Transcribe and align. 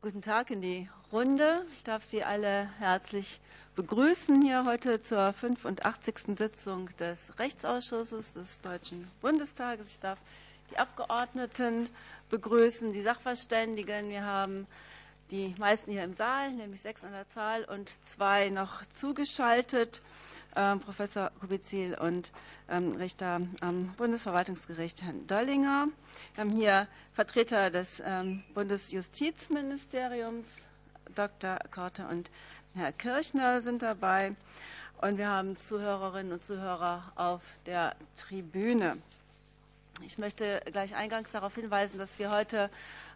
Guten 0.00 0.22
Tag 0.22 0.52
in 0.52 0.62
die 0.62 0.88
Runde. 1.10 1.66
Ich 1.72 1.82
darf 1.82 2.04
Sie 2.04 2.22
alle 2.22 2.70
herzlich 2.78 3.40
begrüßen 3.74 4.42
hier 4.42 4.64
heute 4.64 5.02
zur 5.02 5.32
85. 5.32 6.38
Sitzung 6.38 6.88
des 6.98 7.18
Rechtsausschusses 7.36 8.32
des 8.32 8.60
Deutschen 8.60 9.10
Bundestages. 9.20 9.88
Ich 9.88 9.98
darf 9.98 10.20
die 10.70 10.78
Abgeordneten 10.78 11.88
begrüßen, 12.30 12.92
die 12.92 13.02
Sachverständigen. 13.02 14.08
Wir 14.10 14.22
haben 14.22 14.68
die 15.32 15.52
meisten 15.58 15.90
hier 15.90 16.04
im 16.04 16.14
Saal, 16.14 16.52
nämlich 16.52 16.80
sechs 16.80 17.02
an 17.02 17.10
der 17.10 17.28
Zahl 17.30 17.64
und 17.64 17.90
zwei 18.06 18.50
noch 18.50 18.84
zugeschaltet. 18.94 20.00
Ähm, 20.56 20.80
Professor 20.80 21.30
Kubizil 21.40 21.94
und 21.94 22.32
ähm, 22.68 22.96
Richter 22.96 23.40
am 23.60 23.94
Bundesverwaltungsgericht 23.96 25.02
Herrn 25.02 25.26
Döllinger. 25.26 25.88
Wir 26.34 26.44
haben 26.44 26.50
hier 26.50 26.88
Vertreter 27.12 27.70
des 27.70 28.02
ähm, 28.04 28.42
Bundesjustizministeriums, 28.54 30.46
Dr. 31.14 31.58
Korte 31.70 32.06
und 32.06 32.30
Herr 32.74 32.92
Kirchner 32.92 33.62
sind 33.62 33.82
dabei. 33.82 34.34
Und 35.00 35.16
wir 35.18 35.28
haben 35.28 35.56
Zuhörerinnen 35.56 36.32
und 36.32 36.44
Zuhörer 36.44 37.12
auf 37.14 37.42
der 37.66 37.94
Tribüne. 38.16 38.98
Ich 40.06 40.18
möchte 40.18 40.60
gleich 40.72 40.94
eingangs 40.94 41.30
darauf 41.30 41.54
hinweisen, 41.54 41.98
dass 41.98 42.18
wir 42.18 42.30
heute 42.30 42.70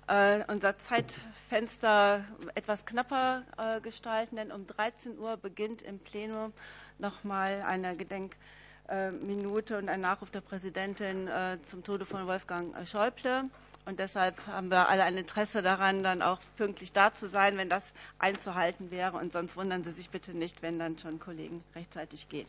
äh, 0.08 0.40
unser 0.48 0.78
Zeitfenster 0.78 2.24
etwas 2.54 2.84
knapper 2.84 3.44
äh, 3.56 3.80
gestalten, 3.80 4.36
denn 4.36 4.50
um 4.50 4.66
13 4.66 5.18
Uhr 5.18 5.36
beginnt 5.36 5.82
im 5.82 5.98
Plenum 5.98 6.52
nochmal 6.98 7.62
eine 7.66 7.96
Gedenkminute 7.96 9.78
und 9.78 9.88
ein 9.88 10.00
Nachruf 10.00 10.30
der 10.30 10.40
Präsidentin 10.40 11.28
äh, 11.28 11.58
zum 11.64 11.84
Tode 11.84 12.04
von 12.04 12.26
Wolfgang 12.26 12.74
Schäuble. 12.86 13.44
Und 13.84 13.98
deshalb 13.98 14.46
haben 14.46 14.70
wir 14.70 14.88
alle 14.88 15.02
ein 15.04 15.16
Interesse 15.16 15.60
daran, 15.60 16.02
dann 16.02 16.22
auch 16.22 16.38
pünktlich 16.56 16.92
da 16.92 17.12
zu 17.14 17.28
sein, 17.28 17.56
wenn 17.56 17.68
das 17.68 17.82
einzuhalten 18.18 18.90
wäre. 18.90 19.16
Und 19.16 19.32
sonst 19.32 19.56
wundern 19.56 19.82
Sie 19.82 19.92
sich 19.92 20.10
bitte 20.10 20.36
nicht, 20.36 20.62
wenn 20.62 20.78
dann 20.78 20.98
schon 20.98 21.18
Kollegen 21.18 21.64
rechtzeitig 21.74 22.28
gehen. 22.28 22.46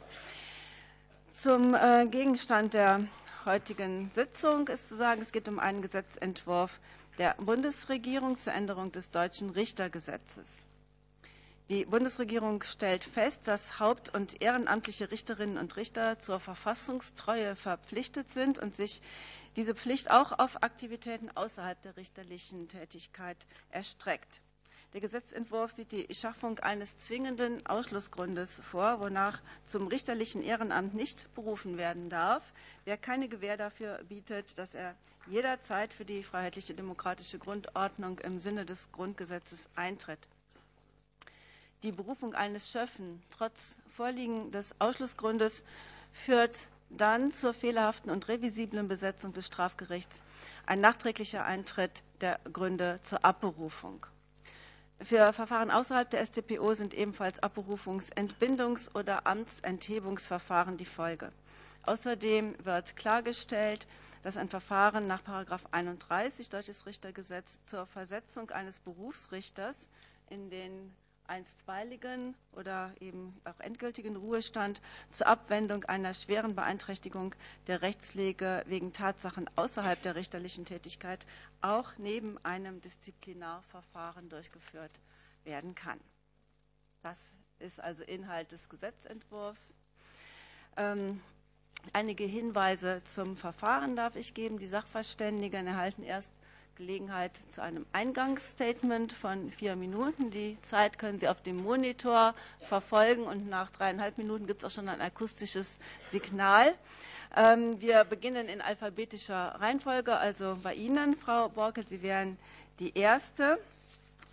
Zum 1.42 1.76
Gegenstand 2.12 2.76
der 2.76 3.02
heutigen 3.46 4.12
Sitzung 4.14 4.68
ist 4.68 4.88
zu 4.88 4.96
sagen, 4.96 5.24
es 5.24 5.32
geht 5.32 5.48
um 5.48 5.58
einen 5.58 5.82
Gesetzentwurf 5.82 6.80
der 7.18 7.36
Bundesregierung 7.36 8.38
zur 8.40 8.54
Änderung 8.54 8.92
des 8.92 9.10
deutschen 9.12 9.50
Richtergesetzes. 9.50 10.46
Die 11.70 11.86
Bundesregierung 11.86 12.62
stellt 12.64 13.06
fest, 13.06 13.40
dass 13.46 13.80
haupt- 13.80 14.14
und 14.14 14.42
ehrenamtliche 14.42 15.12
Richterinnen 15.12 15.58
und 15.58 15.76
Richter 15.78 16.20
zur 16.20 16.40
Verfassungstreue 16.40 17.56
verpflichtet 17.56 18.30
sind 18.32 18.60
und 18.60 18.76
sich 18.76 19.02
diese 19.56 19.74
Pflicht 19.74 20.12
auch 20.12 20.38
auf 20.38 20.62
Aktivitäten 20.62 21.30
außerhalb 21.36 21.82
der 21.84 21.96
richterlichen 21.96 22.68
Tätigkeit 22.68 23.38
erstreckt. 23.70 24.42
Der 24.94 25.02
Gesetzentwurf 25.02 25.74
sieht 25.74 25.92
die 25.92 26.14
Schaffung 26.14 26.60
eines 26.60 26.96
zwingenden 27.00 27.66
Ausschlussgrundes 27.66 28.62
vor, 28.70 29.00
wonach 29.00 29.42
zum 29.66 29.88
richterlichen 29.88 30.44
Ehrenamt 30.44 30.94
nicht 30.94 31.34
berufen 31.34 31.78
werden 31.78 32.12
darf, 32.12 32.44
wer 32.86 32.96
keine 32.96 33.28
Gewähr 33.28 33.58
dafür 33.58 34.04
bietet, 34.08 34.56
dass 34.60 34.76
er 34.76 34.94
jederzeit 35.26 35.94
für 35.94 36.06
die 36.06 36.22
freiheitliche 36.22 36.76
demokratische 36.76 37.40
Grundordnung 37.40 38.20
im 38.20 38.40
Sinne 38.40 38.66
des 38.66 38.92
Grundgesetzes 38.92 39.58
eintritt. 39.76 40.20
Die 41.82 41.92
Berufung 41.92 42.36
eines 42.36 42.70
Schöffen 42.70 43.24
trotz 43.36 43.58
Vorliegen 43.96 44.52
des 44.52 44.80
Ausschlussgrundes 44.80 45.64
führt 46.12 46.68
dann 46.92 47.34
zur 47.34 47.56
fehlerhaften 47.56 48.12
und 48.12 48.28
revisiblen 48.28 48.88
Besetzung 48.88 49.34
des 49.34 49.48
Strafgerichts 49.48 50.22
ein 50.68 50.82
nachträglicher 50.82 51.44
Eintritt 51.44 52.04
der 52.22 52.40
Gründe 52.52 53.00
zur 53.06 53.26
Abberufung. 53.26 54.06
Für 55.06 55.34
Verfahren 55.34 55.70
außerhalb 55.70 56.10
der 56.10 56.26
StPO 56.26 56.76
sind 56.76 56.94
ebenfalls 56.94 57.42
Abberufungs-, 57.44 58.12
Entbindungs- 58.16 58.90
oder 58.96 59.28
Amtsenthebungsverfahren 59.28 60.78
die 60.78 60.86
Folge. 60.86 61.34
Außerdem 61.84 62.56
wird 62.64 62.96
klargestellt, 62.96 63.86
dass 64.24 64.38
ein 64.38 64.48
Verfahren 64.48 65.06
nach 65.06 65.22
31 65.72 66.48
Deutsches 66.50 66.86
Richtergesetz 66.86 67.60
zur 67.66 67.86
Versetzung 67.88 68.52
eines 68.52 68.80
Berufsrichters 68.80 69.76
in 70.30 70.50
den 70.50 70.96
einstweiligen 71.34 72.36
oder 72.52 72.94
eben 73.00 73.36
auch 73.44 73.60
endgültigen 73.60 74.16
Ruhestand 74.16 74.82
zur 75.12 75.26
Abwendung 75.26 75.84
einer 75.86 76.14
schweren 76.14 76.54
Beeinträchtigung 76.54 77.34
der 77.66 77.82
Rechtspflege 77.82 78.64
wegen 78.68 78.94
Tatsachen 78.94 79.50
außerhalb 79.56 80.00
der 80.04 80.16
richterlichen 80.16 80.66
Tätigkeit 80.66 81.26
auch 81.62 81.94
neben 81.98 82.38
einem 82.46 82.82
Disziplinarverfahren 82.82 84.30
durchgeführt 84.30 84.92
werden 85.44 85.74
kann. 85.74 86.00
Das 87.02 87.18
ist 87.58 87.80
also 87.80 88.04
Inhalt 88.04 88.52
des 88.52 88.70
Gesetzentwurfs. 88.70 89.74
Ähm, 90.78 91.20
einige 91.94 92.26
Hinweise 92.26 93.02
zum 93.16 93.38
Verfahren 93.38 93.96
darf 93.96 94.16
ich 94.16 94.36
geben. 94.36 94.60
Die 94.60 94.68
Sachverständigen 94.68 95.66
erhalten 95.66 96.04
erst 96.04 96.30
Gelegenheit 96.76 97.32
zu 97.52 97.62
einem 97.62 97.86
Eingangsstatement 97.94 99.14
von 99.14 99.52
vier 99.52 99.76
Minuten. 99.76 100.32
Die 100.32 100.58
Zeit 100.64 100.98
können 100.98 101.20
Sie 101.20 101.28
auf 101.28 101.42
dem 101.44 101.58
Monitor 101.58 102.34
verfolgen 102.68 103.24
und 103.24 103.48
nach 103.48 103.70
dreieinhalb 103.72 104.18
Minuten 104.18 104.48
gibt 104.48 104.64
es 104.64 104.66
auch 104.72 104.76
schon 104.76 104.90
ein 104.90 105.02
akustisches 105.02 105.68
Signal. 106.12 106.74
Ähm, 107.36 107.80
wir 107.80 108.04
beginnen 108.04 108.48
in 108.48 108.62
alphabetischer 108.62 109.56
Reihenfolge, 109.60 110.18
also 110.18 110.58
bei 110.64 110.74
Ihnen, 110.74 111.16
Frau 111.16 111.50
Borkel, 111.50 111.86
Sie 111.88 112.02
wären 112.02 112.38
die 112.80 112.98
Erste. 112.98 113.60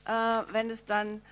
Äh, 0.07 0.11
wenn 0.53 0.71
es 0.71 0.85
dann 0.87 1.23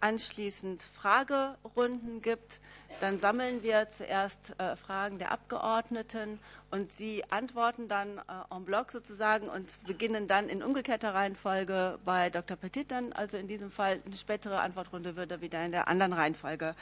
anschließend 0.00 0.82
Fragerunden 1.00 2.22
gibt, 2.22 2.60
dann 3.00 3.20
sammeln 3.20 3.62
wir 3.62 3.88
zuerst 3.96 4.54
äh, 4.58 4.76
Fragen 4.76 5.18
der 5.18 5.32
Abgeordneten 5.32 6.38
und 6.70 6.90
sie 6.92 7.24
antworten 7.30 7.88
dann 7.88 8.18
äh, 8.18 8.54
en 8.54 8.64
bloc 8.64 8.92
sozusagen 8.92 9.48
und 9.48 9.68
beginnen 9.84 10.26
dann 10.28 10.48
in 10.48 10.62
umgekehrter 10.62 11.14
Reihenfolge 11.14 11.98
bei 12.04 12.30
Dr. 12.30 12.56
Petit 12.56 12.90
dann. 12.90 13.12
Also 13.12 13.36
in 13.36 13.48
diesem 13.48 13.70
Fall 13.70 14.00
eine 14.04 14.16
spätere 14.16 14.60
Antwortrunde 14.60 15.16
würde 15.16 15.40
wieder 15.40 15.64
in 15.64 15.72
der 15.72 15.88
anderen 15.88 16.12
Reihenfolge 16.12 16.74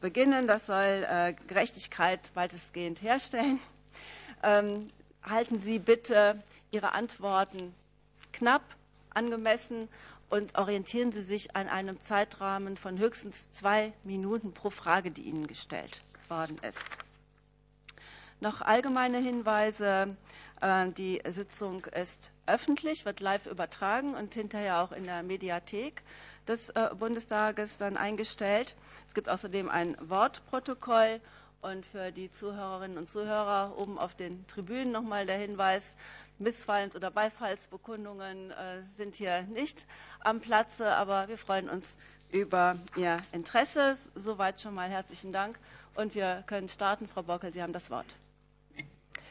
beginnen. 0.00 0.46
Das 0.46 0.66
soll 0.66 1.06
äh, 1.08 1.34
Gerechtigkeit 1.46 2.20
weitestgehend 2.34 3.00
herstellen. 3.02 3.60
Ähm, 4.42 4.88
halten 5.22 5.60
Sie 5.60 5.78
bitte 5.78 6.42
Ihre 6.70 6.92
Antworten 6.94 7.74
knapp, 8.32 8.62
angemessen 9.14 9.88
und 10.30 10.58
orientieren 10.58 11.12
Sie 11.12 11.22
sich 11.22 11.54
an 11.56 11.68
einem 11.68 12.00
Zeitrahmen 12.02 12.76
von 12.76 12.98
höchstens 12.98 13.36
zwei 13.52 13.92
Minuten 14.04 14.52
pro 14.52 14.70
Frage, 14.70 15.10
die 15.10 15.22
Ihnen 15.22 15.46
gestellt 15.46 16.02
worden 16.28 16.58
ist. 16.58 16.78
Noch 18.40 18.60
allgemeine 18.60 19.18
Hinweise. 19.18 20.16
Äh, 20.60 20.88
die 20.90 21.22
Sitzung 21.28 21.84
ist 21.86 22.30
öffentlich, 22.46 23.04
wird 23.04 23.20
live 23.20 23.46
übertragen 23.46 24.14
und 24.14 24.34
hinterher 24.34 24.82
auch 24.82 24.92
in 24.92 25.04
der 25.04 25.22
Mediathek 25.22 26.02
des 26.46 26.70
äh, 26.70 26.90
Bundestages 26.98 27.76
dann 27.78 27.96
eingestellt. 27.96 28.74
Es 29.08 29.14
gibt 29.14 29.28
außerdem 29.28 29.68
ein 29.68 29.96
Wortprotokoll 30.00 31.20
und 31.62 31.86
für 31.86 32.12
die 32.12 32.30
Zuhörerinnen 32.32 32.98
und 32.98 33.08
Zuhörer 33.08 33.74
oben 33.78 33.98
auf 33.98 34.14
den 34.14 34.46
Tribünen 34.48 34.92
nochmal 34.92 35.24
der 35.24 35.38
Hinweis, 35.38 35.96
Missfallens- 36.40 36.96
oder 36.96 37.10
Beifallsbekundungen 37.10 38.50
äh, 38.50 38.82
sind 38.96 39.14
hier 39.14 39.42
nicht 39.42 39.86
am 40.20 40.40
Platze, 40.40 40.94
aber 40.94 41.28
wir 41.28 41.38
freuen 41.38 41.68
uns 41.68 41.86
über 42.32 42.76
Ihr 42.96 43.20
Interesse. 43.32 43.96
Soweit 44.14 44.60
schon 44.60 44.74
mal 44.74 44.88
herzlichen 44.88 45.32
Dank. 45.32 45.58
Und 45.94 46.14
wir 46.14 46.42
können 46.46 46.68
starten. 46.68 47.06
Frau 47.06 47.22
Bockel, 47.22 47.52
Sie 47.52 47.62
haben 47.62 47.72
das 47.72 47.90
Wort. 47.90 48.16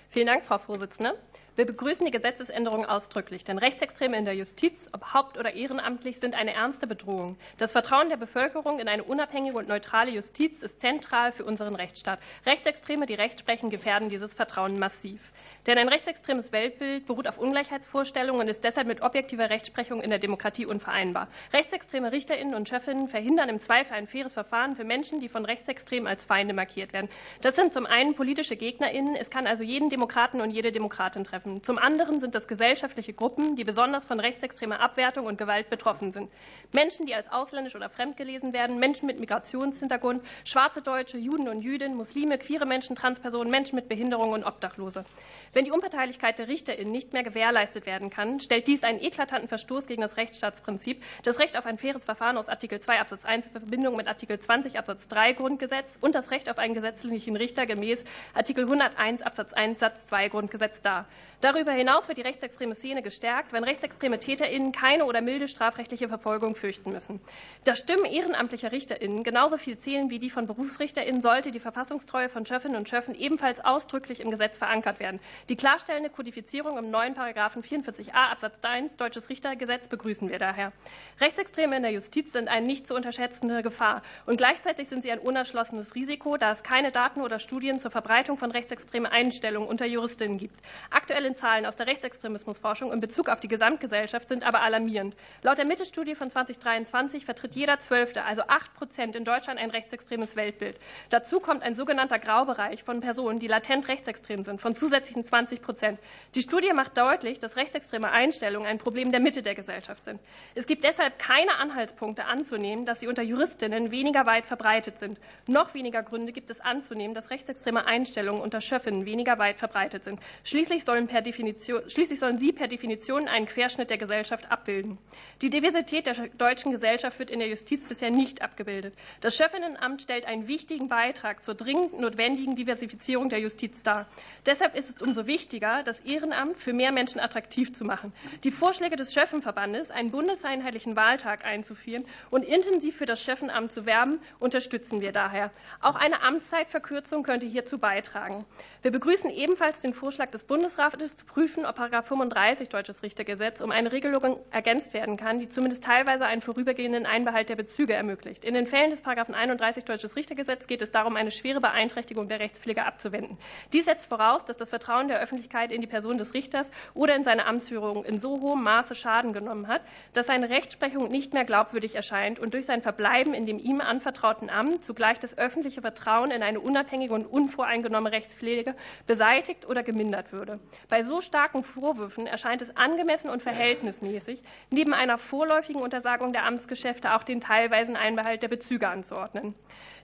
Vielen 0.09 0.27
Dank, 0.27 0.45
Frau 0.45 0.59
Vorsitzende. 0.59 1.17
Wir 1.55 1.65
begrüßen 1.65 2.05
die 2.05 2.11
Gesetzesänderung 2.11 2.85
ausdrücklich, 2.85 3.43
denn 3.43 3.57
Rechtsextreme 3.57 4.17
in 4.17 4.25
der 4.25 4.35
Justiz, 4.35 4.73
ob 4.91 5.13
haupt- 5.13 5.37
oder 5.37 5.53
ehrenamtlich, 5.53 6.19
sind 6.19 6.35
eine 6.35 6.53
ernste 6.53 6.87
Bedrohung. 6.87 7.35
Das 7.57 7.71
Vertrauen 7.71 8.09
der 8.09 8.17
Bevölkerung 8.17 8.79
in 8.79 8.87
eine 8.87 9.03
unabhängige 9.03 9.57
und 9.57 9.67
neutrale 9.67 10.11
Justiz 10.11 10.61
ist 10.61 10.79
zentral 10.81 11.31
für 11.31 11.45
unseren 11.45 11.75
Rechtsstaat. 11.75 12.19
Rechtsextreme, 12.45 13.05
die 13.05 13.13
Recht 13.13 13.39
sprechen, 13.39 13.69
gefährden 13.69 14.09
dieses 14.09 14.33
Vertrauen 14.33 14.79
massiv. 14.79 15.19
Denn 15.65 15.77
ein 15.77 15.87
rechtsextremes 15.87 16.51
Weltbild 16.51 17.05
beruht 17.05 17.25
auf 17.25 17.37
Ungleichheitsvorstellungen 17.37 18.41
und 18.41 18.47
ist 18.49 18.65
deshalb 18.65 18.85
mit 18.85 19.01
objektiver 19.01 19.49
Rechtsprechung 19.49 20.01
in 20.01 20.09
der 20.09 20.19
Demokratie 20.19 20.65
unvereinbar. 20.65 21.29
Rechtsextreme 21.53 22.11
Richterinnen 22.11 22.53
und 22.53 22.67
Chefinnen 22.67 23.07
verhindern 23.07 23.47
im 23.47 23.61
Zweifel 23.61 23.93
ein 23.93 24.07
faires 24.07 24.33
Verfahren 24.33 24.75
für 24.75 24.83
Menschen, 24.83 25.21
die 25.21 25.29
von 25.29 25.45
Rechtsextremen 25.45 26.07
als 26.07 26.25
Feinde 26.25 26.53
markiert 26.53 26.91
werden. 26.91 27.07
Das 27.41 27.55
sind 27.55 27.71
zum 27.71 27.85
einen 27.85 28.13
politische 28.13 28.57
GegnerInnen, 28.57 29.15
es 29.15 29.29
kann 29.29 29.47
also 29.47 29.63
jeden 29.63 29.89
Demokraten 29.89 30.41
und 30.41 30.51
jede 30.51 30.73
Demokratin 30.73 31.23
treffen. 31.23 31.63
Zum 31.63 31.77
anderen 31.77 32.19
sind 32.19 32.35
das 32.35 32.47
gesellschaftliche 32.47 33.13
Gruppen, 33.13 33.55
die 33.55 33.63
besonders 33.63 34.03
von 34.03 34.19
rechtsextremer 34.19 34.81
Abwertung 34.81 35.27
und 35.27 35.37
Gewalt 35.37 35.69
betroffen 35.69 36.11
sind. 36.11 36.29
Menschen, 36.73 37.05
die 37.05 37.15
als 37.15 37.31
ausländisch 37.31 37.75
oder 37.75 37.89
fremd 37.89 38.17
gelesen 38.17 38.51
werden, 38.51 38.79
Menschen 38.79 39.05
mit 39.05 39.19
Migrationshintergrund, 39.19 40.23
schwarze 40.43 40.81
Deutsche, 40.81 41.17
Juden 41.17 41.47
und 41.47 41.61
Jüdinnen, 41.61 41.95
Muslime, 41.95 42.37
queere 42.37 42.65
Menschen, 42.65 42.97
Transpersonen, 42.97 43.49
Menschen 43.49 43.75
mit 43.75 43.87
Behinderung 43.87 44.31
und 44.31 44.45
Obdachlose. 44.45 45.05
Wenn 45.53 45.65
die 45.65 45.71
Unparteilichkeit 45.71 46.39
der 46.39 46.47
RichterInnen 46.47 46.91
nicht 46.91 47.13
mehr 47.13 47.21
gewährleistet 47.21 47.85
werden 47.85 48.09
kann, 48.09 48.39
stellt 48.39 48.65
dies 48.65 48.81
einen 48.81 48.99
eklatanten 48.99 49.47
Verstoß 49.47 49.85
gegen 49.85 50.01
das 50.01 50.17
Rechtsstaatsprinzip, 50.17 51.03
das 51.21 51.37
Recht 51.37 51.55
auf 51.55 51.67
ein 51.67 51.77
faires 51.77 52.03
Verfahren 52.03 52.37
aus 52.37 52.49
Artikel 52.49 52.79
2 52.79 52.99
Absatz 52.99 53.23
1 53.23 53.45
in 53.45 53.51
Verbindung 53.51 53.95
mit 53.95 54.07
Artikel 54.07 54.39
20 54.39 54.79
Absatz 54.79 55.07
3 55.09 55.33
Grundgesetz 55.33 55.91
und 56.01 56.15
das 56.15 56.31
Recht 56.31 56.49
auf 56.49 56.57
einen 56.57 56.73
gesetzlichen 56.73 57.35
Richter 57.35 57.67
gemäß 57.67 58.03
Artikel 58.33 58.63
101 58.63 59.21
Absatz 59.21 59.53
1 59.53 59.79
Satz 59.79 60.03
2 60.07 60.29
Grundgesetz 60.29 60.81
dar. 60.81 61.05
Darüber 61.43 61.73
hinaus 61.73 62.07
wird 62.07 62.17
die 62.17 62.21
rechtsextreme 62.21 62.73
Szene 62.73 63.01
gestärkt, 63.01 63.51
wenn 63.51 63.65
rechtsextreme 63.65 64.17
TäterInnen 64.17 64.71
keine 64.71 65.03
oder 65.03 65.19
milde 65.19 65.49
strafrechtliche 65.49 66.07
Verfolgung 66.07 66.55
fürchten 66.55 66.93
müssen. 66.93 67.19
Da 67.65 67.75
Stimmen 67.75 68.05
ehrenamtlicher 68.05 68.71
RichterInnen 68.71 69.25
genauso 69.25 69.57
viel 69.57 69.77
zählen 69.77 70.09
wie 70.09 70.19
die 70.19 70.29
von 70.29 70.47
BerufsrichterInnen, 70.47 71.21
sollte 71.21 71.51
die 71.51 71.59
Verfassungstreue 71.59 72.29
von 72.29 72.45
Schöffinnen 72.45 72.77
und 72.77 72.87
Schöffen 72.87 73.13
ebenfalls 73.13 73.59
ausdrücklich 73.59 74.21
im 74.21 74.31
Gesetz 74.31 74.57
verankert 74.57 75.01
werden. 75.01 75.19
Die 75.49 75.57
klarstellende 75.57 76.09
Kodifizierung 76.09 76.77
im 76.77 76.89
neuen 76.89 77.15
Paragraphen 77.15 77.63
44a 77.63 78.13
Absatz 78.13 78.55
1 78.61 78.95
Deutsches 78.95 79.27
Richtergesetz 79.27 79.89
begrüßen 79.89 80.29
wir 80.29 80.37
daher. 80.37 80.71
Rechtsextreme 81.19 81.75
in 81.75 81.83
der 81.83 81.91
Justiz 81.91 82.31
sind 82.31 82.47
eine 82.47 82.65
nicht 82.65 82.87
zu 82.87 82.95
unterschätzende 82.95 83.61
Gefahr 83.61 84.03
und 84.25 84.37
gleichzeitig 84.37 84.87
sind 84.87 85.03
sie 85.03 85.11
ein 85.11 85.19
unerschlossenes 85.19 85.95
Risiko, 85.95 86.37
da 86.37 86.53
es 86.53 86.63
keine 86.63 86.93
Daten 86.93 87.19
oder 87.19 87.39
Studien 87.39 87.81
zur 87.81 87.91
Verbreitung 87.91 88.37
von 88.37 88.51
rechtsextremen 88.51 89.11
Einstellungen 89.11 89.67
unter 89.67 89.85
Juristinnen 89.85 90.37
gibt. 90.37 90.57
Aktuelle 90.91 91.35
Zahlen 91.35 91.65
aus 91.65 91.75
der 91.75 91.87
Rechtsextremismusforschung 91.87 92.93
in 92.93 93.01
Bezug 93.01 93.27
auf 93.27 93.41
die 93.41 93.49
Gesamtgesellschaft 93.49 94.29
sind 94.29 94.45
aber 94.45 94.61
alarmierend. 94.61 95.13
Laut 95.41 95.57
der 95.57 95.65
Mitte-Studie 95.65 96.15
von 96.15 96.31
2023 96.31 97.25
vertritt 97.25 97.53
jeder 97.53 97.81
Zwölfte, 97.81 98.23
also 98.23 98.43
8 98.47 98.73
Prozent, 98.75 99.17
in 99.17 99.25
Deutschland 99.25 99.59
ein 99.59 99.71
rechtsextremes 99.71 100.37
Weltbild. 100.37 100.79
Dazu 101.09 101.41
kommt 101.41 101.63
ein 101.63 101.75
sogenannter 101.75 102.17
Graubereich 102.17 102.85
von 102.85 103.01
Personen, 103.01 103.39
die 103.39 103.47
latent 103.47 103.89
rechtsextrem 103.89 104.45
sind, 104.45 104.61
von 104.61 104.73
zusätzlichen 104.77 105.25
20 105.33 105.63
Prozent. 105.63 105.99
Die 106.35 106.43
Studie 106.43 106.71
macht 106.73 106.95
deutlich, 106.95 107.39
dass 107.39 107.55
rechtsextreme 107.55 108.11
Einstellungen 108.11 108.67
ein 108.67 108.77
Problem 108.77 109.11
der 109.11 109.19
Mitte 109.19 109.41
der 109.41 109.55
Gesellschaft 109.55 110.05
sind. 110.05 110.19
Es 110.53 110.67
gibt 110.67 110.83
deshalb 110.83 111.17
keine 111.17 111.57
Anhaltspunkte 111.57 112.25
anzunehmen, 112.25 112.85
dass 112.85 112.99
sie 112.99 113.07
unter 113.07 113.23
Juristinnen 113.23 113.89
weniger 113.89 114.27
weit 114.27 114.45
verbreitet 114.45 114.99
sind. 114.99 115.19
Noch 115.47 115.73
weniger 115.73 116.03
Gründe 116.03 116.33
gibt 116.33 116.51
es 116.51 116.61
anzunehmen, 116.61 117.15
dass 117.15 117.31
rechtsextreme 117.31 117.83
Einstellungen 117.83 118.43
unter 118.43 118.61
Schöffinnen 118.61 119.07
weniger 119.07 119.39
weit 119.39 119.57
verbreitet 119.57 120.03
sind. 120.03 120.19
Schließlich 120.43 120.83
sollen 120.85 121.07
per 121.07 121.23
Definition, 121.23 121.81
schließlich 121.89 122.19
sollen 122.19 122.37
sie 122.37 122.51
per 122.51 122.67
Definition 122.67 123.27
einen 123.27 123.47
Querschnitt 123.47 123.89
der 123.89 123.97
Gesellschaft 123.97 124.51
abbilden. 124.51 124.99
Die 125.41 125.49
Diversität 125.49 126.05
der 126.05 126.13
deutschen 126.37 126.71
Gesellschaft 126.71 127.17
wird 127.17 127.31
in 127.31 127.39
der 127.39 127.47
Justiz 127.47 127.83
bisher 127.89 128.11
nicht 128.11 128.43
abgebildet. 128.43 128.93
Das 129.21 129.35
Schöffinnenamt 129.35 130.03
stellt 130.03 130.25
einen 130.25 130.47
wichtigen 130.47 130.89
Beitrag 130.89 131.43
zur 131.43 131.55
dringend 131.55 131.99
notwendigen 131.99 132.55
Diversifizierung 132.55 133.29
der 133.29 133.39
Justiz 133.39 133.81
dar. 133.81 134.05
Deshalb 134.45 134.75
ist 134.75 134.91
es 134.91 135.01
umso 135.01 135.22
wichtiger, 135.27 135.83
das 135.83 135.99
Ehrenamt 135.99 136.57
für 136.57 136.73
mehr 136.73 136.91
Menschen 136.91 137.19
attraktiv 137.19 137.73
zu 137.73 137.85
machen. 137.85 138.13
Die 138.43 138.51
Vorschläge 138.51 138.95
des 138.95 139.13
Schöffenverbandes, 139.13 139.91
einen 139.91 140.11
bundeseinheitlichen 140.11 140.95
Wahltag 140.95 141.45
einzuführen 141.45 142.05
und 142.29 142.43
intensiv 142.43 142.97
für 142.97 143.05
das 143.05 143.21
Schöffenamt 143.21 143.73
zu 143.73 143.85
werben, 143.85 144.19
unterstützen 144.39 145.01
wir 145.01 145.11
daher. 145.11 145.51
Auch 145.81 145.95
eine 145.95 146.21
Amtszeitverkürzung 146.23 147.23
könnte 147.23 147.45
hierzu 147.45 147.77
beitragen. 147.77 148.45
Wir 148.81 148.91
begrüßen 148.91 149.29
ebenfalls 149.29 149.79
den 149.79 149.93
Vorschlag 149.93 150.31
des 150.31 150.43
Bundesrates 150.43 151.15
zu 151.15 151.25
prüfen, 151.25 151.65
ob§ 151.65 151.79
35 152.03 152.69
Deutsches 152.69 153.01
Richtergesetz 153.03 153.61
um 153.61 153.71
eine 153.71 153.91
Regelung 153.91 154.39
ergänzt 154.51 154.93
werden 154.93 155.17
kann, 155.17 155.39
die 155.39 155.49
zumindest 155.49 155.83
teilweise 155.83 156.25
einen 156.25 156.41
vorübergehenden 156.41 157.05
Einbehalt 157.05 157.49
der 157.49 157.55
Bezüge 157.55 157.93
ermöglicht. 157.93 158.45
In 158.45 158.53
den 158.53 158.67
Fällen 158.67 158.91
des§ 158.91 159.03
31 159.33 159.85
Deutsches 159.85 160.15
Richtergesetz 160.15 160.67
geht 160.67 160.81
es 160.81 160.91
darum, 160.91 161.15
eine 161.15 161.31
schwere 161.31 161.61
Beeinträchtigung 161.61 162.27
der 162.27 162.39
Rechtspflege 162.39 162.85
abzuwenden. 162.85 163.37
Dies 163.71 163.85
setzt 163.85 164.07
voraus, 164.07 164.45
dass 164.45 164.57
das 164.57 164.69
Vertrauen 164.69 165.02
der 165.07 165.21
Öffentlichkeit 165.21 165.71
in 165.71 165.81
die 165.81 165.87
Person 165.87 166.17
des 166.17 166.33
Richters 166.33 166.69
oder 166.93 167.15
in 167.15 167.23
seine 167.23 167.45
Amtsführung 167.45 168.05
in 168.05 168.19
so 168.19 168.41
hohem 168.41 168.63
Maße 168.63 168.95
Schaden 168.95 169.33
genommen 169.33 169.67
hat, 169.67 169.81
dass 170.13 170.27
seine 170.27 170.49
Rechtsprechung 170.49 171.09
nicht 171.09 171.33
mehr 171.33 171.45
glaubwürdig 171.45 171.95
erscheint 171.95 172.39
und 172.39 172.53
durch 172.53 172.65
sein 172.65 172.81
Verbleiben 172.81 173.33
in 173.33 173.45
dem 173.45 173.59
ihm 173.59 173.81
anvertrauten 173.81 174.49
Amt 174.49 174.83
zugleich 174.83 175.19
das 175.19 175.37
öffentliche 175.37 175.81
Vertrauen 175.81 176.31
in 176.31 176.43
eine 176.43 176.59
unabhängige 176.59 177.13
und 177.13 177.25
unvoreingenommene 177.25 178.15
Rechtspflege 178.15 178.75
beseitigt 179.07 179.67
oder 179.67 179.83
gemindert 179.83 180.31
würde. 180.31 180.59
Bei 180.89 181.03
so 181.03 181.21
starken 181.21 181.63
Vorwürfen 181.63 182.27
erscheint 182.27 182.61
es 182.61 182.75
angemessen 182.75 183.29
und 183.29 183.41
verhältnismäßig, 183.41 184.41
neben 184.71 184.93
einer 184.93 185.17
vorläufigen 185.17 185.81
Untersagung 185.81 186.33
der 186.33 186.45
Amtsgeschäfte 186.45 187.15
auch 187.15 187.23
den 187.23 187.41
teilweisen 187.41 187.95
Einbehalt 187.95 188.41
der 188.41 188.47
Bezüge 188.47 188.87
anzuordnen. 188.87 189.55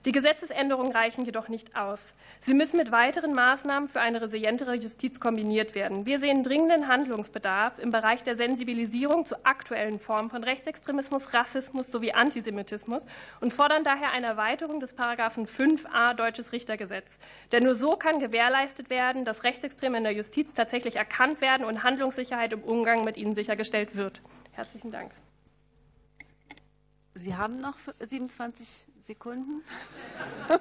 Die 0.06 0.12
Gesetzesänderungen 0.12 0.92
reichen 0.92 1.26
jedoch 1.26 1.48
nicht 1.48 1.76
aus. 1.76 2.14
Sie 2.46 2.54
müssen 2.54 2.78
mit 2.78 2.90
weiteren 2.90 3.34
Maßnahmen 3.34 3.90
für 3.90 4.00
eine 4.00 4.22
resilientere 4.22 4.74
Justiz 4.74 5.20
kombiniert 5.20 5.74
werden. 5.74 6.06
Wir 6.06 6.18
sehen 6.18 6.42
dringenden 6.42 6.88
Handlungsbedarf 6.88 7.78
im 7.78 7.90
Bereich 7.90 8.22
der 8.22 8.34
Sensibilisierung 8.34 9.26
zu 9.26 9.44
aktuellen 9.44 10.00
Formen 10.00 10.30
von 10.30 10.42
Rechtsextremismus, 10.42 11.34
Rassismus 11.34 11.92
sowie 11.92 12.12
Antisemitismus 12.12 13.04
und 13.42 13.52
fordern 13.52 13.84
daher 13.84 14.12
eine 14.12 14.26
Erweiterung 14.26 14.80
des 14.80 14.94
Paragraphen 14.94 15.46
5a 15.46 16.14
Deutsches 16.14 16.50
Richtergesetz. 16.52 17.06
Denn 17.52 17.64
nur 17.64 17.74
so 17.74 17.90
kann 17.90 18.20
gewährleistet 18.20 18.88
werden, 18.88 19.26
dass 19.26 19.44
Rechtsextreme 19.44 19.98
in 19.98 20.04
der 20.04 20.14
Justiz 20.14 20.48
tatsächlich 20.54 20.96
erkannt 20.96 21.42
werden 21.42 21.66
und 21.66 21.84
Handlungssicherheit 21.84 22.54
im 22.54 22.62
Umgang 22.62 23.04
mit 23.04 23.18
ihnen 23.18 23.34
sichergestellt 23.34 23.98
wird. 23.98 24.22
Herzlichen 24.52 24.90
Dank. 24.90 25.12
Sie 27.14 27.36
haben 27.36 27.60
noch 27.60 27.76
27 27.98 28.86
Sekunden. 29.10 29.64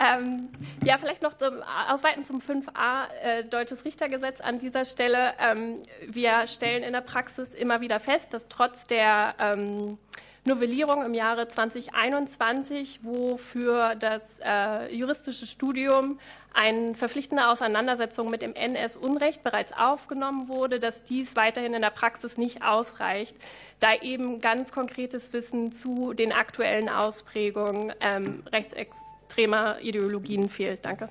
Ähm, 0.00 0.48
ja, 0.84 0.98
vielleicht 0.98 1.22
noch 1.22 1.38
zum, 1.38 1.62
ausweiten 1.62 2.26
zum 2.26 2.40
5a 2.40 3.08
äh, 3.22 3.44
Deutsches 3.44 3.84
Richtergesetz 3.84 4.40
an 4.40 4.58
dieser 4.58 4.84
Stelle. 4.84 5.34
Ähm, 5.38 5.82
wir 6.08 6.48
stellen 6.48 6.82
in 6.82 6.92
der 6.92 7.02
Praxis 7.02 7.50
immer 7.50 7.80
wieder 7.80 8.00
fest, 8.00 8.26
dass 8.30 8.42
trotz 8.48 8.84
der 8.86 9.34
ähm, 9.38 9.98
Novellierung 10.44 11.04
im 11.04 11.14
Jahre 11.14 11.46
2021, 11.46 13.00
wo 13.04 13.36
für 13.36 13.94
das 13.94 14.22
äh, 14.42 14.92
juristische 14.92 15.46
Studium 15.46 16.18
eine 16.54 16.94
verpflichtende 16.94 17.48
Auseinandersetzung 17.48 18.30
mit 18.30 18.42
dem 18.42 18.54
NS-Unrecht 18.54 19.42
bereits 19.42 19.72
aufgenommen 19.72 20.48
wurde, 20.48 20.80
dass 20.80 21.02
dies 21.04 21.34
weiterhin 21.34 21.74
in 21.74 21.82
der 21.82 21.90
Praxis 21.90 22.36
nicht 22.36 22.62
ausreicht 22.62 23.36
da 23.82 23.94
eben 23.96 24.40
ganz 24.40 24.70
konkretes 24.70 25.32
Wissen 25.32 25.72
zu 25.72 26.14
den 26.14 26.32
aktuellen 26.32 26.88
Ausprägungen 26.88 27.92
ähm, 28.00 28.44
rechtsextremer 28.52 29.80
Ideologien 29.80 30.48
fehlt. 30.48 30.84
Danke. 30.84 31.08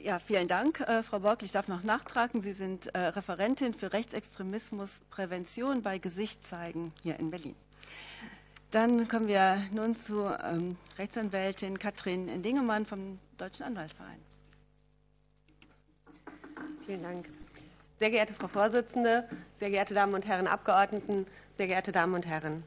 Ja, 0.00 0.20
vielen 0.20 0.46
Dank, 0.46 0.80
äh, 0.80 1.02
Frau 1.02 1.20
Borg. 1.20 1.42
Ich 1.42 1.50
darf 1.50 1.66
noch 1.66 1.82
nachtragen. 1.82 2.42
Sie 2.42 2.52
sind 2.52 2.94
äh, 2.94 2.98
Referentin 2.98 3.74
für 3.74 3.92
Rechtsextremismusprävention 3.92 5.82
bei 5.82 5.98
Gesicht 5.98 6.46
zeigen 6.46 6.92
hier 7.02 7.18
in 7.18 7.30
Berlin. 7.30 7.56
Dann 8.74 9.06
kommen 9.06 9.28
wir 9.28 9.62
nun 9.70 9.94
zu 9.94 10.24
ähm, 10.24 10.76
Rechtsanwältin 10.98 11.78
Katrin 11.78 12.42
Dingemann 12.42 12.84
vom 12.84 13.20
Deutschen 13.38 13.64
Anwaltverein. 13.66 14.18
Vielen 16.84 17.04
Dank. 17.04 17.28
Sehr 18.00 18.10
geehrte 18.10 18.34
Frau 18.34 18.48
Vorsitzende, 18.48 19.28
sehr 19.60 19.70
geehrte 19.70 19.94
Damen 19.94 20.12
und 20.12 20.26
Herren 20.26 20.48
Abgeordneten, 20.48 21.24
sehr 21.56 21.68
geehrte 21.68 21.92
Damen 21.92 22.14
und 22.14 22.26
Herren. 22.26 22.64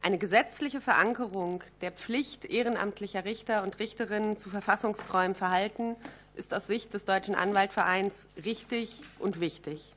Eine 0.00 0.16
gesetzliche 0.16 0.80
Verankerung 0.80 1.64
der 1.80 1.90
Pflicht 1.90 2.44
ehrenamtlicher 2.44 3.24
Richter 3.24 3.64
und 3.64 3.80
Richterinnen 3.80 4.38
zu 4.38 4.48
verfassungstreuem 4.48 5.34
Verhalten 5.34 5.96
ist 6.36 6.54
aus 6.54 6.68
Sicht 6.68 6.94
des 6.94 7.04
Deutschen 7.04 7.34
Anwaltvereins 7.34 8.14
richtig 8.44 9.02
und 9.18 9.40
wichtig. 9.40 9.92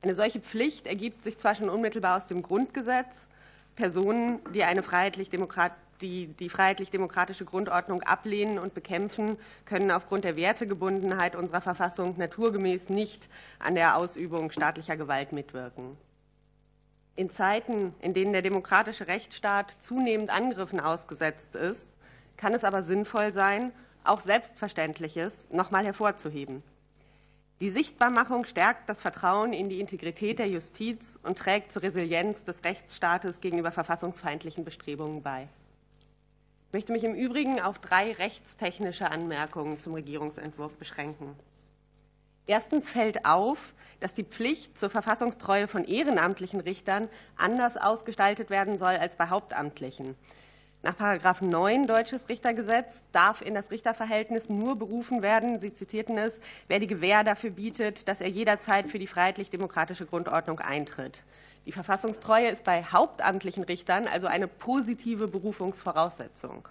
Eine 0.00 0.14
solche 0.14 0.40
Pflicht 0.40 0.86
ergibt 0.86 1.22
sich 1.22 1.36
zwar 1.36 1.54
schon 1.54 1.68
unmittelbar 1.68 2.22
aus 2.22 2.26
dem 2.28 2.40
Grundgesetz. 2.40 3.25
Personen, 3.76 4.40
die 4.52 4.64
eine 4.64 4.82
freiheitlich-demokratische 4.82 5.86
die 6.00 6.26
die 6.26 6.48
freiheitlich-demokratische 6.48 7.44
Grundordnung 7.44 8.02
ablehnen 8.02 8.58
und 8.58 8.74
bekämpfen, 8.74 9.36
können 9.64 9.90
aufgrund 9.90 10.24
der 10.24 10.36
Wertegebundenheit 10.36 11.36
unserer 11.36 11.60
Verfassung 11.60 12.16
naturgemäß 12.18 12.88
nicht 12.88 13.28
an 13.58 13.74
der 13.74 13.96
Ausübung 13.96 14.50
staatlicher 14.50 14.96
Gewalt 14.96 15.32
mitwirken. 15.32 15.96
In 17.16 17.30
Zeiten, 17.30 17.94
in 18.00 18.12
denen 18.12 18.32
der 18.32 18.42
demokratische 18.42 19.08
Rechtsstaat 19.08 19.74
zunehmend 19.80 20.30
Angriffen 20.30 20.80
ausgesetzt 20.80 21.54
ist, 21.54 21.88
kann 22.36 22.52
es 22.52 22.62
aber 22.62 22.82
sinnvoll 22.82 23.32
sein, 23.32 23.72
auch 24.04 24.22
Selbstverständliches 24.22 25.46
noch 25.50 25.70
mal 25.70 25.84
hervorzuheben. 25.84 26.62
Die 27.60 27.70
Sichtbarmachung 27.70 28.44
stärkt 28.44 28.86
das 28.86 29.00
Vertrauen 29.00 29.54
in 29.54 29.70
die 29.70 29.80
Integrität 29.80 30.38
der 30.38 30.46
Justiz 30.46 31.18
und 31.22 31.38
trägt 31.38 31.72
zur 31.72 31.82
Resilienz 31.82 32.44
des 32.44 32.62
Rechtsstaates 32.62 33.40
gegenüber 33.40 33.72
verfassungsfeindlichen 33.72 34.62
Bestrebungen 34.62 35.22
bei. 35.22 35.48
Ich 36.68 36.72
möchte 36.74 36.92
mich 36.92 37.04
im 37.04 37.14
Übrigen 37.14 37.58
auf 37.58 37.78
drei 37.78 38.12
rechtstechnische 38.12 39.10
Anmerkungen 39.10 39.80
zum 39.80 39.94
Regierungsentwurf 39.94 40.76
beschränken. 40.76 41.34
Erstens 42.46 42.90
fällt 42.90 43.24
auf, 43.24 43.58
dass 44.00 44.12
die 44.12 44.24
Pflicht 44.24 44.78
zur 44.78 44.90
Verfassungstreue 44.90 45.66
von 45.66 45.84
ehrenamtlichen 45.84 46.60
Richtern 46.60 47.08
anders 47.38 47.78
ausgestaltet 47.78 48.50
werden 48.50 48.78
soll 48.78 48.96
als 48.96 49.16
bei 49.16 49.30
Hauptamtlichen. 49.30 50.14
Nach 50.82 51.40
9 51.40 51.86
Deutsches 51.86 52.28
Richtergesetz 52.28 53.02
darf 53.10 53.42
in 53.42 53.54
das 53.54 53.70
Richterverhältnis 53.70 54.48
nur 54.48 54.76
berufen 54.76 55.22
werden, 55.22 55.60
Sie 55.60 55.74
zitierten 55.74 56.16
es, 56.18 56.32
wer 56.68 56.78
die 56.78 56.86
Gewähr 56.86 57.24
dafür 57.24 57.50
bietet, 57.50 58.06
dass 58.06 58.20
er 58.20 58.28
jederzeit 58.28 58.88
für 58.88 58.98
die 58.98 59.06
freiheitlich-demokratische 59.06 60.06
Grundordnung 60.06 60.60
eintritt. 60.60 61.22
Die 61.64 61.72
Verfassungstreue 61.72 62.50
ist 62.50 62.62
bei 62.62 62.84
hauptamtlichen 62.84 63.64
Richtern 63.64 64.06
also 64.06 64.28
eine 64.28 64.46
positive 64.46 65.26
Berufungsvoraussetzung. 65.26 66.68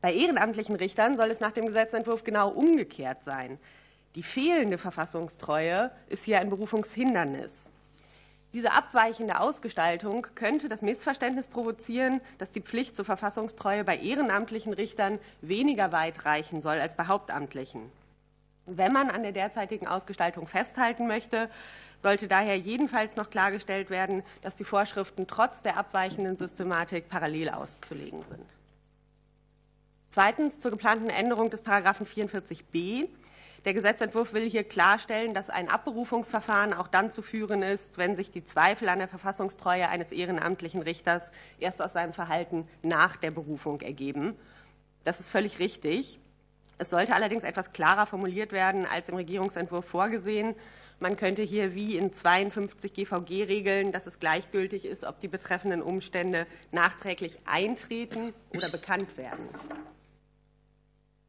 Bei 0.00 0.12
ehrenamtlichen 0.12 0.76
Richtern 0.76 1.16
soll 1.16 1.30
es 1.30 1.40
nach 1.40 1.52
dem 1.52 1.66
Gesetzentwurf 1.66 2.22
genau 2.22 2.50
umgekehrt 2.50 3.24
sein. 3.24 3.58
Die 4.14 4.22
fehlende 4.22 4.78
Verfassungstreue 4.78 5.90
ist 6.08 6.24
hier 6.24 6.40
ein 6.40 6.50
Berufungshindernis. 6.50 7.50
Diese 8.52 8.72
abweichende 8.72 9.40
Ausgestaltung 9.40 10.26
könnte 10.34 10.68
das 10.68 10.82
Missverständnis 10.82 11.46
provozieren, 11.46 12.20
dass 12.36 12.52
die 12.52 12.60
Pflicht 12.60 12.94
zur 12.94 13.06
Verfassungstreue 13.06 13.82
bei 13.82 13.96
ehrenamtlichen 13.96 14.74
Richtern 14.74 15.18
weniger 15.40 15.90
weit 15.92 16.26
reichen 16.26 16.60
soll 16.60 16.78
als 16.78 16.94
bei 16.94 17.06
hauptamtlichen. 17.06 17.90
Wenn 18.66 18.92
man 18.92 19.10
an 19.10 19.22
der 19.22 19.32
derzeitigen 19.32 19.86
Ausgestaltung 19.86 20.46
festhalten 20.46 21.06
möchte, 21.06 21.48
sollte 22.02 22.28
daher 22.28 22.58
jedenfalls 22.58 23.16
noch 23.16 23.30
klargestellt 23.30 23.88
werden, 23.88 24.22
dass 24.42 24.54
die 24.56 24.64
Vorschriften 24.64 25.26
trotz 25.26 25.62
der 25.62 25.78
abweichenden 25.78 26.36
Systematik 26.36 27.08
parallel 27.08 27.48
auszulegen 27.48 28.22
sind. 28.28 28.46
Zweitens 30.10 30.58
zur 30.60 30.72
geplanten 30.72 31.08
Änderung 31.08 31.48
des 31.48 31.62
Paragraphen 31.62 32.06
44b. 32.06 33.08
Der 33.64 33.74
Gesetzentwurf 33.74 34.32
will 34.32 34.50
hier 34.50 34.64
klarstellen, 34.64 35.34
dass 35.34 35.48
ein 35.48 35.68
Abberufungsverfahren 35.68 36.72
auch 36.72 36.88
dann 36.88 37.12
zu 37.12 37.22
führen 37.22 37.62
ist, 37.62 37.96
wenn 37.96 38.16
sich 38.16 38.32
die 38.32 38.44
Zweifel 38.44 38.88
an 38.88 38.98
der 38.98 39.06
Verfassungstreue 39.06 39.88
eines 39.88 40.10
ehrenamtlichen 40.10 40.82
Richters 40.82 41.22
erst 41.60 41.80
aus 41.80 41.92
seinem 41.92 42.12
Verhalten 42.12 42.66
nach 42.82 43.14
der 43.16 43.30
Berufung 43.30 43.80
ergeben. 43.80 44.36
Das 45.04 45.20
ist 45.20 45.28
völlig 45.28 45.60
richtig. 45.60 46.18
Es 46.78 46.90
sollte 46.90 47.14
allerdings 47.14 47.44
etwas 47.44 47.72
klarer 47.72 48.06
formuliert 48.06 48.50
werden 48.50 48.84
als 48.84 49.08
im 49.08 49.14
Regierungsentwurf 49.14 49.84
vorgesehen. 49.84 50.56
Man 50.98 51.16
könnte 51.16 51.42
hier 51.42 51.74
wie 51.76 51.96
in 51.96 52.12
52 52.12 52.92
GVG 52.92 53.44
regeln, 53.44 53.92
dass 53.92 54.08
es 54.08 54.18
gleichgültig 54.18 54.84
ist, 54.84 55.04
ob 55.04 55.20
die 55.20 55.28
betreffenden 55.28 55.82
Umstände 55.82 56.46
nachträglich 56.72 57.38
eintreten 57.44 58.34
oder 58.56 58.68
bekannt 58.68 59.16
werden. 59.16 59.48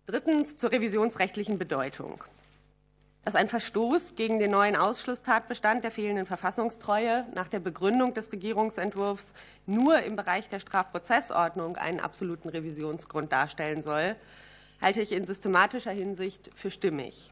Drittens 0.06 0.58
zur 0.58 0.74
revisionsrechtlichen 0.74 1.58
Bedeutung. 1.58 2.22
Dass 3.24 3.36
ein 3.36 3.48
Verstoß 3.48 4.16
gegen 4.16 4.38
den 4.38 4.52
neuen 4.52 4.76
Ausschlusstatbestand 4.76 5.82
der 5.86 5.92
fehlenden 5.92 6.26
Verfassungstreue 6.26 7.26
nach 7.36 7.48
der 7.48 7.62
Begründung 7.62 8.14
des 8.14 8.30
Regierungsentwurfs 8.34 9.24
nur 9.66 10.00
im 10.00 10.18
Bereich 10.18 10.50
der 10.50 10.60
Strafprozessordnung 10.60 11.78
einen 11.78 12.02
absoluten 12.02 12.50
Revisionsgrund 12.50 13.32
darstellen 13.32 13.82
soll, 13.82 14.18
halte 14.82 15.02
ich 15.02 15.14
in 15.14 15.24
systematischer 15.24 15.92
Hinsicht 15.92 16.52
für 16.54 16.70
stimmig. 16.70 17.32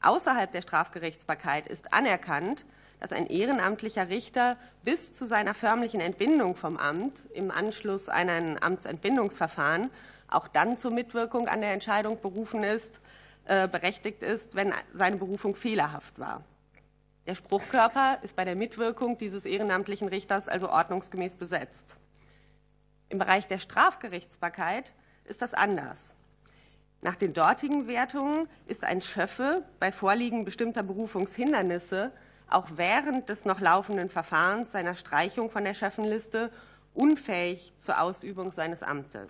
Außerhalb 0.00 0.50
der 0.50 0.62
Strafgerichtsbarkeit 0.62 1.68
ist 1.68 1.92
anerkannt, 1.92 2.64
dass 2.98 3.12
ein 3.12 3.28
ehrenamtlicher 3.28 4.08
Richter 4.08 4.56
bis 4.82 5.14
zu 5.14 5.26
seiner 5.26 5.54
förmlichen 5.54 6.00
Entbindung 6.00 6.56
vom 6.56 6.76
Amt 6.76 7.16
im 7.34 7.52
Anschluss 7.52 8.08
an 8.08 8.28
ein 8.28 8.60
Amtsentbindungsverfahren 8.60 9.90
auch 10.34 10.48
dann 10.48 10.78
zur 10.78 10.92
Mitwirkung 10.92 11.48
an 11.48 11.60
der 11.60 11.72
Entscheidung 11.72 12.20
berufen 12.20 12.62
ist, 12.62 13.00
äh, 13.44 13.68
berechtigt 13.68 14.22
ist, 14.22 14.54
wenn 14.54 14.72
seine 14.94 15.16
Berufung 15.16 15.54
fehlerhaft 15.54 16.18
war. 16.18 16.44
Der 17.26 17.34
Spruchkörper 17.34 18.18
ist 18.22 18.34
bei 18.34 18.44
der 18.44 18.56
Mitwirkung 18.56 19.18
dieses 19.18 19.44
ehrenamtlichen 19.44 20.08
Richters 20.08 20.48
also 20.48 20.68
ordnungsgemäß 20.70 21.36
besetzt. 21.36 21.96
Im 23.08 23.18
Bereich 23.18 23.46
der 23.46 23.58
Strafgerichtsbarkeit 23.58 24.92
ist 25.24 25.42
das 25.42 25.54
anders. 25.54 25.98
Nach 27.00 27.16
den 27.16 27.32
dortigen 27.32 27.88
Wertungen 27.88 28.48
ist 28.66 28.84
ein 28.84 29.02
Schöffe 29.02 29.64
bei 29.80 29.92
Vorliegen 29.92 30.44
bestimmter 30.44 30.82
Berufungshindernisse 30.82 32.12
auch 32.48 32.66
während 32.76 33.28
des 33.28 33.44
noch 33.44 33.60
laufenden 33.60 34.10
Verfahrens 34.10 34.72
seiner 34.72 34.94
Streichung 34.94 35.50
von 35.50 35.64
der 35.64 35.74
Schöffenliste 35.74 36.50
unfähig 36.94 37.72
zur 37.78 38.00
Ausübung 38.00 38.52
seines 38.52 38.82
Amtes. 38.82 39.28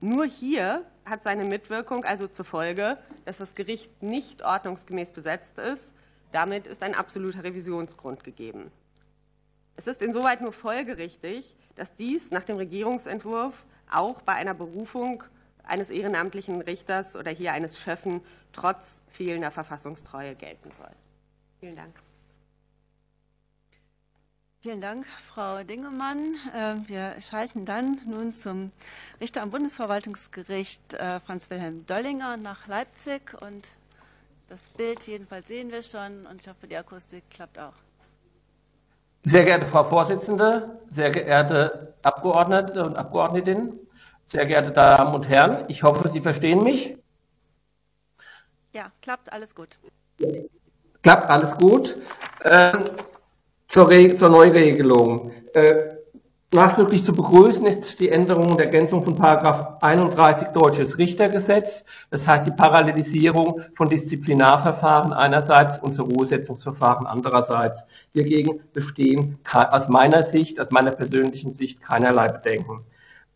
Nur 0.00 0.26
hier 0.26 0.84
hat 1.04 1.24
seine 1.24 1.44
Mitwirkung 1.44 2.04
also 2.04 2.28
zur 2.28 2.44
Folge, 2.44 2.98
dass 3.24 3.38
das 3.38 3.54
Gericht 3.54 4.02
nicht 4.02 4.42
ordnungsgemäß 4.42 5.10
besetzt 5.10 5.58
ist. 5.58 5.90
Damit 6.32 6.66
ist 6.66 6.82
ein 6.82 6.94
absoluter 6.94 7.42
Revisionsgrund 7.42 8.22
gegeben. 8.22 8.70
Es 9.76 9.86
ist 9.86 10.02
insoweit 10.02 10.40
nur 10.40 10.52
folgerichtig, 10.52 11.56
dass 11.76 11.88
dies 11.96 12.30
nach 12.30 12.44
dem 12.44 12.56
Regierungsentwurf 12.56 13.64
auch 13.90 14.20
bei 14.22 14.34
einer 14.34 14.54
Berufung 14.54 15.22
eines 15.64 15.90
ehrenamtlichen 15.90 16.60
Richters 16.62 17.14
oder 17.14 17.30
hier 17.30 17.52
eines 17.52 17.78
Schöffen 17.78 18.20
trotz 18.52 19.00
fehlender 19.08 19.50
Verfassungstreue 19.50 20.34
gelten 20.34 20.70
soll. 20.78 20.90
Vielen 21.60 21.76
Dank. 21.76 21.94
Vielen 24.60 24.80
Dank, 24.80 25.06
Frau 25.32 25.62
Dingemann. 25.62 26.34
Äh, 26.52 26.74
wir 26.88 27.14
schalten 27.20 27.64
dann 27.64 28.00
nun 28.06 28.34
zum 28.34 28.72
Richter 29.20 29.42
am 29.42 29.52
Bundesverwaltungsgericht 29.52 30.94
äh, 30.94 31.20
Franz-Wilhelm 31.20 31.86
Döllinger 31.86 32.36
nach 32.36 32.66
Leipzig. 32.66 33.36
Und 33.40 33.68
das 34.48 34.60
Bild 34.76 35.06
jedenfalls 35.06 35.46
sehen 35.46 35.70
wir 35.70 35.84
schon 35.84 36.26
und 36.26 36.40
ich 36.40 36.48
hoffe, 36.48 36.66
die 36.66 36.76
Akustik 36.76 37.22
klappt 37.30 37.56
auch. 37.56 37.74
Sehr 39.22 39.44
geehrte 39.44 39.66
Frau 39.66 39.84
Vorsitzende, 39.84 40.80
sehr 40.88 41.12
geehrte 41.12 41.94
Abgeordnete 42.02 42.82
und 42.82 42.96
Abgeordnetinnen, 42.96 43.78
sehr 44.26 44.44
geehrte 44.44 44.72
Damen 44.72 45.14
und 45.14 45.28
Herren, 45.28 45.66
ich 45.68 45.84
hoffe, 45.84 46.08
Sie 46.08 46.20
verstehen 46.20 46.64
mich. 46.64 46.98
Ja, 48.72 48.90
klappt 49.02 49.32
alles 49.32 49.54
gut. 49.54 49.78
Klappt 51.02 51.30
alles 51.30 51.56
gut. 51.56 51.96
Ähm, 52.42 52.90
zur, 53.68 54.16
zur 54.16 54.28
Neuregelung. 54.28 55.30
Äh, 55.54 55.98
Nachdrücklich 56.50 57.04
zu 57.04 57.12
begrüßen 57.12 57.66
ist 57.66 58.00
die 58.00 58.08
Änderung 58.08 58.52
und 58.52 58.58
Ergänzung 58.58 59.04
von 59.04 59.14
Paragraph 59.16 59.82
31 59.82 60.48
Deutsches 60.54 60.96
Richtergesetz. 60.96 61.84
Das 62.10 62.26
heißt 62.26 62.46
die 62.46 62.52
Parallelisierung 62.52 63.60
von 63.76 63.90
Disziplinarverfahren 63.90 65.12
einerseits 65.12 65.78
und 65.78 65.92
Zur-Ruhesetzungsverfahren 65.92 67.06
andererseits. 67.06 67.84
Hiergegen 68.14 68.62
bestehen 68.72 69.38
aus 69.52 69.90
meiner 69.90 70.22
Sicht, 70.22 70.58
aus 70.58 70.70
meiner 70.70 70.92
persönlichen 70.92 71.52
Sicht 71.52 71.82
keinerlei 71.82 72.28
Bedenken. 72.28 72.82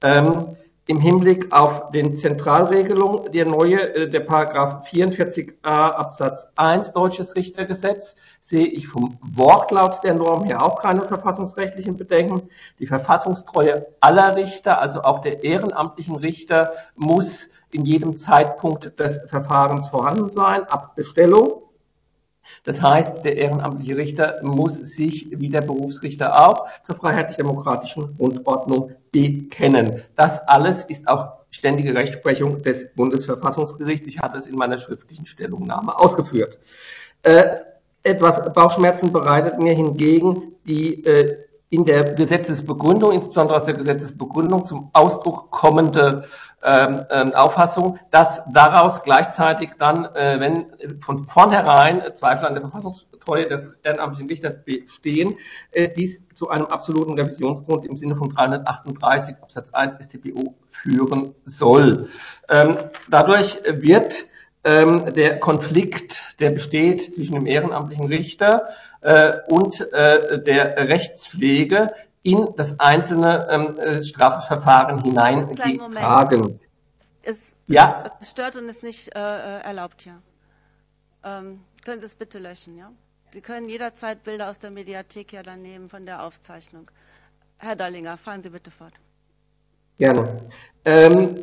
Ähm, 0.03 0.57
im 0.87 0.99
Hinblick 0.99 1.53
auf 1.53 1.91
den 1.93 2.17
Zentralregelung 2.17 3.31
der 3.31 3.45
neue, 3.45 3.95
äh, 3.95 4.09
der 4.09 4.21
Paragraph 4.21 4.89
44a 4.89 5.55
Absatz 5.65 6.49
1 6.57 6.93
Deutsches 6.93 7.37
Richtergesetz 7.37 8.17
sehe 8.45 8.67
ich 8.67 8.89
vom 8.89 9.19
Wortlaut 9.35 10.03
der 10.05 10.15
Norm 10.15 10.45
her 10.45 10.63
auch 10.63 10.81
keine 10.83 11.03
verfassungsrechtlichen 11.03 11.97
Bedenken. 11.97 12.49
Die 12.79 12.87
Verfassungstreue 12.87 13.87
aller 14.01 14.37
Richter, 14.37 14.81
also 14.81 15.03
auch 15.03 15.21
der 15.21 15.43
ehrenamtlichen 15.43 16.17
Richter, 16.17 16.73
muss 16.97 17.49
in 17.71 17.85
jedem 17.85 18.17
Zeitpunkt 18.17 18.99
des 18.99 19.21
Verfahrens 19.29 19.89
vorhanden 19.89 20.29
sein, 20.29 20.65
ab 20.65 20.95
Bestellung. 20.97 21.63
Das 22.65 22.83
heißt, 22.83 23.25
der 23.25 23.37
ehrenamtliche 23.37 23.97
Richter 23.97 24.41
muss 24.43 24.77
sich, 24.77 25.29
wie 25.31 25.49
der 25.49 25.63
Berufsrichter 25.63 26.47
auch, 26.47 26.67
zur 26.83 26.97
freiheitlich-demokratischen 26.97 28.17
Grundordnung 28.17 28.93
bekennen. 29.11 30.03
Das 30.17 30.41
alles 30.49 30.85
ist 30.85 31.09
auch 31.09 31.43
ständige 31.51 31.95
Rechtsprechung 31.95 32.63
des 32.63 32.93
Bundesverfassungsgerichts. 32.95 34.07
Ich 34.07 34.19
hatte 34.19 34.39
es 34.39 34.47
in 34.47 34.57
meiner 34.57 34.79
schriftlichen 34.79 35.27
Stellungnahme 35.27 35.99
ausgeführt. 35.99 36.59
Äh, 37.23 37.57
etwas 38.03 38.53
Bauchschmerzen 38.53 39.13
bereitet 39.13 39.59
mir 39.59 39.75
hingegen 39.75 40.55
die 40.67 41.05
äh, 41.05 41.39
in 41.71 41.87
der 41.87 42.05
Gesetzesbegründung, 42.05 43.13
insbesondere 43.13 43.59
aus 43.59 43.65
der 43.65 43.75
Gesetzesbegründung 43.75 44.67
zum 44.67 44.91
Ausdruck 44.93 45.51
kommende 45.51 46.25
ähm, 46.63 47.05
ähm, 47.11 47.35
Auffassung, 47.35 47.99
dass 48.11 48.43
daraus 48.53 49.03
gleichzeitig 49.03 49.71
dann, 49.79 50.05
äh, 50.15 50.39
wenn 50.39 50.67
von 51.01 51.25
vornherein 51.25 52.03
Zweifel 52.15 52.47
an 52.47 52.53
der 52.53 52.61
Verfassungstreue 52.61 53.49
des 53.49 53.75
ehrenamtlichen 53.83 54.29
Richters 54.29 54.63
bestehen, 54.63 55.35
äh, 55.73 55.89
dies 55.89 56.21
zu 56.35 56.51
einem 56.51 56.67
absoluten 56.67 57.15
Revisionsgrund 57.15 57.87
im 57.87 57.97
Sinne 57.97 58.17
von 58.17 58.29
338 58.29 59.37
Absatz 59.41 59.73
1 59.73 59.95
StPO 60.05 60.55
führen 60.71 61.35
soll. 61.47 62.09
Ähm, 62.51 62.77
dadurch 63.09 63.59
wird 63.67 64.27
ähm, 64.65 65.13
der 65.15 65.41
Konflikt, 65.41 66.23
der 66.41 66.51
besteht 66.51 67.15
zwischen 67.15 67.35
dem 67.35 67.47
ehrenamtlichen 67.47 68.07
Richter 68.07 68.69
äh, 69.01 69.39
und 69.49 69.81
äh, 69.93 70.43
der 70.43 70.89
Rechtspflege 70.89 71.93
in 72.23 72.49
das 72.57 72.79
einzelne 72.79 73.49
ähm, 73.51 73.79
äh, 73.79 74.03
Strafverfahren 74.03 75.03
hineingetragen. 75.03 76.61
Es, 77.23 77.39
ja? 77.67 78.13
es 78.21 78.31
stört 78.31 78.57
und 78.57 78.69
ist 78.69 78.83
nicht 78.83 79.15
äh, 79.17 79.19
äh, 79.19 79.61
erlaubt 79.63 80.03
hier. 80.03 80.21
Ähm, 81.25 81.61
können 81.85 82.01
Sie 82.01 82.07
es 82.07 82.15
bitte 82.15 82.39
löschen, 82.39 82.77
ja? 82.77 82.93
Sie 83.33 83.41
können 83.41 83.69
jederzeit 83.69 84.23
Bilder 84.25 84.51
aus 84.51 84.59
der 84.59 84.71
Mediathek 84.71 85.33
ja 85.33 85.43
dann 85.43 85.63
nehmen 85.63 85.89
von 85.89 86.05
der 86.05 86.23
Aufzeichnung. 86.23 86.91
Herr 87.57 87.77
Dollinger, 87.77 88.19
fahren 88.19 88.43
Sie 88.43 88.51
bitte 88.51 88.71
fort. 88.71 88.93
Gerne. 89.99 90.37
Ähm, 90.85 91.43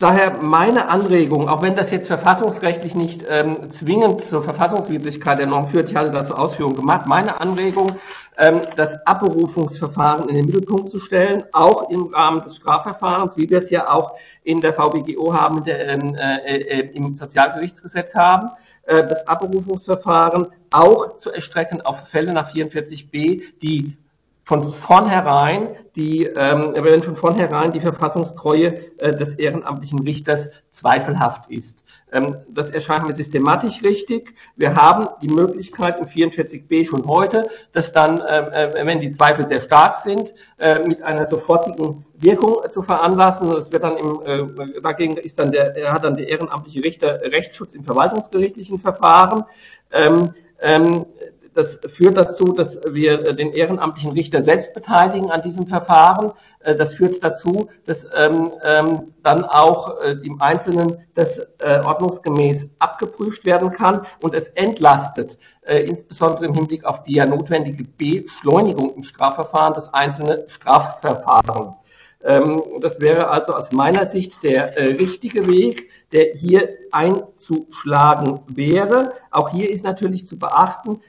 daher 0.00 0.42
meine 0.42 0.88
Anregung, 0.88 1.48
auch 1.48 1.62
wenn 1.62 1.76
das 1.76 1.90
jetzt 1.92 2.08
verfassungsrechtlich 2.08 2.94
nicht 2.94 3.24
ähm, 3.28 3.70
zwingend 3.70 4.22
zur 4.22 4.42
Verfassungswidrigkeit 4.42 5.38
der 5.38 5.46
Norm 5.46 5.68
führt, 5.68 5.90
ich 5.90 5.94
hatte 5.94 6.10
dazu 6.10 6.34
Ausführungen 6.34 6.74
gemacht, 6.74 7.06
meine 7.06 7.38
Anregung, 7.38 7.92
ähm, 8.38 8.62
das 8.76 9.06
Abberufungsverfahren 9.06 10.28
in 10.30 10.36
den 10.36 10.46
Mittelpunkt 10.46 10.88
zu 10.88 10.98
stellen, 10.98 11.44
auch 11.52 11.90
im 11.90 12.06
Rahmen 12.14 12.42
des 12.42 12.56
Strafverfahrens, 12.56 13.36
wie 13.36 13.48
wir 13.50 13.58
es 13.58 13.68
ja 13.68 13.92
auch 13.92 14.16
in 14.42 14.60
der 14.60 14.72
VBGO 14.72 15.34
haben, 15.34 15.62
der, 15.62 15.88
ähm, 15.88 16.16
äh, 16.16 16.56
äh, 16.56 16.90
im 16.94 17.14
Sozialgerichtsgesetz 17.14 18.14
haben, 18.14 18.48
äh, 18.84 19.06
das 19.06 19.28
Abberufungsverfahren 19.28 20.46
auch 20.72 21.18
zu 21.18 21.30
erstrecken 21.30 21.82
auf 21.82 22.08
Fälle 22.08 22.32
nach 22.32 22.50
44b, 22.54 23.42
die 23.60 23.96
von 24.44 24.66
vornherein 24.72 25.76
die, 25.96 26.24
ähm, 26.24 26.74
wenn 26.74 27.02
von 27.02 27.16
vornherein 27.16 27.72
die 27.72 27.80
Verfassungstreue 27.80 28.68
äh, 28.98 29.10
des 29.10 29.34
ehrenamtlichen 29.34 30.00
Richters 30.00 30.50
zweifelhaft 30.70 31.50
ist. 31.50 31.84
Ähm, 32.12 32.36
das 32.48 32.70
erscheint 32.70 33.06
mir 33.06 33.12
systematisch 33.12 33.82
richtig. 33.82 34.34
Wir 34.56 34.74
haben 34.74 35.08
die 35.22 35.28
Möglichkeit 35.28 36.00
im 36.00 36.06
44b 36.06 36.86
schon 36.86 37.06
heute, 37.06 37.48
dass 37.72 37.92
dann, 37.92 38.20
äh, 38.20 38.66
äh, 38.66 38.86
wenn 38.86 39.00
die 39.00 39.12
Zweifel 39.12 39.46
sehr 39.46 39.60
stark 39.60 39.96
sind, 39.96 40.32
äh, 40.58 40.80
mit 40.86 41.02
einer 41.02 41.26
sofortigen 41.26 42.04
Wirkung 42.18 42.58
zu 42.70 42.82
veranlassen. 42.82 43.50
Das 43.54 43.72
wird 43.72 43.82
dann 43.82 43.96
im, 43.96 44.22
äh, 44.24 44.80
dagegen 44.80 45.16
ist 45.16 45.38
dann 45.38 45.50
der, 45.50 45.74
hat 45.92 46.04
dann 46.04 46.16
der 46.16 46.28
ehrenamtliche 46.28 46.84
Richter 46.84 47.20
Rechtsschutz 47.24 47.74
im 47.74 47.84
verwaltungsgerichtlichen 47.84 48.78
Verfahren. 48.78 49.44
Ähm, 49.92 50.30
ähm, 50.60 51.06
das 51.54 51.78
führt 51.88 52.16
dazu, 52.16 52.44
dass 52.44 52.80
wir 52.90 53.16
den 53.16 53.52
ehrenamtlichen 53.52 54.12
Richter 54.12 54.42
selbst 54.42 54.72
beteiligen 54.72 55.30
an 55.30 55.42
diesem 55.42 55.66
Verfahren. 55.66 56.32
Äh, 56.60 56.76
das 56.76 56.94
führt 56.94 57.22
dazu, 57.24 57.68
dass 57.86 58.06
ähm, 58.14 58.52
ähm, 58.64 59.14
dann 59.22 59.44
auch 59.44 60.00
äh, 60.02 60.16
im 60.22 60.40
Einzelnen 60.40 60.98
das 61.14 61.38
äh, 61.58 61.80
ordnungsgemäß 61.84 62.68
abgeprüft 62.78 63.44
werden 63.44 63.72
kann 63.72 64.06
und 64.22 64.34
es 64.34 64.48
entlastet, 64.48 65.38
insbesondere 65.62 66.46
im 66.46 66.54
Hinblick 66.54 66.84
auf 66.84 67.02
die 67.04 67.16
ja 67.16 67.26
notwendige 67.26 67.84
Beschleunigung 67.84 68.94
im 68.94 69.02
Strafverfahren, 69.02 69.74
das 69.74 69.92
einzelne 69.92 70.44
Strafverfahren. 70.48 71.74
Ähm, 72.22 72.62
das 72.80 73.00
wäre 73.00 73.28
also 73.28 73.52
aus 73.52 73.70
meiner 73.70 74.06
Sicht 74.06 74.42
der 74.42 74.74
richtige 74.76 75.46
Weg, 75.46 75.90
der 76.12 76.34
hier 76.34 76.70
einzuschlagen 76.92 78.40
wäre. 78.48 79.12
Auch 79.30 79.50
hier 79.50 79.70
ist 79.70 79.84
natürlich 79.84 80.26
zu 80.26 80.38
beachten, 80.38 81.00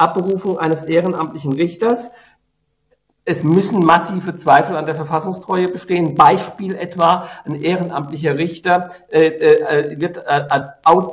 Abberufung 0.00 0.58
eines 0.58 0.84
ehrenamtlichen 0.84 1.52
Richters. 1.52 2.10
Es 3.24 3.42
müssen 3.42 3.80
massive 3.80 4.34
Zweifel 4.34 4.76
an 4.76 4.86
der 4.86 4.94
Verfassungstreue 4.94 5.68
bestehen. 5.68 6.14
Beispiel 6.14 6.74
etwa, 6.74 7.28
ein 7.44 7.54
ehrenamtlicher 7.54 8.36
Richter 8.36 8.90
äh, 9.10 9.26
äh, 9.26 10.00
wird 10.00 10.16
äh, 10.16 10.22
als 10.26 10.66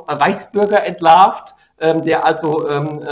Reichsbürger 0.07 0.85
entlarvt 0.85 1.56
ähm, 1.79 2.03
der 2.03 2.25
also 2.25 2.67
ähm, 2.67 3.03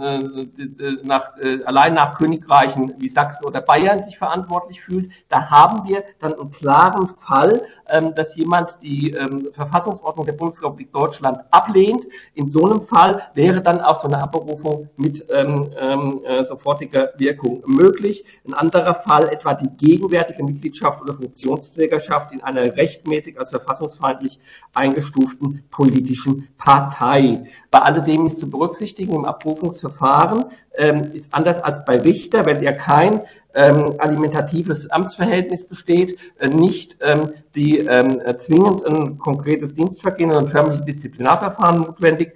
äh, 0.00 0.92
nach, 1.02 1.36
äh, 1.38 1.64
allein 1.64 1.94
nach 1.94 2.16
Königreichen 2.16 2.94
wie 2.98 3.08
Sachsen 3.08 3.44
oder 3.44 3.60
Bayern 3.60 4.04
sich 4.04 4.16
verantwortlich 4.16 4.80
fühlt, 4.80 5.10
da 5.28 5.50
haben 5.50 5.88
wir 5.88 6.04
dann 6.20 6.34
einen 6.34 6.52
klaren 6.52 7.08
Fall, 7.18 7.62
ähm, 7.90 8.14
dass 8.14 8.36
jemand 8.36 8.78
die 8.82 9.16
Verfassungsordnung 9.52 10.26
der 10.26 10.34
Bundesrepublik 10.34 10.92
Deutschland 10.92 11.40
ablehnt. 11.50 12.06
In 12.34 12.48
so 12.48 12.64
einem 12.64 12.82
Fall 12.82 13.22
wäre 13.34 13.60
dann 13.60 13.80
auch 13.80 14.00
so 14.00 14.08
eine 14.08 14.22
Abberufung 14.22 14.88
mit 14.96 15.28
äh, 15.30 16.44
sofortiger 16.44 17.10
Wirkung 17.16 17.62
möglich. 17.66 18.24
Ein 18.46 18.54
anderer 18.54 18.94
Fall 18.94 19.28
etwa 19.28 19.54
die 19.54 19.68
gegenwärtige 19.76 20.44
Mitgliedschaft 20.44 21.00
oder 21.02 21.14
Funktionsträgerschaft 21.14 22.32
in 22.32 22.42
einer 22.42 22.76
rechtmäßig 22.76 23.38
als 23.38 23.50
verfassungsfeindlich 23.50 24.38
eingestuften 24.74 25.64
politischen 25.70 26.48
Partei. 26.56 27.44
Bei 27.70 27.80
alledem 27.80 28.11
ist 28.26 28.40
zu 28.40 28.48
berücksichtigen 28.48 29.14
im 29.14 29.24
Abrufungsverfahren 29.24 30.44
ähm, 30.74 31.12
ist 31.12 31.32
anders 31.34 31.58
als 31.62 31.84
bei 31.84 31.98
Richter, 31.98 32.46
wenn 32.46 32.62
ja 32.62 32.72
kein 32.72 33.22
ähm, 33.54 33.94
alimentatives 33.98 34.90
Amtsverhältnis 34.90 35.66
besteht, 35.66 36.18
äh, 36.38 36.48
nicht 36.48 36.96
ähm, 37.00 37.32
die 37.54 37.78
ähm, 37.78 38.20
zwingend 38.38 38.84
ein 38.86 39.18
konkretes 39.18 39.74
Dienstvergehen 39.74 40.30
und 40.30 40.38
ein 40.38 40.48
förmliches 40.48 40.84
Disziplinarverfahren 40.84 41.82
notwendig. 41.82 42.34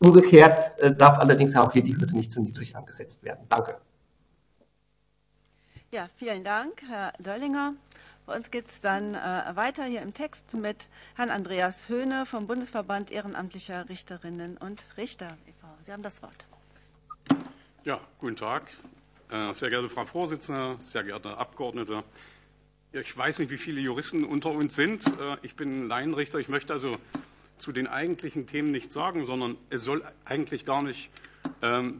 Umgekehrt 0.00 0.80
äh, 0.80 0.94
darf 0.94 1.18
allerdings 1.18 1.56
auch 1.56 1.72
hier 1.72 1.82
die 1.82 1.96
Hürde 1.96 2.14
nicht 2.16 2.30
zu 2.30 2.40
niedrig 2.40 2.76
angesetzt 2.76 3.22
werden. 3.22 3.46
Danke. 3.48 3.76
Ja, 5.90 6.08
vielen 6.16 6.44
Dank, 6.44 6.82
Herr 6.86 7.12
Döllinger. 7.18 7.72
Bei 8.28 8.36
uns 8.36 8.50
geht 8.50 8.68
es 8.68 8.78
dann 8.82 9.14
äh, 9.14 9.56
weiter 9.56 9.86
hier 9.86 10.02
im 10.02 10.12
Text 10.12 10.52
mit 10.52 10.86
Herrn 11.16 11.30
Andreas 11.30 11.88
Höhne 11.88 12.26
vom 12.26 12.46
Bundesverband 12.46 13.10
Ehrenamtlicher 13.10 13.88
Richterinnen 13.88 14.58
und 14.58 14.84
Richter 14.98 15.38
e.V. 15.46 15.66
Sie 15.86 15.92
haben 15.92 16.02
das 16.02 16.22
Wort. 16.22 16.44
Ja, 17.84 17.98
guten 18.18 18.36
Tag. 18.36 18.64
Äh, 19.30 19.54
sehr 19.54 19.70
geehrte 19.70 19.88
Frau 19.88 20.04
Vorsitzende, 20.04 20.76
sehr 20.82 21.04
geehrte 21.04 21.38
Abgeordnete. 21.38 22.04
Ich 22.92 23.16
weiß 23.16 23.38
nicht, 23.38 23.50
wie 23.50 23.56
viele 23.56 23.80
Juristen 23.80 24.24
unter 24.24 24.50
uns 24.50 24.74
sind. 24.74 25.06
Äh, 25.06 25.38
ich 25.40 25.56
bin 25.56 25.88
Laienrichter. 25.88 26.38
Ich 26.38 26.50
möchte 26.50 26.74
also 26.74 26.98
zu 27.56 27.72
den 27.72 27.86
eigentlichen 27.86 28.46
Themen 28.46 28.72
nichts 28.72 28.92
sagen, 28.92 29.24
sondern 29.24 29.56
es 29.70 29.84
soll 29.84 30.04
eigentlich 30.26 30.66
gar 30.66 30.82
nicht 30.82 31.08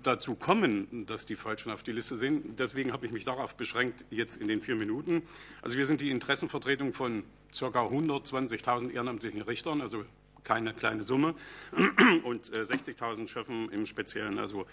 dazu 0.02 0.34
kommen, 0.34 1.06
dass 1.06 1.26
die 1.26 1.37
Falschen 1.37 1.70
auf 1.70 1.82
die 1.82 1.92
Liste 1.92 2.16
sind. 2.16 2.58
Deswegen 2.58 2.92
habe 2.92 3.06
ich 3.06 3.12
mich 3.12 3.24
darauf 3.24 3.54
beschränkt, 3.54 4.04
jetzt 4.11 4.37
in 4.37 4.48
den 4.48 4.61
vier 4.61 4.76
Minuten. 4.76 5.22
Also 5.62 5.76
wir 5.76 5.87
sind 5.87 6.00
die 6.00 6.11
Interessenvertretung 6.11 6.92
von 6.92 7.24
ca. 7.52 7.66
120.000 7.66 8.90
ehrenamtlichen 8.90 9.42
Richtern, 9.42 9.80
also 9.80 10.04
keine 10.44 10.72
kleine 10.72 11.02
Summe, 11.02 11.34
und 12.24 12.46
60.000 12.46 13.24
äh, 13.24 13.28
Schöffen 13.28 13.70
im 13.70 13.87
Speziellen. 13.87 14.38
Also 14.38 14.66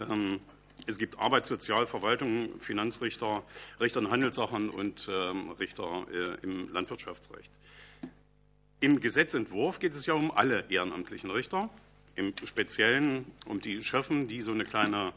ähm, 0.00 0.40
es 0.86 0.98
gibt 0.98 1.18
Arbeit, 1.18 1.46
Sozial, 1.46 1.86
Finanzrichter, 2.60 3.44
Richter 3.80 4.00
in 4.00 4.10
Handelssachen 4.10 4.70
und 4.70 5.08
ähm, 5.10 5.50
Richter 5.50 6.06
äh, 6.10 6.42
im 6.42 6.72
Landwirtschaftsrecht. 6.72 7.52
Im 8.80 8.98
Gesetzentwurf 8.98 9.78
geht 9.78 9.94
es 9.94 10.06
ja 10.06 10.14
um 10.14 10.32
alle 10.32 10.64
ehrenamtlichen 10.68 11.30
Richter 11.30 11.70
im 12.14 12.34
Speziellen 12.44 13.26
um 13.46 13.60
die 13.60 13.82
Schöffen, 13.82 14.28
die 14.28 14.42
so 14.42 14.52
eine 14.52 14.64
kleine 14.64 15.12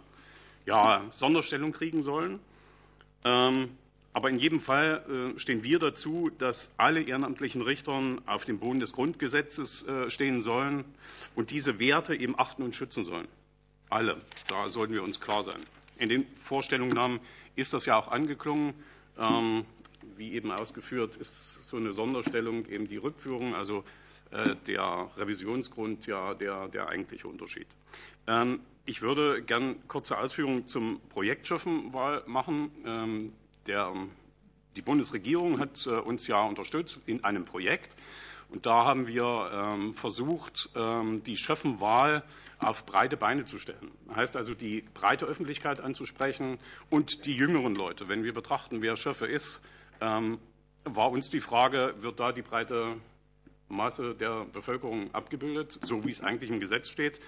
ja, 0.66 1.04
Sonderstellung 1.12 1.72
kriegen 1.72 2.04
sollen. 2.04 2.40
Ähm, 3.24 3.70
aber 4.14 4.30
in 4.30 4.40
jedem 4.40 4.62
Fall 4.62 5.34
äh, 5.36 5.40
stehen 5.40 5.64
wir 5.64 5.78
dazu, 5.78 6.32
dass 6.38 6.72
alle 6.78 7.02
ehrenamtlichen 7.02 7.62
Richter 7.62 8.02
auf 8.26 8.46
dem 8.46 8.60
Boden 8.60 8.80
des 8.80 8.94
Grundgesetzes 8.94 9.86
äh, 9.88 10.10
stehen 10.10 10.40
sollen 10.40 10.86
und 11.36 11.52
diese 11.52 11.80
Werte 11.80 12.16
eben 12.16 12.40
achten 12.40 12.64
und 12.64 12.76
schützen 12.76 13.04
sollen. 13.04 13.28
Alle, 13.90 14.18
da 14.48 14.70
sollten 14.70 14.94
wir 14.94 15.04
uns 15.04 15.20
klar 15.20 15.44
sein. 15.44 15.60
In 15.98 16.10
den 16.10 16.26
Vorstellungnahmen 16.44 17.20
ist 17.56 17.74
das 17.74 17.86
ja 17.86 17.98
auch 17.98 18.08
angeklungen. 18.08 18.74
Ähm, 19.18 19.66
wie 20.18 20.34
eben 20.34 20.52
ausgeführt, 20.52 21.16
ist 21.18 21.66
so 21.66 21.78
eine 21.78 21.94
Sonderstellung 21.94 22.66
eben 22.68 22.88
die 22.88 22.98
Rückführung, 22.98 23.56
also 23.56 23.84
der 24.68 25.10
Revisionsgrund 25.18 26.08
ja 26.08 26.34
der, 26.34 26.68
der 26.68 26.90
eigentliche 26.90 27.28
Unterschied. 27.28 27.68
Ähm, 28.28 28.60
ich 28.86 29.02
würde 29.02 29.42
gern 29.42 29.76
kurze 29.88 30.18
Ausführungen 30.18 30.68
zum 30.68 31.00
Projekt 31.10 31.48
Schiffenwahl 31.48 32.24
machen. 32.28 32.72
Ähm, 32.86 33.34
der, 33.68 33.94
die 34.76 34.82
Bundesregierung 34.82 35.60
hat 35.60 35.88
äh, 35.88 35.92
uns 35.92 36.28
ja 36.28 36.42
unterstützt 36.42 37.00
in 37.06 37.24
einem 37.24 37.46
Projekt. 37.46 37.96
Und 38.50 38.66
da 38.68 38.86
haben 38.86 39.08
wir 39.08 39.72
ähm, 39.74 39.96
versucht, 39.96 40.70
die 41.26 41.36
Schöffenwahl 41.36 42.24
auf 42.60 42.86
breite 42.86 43.18
Beine 43.18 43.46
zu 43.46 43.58
stellen. 43.58 43.92
Das 44.08 44.18
heißt 44.18 44.38
also, 44.38 44.54
die 44.54 44.84
breite 44.94 45.26
Öffentlichkeit 45.26 45.80
anzusprechen 45.82 46.60
und 46.92 47.26
die 47.26 47.36
jüngeren 47.36 47.74
Leute. 47.74 48.08
Wenn 48.08 48.24
wir 48.24 48.36
betrachten, 48.36 48.84
wer 48.84 48.98
Schöffe 48.98 49.26
ist, 49.26 49.64
war 50.00 51.10
uns 51.10 51.32
die 51.32 51.42
Frage, 51.42 51.96
wird 52.02 52.20
da 52.20 52.32
die 52.32 52.44
breite 52.44 52.98
Maße 53.70 54.16
der 54.16 54.46
Bevölkerung 54.46 55.14
abgebildet, 55.14 55.80
so 55.84 56.04
wie 56.06 56.12
es 56.12 56.22
eigentlich 56.22 56.50
im 56.50 56.60
Gesetz 56.60 56.90
steht. 56.90 57.20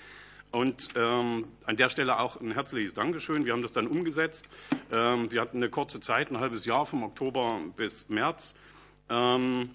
Und 0.51 0.89
ähm, 0.95 1.45
an 1.65 1.75
der 1.75 1.89
Stelle 1.89 2.19
auch 2.19 2.39
ein 2.39 2.51
herzliches 2.51 2.93
Dankeschön. 2.93 3.45
Wir 3.45 3.53
haben 3.53 3.61
das 3.61 3.73
dann 3.73 3.87
umgesetzt. 3.87 4.47
Ähm, 4.93 5.29
wir 5.29 5.41
hatten 5.41 5.57
eine 5.57 5.69
kurze 5.69 5.99
Zeit, 5.99 6.31
ein 6.31 6.39
halbes 6.39 6.65
Jahr, 6.65 6.85
vom 6.85 7.03
Oktober 7.03 7.59
bis 7.75 8.07
März. 8.07 8.55
Ähm, 9.09 9.71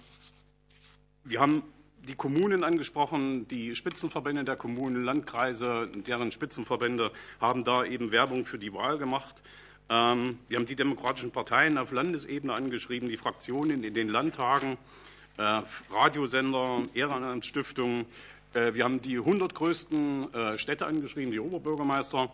wir 1.23 1.39
haben 1.39 1.63
die 2.07 2.15
Kommunen 2.15 2.63
angesprochen, 2.63 3.47
die 3.47 3.75
Spitzenverbände 3.75 4.43
der 4.43 4.55
Kommunen, 4.55 5.05
Landkreise, 5.05 5.89
deren 6.07 6.31
Spitzenverbände 6.31 7.11
haben 7.39 7.63
da 7.63 7.85
eben 7.85 8.11
Werbung 8.11 8.45
für 8.45 8.57
die 8.57 8.73
Wahl 8.73 8.97
gemacht. 8.97 9.41
Ähm, 9.89 10.39
wir 10.49 10.57
haben 10.57 10.65
die 10.65 10.75
demokratischen 10.75 11.31
Parteien 11.31 11.77
auf 11.77 11.91
Landesebene 11.91 12.53
angeschrieben, 12.53 13.09
die 13.09 13.17
Fraktionen 13.17 13.83
in 13.83 13.93
den 13.93 14.09
Landtagen. 14.09 14.77
Äh, 15.37 15.63
Radiosender, 15.89 16.83
Ehrenamtsstiftungen. 16.93 18.05
Äh, 18.53 18.75
wir 18.75 18.83
haben 18.83 19.01
die 19.01 19.17
100 19.17 19.55
größten 19.55 20.31
äh, 20.31 20.57
Städte 20.59 20.85
angeschrieben, 20.85 21.31
die 21.31 21.39
Oberbürgermeister. 21.39 22.29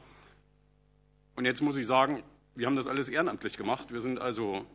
Und 1.38 1.46
jetzt 1.46 1.62
muss 1.62 1.78
ich 1.78 1.88
sagen, 1.88 2.22
wir 2.56 2.68
haben 2.68 2.76
das 2.76 2.88
alles 2.88 3.08
ehrenamtlich 3.08 3.56
gemacht. 3.56 3.94
Wir 3.94 4.02
sind 4.02 4.20
also 4.20 4.66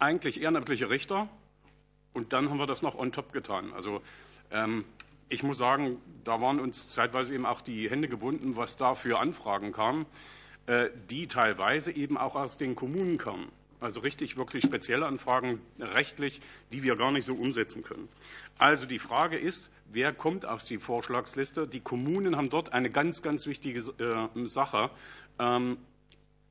eigentlich 0.00 0.40
ehrenamtliche 0.40 0.90
Richter 0.90 1.28
und 2.14 2.32
dann 2.32 2.50
haben 2.50 2.58
wir 2.58 2.66
das 2.66 2.82
noch 2.82 2.96
on 2.96 3.12
top 3.12 3.32
getan. 3.32 3.72
Also 3.74 4.02
ähm, 4.50 4.84
ich 5.28 5.44
muss 5.44 5.58
sagen, 5.58 5.98
da 6.24 6.40
waren 6.40 6.58
uns 6.58 6.88
zeitweise 6.88 7.32
eben 7.32 7.46
auch 7.46 7.60
die 7.60 7.88
Hände 7.88 8.08
gebunden, 8.08 8.56
was 8.56 8.76
da 8.76 8.96
für 8.96 9.20
Anfragen 9.20 9.72
kamen, 9.72 10.06
die 11.10 11.26
teilweise 11.26 11.90
eben 11.90 12.16
auch 12.16 12.36
aus 12.36 12.58
den 12.58 12.76
Kommunen 12.76 13.18
kamen. 13.18 13.48
Also 13.80 14.00
richtig, 14.00 14.36
wirklich 14.36 14.64
spezielle 14.64 15.06
Anfragen 15.06 15.60
rechtlich, 15.78 16.40
die 16.72 16.82
wir 16.82 16.96
gar 16.96 17.12
nicht 17.12 17.26
so 17.26 17.34
umsetzen 17.34 17.82
können. 17.82 18.08
Also 18.58 18.86
die 18.86 18.98
Frage 18.98 19.36
ist, 19.36 19.70
wer 19.92 20.12
kommt 20.12 20.46
auf 20.46 20.64
die 20.64 20.78
Vorschlagsliste? 20.78 21.68
Die 21.68 21.80
Kommunen 21.80 22.36
haben 22.36 22.48
dort 22.48 22.72
eine 22.72 22.90
ganz, 22.90 23.22
ganz 23.22 23.46
wichtige 23.46 23.80
äh, 23.80 24.46
Sache. 24.46 24.90
Ähm, 25.38 25.76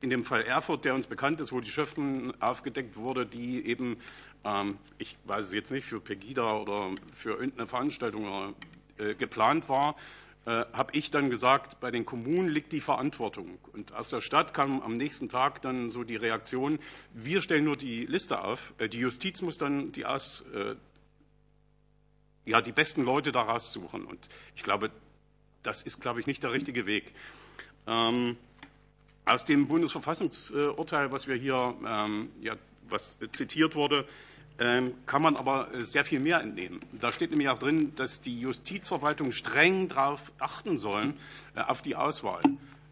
in 0.01 0.11
dem 0.11 0.23
Fall 0.23 0.43
Erfurt, 0.43 0.85
der 0.85 0.93
uns 0.93 1.07
bekannt 1.07 1.41
ist, 1.41 1.51
wo 1.51 1.59
die 1.61 1.69
Schöpfen 1.69 2.39
aufgedeckt 2.41 2.95
wurde, 2.95 3.25
die 3.25 3.65
eben, 3.65 3.97
ähm, 4.43 4.77
ich 4.99 5.17
weiß 5.25 5.45
es 5.45 5.53
jetzt 5.53 5.71
nicht, 5.71 5.87
für 5.87 5.99
Pegida 5.99 6.57
oder 6.57 6.91
für 7.15 7.31
irgendeine 7.31 7.67
Veranstaltung 7.67 8.53
äh, 8.97 9.15
geplant 9.15 9.67
war, 9.67 9.95
habe 10.45 10.91
ich 10.93 11.09
dann 11.09 11.29
gesagt, 11.29 11.79
bei 11.79 11.89
den 11.89 12.05
Kommunen 12.05 12.49
liegt 12.49 12.71
die 12.71 12.81
Verantwortung. 12.81 13.57
Und 13.73 13.93
aus 13.93 14.09
der 14.09 14.21
Stadt 14.21 14.53
kam 14.53 14.81
am 14.81 14.95
nächsten 14.95 15.27
Tag 15.27 15.61
dann 15.63 15.89
so 15.89 16.03
die 16.03 16.15
Reaktion, 16.15 16.77
wir 17.13 17.41
stellen 17.41 17.65
nur 17.65 17.77
die 17.77 18.05
Liste 18.05 18.43
auf, 18.43 18.73
äh, 18.77 18.87
die 18.87 18.99
Justiz 18.99 19.41
muss 19.41 19.57
dann 19.57 19.91
die, 19.91 20.05
aus, 20.05 20.45
äh, 20.53 20.75
ja, 22.45 22.61
die 22.61 22.71
besten 22.71 23.03
Leute 23.03 23.31
daraus 23.31 23.73
suchen. 23.73 24.05
Und 24.05 24.29
ich 24.55 24.61
glaube, 24.61 24.91
das 25.63 25.81
ist, 25.81 25.99
glaube 25.99 26.19
ich, 26.19 26.27
nicht 26.27 26.43
der 26.43 26.51
richtige 26.51 26.85
Weg. 26.85 27.13
Ähm, 27.87 28.37
aus 29.25 29.45
dem 29.45 29.67
Bundesverfassungsurteil, 29.67 31.11
was 31.11 31.27
wir 31.27 31.35
hier, 31.35 31.73
ähm, 31.87 32.29
ja, 32.41 32.55
was 32.87 33.17
zitiert 33.31 33.73
wurde, 33.73 34.07
kann 34.57 35.21
man 35.21 35.35
aber 35.35 35.67
sehr 35.79 36.05
viel 36.05 36.19
mehr 36.19 36.39
entnehmen. 36.39 36.79
Da 36.93 37.11
steht 37.11 37.31
nämlich 37.31 37.49
auch 37.49 37.59
drin, 37.59 37.93
dass 37.95 38.21
die 38.21 38.39
Justizverwaltung 38.39 39.33
streng 39.33 39.89
darauf 39.89 40.21
achten 40.39 40.77
sollen, 40.77 41.17
äh, 41.55 41.61
auf 41.61 41.81
die 41.81 41.95
Auswahl. 41.95 42.41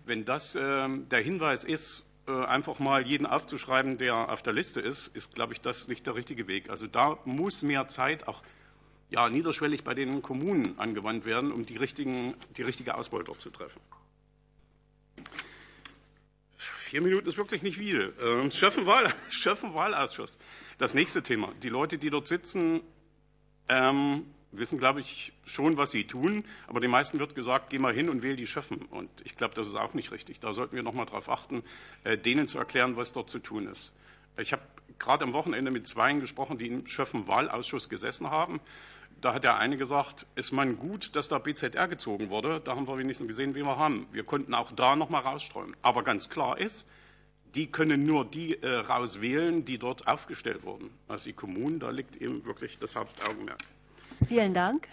Wenn 0.05 0.25
das 0.25 0.55
ähm, 0.55 1.07
der 1.09 1.21
Hinweis 1.21 1.63
ist, 1.63 2.05
äh, 2.27 2.31
einfach 2.31 2.79
mal 2.79 3.05
jeden 3.05 3.25
aufzuschreiben, 3.25 3.97
der 3.97 4.29
auf 4.29 4.41
der 4.41 4.53
Liste 4.53 4.81
ist, 4.81 5.07
ist, 5.15 5.35
glaube 5.35 5.53
ich, 5.53 5.61
das 5.61 5.87
nicht 5.87 6.05
der 6.05 6.15
richtige 6.15 6.47
Weg. 6.47 6.69
Also 6.69 6.87
da 6.87 7.17
muss 7.23 7.61
mehr 7.61 7.87
Zeit 7.87 8.27
auch 8.27 8.41
ja, 9.09 9.29
niederschwellig 9.29 9.83
bei 9.83 9.93
den 9.93 10.21
Kommunen 10.21 10.79
angewandt 10.79 11.25
werden, 11.25 11.51
um 11.51 11.65
die, 11.65 11.77
richtigen, 11.77 12.33
die 12.57 12.63
richtige 12.63 12.95
Auswahl 12.95 13.23
dort 13.23 13.39
zu 13.39 13.49
treffen. 13.49 13.79
Vier 16.93 17.01
Minuten 17.01 17.27
ist 17.27 17.37
wirklich 17.37 17.63
nicht 17.63 17.79
viel. 17.79 18.13
Ähm, 18.21 18.51
Schöffenwahlausschuss. 18.51 20.37
Das 20.77 20.93
nächste 20.93 21.23
Thema. 21.23 21.51
Die 21.63 21.69
Leute, 21.69 21.97
die 21.97 22.11
dort 22.11 22.27
sitzen, 22.27 22.81
ähm, 23.67 24.27
wissen, 24.51 24.77
glaube 24.77 24.99
ich, 24.99 25.33
schon, 25.43 25.79
was 25.79 25.89
sie 25.89 26.03
tun. 26.03 26.43
Aber 26.67 26.79
den 26.81 26.91
meisten 26.91 27.17
wird 27.17 27.33
gesagt, 27.33 27.71
geh 27.71 27.79
mal 27.79 27.95
hin 27.95 28.09
und 28.09 28.21
wähl 28.21 28.35
die 28.35 28.45
Schöffen. 28.45 28.83
Und 28.83 29.09
ich 29.23 29.35
glaube, 29.35 29.55
das 29.55 29.67
ist 29.67 29.75
auch 29.75 29.95
nicht 29.95 30.11
richtig. 30.11 30.39
Da 30.39 30.53
sollten 30.53 30.75
wir 30.75 30.83
noch 30.83 30.93
mal 30.93 31.05
darauf 31.05 31.29
achten, 31.29 31.63
äh, 32.03 32.15
denen 32.15 32.47
zu 32.47 32.59
erklären, 32.59 32.95
was 32.95 33.11
dort 33.11 33.27
zu 33.27 33.39
tun 33.39 33.65
ist. 33.65 33.91
Ich 34.37 34.51
habe 34.51 34.61
gerade 34.99 35.25
am 35.25 35.33
Wochenende 35.33 35.71
mit 35.71 35.87
Zweien 35.87 36.19
gesprochen, 36.19 36.59
die 36.59 36.67
im 36.67 36.85
Schöffenwahlausschuss 36.85 37.89
gesessen 37.89 38.29
haben. 38.29 38.59
Da 39.23 39.33
hat 39.33 39.45
der 39.45 39.57
eine 39.57 39.77
gesagt, 39.77 40.25
ist 40.35 40.51
man 40.51 40.77
gut, 40.77 41.15
dass 41.15 41.29
da 41.29 41.39
BZR 41.39 41.87
gezogen 41.87 42.29
wurde. 42.29 42.59
Da 42.59 42.75
haben 42.75 42.89
wir 42.89 42.99
wenigstens 42.99 43.29
gesehen, 43.29 43.55
wie 43.55 43.63
wir 43.63 43.77
haben. 43.77 44.05
Wir 44.11 44.25
konnten 44.25 44.53
auch 44.53 44.73
da 44.73 44.97
noch 44.97 45.09
mal 45.09 45.21
rausstreuen. 45.21 45.77
Aber 45.81 46.03
ganz 46.03 46.27
klar 46.27 46.57
ist, 46.57 46.85
die 47.55 47.67
können 47.67 48.03
nur 48.03 48.25
die 48.25 48.61
äh, 48.61 48.67
rauswählen, 48.67 49.63
die 49.63 49.77
dort 49.77 50.09
aufgestellt 50.09 50.63
wurden. 50.63 50.89
Also 51.07 51.23
die 51.29 51.33
Kommunen, 51.33 51.79
da 51.79 51.89
liegt 51.89 52.17
eben 52.17 52.43
wirklich 52.43 52.77
das 52.79 52.97
Hauptaugenmerk. 52.97 53.59
Vielen 54.27 54.53
Dank. 54.53 54.89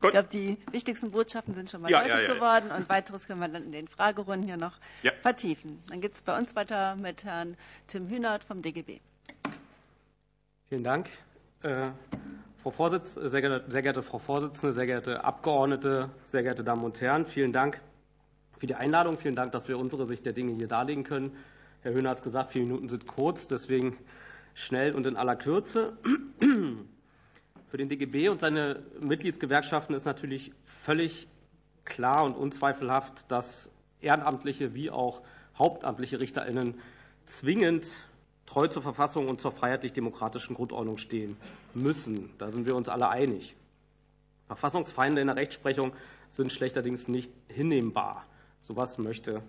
Gut. 0.00 0.10
Ich 0.10 0.10
glaube, 0.12 0.28
die 0.30 0.58
wichtigsten 0.70 1.10
Botschaften 1.10 1.56
sind 1.56 1.68
schon 1.68 1.82
mal 1.82 1.90
ja, 1.90 2.02
deutlich 2.02 2.22
ja, 2.22 2.28
ja, 2.28 2.34
geworden 2.34 2.70
und 2.70 2.88
weiteres 2.88 3.26
können 3.26 3.40
wir 3.40 3.48
dann 3.48 3.64
in 3.64 3.72
den 3.72 3.88
Fragerunden 3.88 4.46
hier 4.46 4.58
noch 4.58 4.78
vertiefen. 5.22 5.82
Dann 5.88 6.00
geht 6.00 6.14
es 6.14 6.22
bei 6.22 6.38
uns 6.38 6.54
weiter 6.54 6.94
mit 6.94 7.24
Herrn 7.24 7.56
Tim 7.88 8.08
Hühnert 8.08 8.44
vom 8.44 8.62
DGB. 8.62 9.00
Vielen 10.68 10.84
Dank. 10.84 11.08
Äh, 11.62 11.88
Frau 12.70 12.90
sehr, 12.90 13.40
geehrte, 13.40 13.70
sehr 13.70 13.82
geehrte 13.82 14.02
Frau 14.04 14.18
Vorsitzende, 14.18 14.72
sehr 14.72 14.86
geehrte 14.86 15.24
Abgeordnete, 15.24 16.10
sehr 16.26 16.44
geehrte 16.44 16.62
Damen 16.62 16.84
und 16.84 17.00
Herren, 17.00 17.26
vielen 17.26 17.52
Dank 17.52 17.80
für 18.62 18.68
die 18.68 18.76
Einladung. 18.76 19.18
Vielen 19.18 19.34
Dank, 19.34 19.50
dass 19.50 19.66
wir 19.66 19.76
unsere 19.76 20.06
Sicht 20.06 20.24
der 20.24 20.32
Dinge 20.32 20.52
hier 20.52 20.68
darlegen 20.68 21.02
können. 21.02 21.36
Herr 21.80 21.94
Höhner 21.94 22.10
hat 22.10 22.18
es 22.18 22.22
gesagt, 22.22 22.52
vier 22.52 22.62
Minuten 22.62 22.88
sind 22.88 23.08
kurz, 23.08 23.48
deswegen 23.48 23.96
schnell 24.54 24.94
und 24.94 25.04
in 25.04 25.16
aller 25.16 25.34
Kürze. 25.34 25.96
Für 27.68 27.76
den 27.76 27.88
DGB 27.88 28.28
und 28.28 28.40
seine 28.40 28.80
Mitgliedsgewerkschaften 29.00 29.96
ist 29.96 30.04
natürlich 30.04 30.52
völlig 30.84 31.26
klar 31.84 32.22
und 32.22 32.36
unzweifelhaft, 32.36 33.28
dass 33.32 33.68
ehrenamtliche 34.00 34.72
wie 34.74 34.92
auch 34.92 35.22
hauptamtliche 35.58 36.20
RichterInnen 36.20 36.78
zwingend 37.26 37.88
treu 38.46 38.68
zur 38.68 38.82
Verfassung 38.82 39.28
und 39.28 39.40
zur 39.40 39.52
freiheitlich-demokratischen 39.52 40.54
Grundordnung 40.54 40.98
stehen 40.98 41.36
müssen. 41.74 42.30
Da 42.38 42.50
sind 42.50 42.66
wir 42.66 42.76
uns 42.76 42.88
alle 42.88 43.08
einig. 43.08 43.54
Verfassungsfeinde 44.46 45.20
in 45.20 45.28
der 45.28 45.36
Rechtsprechung 45.36 45.92
sind 46.28 46.52
schlechterdings 46.52 47.08
nicht 47.08 47.32
hinnehmbar. 47.48 48.26
So 48.60 48.74
etwas 48.74 48.98
möchte 48.98 49.42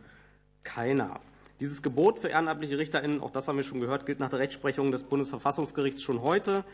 keiner. 0.63 1.19
Dieses 1.59 1.81
Gebot 1.81 2.19
für 2.19 2.29
ehrenamtliche 2.29 2.79
RichterInnen, 2.79 3.21
auch 3.21 3.31
das 3.31 3.47
haben 3.47 3.57
wir 3.57 3.63
schon 3.63 3.79
gehört, 3.79 4.05
gilt 4.05 4.19
nach 4.19 4.29
der 4.29 4.39
Rechtsprechung 4.39 4.91
des 4.91 5.03
Bundesverfassungsgerichts 5.03 6.01
schon 6.01 6.21
heute, 6.21 6.65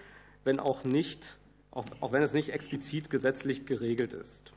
wenn 0.43 0.59
auch, 0.59 0.83
nicht, 0.83 1.37
auch 1.71 2.11
wenn 2.11 2.23
es 2.23 2.33
nicht 2.33 2.49
explizit 2.49 3.09
gesetzlich 3.09 3.65
geregelt 3.65 4.13
ist. 4.13 4.53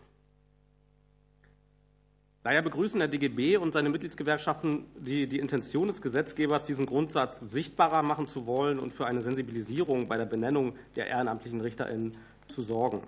Daher 2.44 2.62
begrüßen 2.62 2.98
der 2.98 3.06
DGB 3.06 3.56
und 3.56 3.72
seine 3.72 3.88
Mitgliedsgewerkschaften 3.88 4.84
die, 4.96 5.28
die 5.28 5.38
Intention 5.38 5.86
des 5.86 6.02
Gesetzgebers, 6.02 6.64
diesen 6.64 6.86
Grundsatz 6.86 7.38
sichtbarer 7.40 8.02
machen 8.02 8.26
zu 8.26 8.46
wollen 8.46 8.80
und 8.80 8.92
für 8.92 9.06
eine 9.06 9.22
Sensibilisierung 9.22 10.08
bei 10.08 10.16
der 10.16 10.24
Benennung 10.24 10.74
der 10.96 11.06
ehrenamtlichen 11.06 11.60
RichterInnen 11.60 12.16
zu 12.48 12.62
sorgen. 12.62 13.02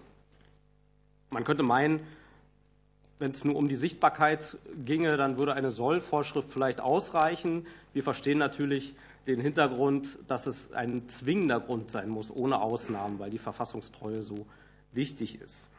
Man 1.31 1.43
könnte 1.43 1.65
meinen, 1.65 2.01
wenn 3.19 3.33
es 3.33 3.45
nur 3.45 3.57
um 3.57 3.69
die 3.69 3.75
Sichtbarkeit 3.75 4.57
ginge, 4.85 5.17
dann 5.17 5.37
würde 5.37 5.55
eine 5.55 5.73
Sollvorschrift 5.73 6.53
vielleicht 6.53 6.81
ausreichen. 6.81 7.67
Wir 7.93 8.05
verstehen 8.05 8.39
natürlich 8.39 8.95
den 9.27 9.41
Hintergrund, 9.41 10.19
dass 10.29 10.47
es 10.47 10.73
ein 10.73 11.09
zwingender 11.09 11.59
Grund 11.59 11.91
sein 11.91 12.09
muss, 12.09 12.31
ohne 12.31 12.61
Ausnahmen, 12.61 13.19
weil 13.19 13.31
die 13.31 13.39
Verfassungstreue 13.39 14.23
so 14.23 14.47
wichtig 14.93 15.41
ist. 15.41 15.71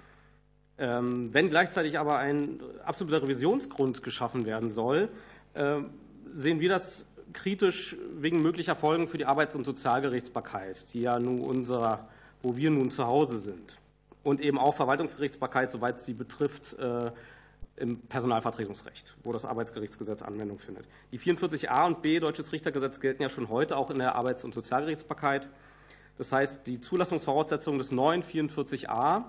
Ähm, 0.77 1.33
wenn 1.33 1.49
gleichzeitig 1.49 1.97
aber 1.99 2.17
ein 2.17 2.59
absoluter 2.83 3.23
Revisionsgrund 3.23 4.03
geschaffen 4.03 4.45
werden 4.45 4.71
soll, 4.71 5.09
ähm, 5.55 5.91
sehen 6.33 6.59
wir 6.59 6.69
das 6.69 7.05
kritisch 7.31 7.95
wegen 8.13 8.41
möglicher 8.41 8.75
Folgen 8.75 9.07
für 9.07 9.17
die 9.17 9.25
Arbeits- 9.25 9.55
und 9.55 9.63
Sozialgerichtsbarkeit, 9.63 10.93
die 10.93 11.01
ja 11.01 11.19
nun 11.19 11.39
unserer, 11.39 12.07
wo 12.41 12.57
wir 12.57 12.71
nun 12.71 12.91
zu 12.91 13.05
Hause 13.05 13.39
sind. 13.39 13.77
Und 14.23 14.41
eben 14.41 14.57
auch 14.57 14.73
Verwaltungsgerichtsbarkeit, 14.73 15.71
soweit 15.71 15.99
sie 15.99 16.13
betrifft, 16.13 16.73
äh, 16.79 17.11
im 17.77 17.99
Personalvertretungsrecht, 17.99 19.15
wo 19.23 19.33
das 19.33 19.45
Arbeitsgerichtsgesetz 19.45 20.21
Anwendung 20.21 20.59
findet. 20.59 20.87
Die 21.11 21.19
44a 21.19 21.85
und 21.85 22.01
b 22.01 22.19
Deutsches 22.19 22.53
Richtergesetz 22.53 22.99
gelten 22.99 23.21
ja 23.21 23.29
schon 23.29 23.49
heute 23.49 23.75
auch 23.77 23.89
in 23.89 23.99
der 23.99 24.15
Arbeits- 24.15 24.43
und 24.43 24.53
Sozialgerichtsbarkeit. 24.53 25.49
Das 26.17 26.31
heißt, 26.31 26.65
die 26.67 26.79
Zulassungsvoraussetzungen 26.79 27.77
des 27.77 27.91
neuen 27.91 28.23
44a 28.23 29.25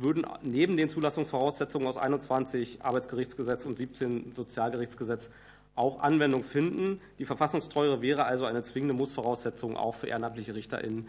würden 0.00 0.26
neben 0.42 0.76
den 0.76 0.88
Zulassungsvoraussetzungen 0.90 1.86
aus 1.88 1.96
21 1.96 2.82
Arbeitsgerichtsgesetz 2.82 3.64
und 3.64 3.78
17 3.78 4.32
Sozialgerichtsgesetz 4.34 5.30
auch 5.74 6.00
Anwendung 6.00 6.42
finden. 6.42 7.00
Die 7.18 7.24
Verfassungstreue 7.24 8.02
wäre 8.02 8.24
also 8.24 8.44
eine 8.44 8.62
zwingende 8.62 8.94
Mussvoraussetzung 8.94 9.76
auch 9.76 9.94
für 9.94 10.08
ehrenamtliche 10.08 10.54
RichterInnen 10.54 11.08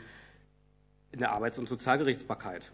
in 1.11 1.19
der 1.19 1.31
Arbeits- 1.33 1.57
und 1.57 1.67
Sozialgerichtsbarkeit. 1.67 2.71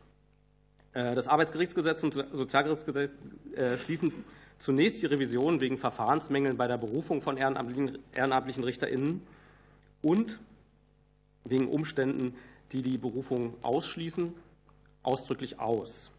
Äh, 0.93 1.15
das 1.15 1.28
Arbeitsgerichtsgesetz 1.28 2.04
und 2.04 2.13
Sozialgerichtsgesetz 2.13 3.13
äh, 3.56 3.78
schließen 3.78 4.12
zunächst 4.58 5.01
die 5.01 5.06
Revision 5.06 5.62
wegen 5.62 5.78
Verfahrensmängeln 5.78 6.58
bei 6.58 6.67
der 6.67 6.78
Berufung 6.78 7.21
von 7.21 7.38
ehrenamtlichen 7.38 8.63
RichterInnen 8.63 9.21
und 10.01 10.39
wegen 11.43 11.67
Umständen, 11.67 12.36
die 12.71 12.82
die 12.82 12.97
Berufung 12.97 13.54
ausschließen, 13.62 14.34
ausdrücklich 15.06 15.60
aus. 15.60 16.12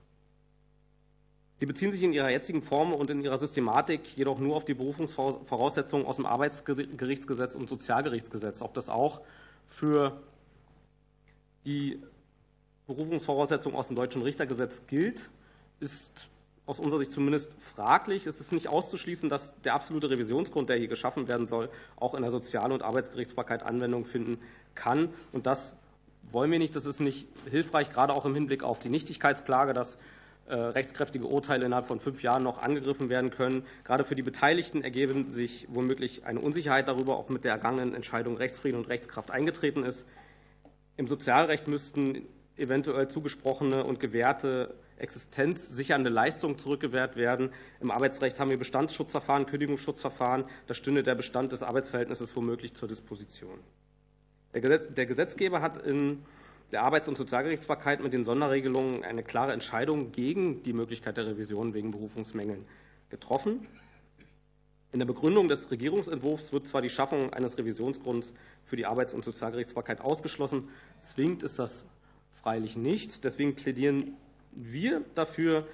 Sie 1.59 1.67
beziehen 1.67 1.91
sich 1.91 2.03
in 2.03 2.13
ihrer 2.13 2.31
jetzigen 2.31 2.63
Form 2.63 2.93
und 2.93 3.09
in 3.09 3.23
ihrer 3.23 3.39
Systematik 3.39 4.17
jedoch 4.17 4.39
nur 4.39 4.57
auf 4.57 4.67
die 4.67 4.75
Berufungsvoraussetzungen 4.75 6.05
aus 6.05 6.17
dem 6.17 6.27
Arbeitsgerichtsgesetz 6.27 7.55
und 7.55 7.69
Sozialgerichtsgesetz. 7.69 8.61
Ob 8.61 8.75
das 8.75 8.91
auch 8.91 9.23
für 9.67 10.21
die 11.65 11.99
Berufungsvoraussetzungen 12.87 13.77
aus 13.77 13.87
dem 13.87 13.97
deutschen 13.97 14.21
Richtergesetz 14.21 14.83
gilt, 14.87 15.31
ist 15.81 16.29
aus 16.67 16.79
unserer 16.79 16.99
Sicht 16.99 17.13
zumindest 17.13 17.53
fraglich. 17.75 18.27
Es 18.27 18.41
ist 18.41 18.53
nicht 18.53 18.69
auszuschließen, 18.69 19.31
dass 19.31 19.59
der 19.63 19.75
absolute 19.75 20.11
Revisionsgrund, 20.11 20.69
der 20.69 20.77
hier 20.77 20.89
geschaffen 20.89 21.27
werden 21.27 21.47
soll, 21.47 21.71
auch 21.97 22.15
in 22.15 22.23
der 22.23 22.33
Sozial- 22.33 22.73
und 22.73 22.83
Arbeitsgerichtsbarkeit 22.83 23.63
Anwendung 23.63 24.05
finden 24.05 24.39
kann. 24.75 25.09
Und 25.33 25.47
das 25.47 25.75
wollen 26.33 26.51
wir 26.51 26.59
nicht. 26.59 26.77
Das 26.77 26.87
ist 26.87 27.01
nicht 27.01 27.27
hilfreich, 27.49 27.91
gerade 27.91 28.13
auch 28.13 28.25
im 28.25 28.35
Hinblick 28.35 28.63
auf 28.63 28.79
die 28.79 28.89
Nichtigkeitsklage, 28.89 29.73
dass 29.73 29.99
äh, 30.49 30.55
rechtskräftige 30.55 31.27
Urteile 31.27 31.65
innerhalb 31.65 31.89
von 31.89 31.99
fünf 31.99 32.23
Jahren 32.23 32.45
noch 32.45 32.63
angegriffen 32.63 33.09
werden 33.09 33.31
können. 33.31 33.65
Gerade 33.85 34.05
für 34.05 34.15
die 34.15 34.23
Beteiligten 34.23 34.83
ergeben 34.83 35.31
sich 35.31 35.67
womöglich 35.69 36.25
eine 36.25 36.41
Unsicherheit 36.41 36.87
darüber, 36.87 37.19
ob 37.19 37.31
mit 37.31 37.45
der 37.45 37.53
ergangenen 37.53 37.95
Entscheidung 37.95 38.37
Rechtsfrieden 38.37 38.79
und 38.79 38.89
Rechtskraft 38.89 39.31
eingetreten 39.31 39.83
ist. 39.83 40.07
Im 40.97 41.09
Sozialrecht 41.09 41.67
müssten 41.67 42.27
eventuell 42.57 43.09
zugesprochene 43.09 43.85
und 43.85 43.99
gewährte 44.01 44.75
existenzsichernde 44.99 46.11
Leistungen 46.11 46.59
zurückgewährt 46.59 47.17
werden. 47.17 47.51
Im 47.81 47.91
Arbeitsrecht 47.91 48.41
haben 48.41 48.51
wir 48.51 48.59
Bestandsschutzverfahren, 48.59 49.47
Kündigungsschutzverfahren. 49.47 50.45
Da 50.67 50.75
stünde 50.75 51.03
der 51.03 51.15
Bestand 51.15 51.53
des 51.53 51.63
Arbeitsverhältnisses 51.63 52.35
womöglich 52.35 52.75
zur 52.75 52.89
Disposition. 52.89 53.59
Der 54.63 55.07
Gesetzgeber 55.07 55.61
hat 55.61 55.87
in 55.87 56.23
der 56.73 56.83
Arbeits- 56.83 57.09
und 57.09 57.17
Sozialgerichtsbarkeit 57.17 58.03
mit 58.03 58.15
den 58.15 58.25
Sonderregelungen 58.25 59.05
eine 59.05 59.23
klare 59.23 59.53
Entscheidung 59.53 60.13
gegen 60.13 60.63
die 60.63 60.73
Möglichkeit 60.73 61.19
der 61.19 61.27
Revision 61.27 61.75
wegen 61.75 61.91
Berufungsmängeln 61.91 62.65
getroffen. 63.11 63.67
In 64.93 64.99
der 64.99 65.07
Begründung 65.07 65.47
des 65.47 65.71
Regierungsentwurfs 65.71 66.55
wird 66.55 66.67
zwar 66.69 66.81
die 66.81 66.89
Schaffung 66.89 67.35
eines 67.35 67.59
Revisionsgrunds 67.59 68.33
für 68.65 68.77
die 68.77 68.87
Arbeits- 68.87 69.13
und 69.13 69.27
Sozialgerichtsbarkeit 69.27 70.01
ausgeschlossen, 70.01 70.71
zwingend 71.03 71.43
ist 71.43 71.59
das 71.59 71.85
freilich 72.43 72.77
nicht. 72.77 73.25
Deswegen 73.25 73.57
plädieren 73.57 74.17
wir 74.53 75.05
dafür, 75.15 75.67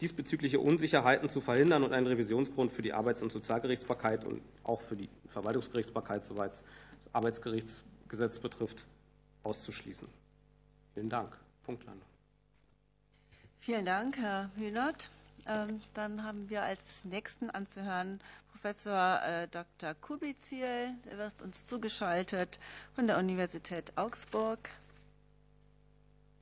diesbezügliche 0.00 0.60
Unsicherheiten 0.60 1.28
zu 1.28 1.42
verhindern 1.42 1.84
und 1.84 1.92
einen 1.92 2.06
Revisionsgrund 2.06 2.72
für 2.72 2.80
die 2.80 2.94
Arbeits- 2.94 3.20
und 3.20 3.30
Sozialgerichtsbarkeit 3.30 4.24
und 4.24 4.40
auch 4.64 4.80
für 4.80 4.96
die 4.96 5.10
Verwaltungsgerichtsbarkeit, 5.28 6.24
soweit 6.24 6.52
das 7.12 7.82
Arbeitsgerichtsgesetz 8.10 8.38
betrifft, 8.38 8.84
auszuschließen. 9.44 10.08
Vielen 10.94 11.08
Dank. 11.08 11.36
Punktlandung. 11.64 12.06
Vielen 13.60 13.84
Dank, 13.84 14.16
Herr 14.16 14.50
Hühnert. 14.56 15.10
Ähm, 15.46 15.80
dann 15.94 16.24
haben 16.24 16.50
wir 16.50 16.62
als 16.62 16.80
nächsten 17.04 17.50
anzuhören 17.50 18.20
Professor 18.52 19.20
äh, 19.22 19.48
Dr. 19.48 19.94
Kubiziel. 19.94 20.94
Der 21.06 21.18
wird 21.18 21.40
uns 21.42 21.64
zugeschaltet 21.66 22.58
von 22.94 23.06
der 23.06 23.18
Universität 23.18 23.92
Augsburg. 23.96 24.58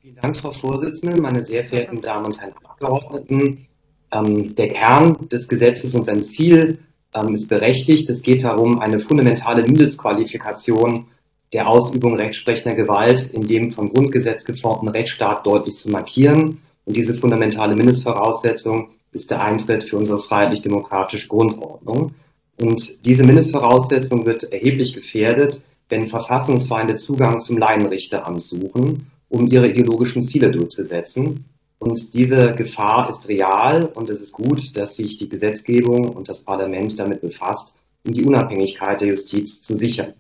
Vielen 0.01 0.17
Dank, 0.17 0.37
Frau 0.37 0.53
Vorsitzende, 0.53 1.21
meine 1.21 1.43
sehr 1.43 1.65
verehrten 1.65 2.01
Damen 2.01 2.27
und 2.27 2.41
Herren 2.41 2.55
Abgeordneten. 2.65 3.67
Ähm, 4.11 4.55
der 4.55 4.69
Kern 4.69 5.29
des 5.29 5.49
Gesetzes 5.49 5.95
und 5.95 6.05
sein 6.05 6.23
Ziel 6.23 6.79
ähm, 7.15 7.35
ist 7.35 7.49
berechtigt. 7.49 8.09
Es 8.11 8.23
geht 8.23 8.43
darum, 8.43 8.81
eine 8.81 8.99
fundamentale 8.99 9.63
Mindestqualifikation 9.63 11.09
der 11.53 11.69
Ausübung 11.69 12.17
rechtsprechender 12.17 12.77
Gewalt 12.77 13.31
in 13.33 13.47
dem 13.47 13.73
vom 13.73 13.91
Grundgesetz 13.91 14.45
geformten 14.45 14.89
Rechtsstaat 14.89 15.47
deutlich 15.47 15.77
zu 15.77 15.91
markieren. 15.91 16.61
Und 16.85 16.97
diese 16.97 17.15
fundamentale 17.15 17.75
Mindestvoraussetzung 17.75 18.91
ist 19.13 19.31
der 19.31 19.43
Eintritt 19.43 19.85
für 19.85 19.97
unsere 19.97 20.19
freiheitlich-demokratische 20.19 21.29
Grundordnung. 21.29 22.13
Und 22.61 23.05
diese 23.07 23.25
Mindestvoraussetzung 23.25 24.27
wird 24.27 24.45
erheblich 24.53 24.93
gefährdet, 24.95 25.63
wenn 25.89 26.09
Verfassungsfeinde 26.09 26.97
Zugang 26.97 27.41
zum 27.41 27.57
Laienrichteramt 27.57 28.43
suchen, 28.43 29.11
um 29.29 29.47
ihre 29.47 29.69
ideologischen 29.69 30.23
Ziele 30.23 30.51
durchzusetzen. 30.51 31.45
Und 31.79 32.13
diese 32.15 32.41
Gefahr 32.57 33.09
ist 33.09 33.29
real 33.29 33.91
und 33.95 34.11
es 34.11 34.21
ist 34.21 34.33
gut, 34.33 34.77
dass 34.77 34.97
sich 34.97 35.17
die 35.17 35.29
Gesetzgebung 35.29 36.09
und 36.09 36.29
das 36.29 36.43
Parlament 36.43 36.99
damit 36.99 37.21
befasst, 37.21 37.79
um 38.05 38.13
die 38.13 38.25
Unabhängigkeit 38.25 39.01
der 39.01 39.09
Justiz 39.09 39.63
zu 39.63 39.77
sichern. 39.77 40.15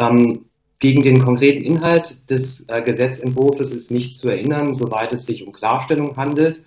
Ähm, 0.00 0.46
gegen 0.80 1.02
den 1.02 1.22
konkreten 1.22 1.62
Inhalt 1.62 2.30
des 2.30 2.64
äh, 2.68 2.80
Gesetzentwurfs 2.80 3.70
ist 3.70 3.90
nicht 3.90 4.16
zu 4.16 4.30
erinnern, 4.30 4.72
soweit 4.72 5.12
es 5.12 5.26
sich 5.26 5.46
um 5.46 5.52
Klarstellung 5.52 6.16
handelt. 6.16 6.62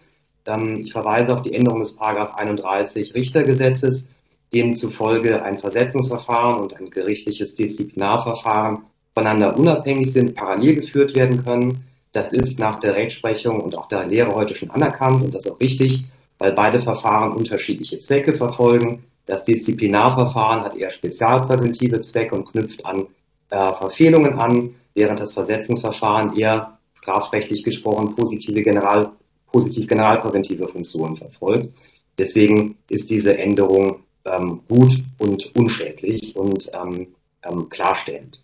Ähm, 0.45 0.81
ich 0.81 0.91
verweise 0.91 1.33
auf 1.33 1.41
die 1.41 1.53
Änderung 1.53 1.79
des 1.79 1.95
Paragraph 1.95 2.35
31 2.35 3.15
Richtergesetzes, 3.15 4.07
demzufolge 4.53 5.41
ein 5.41 5.57
Versetzungsverfahren 5.57 6.61
und 6.61 6.77
ein 6.77 6.91
gerichtliches 6.91 7.55
Disziplinarverfahren 7.55 8.83
voneinander 9.15 9.57
unabhängig 9.57 10.11
sind, 10.11 10.35
parallel 10.35 10.75
geführt 10.75 11.15
werden 11.15 11.43
können. 11.43 11.83
Das 12.11 12.33
ist 12.33 12.59
nach 12.59 12.79
der 12.79 12.93
Rechtsprechung 12.93 13.61
und 13.61 13.75
auch 13.75 13.87
der 13.87 14.05
Lehre 14.05 14.35
heute 14.35 14.53
schon 14.53 14.69
anerkannt 14.69 15.23
und 15.23 15.33
das 15.33 15.45
ist 15.45 15.51
auch 15.51 15.59
richtig, 15.59 16.05
weil 16.37 16.51
beide 16.53 16.77
Verfahren 16.77 17.31
unterschiedliche 17.31 17.97
Zwecke 17.97 18.33
verfolgen. 18.33 19.05
Das 19.25 19.43
Disziplinarverfahren 19.43 20.63
hat 20.63 20.75
eher 20.75 20.91
spezialpräventive 20.91 22.01
Zwecke 22.01 22.35
und 22.35 22.47
knüpft 22.51 22.85
an 22.85 23.07
äh, 23.53 23.73
Verfehlungen 23.73 24.39
an, 24.39 24.73
während 24.95 25.19
das 25.19 25.33
Versetzungsverfahren 25.33 26.35
eher 26.35 26.79
strafrechtlich 26.95 27.63
gesprochen 27.63 28.15
positive 28.15 28.63
General, 28.63 29.11
positiv 29.51 29.87
generalpräventive 29.87 30.67
Funktionen 30.67 31.15
verfolgt. 31.15 31.71
Deswegen 32.17 32.77
ist 32.89 33.11
diese 33.11 33.37
Änderung 33.37 33.99
ähm, 34.25 34.61
gut 34.67 35.03
und 35.19 35.55
unschädlich 35.55 36.35
und 36.35 36.71
ähm, 36.73 37.07
ähm, 37.43 37.69
klarstellend. 37.69 38.39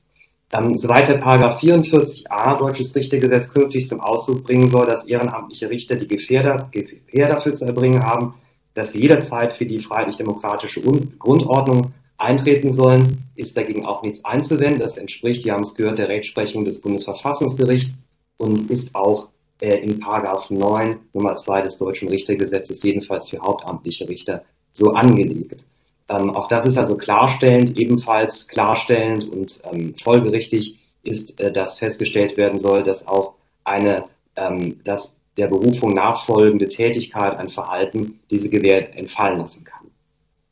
Ähm, 0.54 0.78
soweit 0.78 1.08
der 1.08 1.18
Paragraph 1.18 1.60
44a 1.60 2.60
Deutsches 2.60 2.96
Richtergesetz 2.96 3.52
künftig 3.52 3.88
zum 3.88 4.02
Ausdruck 4.02 4.44
bringen 4.44 4.68
soll, 4.68 4.86
dass 4.86 5.06
ehrenamtliche 5.06 5.72
Richter 5.72 5.96
die 5.96 6.08
Gefährder, 6.08 6.70
Gefähr 6.72 7.30
dafür 7.30 7.54
zu 7.56 7.66
erbringen 7.66 8.04
haben, 8.04 8.36
dass 8.76 8.92
sie 8.92 9.02
jederzeit 9.02 9.54
für 9.54 9.66
die 9.66 9.80
freiheitlich-demokratische 9.80 10.82
Grundordnung 10.82 11.94
eintreten 12.20 12.74
sollen, 12.74 13.24
ist 13.36 13.58
dagegen 13.58 13.86
auch 13.86 14.04
nichts 14.04 14.24
einzuwenden. 14.26 14.80
Das 14.80 14.98
entspricht, 14.98 15.46
wir 15.46 15.54
haben 15.54 15.64
es 15.64 15.76
gehört, 15.76 15.98
der 15.98 16.10
Rechtsprechung 16.10 16.66
des 16.66 16.82
Bundesverfassungsgerichts 16.82 17.94
und 18.38 18.70
ist 18.70 18.96
auch 18.96 19.30
äh, 19.62 19.78
in 19.80 20.00
Paragraph 20.00 20.50
9 20.50 21.00
Nummer 21.14 21.36
2 21.36 21.62
des 21.62 21.78
Deutschen 21.78 22.10
Richtergesetzes 22.10 22.84
jedenfalls 22.84 23.30
für 23.30 23.40
hauptamtliche 23.40 24.08
Richter 24.08 24.44
so 24.74 24.92
angelegt. 24.92 25.66
Ähm, 26.10 26.32
auch 26.32 26.48
das 26.48 26.66
ist 26.66 26.78
also 26.78 26.98
klarstellend, 26.98 27.80
ebenfalls 27.80 28.48
klarstellend 28.48 29.28
und 29.30 29.62
ähm, 29.72 29.94
folgerichtig 30.02 30.80
ist, 31.04 31.40
äh, 31.40 31.52
dass 31.52 31.80
festgestellt 31.80 32.38
werden 32.38 32.58
soll, 32.58 32.84
dass 32.84 33.08
auch 33.08 33.36
eine, 33.64 34.06
ähm, 34.36 34.82
dass 34.84 35.18
der 35.38 35.48
Berufung 35.48 35.94
nachfolgende 35.94 36.68
Tätigkeit 36.68 37.38
ein 37.38 37.50
Verhalten 37.50 38.20
diese 38.30 38.50
Gewähr 38.50 38.98
entfallen 38.98 39.40
lassen 39.40 39.64
kann. 39.64 39.79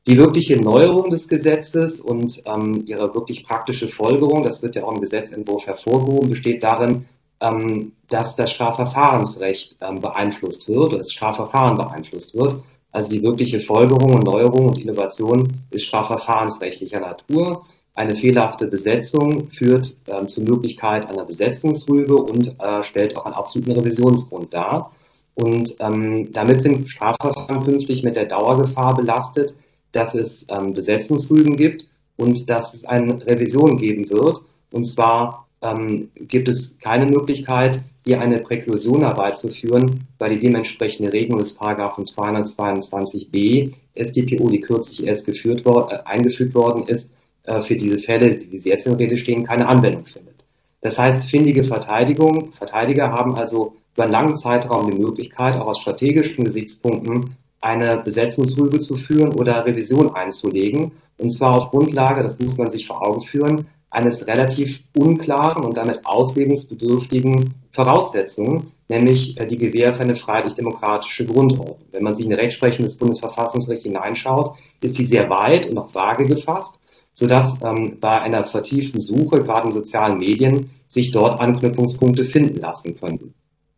Die 0.08 0.16
wirkliche 0.16 0.56
Neuerung 0.56 1.10
des 1.10 1.28
Gesetzes 1.28 2.00
und 2.00 2.42
ähm, 2.46 2.86
ihre 2.86 3.14
wirklich 3.14 3.44
praktische 3.44 3.90
Folgerung, 3.90 4.46
das 4.46 4.64
wird 4.64 4.78
ja 4.78 4.86
auch 4.86 4.94
im 4.94 5.02
Gesetzentwurf 5.02 5.68
hervorgehoben, 5.68 6.30
besteht 6.30 6.64
darin, 6.64 7.06
ähm, 7.42 7.92
dass 8.08 8.38
das 8.38 8.52
Strafverfahrensrecht 8.52 9.76
ähm, 9.82 10.00
beeinflusst 10.00 10.70
wird, 10.70 10.94
das 10.94 11.12
Strafverfahren 11.12 11.76
beeinflusst 11.76 12.36
wird. 12.36 12.62
Also 12.94 13.12
die 13.12 13.22
wirkliche 13.22 13.60
Folgerung 13.60 14.14
und 14.14 14.26
Neuerung 14.26 14.70
und 14.70 14.80
Innovation 14.80 15.46
ist 15.72 15.84
strafverfahrensrechtlicher 15.84 17.02
Natur. 17.02 17.66
Eine 17.94 18.16
fehlerhafte 18.16 18.68
Besetzung 18.68 19.50
führt 19.50 19.98
äh, 20.06 20.26
zur 20.26 20.46
Möglichkeit 20.46 21.10
einer 21.10 21.26
Besetzungsrüge 21.26 22.16
und 22.16 22.56
äh, 22.60 22.82
stellt 22.82 23.18
auch 23.18 23.26
einen 23.26 23.36
absoluten 23.36 23.74
Revisionsgrund 23.74 24.54
dar. 24.54 24.94
Und 25.36 25.76
ähm, 25.82 26.32
damit 26.32 26.62
sind 26.62 26.90
Strafverfahren 26.90 27.66
künftig 27.66 28.04
mit 28.04 28.16
der 28.16 28.26
Dauergefahr 28.26 28.96
belastet, 28.96 29.56
dass 29.92 30.16
es 30.16 30.46
ähm, 30.50 30.74
Besetzungsrügen 30.74 31.56
gibt 31.56 31.88
und 32.18 32.50
dass 32.50 32.74
es 32.74 32.86
eine 32.86 33.26
Revision 33.26 33.78
geben 33.78 34.10
wird. 34.10 34.42
Und 34.72 34.86
zwar 34.86 35.48
ähm, 35.62 36.10
gibt 36.16 36.48
es 36.48 36.78
keine 36.80 37.06
Möglichkeit, 37.06 37.82
hier 38.06 38.22
eine 38.22 38.40
Präklusion 38.40 39.02
herbeizuführen, 39.02 40.06
weil 40.18 40.36
die 40.36 40.40
dementsprechende 40.40 41.12
Regelung 41.12 41.40
des 41.40 41.56
Paragraphen 41.56 42.06
222b 42.06 43.74
StPO, 44.02 44.50
die 44.50 44.62
kürzlich 44.62 45.06
erst 45.06 45.26
geführt 45.26 45.66
worden, 45.66 45.92
äh, 45.92 46.00
eingefügt 46.06 46.56
worden 46.56 46.84
ist, 46.88 47.14
äh, 47.44 47.62
für 47.62 47.76
diese 47.76 47.98
Fälle, 47.98 48.40
wie 48.50 48.58
sie 48.58 48.70
jetzt 48.70 48.88
in 48.88 48.94
Rede 48.94 49.18
stehen, 49.18 49.46
keine 49.46 49.68
Anwendung 49.68 50.06
findet. 50.06 50.46
Das 50.82 50.98
heißt, 50.98 51.26
findige 51.26 51.64
Verteidigung, 51.64 52.54
Verteidiger 52.54 53.12
haben 53.12 53.36
also 53.36 53.76
über 53.96 54.04
einen 54.04 54.14
langen 54.14 54.38
Zeitraum 54.38 54.92
die 54.92 55.02
Möglichkeit, 55.02 55.60
auch 55.60 55.68
aus 55.68 55.80
strategischen 55.80 56.44
Gesichtspunkten 56.46 57.36
eine 57.68 57.98
Besetzungsrüge 57.98 58.80
zu 58.80 58.96
führen 58.96 59.34
oder 59.34 59.66
Revision 59.66 60.16
einzulegen. 60.16 60.94
Und 61.18 61.30
zwar 61.30 61.58
auf 61.58 61.70
Grundlage, 61.72 62.24
das 62.24 62.40
muss 62.40 62.58
man 62.58 62.70
sich 62.70 62.88
vor 62.88 63.06
Augen 63.06 63.22
führen, 63.22 63.68
eines 63.90 64.26
relativ 64.28 64.82
unklaren 64.98 65.66
und 65.66 65.76
damit 65.76 66.06
auslegungsbedürftigen 66.06 67.54
Voraussetzungen, 67.72 68.72
nämlich 68.88 69.38
äh, 69.38 69.46
die 69.46 69.58
Gewähr 69.58 69.94
für 69.94 70.04
eine 70.04 70.16
freiheitlich-demokratische 70.16 71.26
Grundordnung. 71.26 71.80
Wenn 71.92 72.04
man 72.04 72.16
sich 72.16 72.26
in 72.26 72.32
die 72.32 72.38
Rechtsprechung 72.38 72.86
des 72.86 72.96
Bundesverfassungsrechts 72.96 73.84
hineinschaut, 73.84 74.56
ist 74.82 74.98
die 74.98 75.06
sehr 75.06 75.30
weit 75.30 75.68
und 75.68 75.78
auch 75.78 75.94
vage 75.94 76.26
gefasst, 76.26 76.80
sodass 77.14 77.62
ähm, 77.64 77.98
bei 78.00 78.16
einer 78.18 78.46
vertieften 78.46 79.02
Suche, 79.02 79.38
gerade 79.38 79.68
in 79.68 79.74
sozialen 79.74 80.20
Medien, 80.20 80.70
sich 80.88 81.12
dort 81.12 81.40
Anknüpfungspunkte 81.40 82.24
finden 82.24 82.60
lassen 82.62 82.96
können. 82.96 83.34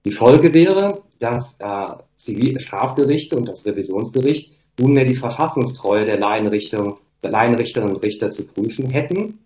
Die 0.05 0.11
Folge 0.11 0.53
wäre, 0.53 1.01
dass 1.19 1.55
äh, 1.59 1.93
Strafgerichte 2.59 3.35
und 3.35 3.47
das 3.47 3.65
Revisionsgericht 3.65 4.51
nunmehr 4.79 5.05
die 5.05 5.15
Verfassungstreue 5.15 6.05
der 6.05 6.19
Laienrichterinnen 6.19 6.95
und 7.95 8.03
Richter 8.03 8.29
zu 8.29 8.45
prüfen 8.45 8.89
hätten. 8.89 9.39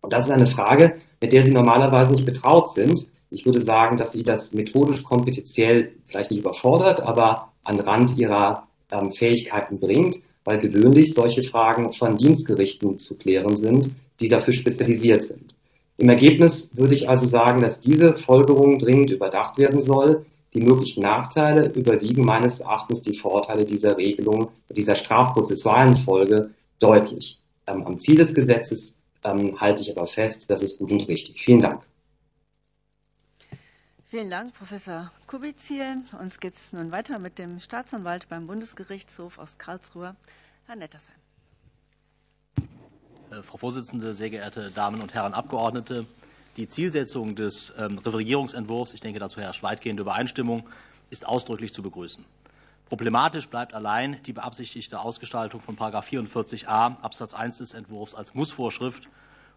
Und 0.00 0.12
das 0.12 0.26
ist 0.26 0.30
eine 0.30 0.46
Frage, 0.46 0.94
mit 1.20 1.32
der 1.32 1.42
Sie 1.42 1.52
normalerweise 1.52 2.12
nicht 2.12 2.24
betraut 2.24 2.70
sind. 2.70 3.10
Ich 3.30 3.44
würde 3.46 3.60
sagen, 3.60 3.96
dass 3.96 4.12
Sie 4.12 4.22
das 4.22 4.54
methodisch 4.54 5.02
kompetiziell 5.02 5.92
vielleicht 6.06 6.30
nicht 6.30 6.40
überfordert, 6.40 7.00
aber 7.00 7.52
an 7.64 7.80
Rand 7.80 8.16
Ihrer 8.16 8.66
ähm, 8.90 9.12
Fähigkeiten 9.12 9.78
bringt, 9.78 10.18
weil 10.44 10.58
gewöhnlich 10.58 11.14
solche 11.14 11.42
Fragen 11.42 11.92
von 11.92 12.16
Dienstgerichten 12.16 12.98
zu 12.98 13.16
klären 13.18 13.56
sind, 13.56 13.92
die 14.20 14.28
dafür 14.28 14.54
spezialisiert 14.54 15.24
sind. 15.24 15.54
Im 15.98 16.08
Ergebnis 16.08 16.76
würde 16.76 16.94
ich 16.94 17.10
also 17.10 17.26
sagen, 17.26 17.60
dass 17.60 17.80
diese 17.80 18.16
Folgerung 18.16 18.78
dringend 18.78 19.10
überdacht 19.10 19.58
werden 19.58 19.80
soll. 19.80 20.24
Die 20.52 20.60
möglichen 20.60 21.02
Nachteile 21.02 21.72
überwiegen 21.72 22.24
meines 22.24 22.60
Erachtens 22.60 23.02
die 23.02 23.16
Vorteile 23.16 23.64
dieser 23.64 23.96
Regelung, 23.96 24.50
dieser 24.68 24.96
strafprozessualen 24.96 25.96
Folge 25.96 26.50
deutlich. 26.80 27.38
Ähm, 27.66 27.86
am 27.86 27.98
Ziel 28.00 28.16
des 28.16 28.34
Gesetzes 28.34 28.96
ähm, 29.22 29.60
halte 29.60 29.82
ich 29.82 29.96
aber 29.96 30.06
fest, 30.06 30.50
das 30.50 30.62
ist 30.62 30.78
gut 30.78 30.90
und 30.90 31.06
richtig. 31.08 31.40
Vielen 31.40 31.60
Dank. 31.60 31.82
Vielen 34.08 34.28
Dank, 34.28 34.54
Professor 34.54 35.12
Kubizil. 35.28 36.02
Uns 36.18 36.40
geht 36.40 36.54
es 36.56 36.72
nun 36.72 36.90
weiter 36.90 37.20
mit 37.20 37.38
dem 37.38 37.60
Staatsanwalt 37.60 38.28
beim 38.28 38.48
Bundesgerichtshof 38.48 39.38
aus 39.38 39.56
Karlsruhe, 39.56 40.16
Herr 40.66 40.74
Nettersheim. 40.74 41.14
Äh, 43.30 43.42
Frau 43.42 43.56
Vorsitzende, 43.56 44.12
sehr 44.14 44.30
geehrte 44.30 44.72
Damen 44.72 45.00
und 45.00 45.14
Herren 45.14 45.32
Abgeordnete! 45.32 46.06
Die 46.56 46.66
Zielsetzung 46.66 47.36
des 47.36 47.72
ähm, 47.78 47.98
Regierungsentwurfs, 47.98 48.92
ich 48.92 49.00
denke, 49.00 49.20
dazu 49.20 49.40
herrscht 49.40 49.62
weitgehende 49.62 50.02
Übereinstimmung, 50.02 50.68
ist 51.08 51.26
ausdrücklich 51.26 51.72
zu 51.72 51.82
begrüßen. 51.82 52.24
Problematisch 52.88 53.48
bleibt 53.48 53.72
allein 53.72 54.20
die 54.24 54.32
beabsichtigte 54.32 54.98
Ausgestaltung 54.98 55.60
von 55.60 55.76
44a 55.76 57.00
Absatz 57.00 57.34
1 57.34 57.58
des 57.58 57.74
Entwurfs 57.74 58.16
als 58.16 58.34
Mussvorschrift 58.34 59.04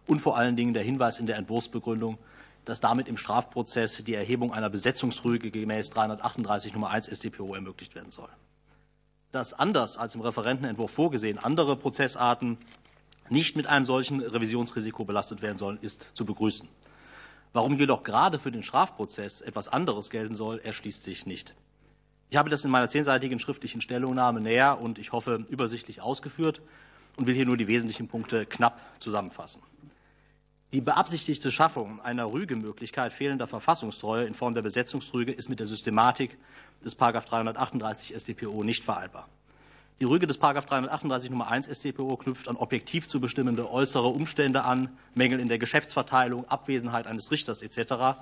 und 0.06 0.20
vor 0.20 0.36
allen 0.36 0.54
Dingen 0.54 0.72
der 0.72 0.84
Hinweis 0.84 1.18
in 1.18 1.26
der 1.26 1.36
Entwurfsbegründung, 1.36 2.16
dass 2.64 2.78
damit 2.78 3.08
im 3.08 3.16
Strafprozess 3.16 4.04
die 4.04 4.14
Erhebung 4.14 4.52
einer 4.52 4.70
Besetzungsrüge 4.70 5.50
gemäß 5.50 5.90
338 5.90 6.74
Nummer 6.74 6.90
1 6.90 7.08
StPO 7.08 7.56
ermöglicht 7.56 7.96
werden 7.96 8.12
soll. 8.12 8.28
Dass 9.32 9.52
anders 9.52 9.98
als 9.98 10.14
im 10.14 10.20
Referentenentwurf 10.20 10.92
vorgesehen 10.92 11.38
andere 11.38 11.76
Prozessarten 11.76 12.56
nicht 13.30 13.56
mit 13.56 13.66
einem 13.66 13.84
solchen 13.84 14.20
Revisionsrisiko 14.20 15.04
belastet 15.04 15.42
werden 15.42 15.58
sollen, 15.58 15.78
ist 15.80 16.10
zu 16.14 16.24
begrüßen. 16.24 16.68
Warum 17.54 17.78
jedoch 17.78 18.02
gerade 18.02 18.40
für 18.40 18.50
den 18.50 18.64
Strafprozess 18.64 19.40
etwas 19.40 19.68
anderes 19.68 20.10
gelten 20.10 20.34
soll, 20.34 20.58
erschließt 20.58 21.04
sich 21.04 21.24
nicht. 21.24 21.54
Ich 22.28 22.36
habe 22.36 22.50
das 22.50 22.64
in 22.64 22.70
meiner 22.72 22.88
zehnseitigen 22.88 23.38
schriftlichen 23.38 23.80
Stellungnahme 23.80 24.40
näher 24.40 24.80
und 24.80 24.98
ich 24.98 25.12
hoffe 25.12 25.46
übersichtlich 25.48 26.00
ausgeführt 26.00 26.60
und 27.16 27.28
will 27.28 27.34
hier 27.36 27.46
nur 27.46 27.56
die 27.56 27.68
wesentlichen 27.68 28.08
Punkte 28.08 28.44
knapp 28.44 28.80
zusammenfassen. 28.98 29.62
Die 30.72 30.80
beabsichtigte 30.80 31.52
Schaffung 31.52 32.00
einer 32.00 32.32
Rügemöglichkeit 32.32 33.12
fehlender 33.12 33.46
Verfassungstreue 33.46 34.24
in 34.24 34.34
Form 34.34 34.54
der 34.54 34.62
Besetzungsrüge 34.62 35.30
ist 35.30 35.48
mit 35.48 35.60
der 35.60 35.68
Systematik 35.68 36.36
des 36.84 36.96
338 36.96 38.16
StPO 38.18 38.64
nicht 38.64 38.82
vereinbar. 38.82 39.28
Die 40.00 40.06
Rüge 40.06 40.26
des 40.26 40.40
338 40.40 41.30
Nummer 41.30 41.46
1 41.48 41.68
StPO 41.68 42.16
knüpft 42.16 42.48
an 42.48 42.56
objektiv 42.56 43.06
zu 43.06 43.20
bestimmende 43.20 43.70
äußere 43.70 44.08
Umstände 44.08 44.64
an, 44.64 44.88
Mängel 45.14 45.38
in 45.38 45.48
der 45.48 45.58
Geschäftsverteilung, 45.58 46.48
Abwesenheit 46.48 47.06
eines 47.06 47.30
Richters 47.30 47.62
etc. 47.62 48.18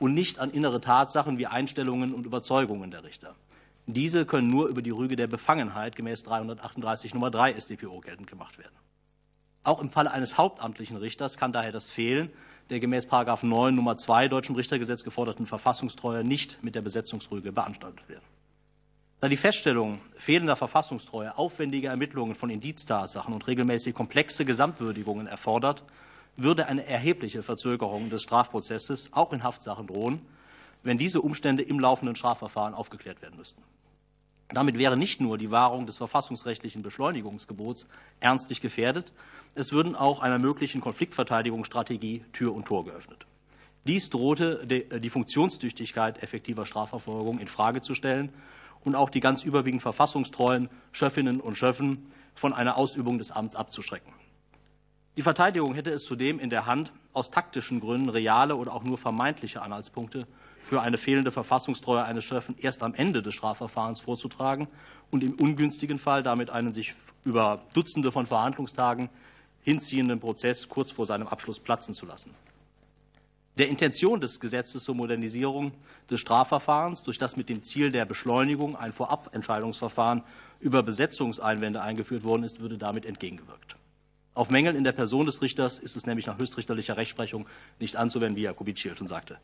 und 0.00 0.14
nicht 0.14 0.38
an 0.38 0.50
innere 0.50 0.80
Tatsachen 0.80 1.36
wie 1.36 1.46
Einstellungen 1.46 2.14
und 2.14 2.24
Überzeugungen 2.24 2.90
der 2.90 3.04
Richter. 3.04 3.34
Diese 3.86 4.24
können 4.24 4.48
nur 4.48 4.68
über 4.68 4.80
die 4.80 4.90
Rüge 4.90 5.16
der 5.16 5.26
Befangenheit 5.26 5.96
gemäß 5.96 6.22
338 6.22 7.12
Nummer 7.12 7.30
3 7.30 7.60
StPO 7.60 8.00
geltend 8.00 8.28
gemacht 8.28 8.58
werden. 8.58 8.74
Auch 9.64 9.80
im 9.80 9.90
Falle 9.90 10.12
eines 10.12 10.38
hauptamtlichen 10.38 10.96
Richters 10.96 11.36
kann 11.36 11.52
daher 11.52 11.72
das 11.72 11.90
Fehlen 11.90 12.30
der 12.70 12.80
gemäß 12.80 13.06
9 13.10 13.74
Nummer 13.74 13.98
2 13.98 14.28
Deutschen 14.28 14.56
Richtergesetz 14.56 15.04
geforderten 15.04 15.46
Verfassungstreue 15.46 16.24
nicht 16.24 16.62
mit 16.64 16.74
der 16.74 16.80
Besetzungsrüge 16.80 17.52
beanstandet 17.52 18.08
werden. 18.08 18.24
Da 19.22 19.28
die 19.28 19.36
Feststellung 19.36 20.00
fehlender 20.16 20.56
Verfassungstreue 20.56 21.38
aufwendige 21.38 21.86
Ermittlungen 21.86 22.34
von 22.34 22.50
Indiztatsachen 22.50 23.32
und 23.32 23.46
regelmäßig 23.46 23.94
komplexe 23.94 24.44
Gesamtwürdigungen 24.44 25.28
erfordert, 25.28 25.84
würde 26.36 26.66
eine 26.66 26.88
erhebliche 26.88 27.44
Verzögerung 27.44 28.10
des 28.10 28.24
Strafprozesses 28.24 29.12
auch 29.12 29.32
in 29.32 29.44
Haftsachen 29.44 29.86
drohen, 29.86 30.22
wenn 30.82 30.98
diese 30.98 31.20
Umstände 31.20 31.62
im 31.62 31.78
laufenden 31.78 32.16
Strafverfahren 32.16 32.74
aufgeklärt 32.74 33.22
werden 33.22 33.36
müssten. 33.36 33.62
Damit 34.48 34.76
wäre 34.76 34.96
nicht 34.96 35.20
nur 35.20 35.38
die 35.38 35.52
Wahrung 35.52 35.86
des 35.86 35.98
verfassungsrechtlichen 35.98 36.82
Beschleunigungsgebots 36.82 37.86
ernstlich 38.18 38.60
gefährdet, 38.60 39.12
es 39.54 39.70
würden 39.70 39.94
auch 39.94 40.18
einer 40.18 40.40
möglichen 40.40 40.80
Konfliktverteidigungsstrategie 40.80 42.24
Tür 42.32 42.52
und 42.52 42.66
Tor 42.66 42.86
geöffnet. 42.86 43.24
Dies 43.86 44.10
drohte 44.10 44.66
die 44.66 45.10
Funktionstüchtigkeit 45.10 46.24
effektiver 46.24 46.66
Strafverfolgung 46.66 47.38
in 47.38 47.46
Frage 47.46 47.82
zu 47.82 47.94
stellen 47.94 48.32
und 48.84 48.94
auch 48.94 49.10
die 49.10 49.20
ganz 49.20 49.42
überwiegend 49.44 49.82
verfassungstreuen 49.82 50.68
Schöffinnen 50.92 51.40
und 51.40 51.56
Schöffen 51.56 52.10
von 52.34 52.52
einer 52.52 52.78
Ausübung 52.78 53.18
des 53.18 53.30
Amts 53.30 53.54
abzuschrecken. 53.54 54.12
Die 55.16 55.22
Verteidigung 55.22 55.74
hätte 55.74 55.90
es 55.90 56.04
zudem 56.04 56.38
in 56.38 56.50
der 56.50 56.66
Hand, 56.66 56.92
aus 57.12 57.30
taktischen 57.30 57.80
Gründen 57.80 58.08
reale 58.08 58.56
oder 58.56 58.72
auch 58.72 58.84
nur 58.84 58.96
vermeintliche 58.96 59.60
Anhaltspunkte 59.60 60.26
für 60.62 60.80
eine 60.80 60.96
fehlende 60.96 61.30
Verfassungstreue 61.30 62.02
eines 62.04 62.24
Schöffen 62.24 62.56
erst 62.58 62.82
am 62.82 62.94
Ende 62.94 63.22
des 63.22 63.34
Strafverfahrens 63.34 64.00
vorzutragen 64.00 64.68
und 65.10 65.22
im 65.22 65.34
ungünstigen 65.34 65.98
Fall 65.98 66.22
damit 66.22 66.48
einen 66.48 66.72
sich 66.72 66.94
über 67.24 67.60
Dutzende 67.74 68.10
von 68.10 68.24
Verhandlungstagen 68.24 69.10
hinziehenden 69.62 70.18
Prozess 70.20 70.68
kurz 70.68 70.90
vor 70.90 71.04
seinem 71.04 71.28
Abschluss 71.28 71.60
platzen 71.60 71.92
zu 71.92 72.06
lassen 72.06 72.30
der 73.58 73.68
Intention 73.68 74.20
des 74.20 74.40
Gesetzes 74.40 74.84
zur 74.84 74.94
Modernisierung 74.94 75.72
des 76.10 76.20
Strafverfahrens, 76.20 77.02
durch 77.02 77.18
das 77.18 77.36
mit 77.36 77.48
dem 77.48 77.62
Ziel 77.62 77.90
der 77.90 78.06
Beschleunigung 78.06 78.76
ein 78.76 78.92
Vorabentscheidungsverfahren 78.92 80.22
über 80.60 80.82
Besetzungseinwände 80.82 81.82
eingeführt 81.82 82.24
worden 82.24 82.44
ist, 82.44 82.60
würde 82.60 82.78
damit 82.78 83.04
entgegengewirkt. 83.04 83.76
Auf 84.34 84.48
Mängel 84.48 84.74
in 84.74 84.84
der 84.84 84.92
Person 84.92 85.26
des 85.26 85.42
Richters 85.42 85.78
ist 85.78 85.96
es 85.96 86.06
nämlich 86.06 86.26
nach 86.26 86.38
höchstrichterlicher 86.38 86.96
Rechtsprechung 86.96 87.46
nicht 87.78 87.96
anzuwenden, 87.96 88.36
wie 88.36 88.46
Herr 88.46 88.54
Kubitschir 88.54 88.96
schon 88.96 89.06
sagte. 89.06 89.36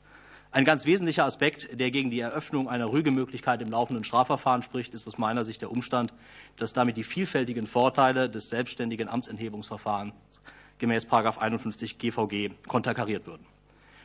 Ein 0.51 0.65
ganz 0.65 0.87
wesentlicher 0.87 1.27
Aspekt, 1.27 1.79
der 1.79 1.91
gegen 1.91 2.11
die 2.11 2.21
Eröffnung 2.21 2.71
einer 2.71 2.91
Rügemöglichkeit 2.91 3.61
im 3.61 3.71
laufenden 3.71 4.05
Strafverfahren 4.05 4.63
spricht, 4.63 4.95
ist 4.95 5.07
aus 5.07 5.19
meiner 5.19 5.45
Sicht 5.45 5.61
der 5.61 5.71
Umstand, 5.71 6.15
dass 6.57 6.73
damit 6.73 6.97
die 6.97 7.05
vielfältigen 7.05 7.67
Vorteile 7.67 8.31
des 8.31 8.49
selbstständigen 8.49 9.09
Amtsenthebungsverfahrens 9.09 10.15
gemäß 10.79 11.07
51 11.11 11.99
GVG 11.99 12.53
konterkariert 12.67 13.27
würden. 13.27 13.45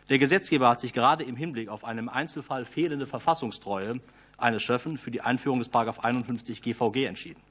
Der 0.09 0.17
Gesetzgeber 0.17 0.69
hat 0.69 0.81
sich 0.81 0.91
gerade 0.91 1.23
im 1.23 1.37
Hinblick 1.37 1.69
auf 1.69 1.85
eine 1.85 2.01
im 2.01 2.09
Einzelfall 2.09 2.65
fehlende 2.65 3.07
Verfassungstreue 3.07 4.01
eines 4.37 4.61
Schöffen 4.61 4.97
für 4.97 5.11
die 5.11 5.21
Einführung 5.21 5.59
des 5.59 5.69
51 5.73 6.61
GVG 6.61 7.05
entschieden. 7.05 7.41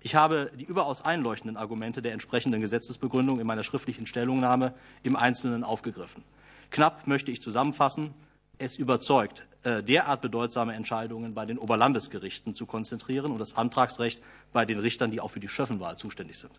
Ich 0.00 0.14
habe 0.14 0.50
die 0.58 0.64
überaus 0.64 1.04
einleuchtenden 1.04 1.58
Argumente 1.58 2.00
der 2.00 2.14
entsprechenden 2.14 2.62
Gesetzesbegründung 2.62 3.38
in 3.38 3.46
meiner 3.46 3.64
schriftlichen 3.64 4.06
Stellungnahme 4.06 4.72
im 5.02 5.14
Einzelnen 5.14 5.62
aufgegriffen. 5.62 6.24
Knapp 6.70 7.06
möchte 7.06 7.30
ich 7.30 7.42
zusammenfassen. 7.42 8.14
Es 8.56 8.76
überzeugt, 8.76 9.46
äh, 9.62 9.82
derart 9.82 10.22
bedeutsame 10.22 10.74
Entscheidungen 10.74 11.34
bei 11.34 11.44
den 11.44 11.58
Oberlandesgerichten 11.58 12.54
zu 12.54 12.64
konzentrieren 12.64 13.30
und 13.30 13.38
das 13.38 13.56
Antragsrecht 13.56 14.22
bei 14.54 14.64
den 14.64 14.78
Richtern, 14.78 15.10
die 15.10 15.20
auch 15.20 15.30
für 15.30 15.40
die 15.40 15.48
Schöffenwahl 15.48 15.98
zuständig 15.98 16.38
sind. 16.38 16.52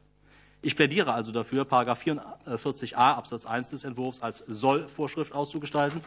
Ich 0.63 0.75
plädiere 0.75 1.13
also 1.13 1.31
dafür, 1.31 1.63
44a 1.65 2.95
Absatz 2.95 3.45
1 3.45 3.71
des 3.71 3.83
Entwurfs 3.83 4.21
als 4.21 4.39
Soll-Vorschrift 4.47 5.33
auszugestalten. 5.33 6.01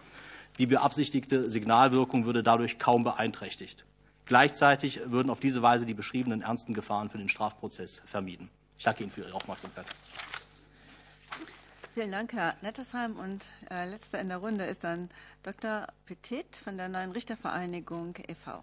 Die 0.59 0.67
beabsichtigte 0.67 1.51
Signalwirkung 1.51 2.25
würde 2.25 2.45
dadurch 2.45 2.79
kaum 2.79 3.03
beeinträchtigt. 3.03 3.85
Gleichzeitig 4.27 5.01
würden 5.07 5.31
auf 5.31 5.41
diese 5.41 5.61
Weise 5.61 5.87
die 5.87 5.95
beschriebenen 5.95 6.43
ernsten 6.43 6.73
Gefahren 6.73 7.11
für 7.11 7.19
den 7.19 7.29
Strafprozess 7.29 8.01
vermieden. 8.07 8.49
Ich 8.79 8.85
danke 8.85 9.03
Ihnen 9.03 9.11
für 9.11 9.23
Ihre 9.23 9.35
Aufmerksamkeit. 9.35 9.87
Vielen 11.95 12.13
Dank, 12.13 12.33
Herr 12.33 12.55
Nettersheim. 12.63 13.17
Und 13.17 13.45
äh, 13.71 13.89
letzter 13.89 14.21
in 14.21 14.29
der 14.29 14.39
Runde 14.39 14.65
ist 14.65 14.85
dann 14.85 15.11
Dr. 15.43 15.87
Petit 16.07 16.57
von 16.63 16.77
der 16.77 16.89
Neuen 16.89 17.13
Richtervereinigung 17.13 18.15
e.V. 18.29 18.63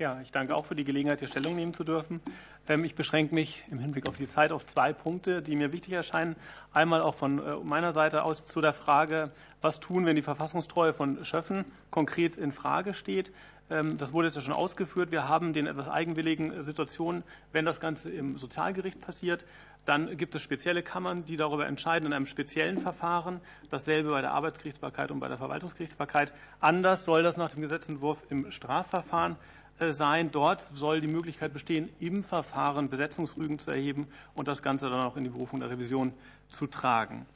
Ja, 0.00 0.20
ich 0.22 0.30
danke 0.30 0.54
auch 0.54 0.64
für 0.64 0.76
die 0.76 0.84
Gelegenheit, 0.84 1.18
hier 1.18 1.26
Stellung 1.26 1.56
nehmen 1.56 1.74
zu 1.74 1.82
dürfen. 1.82 2.20
Ähm, 2.68 2.84
ich 2.84 2.94
beschränke 2.94 3.34
mich 3.34 3.64
im 3.68 3.80
Hinblick 3.80 4.08
auf 4.08 4.14
die 4.14 4.28
Zeit 4.28 4.52
auf 4.52 4.64
zwei 4.64 4.92
Punkte, 4.92 5.42
die 5.42 5.56
mir 5.56 5.72
wichtig 5.72 5.92
erscheinen. 5.92 6.36
Einmal 6.72 7.02
auch 7.02 7.16
von 7.16 7.44
äh, 7.44 7.56
meiner 7.64 7.90
Seite 7.90 8.22
aus 8.22 8.44
zu 8.44 8.60
der 8.60 8.74
Frage, 8.74 9.32
was 9.60 9.80
tun, 9.80 10.06
wenn 10.06 10.14
die 10.14 10.22
Verfassungstreue 10.22 10.92
von 10.92 11.24
Schöffen 11.24 11.64
konkret 11.90 12.36
in 12.36 12.52
Frage 12.52 12.94
steht. 12.94 13.32
Ähm, 13.70 13.98
das 13.98 14.12
wurde 14.12 14.28
jetzt 14.28 14.36
ja 14.36 14.40
schon 14.40 14.54
ausgeführt. 14.54 15.10
Wir 15.10 15.26
haben 15.26 15.52
den 15.52 15.66
etwas 15.66 15.88
eigenwilligen 15.88 16.62
Situationen, 16.62 17.24
wenn 17.50 17.64
das 17.64 17.80
Ganze 17.80 18.08
im 18.08 18.38
Sozialgericht 18.38 19.00
passiert. 19.00 19.44
Dann 19.84 20.16
gibt 20.16 20.32
es 20.36 20.42
spezielle 20.42 20.84
Kammern, 20.84 21.24
die 21.24 21.36
darüber 21.36 21.66
entscheiden 21.66 22.06
in 22.06 22.12
einem 22.12 22.26
speziellen 22.26 22.78
Verfahren. 22.78 23.40
Dasselbe 23.70 24.10
bei 24.10 24.20
der 24.20 24.30
Arbeitsgerichtsbarkeit 24.32 25.10
und 25.10 25.18
bei 25.18 25.26
der 25.26 25.38
Verwaltungsgerichtsbarkeit. 25.38 26.32
Anders 26.60 27.04
soll 27.04 27.24
das 27.24 27.36
nach 27.36 27.50
dem 27.50 27.62
Gesetzentwurf 27.62 28.22
im 28.30 28.52
Strafverfahren 28.52 29.36
sein. 29.90 30.30
Dort 30.30 30.70
soll 30.74 31.00
die 31.00 31.08
Möglichkeit 31.08 31.52
bestehen, 31.52 31.88
im 32.00 32.24
Verfahren 32.24 32.88
Besetzungsrügen 32.88 33.58
zu 33.58 33.70
erheben 33.70 34.08
und 34.34 34.48
das 34.48 34.62
Ganze 34.62 34.90
dann 34.90 35.02
auch 35.02 35.16
in 35.16 35.24
die 35.24 35.30
Berufung 35.30 35.60
der 35.60 35.70
Revision 35.70 36.12
zu 36.48 36.66
tragen. 36.66 37.26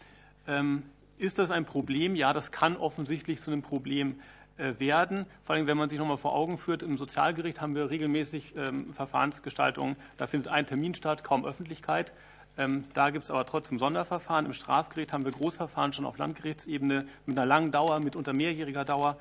Ähm, 0.46 0.82
ist 1.18 1.38
das 1.38 1.50
ein 1.50 1.64
Problem? 1.64 2.16
Ja, 2.16 2.32
das 2.32 2.50
kann 2.50 2.76
offensichtlich 2.76 3.40
zu 3.40 3.50
einem 3.50 3.62
Problem 3.62 4.20
äh, 4.58 4.74
werden. 4.78 5.26
Vor 5.44 5.54
allem, 5.54 5.66
wenn 5.66 5.78
man 5.78 5.88
sich 5.88 5.98
noch 5.98 6.06
mal 6.06 6.16
vor 6.16 6.34
Augen 6.34 6.58
führt, 6.58 6.82
im 6.82 6.98
Sozialgericht 6.98 7.60
haben 7.60 7.74
wir 7.74 7.90
regelmäßig 7.90 8.54
ähm, 8.56 8.92
Verfahrensgestaltungen. 8.92 9.96
Da 10.16 10.26
findet 10.26 10.52
ein 10.52 10.66
Termin 10.66 10.94
statt, 10.94 11.24
kaum 11.24 11.44
Öffentlichkeit. 11.44 12.12
Ähm, 12.58 12.84
da 12.92 13.10
gibt 13.10 13.24
es 13.24 13.30
aber 13.30 13.46
trotzdem 13.46 13.78
Sonderverfahren. 13.78 14.46
Im 14.46 14.52
Strafgericht 14.52 15.12
haben 15.12 15.24
wir 15.24 15.32
Großverfahren 15.32 15.92
schon 15.92 16.04
auf 16.04 16.18
Landgerichtsebene 16.18 17.06
mit 17.24 17.38
einer 17.38 17.46
langen 17.46 17.72
Dauer, 17.72 18.00
mit 18.00 18.14
unter 18.14 18.34
mehrjähriger 18.34 18.84
Dauer 18.84 19.16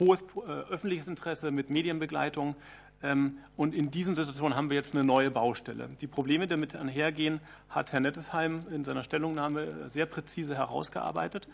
hohes 0.00 0.22
äh, 0.22 0.50
öffentliches 0.72 1.06
Interesse 1.06 1.50
mit 1.50 1.70
Medienbegleitung. 1.70 2.56
Ähm, 3.02 3.38
und 3.56 3.74
in 3.74 3.90
diesen 3.90 4.14
Situationen 4.14 4.56
haben 4.56 4.70
wir 4.70 4.76
jetzt 4.76 4.94
eine 4.94 5.04
neue 5.04 5.30
Baustelle. 5.30 5.88
Die 6.00 6.06
Probleme, 6.06 6.46
die 6.46 6.50
damit 6.50 6.74
einhergehen, 6.74 7.40
hat 7.68 7.92
Herr 7.92 8.00
Nettesheim 8.00 8.66
in 8.72 8.84
seiner 8.84 9.04
Stellungnahme 9.04 9.90
sehr 9.90 10.06
präzise 10.06 10.56
herausgearbeitet. 10.56 11.48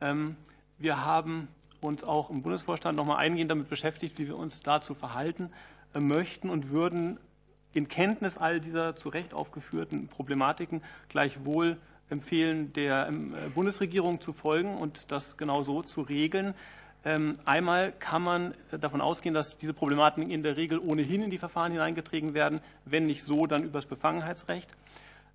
Ähm, 0.00 0.36
wir 0.78 1.04
haben 1.04 1.48
uns 1.80 2.04
auch 2.04 2.30
im 2.30 2.42
Bundesvorstand 2.42 2.96
noch 2.96 3.06
mal 3.06 3.16
eingehend 3.16 3.50
damit 3.50 3.68
beschäftigt, 3.68 4.18
wie 4.18 4.28
wir 4.28 4.36
uns 4.36 4.62
dazu 4.62 4.94
verhalten 4.94 5.50
äh, 5.94 6.00
möchten 6.00 6.50
und 6.50 6.70
würden 6.70 7.18
in 7.72 7.88
Kenntnis 7.88 8.38
all 8.38 8.60
dieser 8.60 8.94
zu 8.96 9.08
Recht 9.08 9.34
aufgeführten 9.34 10.06
Problematiken 10.06 10.82
gleichwohl 11.08 11.76
empfehlen, 12.08 12.72
der 12.72 13.08
ähm, 13.08 13.34
Bundesregierung 13.54 14.20
zu 14.20 14.32
folgen 14.32 14.76
und 14.76 15.10
das 15.10 15.36
genau 15.36 15.64
so 15.64 15.82
zu 15.82 16.02
regeln, 16.02 16.54
einmal 17.44 17.92
kann 17.92 18.22
man 18.22 18.54
davon 18.70 19.02
ausgehen, 19.02 19.34
dass 19.34 19.58
diese 19.58 19.74
Problematiken 19.74 20.30
in 20.30 20.42
der 20.42 20.56
Regel 20.56 20.78
ohnehin 20.78 21.22
in 21.22 21.30
die 21.30 21.38
Verfahren 21.38 21.70
hineingetragen 21.72 22.32
werden, 22.32 22.60
wenn 22.86 23.04
nicht 23.04 23.24
so, 23.24 23.46
dann 23.46 23.62
übers 23.62 23.84
Befangenheitsrecht. 23.84 24.74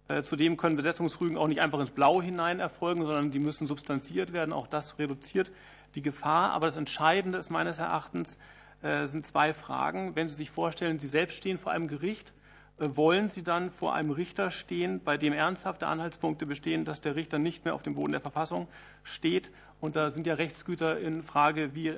Äh, 0.07 0.23
zudem 0.23 0.57
können 0.57 0.75
Besetzungsrügen 0.75 1.37
auch 1.37 1.47
nicht 1.47 1.61
einfach 1.61 1.79
ins 1.79 1.91
Blau 1.91 2.21
hinein 2.21 2.59
erfolgen, 2.59 3.05
sondern 3.05 3.29
die 3.29 3.37
müssen 3.37 3.67
substanziert 3.67 4.33
werden. 4.33 4.51
Auch 4.51 4.65
das 4.65 4.97
reduziert 4.97 5.51
die 5.93 6.01
Gefahr. 6.01 6.51
Aber 6.51 6.65
das 6.65 6.77
Entscheidende 6.77 7.37
ist 7.37 7.51
meines 7.51 7.77
Erachtens, 7.77 8.39
äh, 8.81 9.07
sind 9.07 9.27
zwei 9.27 9.53
Fragen. 9.53 10.15
Wenn 10.15 10.27
Sie 10.27 10.33
sich 10.33 10.49
vorstellen, 10.49 10.97
Sie 10.97 11.07
selbst 11.07 11.37
stehen 11.37 11.59
vor 11.59 11.71
einem 11.71 11.87
Gericht 11.87 12.33
wollen 12.79 13.29
Sie 13.29 13.43
dann 13.43 13.71
vor 13.71 13.93
einem 13.93 14.11
Richter 14.11 14.51
stehen, 14.51 15.01
bei 15.03 15.17
dem 15.17 15.33
ernsthafte 15.33 15.87
Anhaltspunkte 15.87 16.45
bestehen, 16.45 16.85
dass 16.85 17.01
der 17.01 17.15
Richter 17.15 17.37
nicht 17.37 17.65
mehr 17.65 17.75
auf 17.75 17.83
dem 17.83 17.95
Boden 17.95 18.11
der 18.11 18.21
Verfassung 18.21 18.67
steht? 19.03 19.51
Und 19.81 19.95
da 19.95 20.11
sind 20.11 20.27
ja 20.27 20.33
Rechtsgüter 20.33 20.99
in 20.99 21.23
Frage 21.23 21.73
wie 21.73 21.87
äh, 21.87 21.95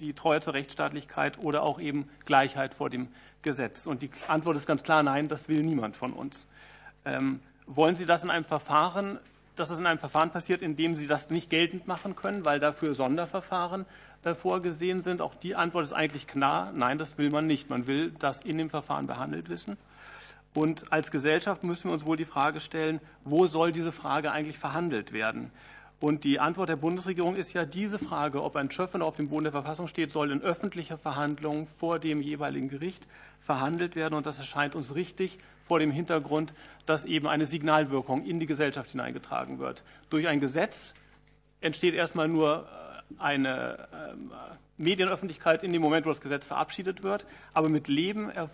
die 0.00 0.12
Treue 0.12 0.40
zur 0.40 0.54
Rechtsstaatlichkeit 0.54 1.38
oder 1.38 1.62
auch 1.62 1.80
eben 1.80 2.08
Gleichheit 2.24 2.74
vor 2.74 2.90
dem 2.90 3.08
Gesetz. 3.42 3.86
Und 3.86 4.02
die 4.02 4.10
Antwort 4.28 4.56
ist 4.56 4.66
ganz 4.66 4.82
klar, 4.82 5.02
nein, 5.02 5.28
das 5.28 5.48
will 5.48 5.62
niemand 5.62 5.96
von 5.96 6.12
uns. 6.12 6.46
Ähm, 7.04 7.40
wollen 7.66 7.96
Sie 7.96 8.06
das 8.06 8.24
in 8.24 8.30
einem 8.30 8.44
Verfahren, 8.44 9.18
dass 9.56 9.70
es 9.70 9.78
in 9.78 9.86
einem 9.86 9.98
Verfahren 9.98 10.30
passiert, 10.30 10.62
in 10.62 10.76
dem 10.76 10.96
Sie 10.96 11.06
das 11.06 11.30
nicht 11.30 11.50
geltend 11.50 11.86
machen 11.86 12.16
können, 12.16 12.44
weil 12.44 12.58
dafür 12.58 12.94
Sonderverfahren 12.94 13.86
äh, 14.24 14.34
vorgesehen 14.34 15.02
sind? 15.02 15.20
Auch 15.20 15.34
die 15.34 15.54
Antwort 15.54 15.84
ist 15.84 15.92
eigentlich 15.92 16.26
klar, 16.26 16.72
nein, 16.74 16.98
das 16.98 17.18
will 17.18 17.30
man 17.30 17.46
nicht. 17.46 17.70
Man 17.70 17.86
will 17.86 18.12
das 18.18 18.42
in 18.42 18.58
dem 18.58 18.70
Verfahren 18.70 19.06
behandelt 19.06 19.48
wissen. 19.48 19.76
Und 20.54 20.92
als 20.92 21.10
Gesellschaft 21.10 21.64
müssen 21.64 21.88
wir 21.88 21.94
uns 21.94 22.04
wohl 22.04 22.16
die 22.16 22.24
Frage 22.24 22.60
stellen, 22.60 23.00
wo 23.24 23.46
soll 23.46 23.72
diese 23.72 23.92
Frage 23.92 24.32
eigentlich 24.32 24.58
verhandelt 24.58 25.12
werden? 25.12 25.50
Und 25.98 26.24
die 26.24 26.40
Antwort 26.40 26.68
der 26.68 26.76
Bundesregierung 26.76 27.36
ist 27.36 27.52
ja 27.52 27.64
diese 27.64 27.98
Frage, 27.98 28.42
ob 28.42 28.56
ein 28.56 28.70
Schöpfer 28.70 29.00
auf 29.02 29.14
dem 29.14 29.28
Boden 29.28 29.44
der 29.44 29.52
Verfassung 29.52 29.86
steht, 29.86 30.10
soll 30.10 30.32
in 30.32 30.42
öffentlicher 30.42 30.98
Verhandlung 30.98 31.68
vor 31.78 32.00
dem 32.00 32.20
jeweiligen 32.20 32.68
Gericht 32.68 33.06
verhandelt 33.40 33.94
werden. 33.94 34.14
Und 34.14 34.26
das 34.26 34.38
erscheint 34.38 34.74
uns 34.74 34.96
richtig 34.96 35.38
vor 35.62 35.78
dem 35.78 35.92
Hintergrund, 35.92 36.54
dass 36.86 37.04
eben 37.04 37.28
eine 37.28 37.46
Signalwirkung 37.46 38.24
in 38.24 38.40
die 38.40 38.46
Gesellschaft 38.46 38.90
hineingetragen 38.90 39.60
wird. 39.60 39.84
Durch 40.10 40.26
ein 40.26 40.40
Gesetz 40.40 40.92
entsteht 41.60 41.94
erstmal 41.94 42.26
nur 42.26 42.66
eine 43.18 43.88
ähm, 44.10 44.32
Medienöffentlichkeit 44.82 45.62
in 45.62 45.72
dem 45.72 45.80
Moment, 45.80 46.04
wo 46.04 46.10
das 46.10 46.20
Gesetz 46.20 46.44
verabschiedet 46.44 47.02
wird. 47.02 47.24
Aber 47.54 47.68
mit 47.68 47.88
Leben 47.88 48.30
äh, 48.30 48.48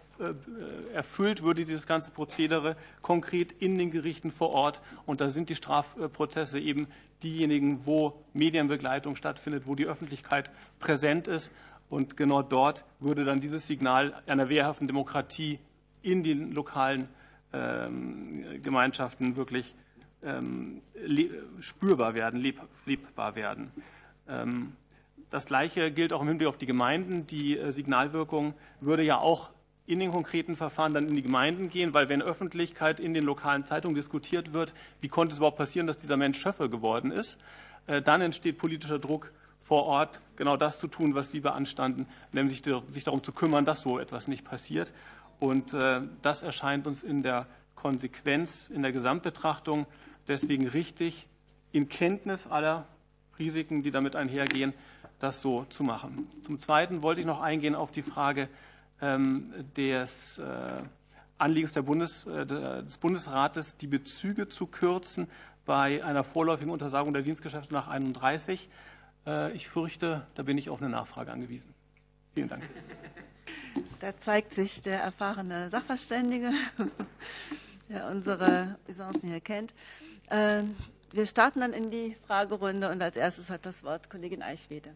erfüllt 0.92 1.42
würde 1.42 1.64
dieses 1.64 1.86
ganze 1.86 2.10
Prozedere 2.10 2.76
konkret 3.02 3.52
in 3.52 3.78
den 3.78 3.90
Gerichten 3.90 4.30
vor 4.30 4.50
Ort. 4.50 4.80
Und 5.06 5.20
da 5.20 5.30
sind 5.30 5.48
die 5.48 5.54
Strafprozesse 5.54 6.58
eben 6.58 6.86
diejenigen, 7.22 7.86
wo 7.86 8.22
Medienbegleitung 8.34 9.16
stattfindet, 9.16 9.64
wo 9.66 9.74
die 9.74 9.86
Öffentlichkeit 9.86 10.50
präsent 10.78 11.26
ist. 11.26 11.50
Und 11.88 12.16
genau 12.16 12.42
dort 12.42 12.84
würde 13.00 13.24
dann 13.24 13.40
dieses 13.40 13.66
Signal 13.66 14.22
einer 14.26 14.50
wehrhaften 14.50 14.86
Demokratie 14.86 15.58
in 16.02 16.22
den 16.22 16.52
lokalen 16.52 17.08
ähm, 17.52 18.62
Gemeinschaften 18.62 19.36
wirklich 19.36 19.74
ähm, 20.22 20.82
spürbar 21.60 22.14
werden, 22.14 22.40
lebbar 22.84 23.34
werden. 23.36 23.72
Das 25.30 25.46
Gleiche 25.46 25.90
gilt 25.90 26.12
auch 26.12 26.22
im 26.22 26.28
Hinblick 26.28 26.48
auf 26.48 26.58
die 26.58 26.66
Gemeinden. 26.66 27.26
Die 27.26 27.58
äh, 27.58 27.72
Signalwirkung 27.72 28.54
würde 28.80 29.04
ja 29.04 29.18
auch 29.18 29.50
in 29.86 29.98
den 29.98 30.10
konkreten 30.10 30.56
Verfahren 30.56 30.92
dann 30.92 31.08
in 31.08 31.14
die 31.14 31.22
Gemeinden 31.22 31.70
gehen, 31.70 31.94
weil 31.94 32.08
wenn 32.08 32.20
Öffentlichkeit 32.20 33.00
in 33.00 33.14
den 33.14 33.24
lokalen 33.24 33.64
Zeitungen 33.64 33.94
diskutiert 33.94 34.52
wird, 34.52 34.74
wie 35.00 35.08
konnte 35.08 35.32
es 35.32 35.38
überhaupt 35.38 35.56
passieren, 35.56 35.86
dass 35.86 35.96
dieser 35.96 36.18
Mensch 36.18 36.38
Schöffe 36.38 36.68
geworden 36.68 37.10
ist, 37.10 37.38
äh, 37.86 38.02
dann 38.02 38.20
entsteht 38.20 38.58
politischer 38.58 38.98
Druck 38.98 39.32
vor 39.62 39.84
Ort, 39.84 40.20
genau 40.36 40.56
das 40.56 40.78
zu 40.78 40.88
tun, 40.88 41.14
was 41.14 41.30
Sie 41.30 41.40
beanstanden, 41.40 42.06
nämlich 42.32 42.62
sich 42.90 43.04
darum 43.04 43.22
zu 43.22 43.32
kümmern, 43.32 43.66
dass 43.66 43.82
so 43.82 43.98
etwas 43.98 44.28
nicht 44.28 44.44
passiert. 44.44 44.92
Und 45.40 45.74
äh, 45.74 46.00
das 46.22 46.42
erscheint 46.42 46.86
uns 46.86 47.02
in 47.02 47.22
der 47.22 47.46
Konsequenz, 47.74 48.68
in 48.68 48.82
der 48.82 48.92
Gesamtbetrachtung 48.92 49.86
deswegen 50.26 50.66
richtig, 50.68 51.26
in 51.72 51.88
Kenntnis 51.88 52.46
aller 52.46 52.86
Risiken, 53.38 53.82
die 53.82 53.90
damit 53.90 54.16
einhergehen, 54.16 54.74
das 55.18 55.42
so 55.42 55.64
zu 55.64 55.82
machen. 55.82 56.28
Zum 56.44 56.60
Zweiten 56.60 57.02
wollte 57.02 57.20
ich 57.20 57.26
noch 57.26 57.40
eingehen 57.40 57.74
auf 57.74 57.90
die 57.90 58.02
Frage 58.02 58.48
ähm, 59.00 59.52
des 59.76 60.38
äh, 60.38 60.82
Anliegens 61.38 61.74
Bundes, 61.74 62.26
äh, 62.26 62.46
des 62.46 62.96
Bundesrates, 62.98 63.76
die 63.76 63.86
Bezüge 63.86 64.48
zu 64.48 64.66
kürzen 64.66 65.28
bei 65.64 66.02
einer 66.04 66.24
vorläufigen 66.24 66.72
Untersagung 66.72 67.12
der 67.12 67.22
Dienstgeschäfte 67.22 67.72
nach 67.72 67.88
31. 67.88 68.68
Äh, 69.26 69.52
ich 69.52 69.68
fürchte, 69.68 70.26
da 70.34 70.42
bin 70.42 70.58
ich 70.58 70.70
auf 70.70 70.80
eine 70.80 70.90
Nachfrage 70.90 71.32
angewiesen. 71.32 71.74
Vielen 72.34 72.48
Dank. 72.48 72.68
Da 74.00 74.16
zeigt 74.20 74.54
sich 74.54 74.80
der 74.82 75.00
erfahrene 75.00 75.70
Sachverständige, 75.70 76.52
der 77.88 78.06
unsere 78.06 78.76
Usancen 78.88 79.28
hier 79.28 79.40
kennt. 79.40 79.74
Wir 80.30 81.26
starten 81.26 81.60
dann 81.60 81.72
in 81.72 81.90
die 81.90 82.16
Fragerunde 82.26 82.90
und 82.90 83.02
als 83.02 83.16
erstes 83.16 83.50
hat 83.50 83.66
das 83.66 83.82
Wort 83.82 84.08
Kollegin 84.08 84.42
Eichwede. 84.42 84.94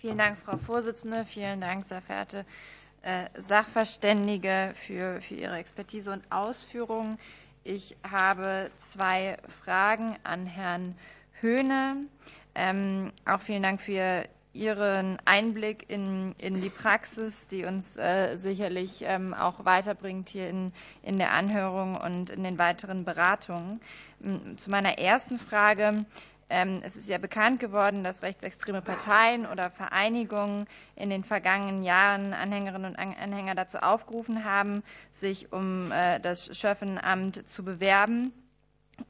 Vielen 0.00 0.16
Dank, 0.16 0.38
Frau 0.38 0.56
Vorsitzende. 0.56 1.26
Vielen 1.26 1.60
Dank, 1.60 1.86
sehr 1.86 2.00
verehrte 2.00 2.46
äh, 3.02 3.26
Sachverständige, 3.46 4.72
für, 4.86 5.20
für 5.20 5.34
Ihre 5.34 5.58
Expertise 5.58 6.10
und 6.10 6.22
Ausführungen. 6.32 7.18
Ich 7.64 7.98
habe 8.02 8.70
zwei 8.92 9.36
Fragen 9.62 10.16
an 10.22 10.46
Herrn 10.46 10.94
Höhne. 11.42 11.96
Ähm, 12.54 13.12
auch 13.26 13.42
vielen 13.42 13.62
Dank 13.62 13.82
für 13.82 14.24
Ihren 14.54 15.18
Einblick 15.26 15.84
in, 15.90 16.34
in 16.38 16.62
die 16.62 16.70
Praxis, 16.70 17.46
die 17.48 17.66
uns 17.66 17.84
äh, 17.98 18.38
sicherlich 18.38 19.02
ähm, 19.02 19.34
auch 19.34 19.66
weiterbringt 19.66 20.30
hier 20.30 20.48
in, 20.48 20.72
in 21.02 21.18
der 21.18 21.32
Anhörung 21.32 21.98
und 21.98 22.30
in 22.30 22.42
den 22.42 22.58
weiteren 22.58 23.04
Beratungen. 23.04 23.82
Zu 24.56 24.70
meiner 24.70 24.96
ersten 24.96 25.38
Frage. 25.38 26.06
Ähm, 26.50 26.80
es 26.84 26.96
ist 26.96 27.08
ja 27.08 27.18
bekannt 27.18 27.60
geworden, 27.60 28.02
dass 28.02 28.22
rechtsextreme 28.22 28.82
Parteien 28.82 29.46
oder 29.46 29.70
Vereinigungen 29.70 30.66
in 30.96 31.08
den 31.08 31.22
vergangenen 31.22 31.84
Jahren 31.84 32.34
Anhängerinnen 32.34 32.90
und 32.90 32.98
Anhänger 32.98 33.54
dazu 33.54 33.78
aufgerufen 33.78 34.44
haben, 34.44 34.82
sich 35.20 35.52
um 35.52 35.92
äh, 35.92 36.18
das 36.18 36.56
Schöffenamt 36.56 37.48
zu 37.48 37.64
bewerben, 37.64 38.32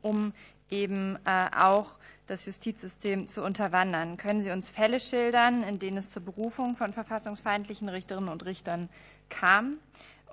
um 0.02 0.34
eben 0.68 1.16
äh, 1.24 1.48
auch 1.56 1.98
das 2.26 2.44
Justizsystem 2.44 3.26
zu 3.26 3.42
unterwandern. 3.42 4.16
Können 4.16 4.42
Sie 4.42 4.50
uns 4.50 4.68
Fälle 4.70 5.00
schildern, 5.00 5.64
in 5.64 5.78
denen 5.78 5.96
es 5.96 6.10
zur 6.12 6.22
Berufung 6.22 6.76
von 6.76 6.92
verfassungsfeindlichen 6.92 7.88
Richterinnen 7.88 8.28
und 8.28 8.44
Richtern 8.44 8.88
kam? 9.30 9.78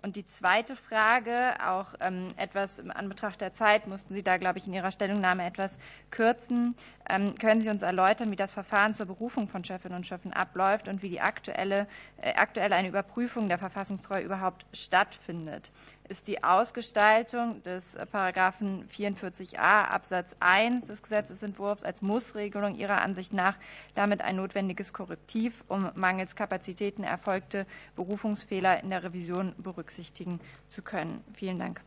Und 0.01 0.15
die 0.15 0.27
zweite 0.27 0.75
Frage, 0.75 1.55
auch 1.65 1.95
ähm, 2.01 2.33
etwas 2.37 2.77
im 2.77 2.91
Anbetracht 2.91 3.41
der 3.41 3.53
Zeit, 3.53 3.87
mussten 3.87 4.13
Sie 4.13 4.23
da, 4.23 4.37
glaube 4.37 4.59
ich, 4.59 4.67
in 4.67 4.73
Ihrer 4.73 4.91
Stellungnahme 4.91 5.45
etwas 5.45 5.71
kürzen. 6.11 6.75
Ähm, 7.09 7.35
können 7.35 7.61
Sie 7.61 7.69
uns 7.69 7.81
erläutern, 7.81 8.31
wie 8.31 8.35
das 8.35 8.53
Verfahren 8.53 8.95
zur 8.95 9.05
Berufung 9.05 9.47
von 9.47 9.63
Schöffinnen 9.63 9.97
und 9.97 10.05
Schöffen 10.05 10.33
abläuft 10.33 10.87
und 10.87 11.01
wie 11.01 11.09
die 11.09 11.21
aktuelle, 11.21 11.87
äh, 12.21 12.33
aktuell 12.35 12.73
eine 12.73 12.87
Überprüfung 12.89 13.47
der 13.47 13.57
Verfassungstreue 13.57 14.21
überhaupt 14.21 14.65
stattfindet? 14.73 15.71
Ist 16.09 16.27
die 16.27 16.43
Ausgestaltung 16.43 17.61
des 17.63 17.83
Paragraphen 18.11 18.87
44a 18.89 19.57
Absatz 19.57 20.35
1 20.39 20.87
des 20.87 21.01
Gesetzentwurfs 21.01 21.83
als 21.83 22.01
Mussregelung 22.01 22.75
Ihrer 22.75 23.01
Ansicht 23.01 23.33
nach 23.33 23.57
damit 23.93 24.21
ein 24.21 24.37
notwendiges 24.37 24.93
Korrektiv, 24.93 25.63
um 25.67 25.89
mangels 25.95 26.35
Kapazitäten 26.35 27.03
erfolgte 27.03 27.65
Berufungsfehler 27.95 28.81
in 28.81 28.89
der 28.89 29.03
Revision 29.03 29.53
berücksichtigen 29.57 30.39
zu 30.69 30.81
können? 30.81 31.23
Vielen 31.33 31.59
Dank. 31.59 31.81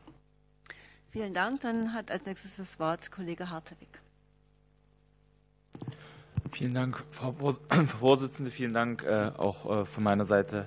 Vielen 1.11 1.35
Dank. 1.35 1.61
Dann 1.63 1.93
hat 1.95 2.11
als 2.11 2.27
nächstes 2.27 2.57
das 2.57 2.79
Wort 2.79 3.11
Kollege 3.11 3.51
Hartewig. 3.51 3.89
Vielen 6.53 6.75
Dank, 6.75 7.05
Frau 7.11 7.35
Vorsitzende. 7.99 8.51
Vielen 8.51 8.73
Dank 8.73 9.03
äh, 9.03 9.31
auch 9.37 9.83
äh, 9.83 9.85
von 9.87 10.05
meiner 10.05 10.25
Seite 10.25 10.67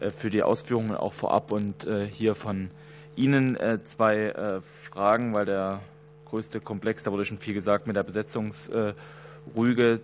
äh, 0.00 0.10
für 0.10 0.30
die 0.30 0.42
Ausführungen 0.42 0.96
auch 0.96 1.12
vorab 1.12 1.52
und 1.52 1.86
hier 2.10 2.34
von 2.34 2.70
Ihnen 3.16 3.56
zwei 3.84 4.60
Fragen, 4.90 5.34
weil 5.34 5.44
der 5.44 5.80
größte 6.26 6.60
Komplex, 6.60 7.02
da 7.02 7.12
wurde 7.12 7.24
schon 7.24 7.38
viel 7.38 7.54
gesagt, 7.54 7.86
mit 7.86 7.96
der 7.96 8.02
Besetzungsrüge. 8.02 8.94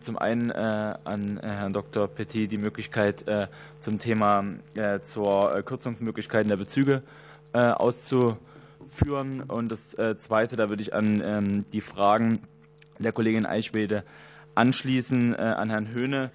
Zum 0.00 0.18
einen 0.18 0.50
an 0.52 1.40
Herrn 1.42 1.72
Dr. 1.72 2.08
Petit 2.08 2.50
die 2.50 2.58
Möglichkeit 2.58 3.24
zum 3.78 3.98
Thema 3.98 4.44
zur 5.04 5.62
Kürzungsmöglichkeiten 5.64 6.48
der 6.48 6.56
Bezüge 6.56 7.02
auszuführen. 7.52 9.42
Und 9.48 9.72
das 9.72 9.96
zweite, 10.18 10.56
da 10.56 10.68
würde 10.68 10.82
ich 10.82 10.94
an 10.94 11.22
ähm, 11.24 11.64
die 11.72 11.80
Fragen 11.80 12.40
der 13.02 13.12
Kollegin 13.12 13.46
Eichwede 13.46 14.04
anschließen 14.54 15.34
äh, 15.34 15.38
an 15.38 15.70
Herrn 15.70 15.88
Höhne, 15.88 16.30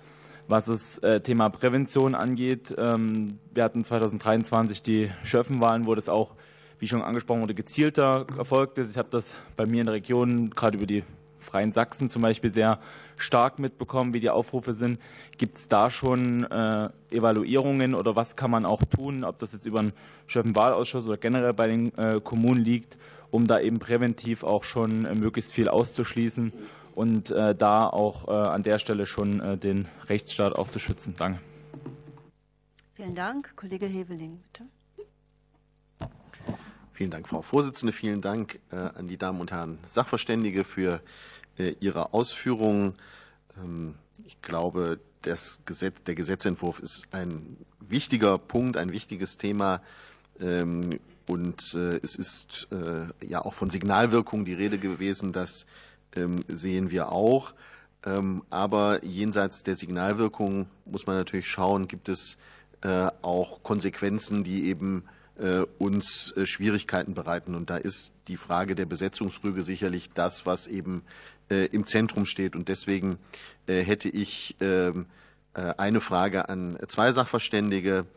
was 0.48 0.66
das 0.66 0.98
äh, 1.00 1.22
Thema 1.22 1.50
Prävention 1.50 2.16
angeht. 2.16 2.74
Ähm, 2.78 3.40
wir 3.54 3.64
hatten 3.64 3.84
2023 3.84 4.82
die 4.82 5.12
Schöffenwahlen, 5.24 5.86
wo 5.86 5.96
das 5.96 6.10
auch, 6.10 6.32
wie 6.80 6.88
schon 6.88 7.02
angesprochen 7.02 7.42
wurde, 7.42 7.56
gezielter 7.56 8.26
erfolgt 8.38 8.78
ist. 8.78 8.92
Ich 8.92 8.98
habe 8.98 9.10
das 9.12 9.34
bei 9.56 9.66
mir 9.66 9.82
in 9.82 9.86
der 9.88 9.96
Region, 9.96 10.50
gerade 10.50 10.78
über 10.78 10.86
die 10.86 11.04
Freien 11.40 11.72
Sachsen 11.72 12.10
zum 12.10 12.22
Beispiel, 12.22 12.52
sehr 12.52 12.80
stark 13.18 13.60
mitbekommen, 13.60 14.14
wie 14.14 14.20
die 14.20 14.30
Aufrufe 14.30 14.74
sind. 14.74 15.00
Gibt 15.38 15.58
es 15.58 15.68
da 15.68 15.90
schon 15.90 16.44
äh, 16.44 16.90
Evaluierungen 17.12 17.94
oder 17.94 18.16
was 18.16 18.36
kann 18.36 18.52
man 18.52 18.66
auch 18.66 18.82
tun, 18.84 19.24
ob 19.24 19.40
das 19.40 19.54
jetzt 19.54 19.66
über 19.66 19.80
einen 19.80 19.94
Schöffenwahlausschuss 20.28 21.08
oder 21.08 21.18
generell 21.18 21.54
bei 21.54 21.68
den 21.68 21.92
Kommunen 22.24 22.62
liegt, 22.62 22.98
um 23.32 23.48
da 23.48 23.60
eben 23.60 23.80
präventiv 23.80 24.44
auch 24.44 24.64
schon 24.64 25.04
möglichst 25.20 25.54
viel 25.54 25.70
auszuschließen 25.70 26.52
und 26.96 27.30
äh, 27.30 27.54
da 27.54 27.88
auch 27.88 28.28
äh, 28.28 28.32
an 28.32 28.64
der 28.64 28.80
Stelle 28.80 29.06
schon 29.06 29.40
äh, 29.42 29.58
den 29.58 29.88
Rechtsstaat 30.08 30.56
auch 30.56 30.70
zu 30.70 30.80
schützen. 30.80 31.14
Danke. 31.18 31.40
Vielen 32.94 33.16
Dank. 33.16 33.54
Kollege 33.58 33.86
Heveling, 33.86 34.40
bitte. 34.40 34.66
Vielen 36.96 37.12
Dank, 37.12 37.28
Frau 37.28 37.42
Vorsitzende. 37.42 37.92
Vielen 37.92 38.22
Dank 38.22 38.58
an 38.70 39.10
die 39.10 39.18
Damen 39.18 39.42
und 39.42 39.52
Herren 39.52 39.80
Sachverständige 39.86 40.64
für 40.64 41.02
Ihre 41.82 42.14
Ausführungen. 42.14 42.94
Ähm, 43.62 43.96
ich 44.26 44.42
glaube, 44.42 45.02
das 45.22 45.60
Gesetz, 45.66 45.96
der 46.08 46.16
Gesetzentwurf 46.16 46.80
ist 46.80 47.06
ein 47.12 47.58
wichtiger 47.82 48.38
Punkt, 48.38 48.78
ein 48.78 48.94
wichtiges 48.94 49.38
Thema. 49.38 49.82
Ähm, 50.40 51.02
und 51.28 51.74
es 51.74 52.16
ist 52.16 52.68
ja 53.28 53.44
auch 53.44 53.56
von 53.56 53.72
Signalwirkung 53.72 54.46
die 54.46 54.54
Rede 54.54 54.78
gewesen, 54.78 55.34
dass 55.34 55.66
ähm, 56.16 56.46
sehen 56.48 56.92
wir 56.92 57.12
auch. 57.12 57.54
Aber 58.52 59.04
jenseits 59.04 59.64
der 59.64 59.76
Signalwirkung 59.76 60.68
muss 60.86 61.08
man 61.08 61.18
natürlich 61.18 61.48
schauen, 61.48 61.88
gibt 61.88 62.08
es 62.08 62.38
äh, 62.82 63.10
auch 63.24 63.64
Konsequenzen, 63.64 64.44
die 64.44 64.70
eben 64.70 65.06
äh, 65.06 65.25
uns 65.78 66.34
äh, 66.38 66.46
Schwierigkeiten 66.46 67.14
bereiten. 67.14 67.56
Und 67.56 67.70
da 67.70 67.78
ist 67.78 68.12
die 68.28 68.38
Frage 68.38 68.76
der 68.76 68.86
Besetzungsrüge 68.86 69.62
sicherlich 69.64 70.12
das, 70.14 70.46
was 70.46 70.68
eben 70.68 71.04
im 71.48 71.86
Zentrum 71.86 72.26
steht. 72.26 72.56
Und 72.56 72.70
deswegen 72.70 73.20
hätte 73.68 74.10
ich 74.10 74.56
ähm, 74.62 75.06
eine 75.54 76.02
Frage 76.02 76.50
an 76.50 76.76
zwei 76.88 77.12
Sachverständige, 77.12 78.08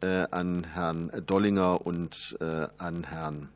an 0.00 0.64
Herrn 0.64 1.12
Dollinger 1.24 1.86
und 1.86 2.36
an 2.40 3.04
Herrn 3.04 3.50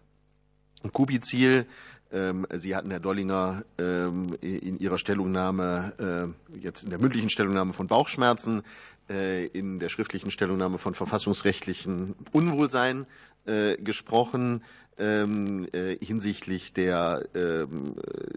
Kubizil. 0.92 1.66
Ähm, 2.12 2.46
Sie 2.58 2.76
hatten, 2.76 2.90
Herr 2.90 3.00
Dollinger, 3.00 3.64
ähm, 3.78 4.36
in 4.40 4.78
Ihrer 4.78 4.98
Stellungnahme, 4.98 6.32
äh, 6.54 6.58
jetzt 6.58 6.84
in 6.84 6.90
der 6.90 7.00
mündlichen 7.00 7.30
Stellungnahme 7.30 7.72
von 7.72 7.88
Bauchschmerzen, 7.88 8.60
äh, 8.60 8.62
in 9.08 9.78
der 9.78 9.88
schriftlichen 9.88 10.30
Stellungnahme 10.30 10.78
von 10.78 10.94
verfassungsrechtlichen 10.94 12.14
Unwohlsein 12.32 13.06
äh, 13.44 13.76
gesprochen 13.76 14.64
ähm, 14.98 15.68
hinsichtlich 16.00 16.72
der 16.72 17.28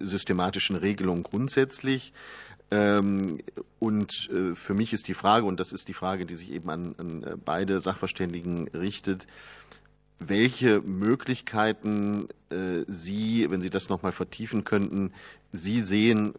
systematischen 0.01 0.75
Regelung 0.75 1.23
grundsätzlich. 1.23 2.11
Und 2.69 4.29
für 4.53 4.73
mich 4.73 4.91
ist 4.93 5.07
die 5.07 5.13
Frage, 5.13 5.45
und 5.45 5.59
das 5.59 5.71
ist 5.71 5.87
die 5.87 5.93
Frage, 5.93 6.25
die 6.25 6.35
sich 6.35 6.51
eben 6.51 6.69
an, 6.69 6.95
an 6.97 7.41
beide 7.45 7.79
Sachverständigen 7.79 8.67
richtet, 8.67 9.25
welche 10.19 10.81
Möglichkeiten 10.81 12.27
äh, 12.49 12.83
Sie, 12.87 13.49
wenn 13.49 13.61
Sie 13.61 13.69
das 13.69 13.89
noch 13.89 14.03
mal 14.03 14.11
vertiefen 14.11 14.63
könnten, 14.65 15.13
Sie 15.51 15.81
sehen, 15.81 16.33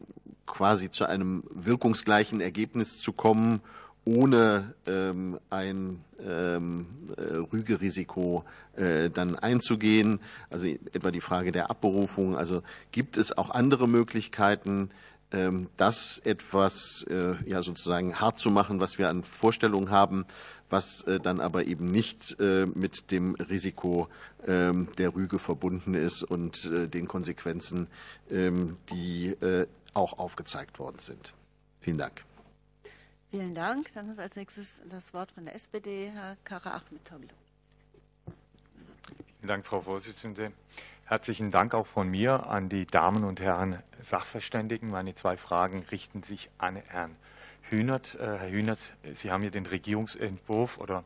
quasi 0.46 0.90
zu 0.90 1.06
einem 1.06 1.44
wirkungsgleichen 1.50 2.40
Ergebnis 2.40 3.00
zu 3.00 3.12
kommen, 3.12 3.60
ohne 4.04 4.74
ähm, 4.86 5.38
ein 5.50 6.04
ähm, 6.26 6.86
äh, 7.16 7.36
Rügerisiko 7.52 8.44
äh, 8.76 9.10
dann 9.10 9.36
einzugehen. 9.36 10.20
Also 10.50 10.66
etwa 10.66 11.10
die 11.10 11.20
Frage 11.20 11.52
der 11.52 11.70
Abberufung. 11.70 12.36
Also 12.36 12.62
gibt 12.92 13.16
es 13.16 13.36
auch 13.36 13.50
andere 13.50 13.88
Möglichkeiten, 13.88 14.90
ähm, 15.32 15.68
das 15.76 16.20
etwas 16.24 17.04
ja 17.46 17.62
sozusagen 17.62 18.20
hart 18.20 18.38
zu 18.38 18.50
machen, 18.50 18.80
was 18.80 18.98
wir 18.98 19.08
an 19.08 19.22
Vorstellungen 19.22 19.90
haben, 19.90 20.26
was 20.70 21.02
äh, 21.02 21.20
dann 21.20 21.40
aber 21.40 21.66
eben 21.66 21.86
nicht 21.86 22.40
äh, 22.40 22.66
mit 22.66 23.10
dem 23.10 23.34
Risiko 23.34 24.08
ähm, 24.46 24.88
der 24.96 25.14
Rüge 25.14 25.38
verbunden 25.38 25.94
ist 25.94 26.22
und 26.22 26.64
äh, 26.64 26.88
den 26.88 27.08
Konsequenzen, 27.08 27.88
ähm, 28.30 28.76
die 28.90 29.36
auch 29.92 30.18
aufgezeigt 30.18 30.78
worden 30.78 30.98
sind. 31.00 31.32
Vielen 31.80 31.98
Dank. 31.98 32.22
Vielen 33.30 33.54
Dank. 33.54 33.92
Dann 33.94 34.10
hat 34.10 34.18
als 34.18 34.34
nächstes 34.34 34.66
das 34.88 35.14
Wort 35.14 35.30
von 35.30 35.44
der 35.44 35.54
SPD 35.54 36.10
Herr 36.12 36.36
Kara 36.42 36.70
Ahmed-Toglu. 36.70 37.28
Vielen 39.38 39.48
Dank, 39.48 39.64
Frau 39.64 39.80
Vorsitzende. 39.82 40.50
Herzlichen 41.04 41.52
Dank 41.52 41.72
auch 41.74 41.86
von 41.86 42.08
mir 42.08 42.48
an 42.48 42.68
die 42.68 42.86
Damen 42.86 43.22
und 43.22 43.40
Herren 43.40 43.82
Sachverständigen. 44.02 44.90
Meine 44.90 45.14
zwei 45.14 45.36
Fragen 45.36 45.84
richten 45.92 46.24
sich 46.24 46.50
an 46.58 46.74
Herrn 46.74 47.14
Hühnert. 47.62 48.16
Äh, 48.16 48.38
Herr 48.38 48.50
Hühnert, 48.50 48.80
Sie 49.14 49.30
haben 49.30 49.42
hier 49.42 49.52
den 49.52 49.66
Regierungsentwurf 49.66 50.78
oder 50.78 51.04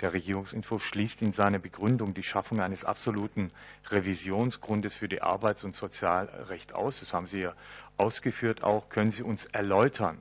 der 0.00 0.12
Regierungsentwurf 0.12 0.84
schließt 0.84 1.22
in 1.22 1.32
seiner 1.32 1.60
Begründung 1.60 2.14
die 2.14 2.24
Schaffung 2.24 2.60
eines 2.60 2.84
absoluten 2.84 3.52
Revisionsgrundes 3.90 4.94
für 4.94 5.08
die 5.08 5.22
Arbeits- 5.22 5.62
und 5.62 5.76
Sozialrecht 5.76 6.74
aus. 6.74 6.98
Das 6.98 7.14
haben 7.14 7.28
Sie 7.28 7.42
ja 7.42 7.54
ausgeführt 7.96 8.64
auch. 8.64 8.88
Können 8.88 9.12
Sie 9.12 9.22
uns 9.22 9.46
erläutern, 9.46 10.20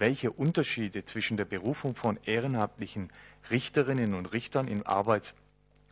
welche 0.00 0.32
Unterschiede 0.32 1.04
zwischen 1.04 1.36
der 1.36 1.44
Berufung 1.44 1.94
von 1.94 2.18
ehrenamtlichen 2.24 3.10
Richterinnen 3.50 4.14
und 4.14 4.32
Richtern 4.32 4.66
im 4.66 4.84
Arbeits- 4.86 5.34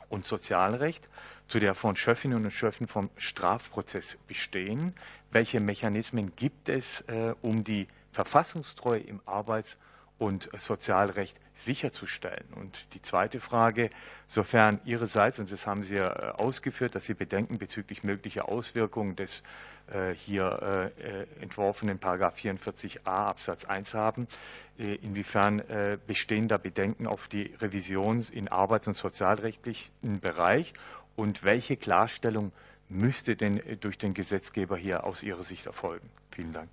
und 0.09 0.25
Sozialrecht 0.25 1.09
zu 1.47 1.59
der 1.59 1.75
von 1.75 1.95
Schöffinnen 1.95 2.43
und 2.43 2.51
Schöffen 2.51 2.89
vom 2.89 3.11
Strafprozess 3.19 4.17
bestehen? 4.27 4.95
Welche 5.31 5.61
Mechanismen 5.61 6.35
gibt 6.37 6.71
es, 6.71 7.03
äh, 7.03 7.35
um 7.43 7.63
die 7.65 7.87
Verfassungstreue 8.13 9.01
im 9.01 9.21
Arbeits- 9.27 9.77
und 10.19 10.49
Sozialrecht 10.57 11.37
sicherzustellen. 11.55 12.47
Und 12.55 12.93
die 12.95 13.03
zweite 13.03 13.41
Frage, 13.41 13.91
sofern 14.27 14.81
Ihrerseits, 14.85 15.39
und 15.39 15.51
das 15.51 15.67
haben 15.67 15.83
Sie 15.83 15.95
ja 15.95 16.07
äh, 16.07 16.31
ausgeführt, 16.33 16.95
dass 16.95 17.05
Sie 17.05 17.15
Bedenken 17.15 17.59
bezüglich 17.59 18.03
möglicher 18.05 18.49
Auswirkungen 18.49 19.17
des 19.17 19.43
äh, 19.89 20.15
hier 20.15 20.93
äh, 20.99 21.43
entworfenen 21.43 21.99
Paragraph 21.99 22.37
44a 22.37 23.01
Absatz 23.07 23.65
1 23.65 23.95
haben, 23.95 24.29
inwiefern 24.77 25.61
bestehen 26.07 26.47
da 26.47 26.57
Bedenken 26.57 27.09
auf 27.09 27.27
die 27.27 27.53
Revision 27.61 28.25
im 28.31 28.47
arbeits- 28.47 28.87
und 28.87 28.95
sozialrechtlichen 28.95 30.21
Bereich 30.21 30.73
und 31.17 31.43
welche 31.43 31.77
Klarstellung 31.77 32.53
müsste 32.89 33.35
denn 33.35 33.61
durch 33.81 33.99
den 33.99 34.15
Gesetzgeber 34.15 34.77
hier 34.77 35.03
aus 35.03 35.25
Ihrer 35.25 35.43
Sicht 35.43 35.67
erfolgen? 35.67 36.09
Vielen 36.31 36.53
Dank. 36.53 36.69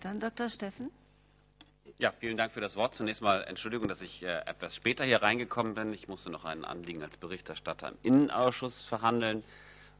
Dann 0.00 0.20
Dr. 0.20 0.48
Steffen. 0.48 0.90
Ja, 2.00 2.14
vielen 2.18 2.38
Dank 2.38 2.52
für 2.52 2.62
das 2.62 2.76
Wort. 2.76 2.94
Zunächst 2.94 3.20
mal 3.20 3.44
Entschuldigung, 3.46 3.86
dass 3.86 4.00
ich 4.00 4.22
äh, 4.22 4.28
etwas 4.46 4.74
später 4.74 5.04
hier 5.04 5.20
reingekommen 5.20 5.74
bin. 5.74 5.92
Ich 5.92 6.08
musste 6.08 6.30
noch 6.30 6.46
ein 6.46 6.64
Anliegen 6.64 7.02
als 7.02 7.18
Berichterstatter 7.18 7.88
im 7.88 7.96
Innenausschuss 8.02 8.84
verhandeln 8.84 9.44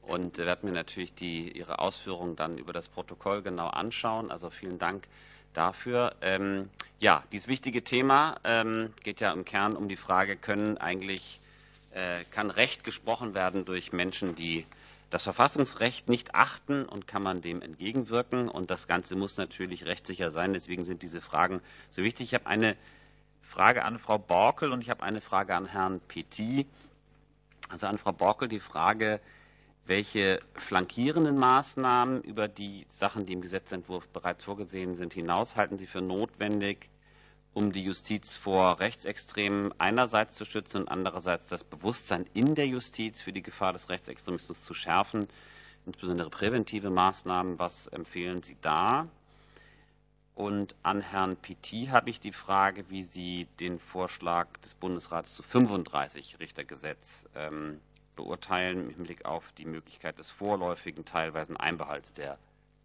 und 0.00 0.38
werde 0.38 0.64
mir 0.64 0.72
natürlich 0.72 1.12
die, 1.12 1.52
Ihre 1.52 1.78
Ausführungen 1.78 2.36
dann 2.36 2.56
über 2.56 2.72
das 2.72 2.88
Protokoll 2.88 3.42
genau 3.42 3.66
anschauen. 3.66 4.30
Also 4.30 4.48
vielen 4.48 4.78
Dank 4.78 5.08
dafür. 5.52 6.14
Ähm, 6.22 6.70
ja, 7.00 7.22
dieses 7.32 7.48
wichtige 7.48 7.84
Thema 7.84 8.40
ähm, 8.44 8.94
geht 9.04 9.20
ja 9.20 9.30
im 9.34 9.44
Kern 9.44 9.76
um 9.76 9.86
die 9.90 9.96
Frage, 9.96 10.36
können 10.36 10.78
eigentlich, 10.78 11.38
äh, 11.92 12.24
kann 12.30 12.50
Recht 12.50 12.82
gesprochen 12.82 13.34
werden 13.34 13.66
durch 13.66 13.92
Menschen, 13.92 14.34
die 14.34 14.64
das 15.10 15.24
Verfassungsrecht 15.24 16.08
nicht 16.08 16.34
achten 16.34 16.84
und 16.84 17.08
kann 17.08 17.22
man 17.22 17.42
dem 17.42 17.62
entgegenwirken. 17.62 18.48
Und 18.48 18.70
das 18.70 18.86
Ganze 18.86 19.16
muss 19.16 19.36
natürlich 19.36 19.86
rechtssicher 19.86 20.30
sein. 20.30 20.52
Deswegen 20.52 20.84
sind 20.84 21.02
diese 21.02 21.20
Fragen 21.20 21.60
so 21.90 22.02
wichtig. 22.02 22.28
Ich 22.28 22.34
habe 22.34 22.46
eine 22.46 22.76
Frage 23.42 23.84
an 23.84 23.98
Frau 23.98 24.18
Borkel 24.18 24.72
und 24.72 24.80
ich 24.80 24.90
habe 24.90 25.02
eine 25.02 25.20
Frage 25.20 25.56
an 25.56 25.66
Herrn 25.66 26.00
Petit. 26.00 26.68
Also 27.68 27.88
an 27.88 27.98
Frau 27.98 28.12
Borkel 28.12 28.48
die 28.48 28.60
Frage, 28.60 29.20
welche 29.86 30.40
flankierenden 30.54 31.36
Maßnahmen 31.36 32.22
über 32.22 32.46
die 32.46 32.86
Sachen, 32.90 33.26
die 33.26 33.32
im 33.32 33.40
Gesetzentwurf 33.40 34.06
bereits 34.08 34.44
vorgesehen 34.44 34.94
sind, 34.94 35.12
hinaus 35.12 35.56
halten 35.56 35.78
Sie 35.78 35.88
für 35.88 36.00
notwendig, 36.00 36.88
um 37.52 37.72
die 37.72 37.82
Justiz 37.82 38.36
vor 38.36 38.80
Rechtsextremen 38.80 39.74
einerseits 39.78 40.36
zu 40.36 40.44
schützen 40.44 40.82
und 40.82 40.88
andererseits 40.88 41.48
das 41.48 41.64
Bewusstsein 41.64 42.26
in 42.32 42.54
der 42.54 42.66
Justiz 42.66 43.20
für 43.20 43.32
die 43.32 43.42
Gefahr 43.42 43.72
des 43.72 43.88
Rechtsextremismus 43.88 44.64
zu 44.64 44.74
schärfen, 44.74 45.28
insbesondere 45.86 46.30
präventive 46.30 46.90
Maßnahmen. 46.90 47.58
Was 47.58 47.88
empfehlen 47.88 48.42
Sie 48.42 48.56
da? 48.60 49.08
Und 50.36 50.74
an 50.82 51.00
Herrn 51.00 51.36
Pitti 51.36 51.88
habe 51.90 52.08
ich 52.08 52.20
die 52.20 52.32
Frage, 52.32 52.88
wie 52.88 53.02
Sie 53.02 53.46
den 53.58 53.78
Vorschlag 53.78 54.48
des 54.64 54.74
Bundesrats 54.74 55.34
zu 55.34 55.42
35 55.42 56.38
Richtergesetz 56.38 57.26
ähm, 57.34 57.80
beurteilen, 58.16 58.90
im 58.90 59.04
Blick 59.04 59.24
auf 59.24 59.52
die 59.52 59.66
Möglichkeit 59.66 60.18
des 60.18 60.30
vorläufigen, 60.30 61.04
teilweisen 61.04 61.56
Einbehalts 61.56 62.14
der 62.14 62.38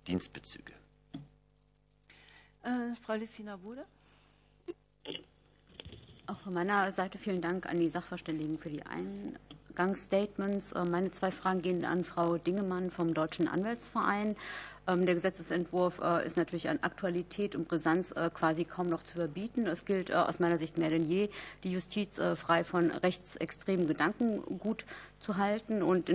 Dienstbezüge. 0.07 0.73
Äh, 2.63 2.95
Frau 3.03 3.13
Lissina 3.13 3.55
Bude. 3.57 3.85
Auch 6.27 6.39
von 6.39 6.53
meiner 6.53 6.91
Seite 6.91 7.19
vielen 7.19 7.41
Dank 7.41 7.67
an 7.67 7.79
die 7.79 7.89
Sachverständigen 7.89 8.57
für 8.57 8.69
die 8.69 8.81
Eingangsstatements. 9.75 10.71
Äh, 10.71 10.83
meine 10.85 11.11
zwei 11.11 11.29
Fragen 11.29 11.61
gehen 11.61 11.85
an 11.85 12.03
Frau 12.03 12.37
Dingemann 12.37 12.89
vom 12.89 13.13
Deutschen 13.13 13.47
Anwältsverein. 13.47 14.35
Ähm, 14.87 15.05
der 15.05 15.13
Gesetzesentwurf 15.13 15.99
äh, 15.99 16.25
ist 16.25 16.35
natürlich 16.35 16.67
an 16.67 16.79
Aktualität 16.81 17.55
und 17.55 17.67
Brisanz 17.67 18.09
äh, 18.11 18.31
quasi 18.33 18.65
kaum 18.65 18.87
noch 18.87 19.03
zu 19.03 19.17
überbieten. 19.17 19.67
Es 19.67 19.85
gilt 19.85 20.11
aus 20.11 20.39
meiner 20.39 20.57
Sicht 20.57 20.79
mehr 20.79 20.89
denn 20.89 21.07
je, 21.07 21.29
die 21.63 21.71
Justiz 21.71 22.19
frei 22.35 22.63
von 22.63 22.89
rechtsextremen 22.89 23.85
Gedankengut 23.85 24.83
zu 25.19 25.37
halten. 25.37 25.83
Und 25.83 26.09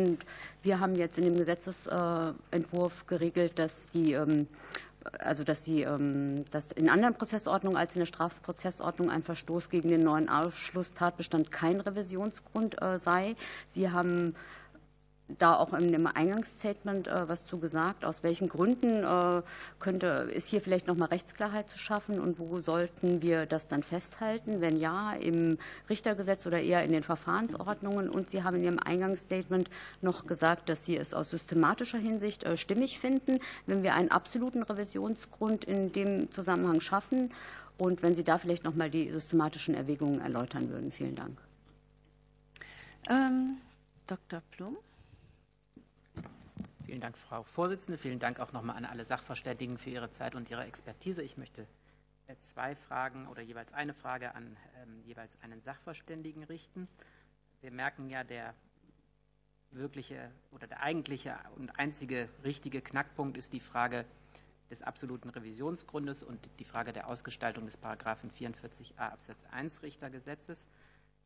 wir 0.65 0.81
haben 0.81 0.97
jetzt 0.97 1.19
in 1.19 1.25
dem 1.25 1.37
Gesetzesentwurf 1.37 3.07
geregelt, 3.07 3.61
dass 3.61 3.73
die 3.95 4.15
ähm, 4.15 4.49
also 5.19 5.45
dass, 5.45 5.65
sie, 5.65 5.83
ähm, 5.83 6.45
dass 6.51 6.67
in 6.73 6.89
anderen 6.89 7.15
Prozessordnungen 7.15 7.77
als 7.77 7.95
in 7.95 8.01
der 8.01 8.07
Strafprozessordnung 8.07 9.11
ein 9.11 9.23
Verstoß 9.23 9.69
gegen 9.71 9.89
den 9.89 10.03
neuen 10.03 10.29
Ausschlusstatbestand 10.29 11.51
kein 11.51 11.81
Revisionsgrund 11.81 12.81
äh, 12.81 12.99
sei. 12.99 13.37
Sie 13.71 13.91
haben 13.91 14.35
da 15.39 15.57
auch 15.57 15.71
dem 15.79 16.07
Eingangsstatement 16.07 17.09
äh, 17.09 17.29
was 17.29 17.45
zu 17.45 17.59
gesagt. 17.59 18.05
Aus 18.05 18.23
welchen 18.23 18.49
Gründen 18.49 19.05
äh, 19.05 19.43
könnte, 19.79 20.31
ist 20.35 20.49
hier 20.49 20.61
vielleicht 20.61 20.87
noch 20.87 20.97
mal 20.97 21.07
Rechtsklarheit 21.07 21.69
zu 21.69 21.79
schaffen 21.79 22.21
und 22.21 22.39
wo 22.39 22.61
sollten 22.61 23.23
wir 23.23 23.47
das 23.47 23.69
dann 23.69 23.83
festhalten? 23.83 24.61
Wenn 24.61 24.77
ja, 24.77 25.13
im 25.13 25.59
Richtergesetz 25.89 26.47
oder 26.47 26.61
eher 26.61 26.83
in 26.85 26.93
den 26.93 27.03
Verfahrensordnungen. 27.03 28.09
Und 28.09 28.31
Sie 28.31 28.43
haben 28.43 28.57
in 28.57 28.65
Ihrem 28.65 28.79
Eingangsstatement 28.79 29.71
noch 30.01 30.27
gesagt, 30.27 30.69
dass 30.69 30.85
Sie 30.85 30.97
es 30.97 31.15
aus 31.15 31.31
systematischer 31.31 31.99
Hinsicht 31.99 32.45
äh, 32.45 32.57
stimmig 32.57 32.99
finden, 32.99 33.39
wenn 33.67 33.83
wir 33.83 33.95
einen 33.95 34.11
absoluten 34.11 34.63
Revisionsgrund 34.63 35.65
in 35.65 35.93
dem 35.93 36.31
Zusammenhang 36.33 36.81
schaffen. 36.81 37.33
Und 37.79 38.03
wenn 38.03 38.15
Sie 38.15 38.25
da 38.25 38.39
vielleicht 38.39 38.65
noch 38.65 38.75
mal 38.75 38.91
die 38.91 39.11
systematischen 39.11 39.75
Erwägungen 39.75 40.21
erläutern 40.21 40.69
würden. 40.69 40.93
Vielen 40.93 41.17
Dank. 41.17 41.39
Ähm, 43.09 43.57
Dr. 44.07 44.43
Plum. 44.51 44.77
Vielen 46.91 47.03
Dank, 47.03 47.17
Frau 47.17 47.45
Vorsitzende. 47.45 47.99
Vielen 47.99 48.19
Dank 48.19 48.41
auch 48.41 48.51
nochmal 48.51 48.77
an 48.77 48.85
alle 48.85 49.05
Sachverständigen 49.05 49.79
für 49.79 49.91
ihre 49.91 50.11
Zeit 50.11 50.35
und 50.35 50.51
ihre 50.51 50.65
Expertise. 50.65 51.23
Ich 51.23 51.37
möchte 51.37 51.65
äh, 52.27 52.35
zwei 52.41 52.75
Fragen 52.75 53.29
oder 53.29 53.43
jeweils 53.43 53.73
eine 53.73 53.95
Frage 53.95 54.35
an 54.35 54.57
ähm, 54.83 55.01
jeweils 55.05 55.31
einen 55.41 55.63
Sachverständigen 55.63 56.43
richten. 56.43 56.89
Wir 57.61 57.71
merken 57.71 58.11
ja, 58.11 58.25
der 58.25 58.55
wirkliche 59.71 60.33
oder 60.51 60.67
der 60.67 60.83
eigentliche 60.83 61.39
und 61.55 61.79
einzige 61.79 62.29
richtige 62.43 62.83
Knackpunkt 62.83 63.39
ist 63.39 63.53
die 63.53 63.61
Frage 63.61 64.05
des 64.69 64.83
absoluten 64.83 65.31
Revisionsgrundes 65.31 66.25
und 66.25 66.41
die 66.59 66.65
Frage 66.65 66.93
der 66.93 67.07
Ausgestaltung 67.07 67.67
des 67.67 67.77
Paragraphen 67.77 68.33
44a 68.33 68.99
Absatz 68.99 69.45
1 69.53 69.85
Richtergesetzes. 69.85 70.67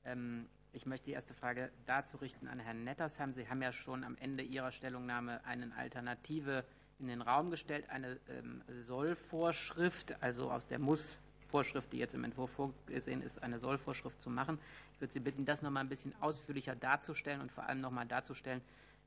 Ähm, 0.05 0.47
ich 0.75 0.87
möchte 0.87 1.07
die 1.07 1.12
erste 1.12 1.35
Frage 1.35 1.70
dazu 1.87 2.16
richten 2.16 2.49
an 2.49 2.59
Herrn 2.59 2.85
Nettersheim. 2.85 3.33
Sie 3.33 3.49
haben 3.49 3.62
ja 3.62 3.72
schon 3.72 4.03
am 4.05 4.16
Ende 4.18 4.43
Ihrer 4.43 4.72
Stellungnahme 4.72 5.45
eine 5.45 5.75
Alternative 5.77 6.64
in 6.99 7.07
den 7.07 7.22
Raum 7.22 7.51
gestellt, 7.51 7.89
eine 7.91 8.18
ähm, 8.29 8.62
Sollvorschrift, 8.83 10.20
also 10.20 10.51
aus 10.51 10.66
der 10.66 10.79
Muss-Vorschrift, 10.81 11.93
die 11.93 11.99
jetzt 11.99 12.14
im 12.14 12.25
Entwurf 12.25 12.51
vorgesehen 12.51 13.22
ist, 13.22 13.43
eine 13.43 13.59
Sollvorschrift 13.59 14.20
zu 14.20 14.31
machen. 14.31 14.59
Ich 14.95 15.01
würde 15.01 15.12
Sie 15.12 15.20
bitten, 15.20 15.45
das 15.45 15.62
noch 15.62 15.70
mal 15.70 15.81
ein 15.81 15.89
bisschen 15.89 16.14
ausführlicher 16.20 16.75
darzustellen 16.75 17.41
und 17.41 17.53
vor 17.53 17.64
allem 17.64 17.81
noch 17.81 17.91
mal 17.91 18.07
darzustellen, 18.07 18.61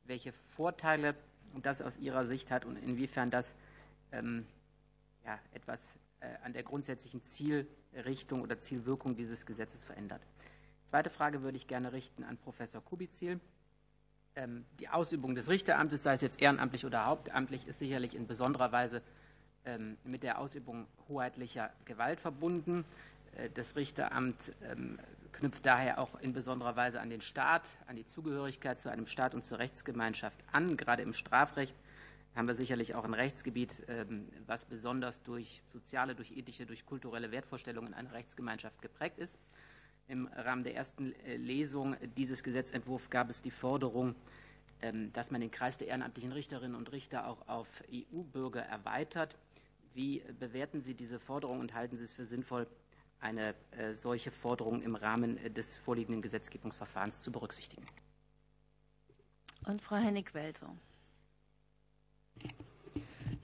welche 0.05 0.32
Vorteile 0.55 1.15
das 1.61 1.82
aus 1.82 1.97
Ihrer 1.97 2.26
Sicht 2.26 2.49
hat 2.49 2.65
und 2.65 2.78
inwiefern 2.78 3.30
das 3.30 3.45
ähm, 4.11 4.45
ja, 5.26 5.38
etwas 5.53 5.80
äh, 6.22 6.28
an 6.43 6.53
der 6.53 6.63
grundsätzlichen 6.63 7.24
Zielrichtung 7.24 8.41
oder 8.41 8.59
Zielwirkung 8.59 9.15
dieses 9.15 9.45
Gesetzes 9.45 9.84
verändert. 9.84 10.22
Zweite 10.90 11.10
Frage 11.10 11.42
würde 11.42 11.58
ich 11.58 11.68
gerne 11.68 11.92
richten 11.92 12.24
an 12.24 12.38
Professor 12.38 12.82
Kubizil. 12.82 13.42
Ähm, 14.38 14.64
die 14.80 14.88
Ausübung 14.88 15.36
des 15.36 15.50
Richteramtes, 15.50 16.02
sei 16.04 16.14
es 16.14 16.22
jetzt 16.22 16.42
ehrenamtlich 16.42 16.86
oder 16.86 17.06
hauptamtlich, 17.06 17.68
ist 17.68 17.80
sicherlich 17.80 18.16
in 18.16 18.26
besonderer 18.26 18.72
Weise 18.72 19.02
ähm, 19.66 19.98
mit 20.06 20.24
der 20.24 20.40
Ausübung 20.40 20.88
hoheitlicher 21.10 21.72
Gewalt 21.84 22.22
verbunden. 22.22 22.86
Äh, 23.36 23.50
das 23.54 23.76
Richteramt 23.76 24.38
ähm, 24.64 24.98
knüpft 25.34 25.66
daher 25.66 26.00
auch 26.00 26.18
in 26.22 26.32
besonderer 26.32 26.78
Weise 26.78 27.02
an 27.02 27.10
den 27.10 27.20
Staat, 27.20 27.64
an 27.88 27.98
die 27.98 28.06
Zugehörigkeit 28.06 28.80
zu 28.80 28.90
einem 28.90 29.08
Staat 29.08 29.34
und 29.34 29.44
zur 29.44 29.60
Rechtsgemeinschaft 29.60 30.42
an. 30.54 30.78
Gerade 30.78 31.04
im 31.04 31.14
Strafrecht 31.14 31.76
haben 32.34 32.48
wir 32.48 32.56
sicherlich 32.56 32.96
auch 32.96 33.04
ein 33.04 33.14
Rechtsgebiet, 33.14 33.72
was 34.46 34.64
besonders 34.64 35.24
durch 35.24 35.64
soziale, 35.74 36.14
durch 36.14 36.32
ethische, 36.32 36.68
durch 36.68 36.86
kulturelle 36.86 37.32
Wertvorstellungen 37.32 37.96
einer 37.96 38.14
Rechtsgemeinschaft 38.14 38.80
geprägt 38.82 39.18
ist. 39.18 39.36
Im 40.10 40.28
Rahmen 40.28 40.64
der 40.64 40.74
ersten 40.74 41.14
äh, 41.26 41.36
Lesung 41.36 41.97
dieses 42.16 42.41
Gesetzentwurfs 42.41 43.10
gab 43.10 43.30
es 43.30 43.41
die 43.41 43.51
Forderung, 43.51 44.16
ähm, 44.82 45.12
dass 45.12 45.32
man 45.32 45.41
den 45.41 45.51
Kreis 45.51 45.78
der 45.78 45.88
ehrenamtlichen 45.88 46.32
Richterinnen 46.32 46.76
und 46.76 46.91
Richter 46.93 47.28
auch 47.28 47.45
auf 47.49 47.68
EU-Bürger 47.91 48.62
erweitert. 48.62 49.36
Wie 49.93 50.24
bewerten 50.39 50.82
Sie 50.82 50.93
diese 50.93 51.20
Forderung 51.20 51.60
und 51.60 51.74
halten 51.74 51.97
Sie 51.97 52.05
es 52.05 52.14
für 52.14 52.26
sinnvoll, 52.26 52.68
eine 53.20 53.53
äh, 53.72 53.93
solche 53.95 54.32
Forderung 54.32 54.82
im 54.82 54.95
Rahmen 54.95 55.38
äh, 55.39 55.49
des 55.49 55.76
vorliegenden 55.78 56.22
Gesetzgebungsverfahrens 56.22 57.22
zu 57.22 57.30
berücksichtigen? 57.30 57.84
Und 59.66 59.82
Frau 59.82 59.97
Hennig-Welser. 59.97 60.74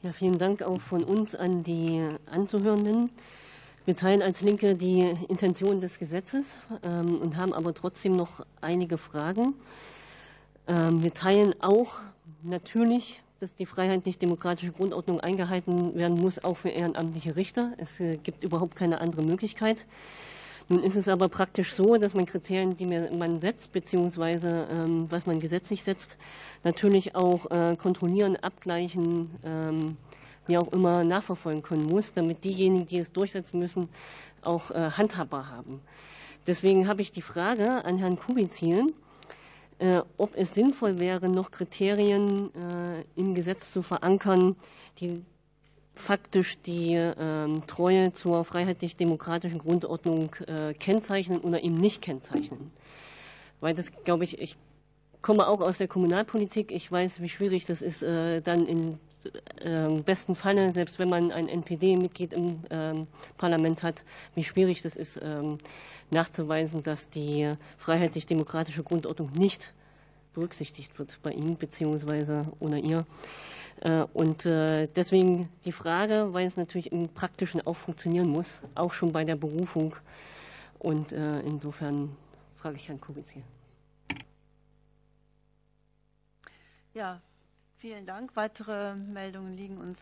Ja, 0.02 0.14
vielen 0.14 0.38
Dank 0.38 0.62
auch 0.62 0.80
von 0.80 1.04
uns 1.04 1.36
an 1.36 1.64
die 1.64 2.08
Anzuhörenden. 2.28 3.10
Wir 3.86 3.98
teilen 3.98 4.22
als 4.22 4.40
Linke 4.40 4.76
die 4.76 5.02
Intention 5.28 5.82
des 5.82 6.00
Gesetzes 6.00 6.56
ähm, 6.84 7.18
und 7.18 7.36
haben 7.36 7.52
aber 7.52 7.74
trotzdem 7.74 8.14
noch 8.14 8.46
einige 8.62 8.98
Fragen. 8.98 9.56
Ähm, 10.70 11.04
wir 11.04 11.14
teilen 11.14 11.54
auch 11.62 11.96
natürlich, 12.44 13.22
dass 13.42 13.54
die 13.56 13.66
freiheitlich-demokratische 13.66 14.72
Grundordnung 14.72 15.20
eingehalten 15.20 15.96
werden 15.96 16.18
muss, 16.18 16.42
auch 16.42 16.56
für 16.56 16.70
ehrenamtliche 16.70 17.36
Richter. 17.36 17.74
Es 17.76 18.00
äh, 18.00 18.16
gibt 18.16 18.46
überhaupt 18.46 18.78
keine 18.78 19.02
andere 19.02 19.22
Möglichkeit. 19.22 19.86
Nun 20.70 20.82
ist 20.82 20.96
es 20.96 21.10
aber 21.10 21.28
praktisch 21.28 21.74
so, 21.74 21.98
dass 21.98 22.14
man 22.14 22.26
Kriterien, 22.26 22.78
die 22.78 22.86
man 22.86 23.42
setzt, 23.42 23.74
beziehungsweise 23.74 24.66
ähm, 24.72 25.08
was 25.10 25.26
man 25.26 25.42
gesetzlich 25.42 25.84
setzt, 25.84 26.16
natürlich 26.64 27.16
auch 27.16 27.52
äh, 27.52 27.76
kontrollieren, 27.76 28.38
abgleichen, 28.38 29.30
wie 30.48 30.58
auch 30.58 30.72
immer 30.72 31.04
nachverfolgen 31.04 31.64
können 31.64 31.86
muss, 31.86 32.14
damit 32.14 32.44
diejenigen, 32.44 32.88
die 32.88 32.98
es 32.98 33.12
durchsetzen 33.12 33.60
müssen, 33.60 33.90
auch 34.42 34.72
äh, 34.72 34.92
handhabbar 34.92 35.50
haben. 35.50 35.82
Deswegen 36.46 36.88
habe 36.88 37.02
ich 37.02 37.12
die 37.12 37.22
Frage 37.22 37.86
an 37.86 37.98
Herrn 37.98 38.18
Kubizil, 38.18 38.88
äh, 39.80 40.02
ob 40.18 40.36
es 40.36 40.54
sinnvoll 40.54 41.00
wäre, 41.00 41.30
noch 41.30 41.52
Kriterien 41.52 42.50
äh, 42.54 43.04
im 43.16 43.34
Gesetz 43.34 43.72
zu 43.72 43.82
verankern, 43.82 44.56
die 45.00 45.24
faktisch 45.96 46.60
die 46.62 46.96
ähm, 46.96 47.66
Treue 47.68 48.14
zur 48.14 48.44
freiheitlich-demokratischen 48.46 49.60
Grundordnung 49.60 50.36
äh, 50.48 50.74
kennzeichnen 50.74 51.40
oder 51.40 51.64
eben 51.64 51.76
nicht 51.76 52.02
kennzeichnen. 52.02 52.72
Weil 53.62 53.76
das, 53.76 53.92
glaube 54.04 54.24
ich, 54.24 54.40
ich 54.40 54.58
komme 55.22 55.48
auch 55.48 55.62
aus 55.62 55.78
der 55.78 55.88
Kommunalpolitik. 55.88 56.72
Ich 56.72 56.92
weiß, 56.92 57.22
wie 57.22 57.30
schwierig 57.30 57.66
das 57.66 57.82
ist, 57.82 58.04
äh, 58.04 58.42
dann 58.42 58.68
äh, 59.26 60.02
besten 60.04 60.36
Falle, 60.36 60.74
selbst 60.74 61.00
wenn 61.00 61.10
man 61.10 61.32
ein 61.32 61.48
NPD-Mitglied 61.48 62.34
im 62.34 62.60
ähm, 62.70 63.08
Parlament 63.38 63.84
hat, 63.84 64.04
wie 64.36 64.44
schwierig 64.44 64.82
das 64.82 64.96
ist, 64.96 65.20
ähm, 65.22 65.58
nachzuweisen, 66.12 66.84
dass 66.84 67.10
die 67.10 67.54
freiheitlich-demokratische 67.78 68.84
Grundordnung 68.84 69.32
nicht 69.34 69.74
berücksichtigt 70.34 70.98
wird 71.00 71.20
bei 71.24 71.32
ihm 71.32 71.56
bzw. 71.56 72.46
ohne 72.60 72.80
ihr. 72.80 73.06
Äh, 73.82 74.06
und 74.14 74.46
äh, 74.46 74.88
deswegen 74.96 75.50
die 75.66 75.72
Frage, 75.72 76.34
weil 76.34 76.48
es 76.48 76.58
natürlich 76.58 76.92
im 76.92 77.10
Praktischen 77.10 77.66
auch 77.66 77.76
funktionieren 77.76 78.30
muss, 78.30 78.62
auch 78.76 78.94
schon 78.94 79.12
bei 79.12 79.24
der 79.24 79.36
Berufung. 79.36 79.96
Und 80.80 81.14
insofern 81.14 82.14
frage 82.58 82.76
ich 82.76 82.90
Herrn 82.90 83.00
Kubitz 83.00 83.30
hier. 83.30 83.44
Ja, 86.94 87.22
vielen 87.84 88.06
Dank. 88.06 88.34
Weitere 88.38 88.96
Meldungen 88.96 89.58
liegen 89.58 89.78
uns 89.78 90.00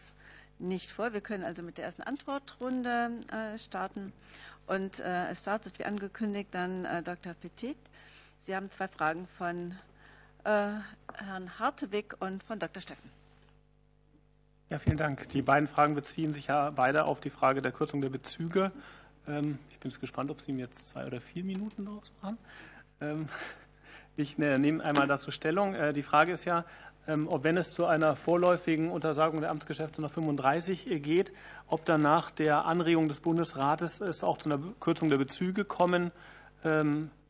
nicht 0.59 0.91
vor. 0.91 1.13
Wir 1.13 1.21
können 1.21 1.43
also 1.43 1.63
mit 1.63 1.79
der 1.79 1.86
ersten 1.86 2.03
Antwortrunde 2.03 3.09
starten. 3.57 4.13
Und 4.67 4.99
es 4.99 5.39
startet 5.39 5.79
wie 5.79 5.86
angekündigt 5.86 6.49
dann 6.51 6.84
Dr. 7.03 7.34
Petit. 7.34 7.75
Sie 8.45 8.55
haben 8.55 8.69
zwei 8.69 8.88
Fragen 8.88 9.27
von 9.36 9.75
Herrn 10.43 11.57
Hartewig 11.57 12.13
und 12.19 12.43
von 12.43 12.59
Dr. 12.59 12.84
Steffen. 12.84 13.09
Ja, 14.69 14.77
vielen 14.77 14.97
Dank. 14.97 15.27
Die 15.29 15.41
beiden 15.41 15.67
Fragen 15.67 15.95
beziehen 15.95 16.34
sich 16.34 16.47
ja 16.47 16.69
beide 16.69 17.05
auf 17.05 17.19
die 17.19 17.32
Frage 17.32 17.63
der 17.63 17.71
Kürzung 17.71 17.99
der 17.99 18.09
Bezüge. 18.09 18.71
Ähm, 19.27 19.57
ich 19.71 19.79
bin 19.79 19.89
jetzt 19.89 19.99
gespannt, 19.99 20.29
ob 20.29 20.39
Sie 20.39 20.53
mir 20.53 20.65
jetzt 20.65 20.86
zwei 20.86 21.07
oder 21.07 21.19
vier 21.19 21.43
Minuten 21.43 21.86
daraus 21.86 22.11
machen. 22.21 22.38
Ähm, 23.01 23.27
ich 24.17 24.38
ne, 24.38 24.59
nehme 24.59 24.84
einmal 24.84 25.07
dazu 25.07 25.32
Stellung. 25.32 25.73
Äh, 25.73 25.93
die 25.93 26.03
Frage 26.03 26.32
ist 26.32 26.45
ja, 26.45 26.63
ob 27.08 27.43
wenn 27.43 27.58
es 27.58 27.74
zu 27.74 27.86
einer 27.86 28.16
vorläufigen 28.16 28.89
Untersagung 28.89 29.41
der 29.41 29.49
Amtsgeschäfte 29.49 30.02
nach 30.02 30.12
35 30.12 30.86
geht, 31.02 31.34
ob 31.68 31.84
dann 31.84 32.02
nach 32.02 32.32
der 32.32 32.66
Anregung 32.66 33.08
des 33.08 33.20
Bundesrates 33.20 33.99
es 34.02 34.24
auch 34.24 34.38
zu 34.38 34.49
einer 34.49 34.62
Kürzung 34.80 35.10
der 35.10 35.18
Bezüge 35.18 35.66
kommen 35.66 36.12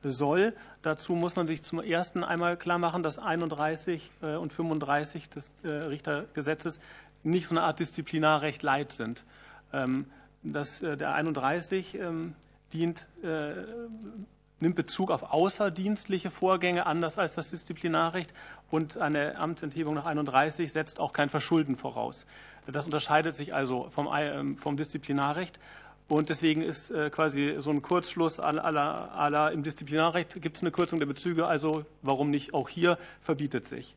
soll. 0.03 0.53
Dazu 0.82 1.13
muss 1.13 1.36
man 1.36 1.47
sich 1.47 1.63
zum 1.63 1.80
ersten 1.80 2.24
einmal 2.24 2.57
klar 2.57 2.80
machen, 2.80 3.03
dass 3.03 3.19
31 3.19 4.11
äh, 4.22 4.36
und 4.36 4.53
35 4.53 5.30
des 5.30 5.51
äh, 5.63 5.69
Richtergesetzes 5.69 6.80
nicht 7.24 7.47
so 7.47 7.55
eine 7.55 7.63
Art 7.63 7.80
Disziplinarrecht 7.80 8.63
light 8.63 8.91
sind. 8.91 9.24
Ähm, 9.74 10.05
das, 10.43 10.82
äh, 10.82 10.97
der 10.97 11.13
31 11.13 11.95
ähm, 11.95 12.34
dient, 12.74 13.07
nimmt 14.62 14.76
Bezug 14.76 15.12
auf 15.12 15.34
außerdienstliche 15.34 16.30
Vorgänge 16.30 16.86
anders 16.86 17.18
als 17.18 17.36
das 17.36 17.49
Disziplinarrecht 17.49 18.34
und 18.70 18.97
eine 18.97 19.38
Amtsenthebung 19.38 19.95
nach 19.95 20.05
31 20.05 20.72
setzt 20.72 20.99
auch 20.99 21.14
kein 21.14 21.30
Verschulden 21.30 21.76
voraus. 21.76 22.26
Das 22.68 22.86
unterscheidet 22.86 23.36
sich 23.36 23.53
also 23.53 23.89
vom, 23.89 24.09
ähm, 24.16 24.57
vom 24.57 24.78
Disziplinarrecht. 24.78 25.59
Und 26.07 26.30
deswegen 26.30 26.62
ist 26.62 26.91
äh, 26.91 27.09
quasi 27.09 27.55
so 27.59 27.70
ein 27.70 27.82
Kurzschluss 27.82 28.39
aller 28.39 29.51
im 29.53 29.64
Disziplinarrecht 29.64 30.41
gibt 30.41 30.57
es 30.57 30.64
eine 30.64 30.72
Kürzung 30.72 30.99
der 30.99 31.05
Bezüge, 31.05 31.47
also 31.47 31.86
warum 32.01 32.30
nicht 32.30 32.53
auch 32.53 32.68
hier 32.68 32.97
verbietet 33.22 33.68
sich. 33.68 33.95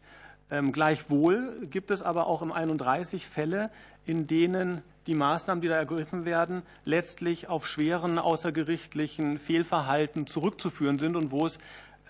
Ähm, 0.50 0.72
gleichwohl 0.72 1.66
gibt 1.70 1.90
es 1.90 2.02
aber 2.02 2.26
auch 2.26 2.42
im 2.42 2.52
31 2.52 3.26
Fälle, 3.26 3.70
in 4.06 4.26
denen 4.26 4.82
die 5.06 5.14
Maßnahmen, 5.14 5.60
die 5.60 5.68
da 5.68 5.74
ergriffen 5.74 6.24
werden, 6.24 6.62
letztlich 6.84 7.48
auf 7.48 7.66
schweren 7.66 8.18
außergerichtlichen 8.18 9.38
Fehlverhalten 9.38 10.26
zurückzuführen 10.26 10.98
sind 10.98 11.16
und 11.16 11.30
wo 11.30 11.46
es 11.46 11.58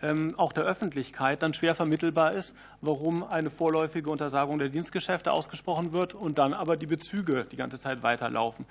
ähm, 0.03 0.35
auch 0.37 0.53
der 0.53 0.65
Öffentlichkeit 0.65 1.43
dann 1.43 1.55
schwer 1.55 1.75
vermittelbar 1.75 2.35
ist, 2.35 2.55
warum 2.81 3.25
eine 3.25 3.51
vorläufige 3.51 4.11
Untersagung 4.11 4.59
der 4.59 4.69
Dienstgeschäfte 4.69 5.33
ausgesprochen 5.33 5.93
wird 5.93 6.15
und 6.15 6.39
dann 6.39 6.53
aber 6.53 6.77
die 6.77 6.87
Bezüge 6.87 7.47
die 7.51 7.57
ganze 7.57 7.79
Zeit 7.79 8.03
weiterlaufen. 8.03 8.67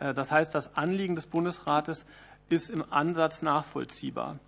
Äh, 0.00 0.14
das 0.14 0.30
heißt, 0.30 0.54
das 0.54 0.76
Anliegen 0.76 1.14
des 1.14 1.26
Bundesrates 1.26 2.04
ist 2.48 2.70
im 2.70 2.84
Ansatz 2.90 3.42
nachvollziehbar. 3.42 4.38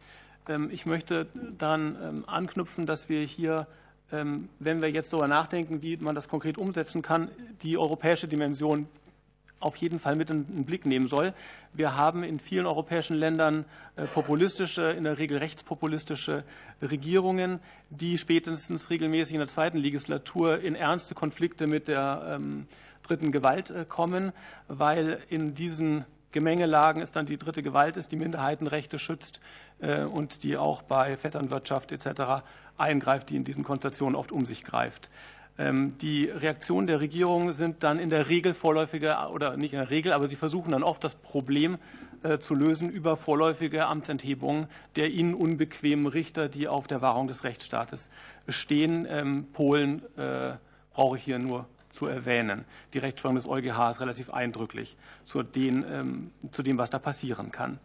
Ähm, 0.48 0.70
ich 0.72 0.86
möchte 0.86 1.26
dann 1.58 2.24
anknüpfen, 2.26 2.86
dass 2.86 3.08
wir 3.08 3.22
hier 3.22 3.58
ähm, 3.58 3.76
wenn 4.10 4.82
wir 4.82 4.90
jetzt 4.90 5.12
darüber 5.12 5.28
nachdenken, 5.28 5.82
wie 5.82 5.96
man 5.96 6.14
das 6.14 6.28
konkret 6.28 6.58
umsetzen 6.58 7.00
kann, 7.00 7.30
die 7.62 7.78
europäische 7.78 8.26
Dimension 8.26 8.88
auf 9.60 9.76
jeden 9.76 9.98
Fall 9.98 10.16
mit 10.16 10.30
in 10.30 10.46
den 10.46 10.64
Blick 10.64 10.86
nehmen 10.86 11.08
soll. 11.08 11.34
Wir 11.72 11.96
haben 11.96 12.24
in 12.24 12.40
vielen 12.40 12.66
europäischen 12.66 13.14
Ländern 13.14 13.66
äh, 13.96 14.06
populistische, 14.06 14.90
in 14.90 15.04
der 15.04 15.18
Regel 15.18 15.38
rechtspopulistische 15.38 16.44
Regierungen, 16.82 17.60
die 17.90 18.18
spätestens 18.18 18.90
regelmäßig 18.90 19.34
in 19.34 19.40
der 19.40 19.48
zweiten 19.48 19.78
Legislatur 19.78 20.60
in 20.60 20.74
ernste 20.74 21.14
Konflikte 21.14 21.66
mit 21.66 21.88
der 21.88 22.36
ähm, 22.36 22.66
dritten 23.02 23.32
Gewalt 23.32 23.70
äh, 23.70 23.84
kommen, 23.86 24.32
weil 24.66 25.20
in 25.28 25.54
diesen 25.54 26.06
Gemengelagen 26.32 27.02
es 27.02 27.12
dann 27.12 27.26
die 27.26 27.38
dritte 27.38 27.62
Gewalt 27.62 27.96
ist, 27.96 28.12
die 28.12 28.16
Minderheitenrechte 28.16 28.98
schützt 28.98 29.40
äh, 29.80 30.02
und 30.02 30.42
die 30.42 30.56
auch 30.56 30.82
bei 30.82 31.16
Vetternwirtschaft 31.16 31.92
etc 31.92 32.42
eingreift, 32.80 33.30
die 33.30 33.36
in 33.36 33.44
diesen 33.44 33.62
Konstellationen 33.62 34.16
oft 34.16 34.32
um 34.32 34.46
sich 34.46 34.64
greift. 34.64 35.10
Ähm, 35.58 35.98
die 35.98 36.24
Reaktionen 36.24 36.86
der 36.86 37.00
Regierung 37.00 37.52
sind 37.52 37.82
dann 37.82 37.98
in 37.98 38.08
der 38.08 38.28
Regel 38.28 38.54
vorläufige 38.54 39.14
oder 39.32 39.56
nicht 39.56 39.72
in 39.72 39.78
der 39.78 39.90
Regel, 39.90 40.12
aber 40.12 40.28
sie 40.28 40.36
versuchen 40.36 40.72
dann 40.72 40.82
oft 40.82 41.04
das 41.04 41.14
Problem 41.14 41.78
äh, 42.22 42.38
zu 42.38 42.54
lösen 42.54 42.88
über 42.88 43.16
vorläufige 43.16 43.86
Amtsenthebungen 43.86 44.66
der 44.96 45.10
ihnen 45.10 45.34
unbequemen 45.34 46.06
Richter, 46.06 46.48
die 46.48 46.66
auf 46.68 46.86
der 46.86 47.02
Wahrung 47.02 47.28
des 47.28 47.44
Rechtsstaates 47.44 48.08
stehen. 48.48 49.06
Ähm, 49.08 49.48
Polen 49.52 50.02
äh, 50.16 50.54
brauche 50.92 51.18
ich 51.18 51.24
hier 51.24 51.38
nur 51.38 51.66
zu 51.90 52.06
erwähnen. 52.06 52.64
Die 52.94 52.98
Rechtsprechung 52.98 53.36
des 53.36 53.46
EuGH 53.46 53.90
ist 53.90 54.00
relativ 54.00 54.30
eindrücklich 54.30 54.96
zu, 55.24 55.42
den, 55.42 55.84
ähm, 55.90 56.30
zu 56.52 56.62
dem, 56.62 56.78
was 56.78 56.90
da 56.90 56.98
passieren 56.98 57.50
kann. 57.50 57.78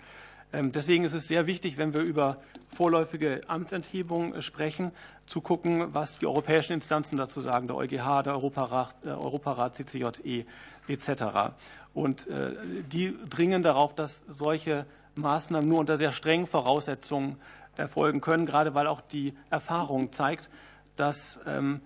Ähm, 0.53 0.71
deswegen 0.71 1.03
ist 1.03 1.13
es 1.13 1.27
sehr 1.27 1.47
wichtig, 1.47 1.77
wenn 1.77 1.93
wir 1.93 2.01
über 2.01 2.37
vorläufige 2.75 3.41
Amtsenthebung 3.47 4.33
äh, 4.33 4.41
sprechen, 4.41 4.91
zu 5.25 5.41
gucken, 5.41 5.93
was 5.93 6.19
die 6.19 6.27
europäischen 6.27 6.73
Instanzen 6.73 7.17
dazu 7.17 7.41
sagen, 7.41 7.67
der 7.67 7.75
EuGH, 7.75 8.23
der 8.23 8.33
Europarat, 8.33 8.95
der 9.03 9.19
Europarat 9.19 9.75
CCJE 9.75 10.45
etc. 10.87 11.55
Und 11.93 12.27
äh, 12.27 12.55
die 12.91 13.17
dringen 13.27 13.63
darauf, 13.63 13.95
dass 13.95 14.23
solche 14.27 14.85
Maßnahmen 15.15 15.67
nur 15.67 15.79
unter 15.79 15.97
sehr 15.97 16.11
strengen 16.11 16.45
Voraussetzungen 16.45 17.37
erfolgen 17.75 18.21
können, 18.21 18.45
gerade 18.45 18.75
weil 18.75 18.87
auch 18.87 19.01
die 19.01 19.33
Erfahrung 19.49 20.11
zeigt, 20.11 20.49
dass 20.95 21.39
ähm, 21.45 21.81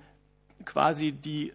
quasi 0.66 1.12
die 1.12 1.54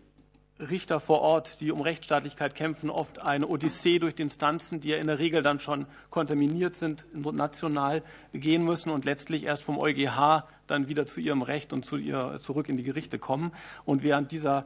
Richter 0.71 1.01
vor 1.01 1.21
Ort, 1.21 1.61
die 1.61 1.71
um 1.71 1.81
Rechtsstaatlichkeit 1.81 2.55
kämpfen, 2.55 2.91
oft 2.91 3.21
eine 3.21 3.47
Odyssee 3.47 3.99
durch 3.99 4.15
die 4.15 4.23
Instanzen, 4.23 4.81
die 4.81 4.89
ja 4.89 4.97
in 4.97 5.07
der 5.07 5.19
Regel 5.19 5.43
dann 5.43 5.61
schon 5.61 5.87
kontaminiert 6.11 6.77
sind, 6.77 7.05
national 7.13 8.03
gehen 8.33 8.65
müssen 8.65 8.91
und 8.91 9.05
letztlich 9.05 9.45
erst 9.45 9.63
vom 9.63 9.79
EuGH 9.79 10.45
dann 10.67 10.89
wieder 10.89 11.07
zu 11.07 11.21
ihrem 11.21 11.43
Recht 11.43 11.73
und 11.73 11.85
zu 11.85 11.97
ihr 11.97 12.39
zurück 12.41 12.69
in 12.69 12.77
die 12.77 12.83
Gerichte 12.83 13.19
kommen. 13.19 13.53
Und 13.85 14.03
während 14.03 14.33
dieser 14.33 14.65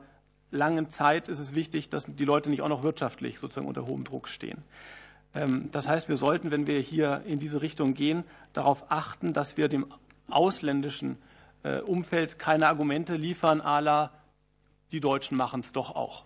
langen 0.50 0.90
Zeit 0.90 1.28
ist 1.28 1.38
es 1.38 1.54
wichtig, 1.54 1.90
dass 1.90 2.04
die 2.06 2.24
Leute 2.24 2.50
nicht 2.50 2.62
auch 2.62 2.68
noch 2.68 2.82
wirtschaftlich 2.82 3.38
sozusagen 3.38 3.66
unter 3.66 3.86
hohem 3.86 4.04
Druck 4.04 4.28
stehen. 4.28 4.62
Ähm, 5.34 5.68
das 5.72 5.88
heißt, 5.88 6.08
wir 6.08 6.16
sollten, 6.16 6.50
wenn 6.50 6.66
wir 6.66 6.78
hier 6.80 7.22
in 7.26 7.38
diese 7.38 7.62
Richtung 7.62 7.94
gehen, 7.94 8.24
darauf 8.52 8.90
achten, 8.90 9.32
dass 9.32 9.56
wir 9.56 9.68
dem 9.68 9.86
ausländischen 10.30 11.18
äh, 11.62 11.80
Umfeld 11.80 12.38
keine 12.38 12.68
Argumente 12.68 13.16
liefern, 13.16 13.60
à 13.60 13.80
la 13.80 14.10
die 14.92 15.00
Deutschen 15.00 15.36
machen 15.36 15.60
es 15.60 15.72
doch 15.72 15.94
auch. 15.94 16.24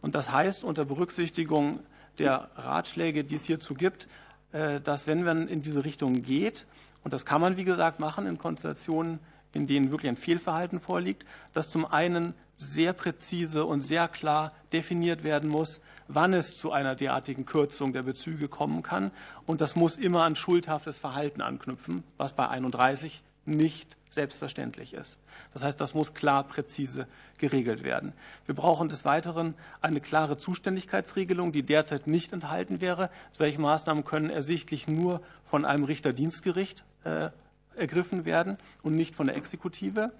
Und 0.00 0.14
das 0.14 0.30
heißt, 0.30 0.64
unter 0.64 0.84
Berücksichtigung 0.84 1.80
der 2.18 2.50
Ratschläge, 2.56 3.24
die 3.24 3.36
es 3.36 3.44
hierzu 3.44 3.74
gibt, 3.74 4.08
äh, 4.52 4.80
dass 4.80 5.06
wenn 5.06 5.24
man 5.24 5.48
in 5.48 5.62
diese 5.62 5.84
Richtung 5.84 6.22
geht, 6.22 6.66
und 7.02 7.12
das 7.12 7.26
kann 7.26 7.40
man, 7.40 7.56
wie 7.56 7.64
gesagt, 7.64 8.00
machen 8.00 8.26
in 8.26 8.38
Konstellationen, 8.38 9.18
in 9.52 9.66
denen 9.66 9.90
wirklich 9.90 10.08
ein 10.08 10.16
Fehlverhalten 10.16 10.80
vorliegt, 10.80 11.24
dass 11.52 11.68
zum 11.68 11.84
einen 11.84 12.34
sehr 12.56 12.92
präzise 12.92 13.64
und 13.64 13.82
sehr 13.82 14.08
klar 14.08 14.52
definiert 14.72 15.24
werden 15.24 15.50
muss, 15.50 15.82
wann 16.08 16.32
es 16.32 16.56
zu 16.56 16.72
einer 16.72 16.94
derartigen 16.94 17.44
Kürzung 17.44 17.92
der 17.92 18.02
Bezüge 18.02 18.48
kommen 18.48 18.82
kann. 18.82 19.10
Und 19.46 19.60
das 19.60 19.76
muss 19.76 19.96
immer 19.96 20.24
an 20.24 20.36
schuldhaftes 20.36 20.98
Verhalten 20.98 21.40
anknüpfen, 21.40 22.04
was 22.16 22.32
bei 22.32 22.48
31 22.48 23.22
nicht 23.46 23.96
selbstverständlich 24.10 24.94
ist. 24.94 25.18
Das 25.52 25.62
heißt, 25.62 25.80
das 25.80 25.94
muss 25.94 26.14
klar, 26.14 26.44
präzise 26.44 27.06
geregelt 27.38 27.82
werden. 27.82 28.12
Wir 28.46 28.54
brauchen 28.54 28.88
des 28.88 29.04
Weiteren 29.04 29.54
eine 29.80 30.00
klare 30.00 30.38
Zuständigkeitsregelung, 30.38 31.52
die 31.52 31.64
derzeit 31.64 32.06
nicht 32.06 32.32
enthalten 32.32 32.80
wäre. 32.80 33.10
Solche 33.32 33.60
Maßnahmen 33.60 34.04
können 34.04 34.30
ersichtlich 34.30 34.86
nur 34.86 35.20
von 35.44 35.64
einem 35.64 35.84
Richterdienstgericht 35.84 36.84
äh, 37.04 37.30
ergriffen 37.76 38.24
werden 38.24 38.56
und 38.82 38.94
nicht 38.94 39.16
von 39.16 39.26
der 39.26 39.36
Exekutive. 39.36 40.12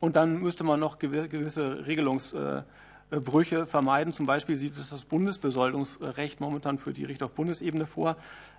Und 0.00 0.16
dann 0.16 0.40
müsste 0.40 0.64
man 0.64 0.80
noch 0.80 0.98
gewisse 0.98 1.84
Regelungs- 1.86 2.34
äh, 2.34 2.62
Brüche 3.10 3.66
vermeiden. 3.66 4.12
Zum 4.12 4.26
Beispiel 4.26 4.56
sieht 4.56 4.76
es 4.76 4.90
das 4.90 5.04
Bundesbesoldungsrecht 5.04 6.40
momentan 6.40 6.78
für 6.78 6.92
die 6.92 7.04
Richter 7.04 7.26
auf 7.26 7.32
Bundesebene 7.32 7.86
vor, 7.86 8.16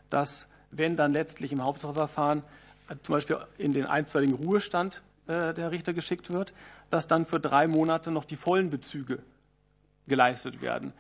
dass 0.10 0.48
wenn 0.72 0.96
dann 0.96 1.14
letztlich 1.14 1.52
im 1.52 1.64
Hauptsacheverfahren 1.64 2.44
zum 3.04 3.14
Beispiel 3.14 3.38
in 3.58 3.72
den 3.72 3.86
einstweiligen 3.86 4.36
Ruhestand 4.36 5.02
der 5.28 5.72
Richter 5.72 5.94
geschickt 5.94 6.32
wird, 6.32 6.54
dass 6.90 7.08
dann 7.08 7.26
für 7.26 7.40
drei 7.40 7.68
Monate 7.68 8.12
noch 8.12 8.26
die 8.26 8.36
vollen 8.36 8.70
Bezüge 8.70 9.20
geleistet 10.08 10.62
werden. 10.62 10.94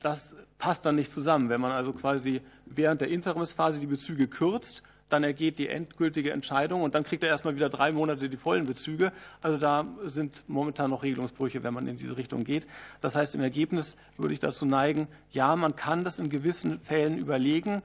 Das 0.00 0.32
passt 0.58 0.86
dann 0.86 0.94
nicht 0.94 1.12
zusammen. 1.12 1.48
Wenn 1.48 1.60
man 1.60 1.72
also 1.72 1.92
quasi 1.92 2.40
während 2.66 3.00
der 3.00 3.08
Interimsphase 3.08 3.80
die 3.80 3.88
Bezüge 3.88 4.28
kürzt, 4.28 4.84
dann 5.08 5.24
ergeht 5.24 5.58
die 5.58 5.68
endgültige 5.68 6.32
Entscheidung 6.32 6.82
und 6.82 6.94
dann 6.94 7.04
kriegt 7.04 7.22
er 7.22 7.28
erstmal 7.28 7.54
wieder 7.54 7.68
drei 7.68 7.90
Monate 7.90 8.30
die 8.30 8.36
vollen 8.36 8.64
Bezüge. 8.64 9.12
Also 9.42 9.58
da 9.58 9.84
sind 10.04 10.44
momentan 10.46 10.90
noch 10.90 11.02
Regelungsbrüche, 11.02 11.62
wenn 11.64 11.74
man 11.74 11.86
in 11.86 11.96
diese 11.96 12.16
Richtung 12.16 12.44
geht. 12.44 12.66
Das 13.00 13.14
heißt, 13.14 13.34
im 13.34 13.42
Ergebnis 13.42 13.96
würde 14.16 14.32
ich 14.32 14.40
dazu 14.40 14.64
neigen, 14.64 15.08
ja, 15.30 15.54
man 15.56 15.76
kann 15.76 16.04
das 16.04 16.18
in 16.18 16.30
gewissen 16.30 16.80
Fällen 16.80 17.18
überlegen. 17.18 17.82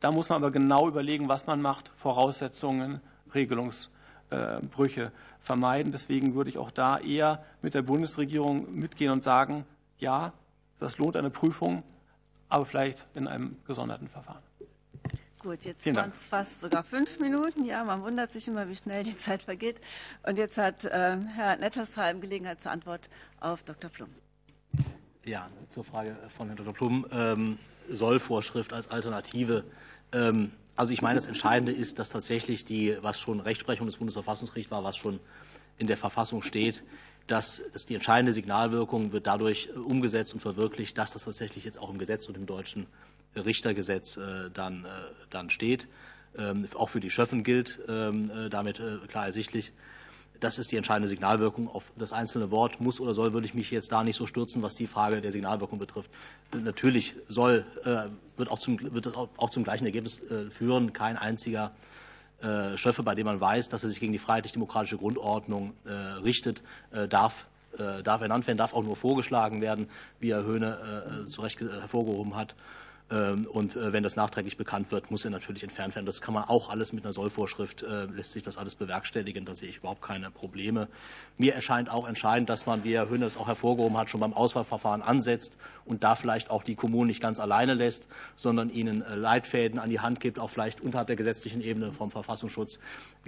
Da 0.00 0.12
muss 0.12 0.28
man 0.28 0.36
aber 0.42 0.50
genau 0.50 0.88
überlegen, 0.88 1.28
was 1.28 1.46
man 1.46 1.60
macht, 1.60 1.90
Voraussetzungen, 1.96 3.00
Regelungsbrüche 3.34 5.12
vermeiden. 5.40 5.92
Deswegen 5.92 6.34
würde 6.34 6.50
ich 6.50 6.58
auch 6.58 6.70
da 6.70 6.98
eher 6.98 7.44
mit 7.62 7.74
der 7.74 7.82
Bundesregierung 7.82 8.74
mitgehen 8.74 9.12
und 9.12 9.24
sagen, 9.24 9.64
ja, 9.98 10.32
das 10.78 10.98
lohnt 10.98 11.16
eine 11.16 11.30
Prüfung, 11.30 11.82
aber 12.48 12.66
vielleicht 12.66 13.06
in 13.14 13.26
einem 13.26 13.56
gesonderten 13.66 14.08
Verfahren. 14.08 14.42
Gut, 15.40 15.64
jetzt 15.64 15.86
waren 15.94 16.12
es 16.14 16.26
fast 16.26 16.60
sogar 16.60 16.82
fünf 16.82 17.20
Minuten. 17.20 17.64
Ja, 17.64 17.84
man 17.84 18.02
wundert 18.02 18.32
sich 18.32 18.48
immer, 18.48 18.68
wie 18.68 18.74
schnell 18.74 19.04
die 19.04 19.16
Zeit 19.18 19.42
vergeht. 19.42 19.80
Und 20.24 20.36
jetzt 20.36 20.58
hat 20.58 20.84
äh, 20.84 21.16
Herr 21.16 21.56
Nettersheim 21.56 22.20
Gelegenheit 22.20 22.60
zur 22.60 22.72
Antwort 22.72 23.08
auf 23.40 23.62
Dr. 23.62 23.88
Plum. 23.88 24.08
Ja, 25.28 25.50
zur 25.68 25.84
Frage 25.84 26.16
von 26.38 26.46
Herrn 26.46 26.56
Dr. 26.56 26.72
Plum. 26.72 27.06
Ähm, 27.12 27.58
Sollvorschrift 27.90 28.72
als 28.72 28.90
Alternative. 28.90 29.62
Ähm, 30.10 30.52
also 30.74 30.94
ich 30.94 31.02
meine, 31.02 31.16
das 31.16 31.26
Entscheidende 31.26 31.70
ist, 31.70 31.98
dass 31.98 32.08
tatsächlich 32.08 32.64
die, 32.64 32.96
was 33.02 33.20
schon 33.20 33.40
Rechtsprechung 33.40 33.84
des 33.84 33.98
Bundesverfassungsgerichts 33.98 34.72
war, 34.72 34.84
was 34.84 34.96
schon 34.96 35.20
in 35.76 35.86
der 35.86 35.98
Verfassung 35.98 36.40
steht, 36.40 36.82
dass, 37.26 37.60
dass 37.74 37.84
die 37.84 37.94
entscheidende 37.94 38.32
Signalwirkung 38.32 39.12
wird 39.12 39.26
dadurch 39.26 39.68
umgesetzt 39.76 40.32
und 40.32 40.40
verwirklicht, 40.40 40.96
dass 40.96 41.12
das 41.12 41.24
tatsächlich 41.24 41.62
jetzt 41.62 41.78
auch 41.78 41.90
im 41.90 41.98
Gesetz 41.98 42.26
und 42.26 42.38
im 42.38 42.46
deutschen 42.46 42.86
Richtergesetz 43.36 44.16
äh, 44.16 44.48
dann, 44.54 44.86
äh, 44.86 44.88
dann 45.28 45.50
steht. 45.50 45.88
Ähm, 46.38 46.66
auch 46.74 46.88
für 46.88 47.00
die 47.00 47.10
Schöffen 47.10 47.44
gilt 47.44 47.80
ähm, 47.86 48.30
äh, 48.30 48.48
damit 48.48 48.80
klar 49.08 49.26
ersichtlich. 49.26 49.72
Das 50.40 50.58
ist 50.58 50.70
die 50.70 50.76
entscheidende 50.76 51.08
Signalwirkung. 51.08 51.68
Auf 51.68 51.90
das 51.96 52.12
einzelne 52.12 52.50
Wort 52.50 52.80
muss 52.80 53.00
oder 53.00 53.14
soll, 53.14 53.32
würde 53.32 53.46
ich 53.46 53.54
mich 53.54 53.70
jetzt 53.70 53.90
da 53.90 54.04
nicht 54.04 54.16
so 54.16 54.26
stürzen, 54.26 54.62
was 54.62 54.74
die 54.74 54.86
Frage 54.86 55.20
der 55.20 55.32
Signalwirkung 55.32 55.78
betrifft. 55.78 56.10
Natürlich 56.52 57.16
soll, 57.28 57.64
wird, 58.36 58.50
auch 58.50 58.58
zum, 58.58 58.78
wird 58.94 59.06
das 59.06 59.14
auch 59.14 59.50
zum 59.50 59.64
gleichen 59.64 59.84
Ergebnis 59.84 60.20
führen. 60.50 60.92
Kein 60.92 61.16
einziger 61.16 61.72
Schöffe, 62.76 63.02
bei 63.02 63.16
dem 63.16 63.26
man 63.26 63.40
weiß, 63.40 63.68
dass 63.68 63.82
er 63.82 63.88
sich 63.88 63.98
gegen 63.98 64.12
die 64.12 64.20
freiheitlich-demokratische 64.20 64.96
Grundordnung 64.96 65.72
richtet, 66.24 66.62
darf, 67.08 67.46
darf 68.04 68.20
ernannt 68.20 68.46
werden, 68.46 68.58
darf 68.58 68.74
auch 68.74 68.84
nur 68.84 68.96
vorgeschlagen 68.96 69.60
werden, 69.60 69.88
wie 70.20 70.32
Herr 70.32 70.44
Höhne 70.44 71.26
zu 71.28 71.40
Recht 71.40 71.60
hervorgehoben 71.60 72.36
hat. 72.36 72.54
Ähm, 73.10 73.46
und 73.46 73.74
äh, 73.74 73.92
wenn 73.92 74.02
das 74.02 74.16
nachträglich 74.16 74.56
bekannt 74.56 74.92
wird, 74.92 75.10
muss 75.10 75.24
er 75.24 75.30
natürlich 75.30 75.62
entfernt 75.62 75.94
werden. 75.94 76.04
Das 76.04 76.20
kann 76.20 76.34
man 76.34 76.44
auch 76.44 76.68
alles 76.68 76.92
mit 76.92 77.04
einer 77.04 77.14
Sollvorschrift, 77.14 77.82
äh, 77.82 78.04
lässt 78.04 78.32
sich 78.32 78.42
das 78.42 78.58
alles 78.58 78.74
bewerkstelligen. 78.74 79.46
Da 79.46 79.54
sehe 79.54 79.70
ich 79.70 79.78
überhaupt 79.78 80.02
keine 80.02 80.30
Probleme. 80.30 80.88
Mir 81.38 81.54
erscheint 81.54 81.90
auch 81.90 82.06
entscheidend, 82.06 82.50
dass 82.50 82.66
man, 82.66 82.84
wie 82.84 82.94
Herr 82.94 83.08
Höhne 83.08 83.24
es 83.24 83.36
auch 83.38 83.46
hervorgehoben 83.46 83.96
hat, 83.96 84.10
schon 84.10 84.20
beim 84.20 84.34
Auswahlverfahren 84.34 85.00
ansetzt 85.00 85.56
und 85.86 86.04
da 86.04 86.16
vielleicht 86.16 86.50
auch 86.50 86.62
die 86.62 86.74
Kommunen 86.74 87.06
nicht 87.06 87.22
ganz 87.22 87.40
alleine 87.40 87.72
lässt, 87.72 88.06
sondern 88.36 88.68
ihnen 88.68 89.02
äh, 89.02 89.14
Leitfäden 89.14 89.78
an 89.78 89.88
die 89.88 90.00
Hand 90.00 90.20
gibt, 90.20 90.38
auch 90.38 90.50
vielleicht 90.50 90.82
unterhalb 90.82 91.06
der 91.06 91.16
gesetzlichen 91.16 91.62
Ebene 91.62 91.92
vom 91.92 92.10
Verfassungsschutz, 92.10 92.78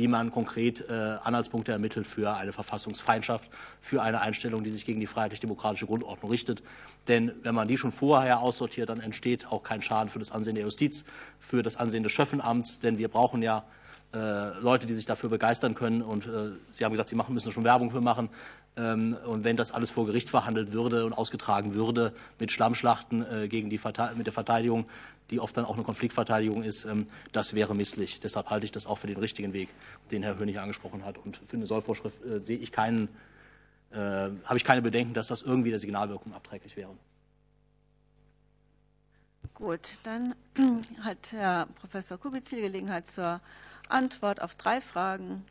wie 0.01 0.09
man 0.09 0.33
konkret 0.33 0.91
Anhaltspunkte 0.91 1.73
ermittelt 1.73 2.07
für 2.07 2.35
eine 2.35 2.55
Verfassungsfeindschaft, 2.55 3.45
für 3.83 4.01
eine 4.01 4.23
Einstellung, 4.23 4.65
die 4.65 4.71
sich 4.71 4.87
gegen 4.87 4.99
die 4.99 5.07
freiheitlich-demokratische 5.07 5.85
Grundordnung 5.85 6.31
richtet. 6.31 6.63
Denn 7.07 7.33
wenn 7.43 7.55
man 7.55 7.69
die 7.69 7.77
schon 7.77 7.93
vorher 7.93 8.41
aussortiert, 8.41 8.89
dann 8.89 9.01
entsteht 9.01 9.47
auch 9.53 9.63
kein 9.63 9.83
Schaden 9.83 10.09
für 10.09 10.19
das 10.19 10.33
Ansehen 10.33 10.55
der 10.55 10.65
Justiz, 10.65 11.05
für 11.39 11.63
das 11.63 11.77
Ansehen 11.77 12.03
des 12.03 12.13
Schöffenamts, 12.13 12.81
denn 12.81 12.97
wir 12.97 13.09
brauchen 13.09 13.43
ja 13.43 13.65
äh, 14.13 14.59
Leute, 14.59 14.87
die 14.87 14.95
sich 14.95 15.07
dafür 15.07 15.29
begeistern 15.29 15.75
können. 15.75 16.03
Und 16.03 16.27
äh, 16.27 16.51
Sie 16.73 16.85
haben 16.85 16.93
gesagt, 16.93 17.11
Sie 17.11 17.15
machen, 17.15 17.35
müssen 17.35 17.53
schon 17.53 17.63
Werbung 17.63 17.91
für 17.91 18.01
machen. 18.01 18.29
Ähm, 18.77 19.17
und 19.27 19.45
wenn 19.45 19.57
das 19.57 19.73
alles 19.73 19.91
vor 19.91 20.07
Gericht 20.07 20.31
verhandelt 20.31 20.73
würde 20.73 21.05
und 21.05 21.13
ausgetragen 21.13 21.75
würde 21.75 22.13
mit 22.39 22.53
Schlammschlachten 22.53 23.25
äh, 23.25 23.49
gegen 23.49 23.71
die 23.71 23.81
mit 24.17 24.27
der 24.27 24.33
Verteidigung, 24.33 24.87
die 25.31 25.41
oft 25.41 25.57
dann 25.57 25.65
auch 25.65 25.75
eine 25.75 25.85
Konfliktverteidigung 25.85 26.63
ist, 26.63 26.85
ähm, 26.85 27.07
das 27.33 27.55
wäre 27.55 27.75
misslich. 27.75 28.21
Deshalb 28.21 28.51
halte 28.51 28.67
ich 28.67 28.73
das 28.73 28.87
auch 28.87 28.99
für 28.99 29.07
den 29.07 29.19
richtigen 29.19 29.53
Weg, 29.53 29.69
den 30.11 30.23
Herr 30.23 30.39
Hönig 30.39 30.59
angesprochen 30.59 31.05
hat. 31.05 31.19
Und 31.19 31.41
für 31.49 31.57
eine 31.57 31.67
Sollvorschrift 31.67 32.17
sehe 32.43 32.59
ich 32.59 32.73
keinen, 32.73 33.09
habe 33.93 34.57
ich 34.57 34.65
keine 34.65 34.83
Bedenken, 34.83 35.15
dass 35.15 35.27
das 35.27 35.43
irgendwie 35.43 35.71
der 35.71 35.81
Signalwirkung 35.81 36.33
abträglich 36.33 36.77
wäre. 36.77 36.91
Gut, 39.55 39.99
dann 40.05 40.35
hat 41.03 41.33
Herr 41.33 41.67
Professor 41.81 42.17
Kubitz 42.19 42.51
Gelegenheit 42.51 43.11
zur 43.11 43.41
Antwort 43.91 44.41
auf 44.41 44.55
drei 44.55 44.81
Fragen 44.81 45.45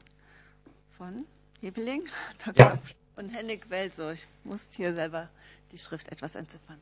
von 0.97 1.25
Hebeling 1.61 2.07
ja. 2.57 2.79
Und 3.19 3.29
Hennig 3.29 3.69
Welso. 3.69 4.11
Ich 4.11 4.25
muss 4.45 4.61
hier 4.75 4.95
selber 4.95 5.27
die 5.71 5.77
Schrift 5.77 6.09
etwas 6.11 6.35
entziffern. 6.35 6.77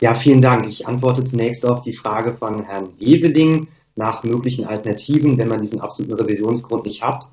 Ja, 0.00 0.12
vielen 0.12 0.40
Dank. 0.40 0.66
Ich 0.66 0.86
antworte 0.86 1.24
zunächst 1.24 1.64
auf 1.66 1.80
die 1.80 1.94
Frage 1.94 2.34
von 2.34 2.62
Herrn 2.64 2.90
Heveling 2.98 3.68
nach 3.96 4.22
möglichen 4.22 4.66
Alternativen, 4.66 5.38
wenn 5.38 5.48
man 5.48 5.60
diesen 5.60 5.80
absoluten 5.80 6.14
Revisionsgrund 6.14 6.84
nicht 6.84 7.02
hat. 7.02 7.28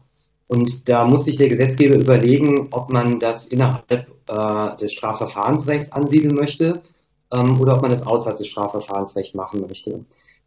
Und 0.48 0.88
da 0.88 1.06
muss 1.06 1.26
sich 1.26 1.38
der 1.38 1.50
Gesetzgeber 1.50 1.96
überlegen, 1.96 2.68
ob 2.72 2.92
man 2.92 3.20
das 3.20 3.48
innerhalb 3.48 4.08
äh, 4.28 4.76
des 4.78 4.94
Strafverfahrensrechts 4.94 5.92
ansiedeln 5.92 6.36
möchte 6.36 6.82
ähm, 7.34 7.60
oder 7.60 7.76
ob 7.76 7.82
man 7.82 7.92
das 7.92 8.06
außerhalb 8.06 8.38
des 8.38 8.48
Strafverfahrensrechts 8.48 9.34
machen 9.34 9.66
möchte. 9.68 10.06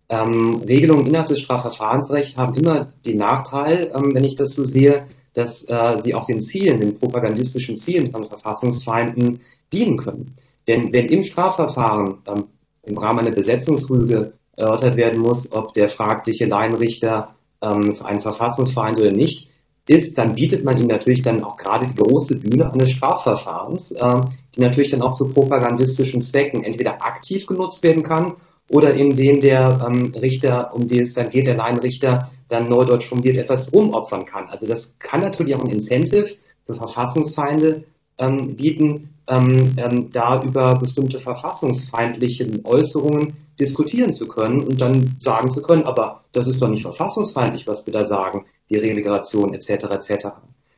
Ähm, 0.08 0.62
Regelungen 0.68 1.06
innerhalb 1.06 1.28
des 1.28 1.40
Strafverfahrensrechts 1.40 2.36
haben 2.36 2.54
immer 2.54 2.92
den 3.04 3.18
Nachteil, 3.18 3.92
ähm, 3.94 4.14
wenn 4.14 4.24
ich 4.24 4.34
das 4.34 4.54
so 4.54 4.64
sehe, 4.64 5.06
dass 5.34 5.64
äh, 5.64 5.98
sie 6.02 6.14
auch 6.14 6.26
den 6.26 6.40
Zielen, 6.40 6.80
den 6.80 6.98
propagandistischen 6.98 7.76
Zielen 7.76 8.10
von 8.10 8.24
Verfassungsfeinden 8.24 9.40
dienen 9.72 9.96
können. 9.96 10.36
Denn 10.66 10.92
wenn 10.92 11.06
im 11.06 11.22
Strafverfahren 11.22 12.18
ähm, 12.26 12.44
im 12.84 12.98
Rahmen 12.98 13.20
einer 13.20 13.34
Besetzungsrüge 13.34 14.32
erörtert 14.56 14.96
werden 14.96 15.20
muss, 15.20 15.50
ob 15.52 15.74
der 15.74 15.88
fragliche 15.88 16.46
Laienrichter 16.46 17.34
ähm, 17.60 17.94
ein 18.02 18.20
Verfassungsfeind 18.20 18.98
oder 18.98 19.10
nicht, 19.10 19.48
ist, 19.86 20.16
dann 20.16 20.34
bietet 20.34 20.64
man 20.64 20.80
ihm 20.80 20.86
natürlich 20.86 21.20
dann 21.20 21.44
auch 21.44 21.56
gerade 21.56 21.86
die 21.86 21.94
große 21.94 22.38
Bühne 22.38 22.72
eines 22.72 22.92
Strafverfahrens, 22.92 23.92
äh, 23.92 24.20
die 24.54 24.60
natürlich 24.60 24.92
dann 24.92 25.02
auch 25.02 25.16
zu 25.16 25.28
propagandistischen 25.28 26.22
Zwecken 26.22 26.62
entweder 26.62 27.04
aktiv 27.04 27.46
genutzt 27.46 27.82
werden 27.82 28.02
kann 28.02 28.34
oder 28.68 28.94
indem 28.94 29.40
der 29.40 29.86
ähm, 29.86 30.12
Richter, 30.14 30.74
um 30.74 30.88
den 30.88 31.02
es 31.02 31.14
dann 31.14 31.30
geht, 31.30 31.46
der 31.46 31.56
Laienrichter, 31.56 32.30
dann 32.48 32.68
neudeutsch 32.68 33.06
formuliert 33.06 33.36
etwas 33.36 33.72
rumopfern 33.72 34.24
kann. 34.24 34.48
Also 34.48 34.66
das 34.66 34.98
kann 34.98 35.20
natürlich 35.20 35.54
auch 35.54 35.64
ein 35.64 35.70
Incentive 35.70 36.26
für 36.66 36.74
Verfassungsfeinde 36.74 37.84
ähm, 38.18 38.56
bieten, 38.56 39.10
ähm, 39.26 39.74
ähm, 39.76 40.10
da 40.12 40.42
über 40.42 40.74
bestimmte 40.74 41.18
verfassungsfeindliche 41.18 42.46
Äußerungen 42.64 43.34
diskutieren 43.58 44.12
zu 44.12 44.26
können 44.26 44.62
und 44.62 44.80
dann 44.80 45.14
sagen 45.18 45.50
zu 45.50 45.62
können, 45.62 45.84
aber 45.84 46.22
das 46.32 46.46
ist 46.46 46.60
doch 46.60 46.68
nicht 46.68 46.82
verfassungsfeindlich, 46.82 47.66
was 47.66 47.86
wir 47.86 47.92
da 47.92 48.04
sagen, 48.04 48.44
die 48.68 48.76
Relegation 48.76 49.54
etc. 49.54 49.84
etc. 49.84 50.26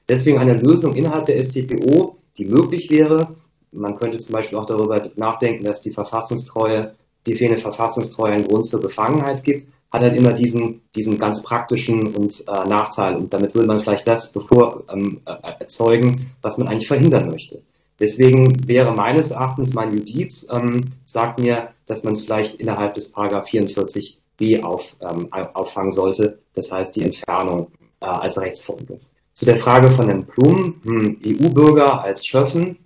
Deswegen 0.09 0.39
eine 0.39 0.55
Lösung 0.55 0.95
innerhalb 0.95 1.26
der 1.26 1.43
StPO, 1.43 2.16
die 2.37 2.45
möglich 2.45 2.91
wäre. 2.91 3.34
Man 3.72 3.97
könnte 3.97 4.18
zum 4.18 4.34
Beispiel 4.34 4.59
auch 4.59 4.66
darüber 4.66 5.03
nachdenken, 5.16 5.64
dass 5.64 5.80
die 5.80 5.91
Verfassungstreue, 5.91 6.95
die 7.27 7.35
fehlende 7.35 7.61
Verfassungstreue 7.61 8.33
einen 8.33 8.49
Grund 8.49 8.64
zur 8.64 8.81
Befangenheit 8.81 9.43
gibt, 9.45 9.66
hat 9.93 10.03
halt 10.03 10.18
immer 10.18 10.33
diesen, 10.33 10.83
diesen 10.95 11.18
ganz 11.18 11.43
praktischen 11.43 12.14
und 12.14 12.45
äh, 12.47 12.68
Nachteil. 12.68 13.16
Und 13.16 13.33
damit 13.33 13.55
würde 13.55 13.68
man 13.68 13.81
vielleicht 13.81 14.09
das 14.09 14.33
bevor 14.33 14.85
ähm, 14.91 15.20
äh, 15.27 15.35
erzeugen, 15.61 16.33
was 16.43 16.59
man 16.59 16.68
eigentlich 16.68 16.89
verhindern 16.89 17.29
möchte. 17.31 17.62
Deswegen 17.99 18.68
wäre 18.68 18.93
meines 18.95 19.31
Erachtens 19.31 19.72
mein 19.74 19.97
Judiz, 19.97 20.47
ähm, 20.51 20.83
sagt 21.07 21.41
mir, 21.41 21.68
dass 21.87 22.05
man 22.05 22.12
es 22.12 22.24
vielleicht 22.24 22.57
innerhalb 22.57 22.95
des 22.95 23.11
Paragraph 23.11 23.47
44b 23.47 24.62
auf, 24.62 24.97
ähm, 25.01 25.33
auffangen 25.33 25.93
sollte, 25.93 26.39
das 26.53 26.70
heißt 26.70 26.95
die 26.97 27.03
Entfernung 27.03 27.70
äh, 28.01 28.07
als 28.07 28.39
Rechtsfolge. 28.39 29.01
Zu 29.33 29.47
der 29.47 29.57
Frage 29.57 29.89
von 29.91 30.07
Herrn 30.07 30.27
Plum, 30.27 30.81
hm, 30.85 31.18
EU-Bürger 31.24 32.03
als 32.03 32.27
Schöffen, 32.27 32.79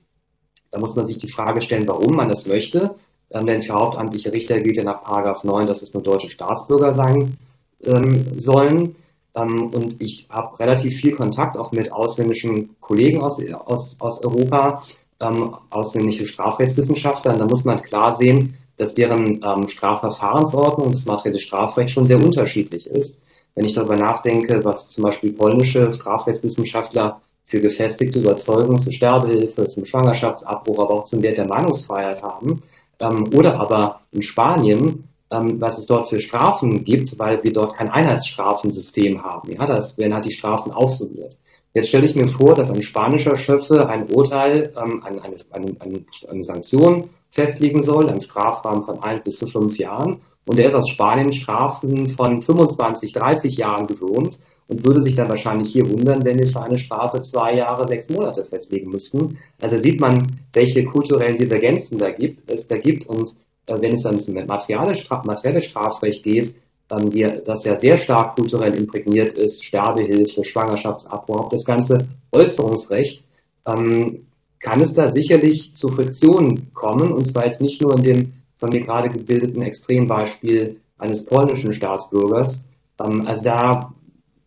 da 0.71 0.79
muss 0.79 0.95
man 0.95 1.07
sich 1.07 1.19
die 1.19 1.29
Frage 1.29 1.61
stellen, 1.61 1.89
warum 1.89 2.15
man 2.15 2.29
das 2.29 2.47
möchte. 2.47 2.95
Für 3.33 3.75
hauptamtliche 3.75 4.33
Richter 4.33 4.57
gilt 4.57 4.77
ja 4.77 4.85
nach 4.85 5.05
Paragraph 5.05 5.45
9, 5.45 5.67
dass 5.67 5.83
es 5.83 5.95
nur 5.95 6.03
deutsche 6.03 6.31
Staatsbürger 6.31 6.93
sein 6.93 7.37
ähm, 7.85 8.27
sollen. 8.37 8.97
Ähm, 9.37 9.71
und 9.73 10.03
ich 10.03 10.27
habe 10.31 10.59
relativ 10.59 10.97
viel 10.97 11.15
Kontakt 11.15 11.57
auch 11.57 11.71
mit 11.71 11.93
ausländischen 11.93 12.77
Kollegen 12.81 13.21
aus, 13.21 13.41
aus, 13.67 13.97
aus 14.01 14.25
Europa. 14.25 14.83
ähm, 15.21 15.55
ausländische 15.71 16.27
Strafrechtswissenschaftler. 16.27 17.35
Und 17.35 17.41
da 17.41 17.47
muss 17.47 17.65
man 17.65 17.83
klar 17.83 18.13
sehen, 18.13 18.57
dass 18.77 18.95
deren 18.95 19.43
Strafverfahrensordnung, 19.69 20.91
das 20.91 21.05
materielle 21.05 21.39
Strafrecht 21.39 21.91
schon 21.91 22.07
sehr 22.07 22.17
unterschiedlich 22.17 22.87
ist. 22.87 23.21
Wenn 23.55 23.67
ich 23.67 23.75
darüber 23.75 23.97
nachdenke, 23.97 24.65
was 24.65 24.89
zum 24.89 25.05
Beispiel 25.05 25.35
polnische 25.35 25.93
Strafrechtswissenschaftler 25.93 27.21
für 27.45 27.61
gefestigte 27.61 28.21
Überzeugung 28.21 28.79
zur 28.79 28.93
Sterbehilfe, 28.93 29.69
zum 29.69 29.85
Schwangerschaftsabbruch, 29.85 30.79
aber 30.79 30.91
auch 30.91 31.05
zum 31.05 31.23
Wert 31.23 31.37
der 31.37 31.49
Meinungsfreiheit 31.49 32.23
haben, 32.23 32.63
oder 33.01 33.59
aber 33.61 34.01
in 34.13 34.23
Spanien, 34.23 35.09
ähm, 35.31 35.61
was 35.61 35.79
es 35.79 35.87
dort 35.87 36.09
für 36.09 36.21
Strafen 36.21 36.85
gibt, 36.85 37.19
weil 37.19 37.43
wir 37.43 37.53
dort 37.53 37.75
kein 37.77 37.89
Einheitsstrafensystem 37.89 39.23
haben. 39.23 39.53
Ja, 39.53 39.67
das 39.67 39.97
werden 39.99 40.15
halt 40.15 40.25
die 40.25 40.33
Strafen 40.33 40.73
aufsummiert. 40.73 41.39
Jetzt 41.73 41.89
stelle 41.89 42.05
ich 42.05 42.17
mir 42.17 42.27
vor, 42.27 42.55
dass 42.55 42.71
ein 42.71 42.83
spanischer 42.83 43.37
Schöffe 43.37 43.89
ein 43.89 44.11
Urteil, 44.11 44.73
ähm, 44.77 45.03
eine, 45.05 45.23
eine, 45.23 45.37
eine, 45.79 46.05
eine 46.29 46.45
Sanktion 46.45 47.11
festlegen 47.31 47.83
soll, 47.83 48.09
einen 48.09 48.21
Strafrahmen 48.21 48.83
von 48.83 49.03
ein 49.03 49.23
bis 49.23 49.39
zu 49.39 49.47
fünf 49.47 49.79
Jahren. 49.79 50.21
Und 50.47 50.59
er 50.59 50.67
ist 50.67 50.75
aus 50.75 50.89
Spanien 50.89 51.33
Strafen 51.33 52.09
von 52.09 52.43
25, 52.43 53.13
30 53.13 53.57
Jahren 53.57 53.87
gewohnt 53.87 54.41
und 54.71 54.87
würde 54.87 55.01
sich 55.01 55.17
dann 55.17 55.29
wahrscheinlich 55.29 55.73
hier 55.73 55.89
wundern, 55.91 56.25
wenn 56.25 56.39
wir 56.39 56.47
für 56.47 56.63
eine 56.63 56.79
Strafe 56.79 57.21
zwei 57.23 57.57
Jahre, 57.57 57.89
sechs 57.89 58.09
Monate 58.09 58.45
festlegen 58.45 58.91
müssten. 58.91 59.37
Also 59.61 59.77
sieht 59.77 60.01
man, 60.01 60.17
welche 60.53 60.85
kulturellen 60.85 61.37
Divergenzen 61.37 61.99
da 61.99 62.11
gibt, 62.11 62.49
es 62.49 62.69
da 62.69 62.77
gibt. 62.77 63.07
Und 63.07 63.33
äh, 63.67 63.75
wenn 63.81 63.95
es 63.95 64.05
dann 64.05 64.19
um 64.19 64.47
materielle, 64.47 64.95
Straf, 64.95 65.25
materielle 65.25 65.61
Strafrecht 65.61 66.23
geht, 66.23 66.55
ähm, 66.91 67.11
die, 67.11 67.27
das 67.45 67.65
ja 67.65 67.77
sehr 67.77 67.97
stark 67.97 68.37
kulturell 68.37 68.75
imprägniert 68.75 69.33
ist, 69.33 69.65
Sterbehilfe, 69.65 70.45
Schwangerschaftsabbruch, 70.45 71.49
das 71.49 71.65
ganze 71.65 71.99
Äußerungsrecht, 72.31 73.25
ähm, 73.67 74.27
kann 74.61 74.81
es 74.81 74.95
da 74.95 75.09
sicherlich 75.09 75.75
zu 75.75 75.89
Friktionen 75.89 76.73
kommen, 76.75 77.13
und 77.13 77.27
zwar 77.27 77.47
jetzt 77.47 77.61
nicht 77.61 77.83
nur 77.83 77.97
in 77.97 78.03
dem 78.05 78.33
von 78.55 78.69
mir 78.69 78.83
gerade 78.83 79.09
gebildeten 79.09 79.63
Extrembeispiel 79.63 80.77
eines 80.99 81.25
polnischen 81.25 81.73
Staatsbürgers. 81.73 82.63
Ähm, 83.03 83.27
also 83.27 83.43
da 83.43 83.95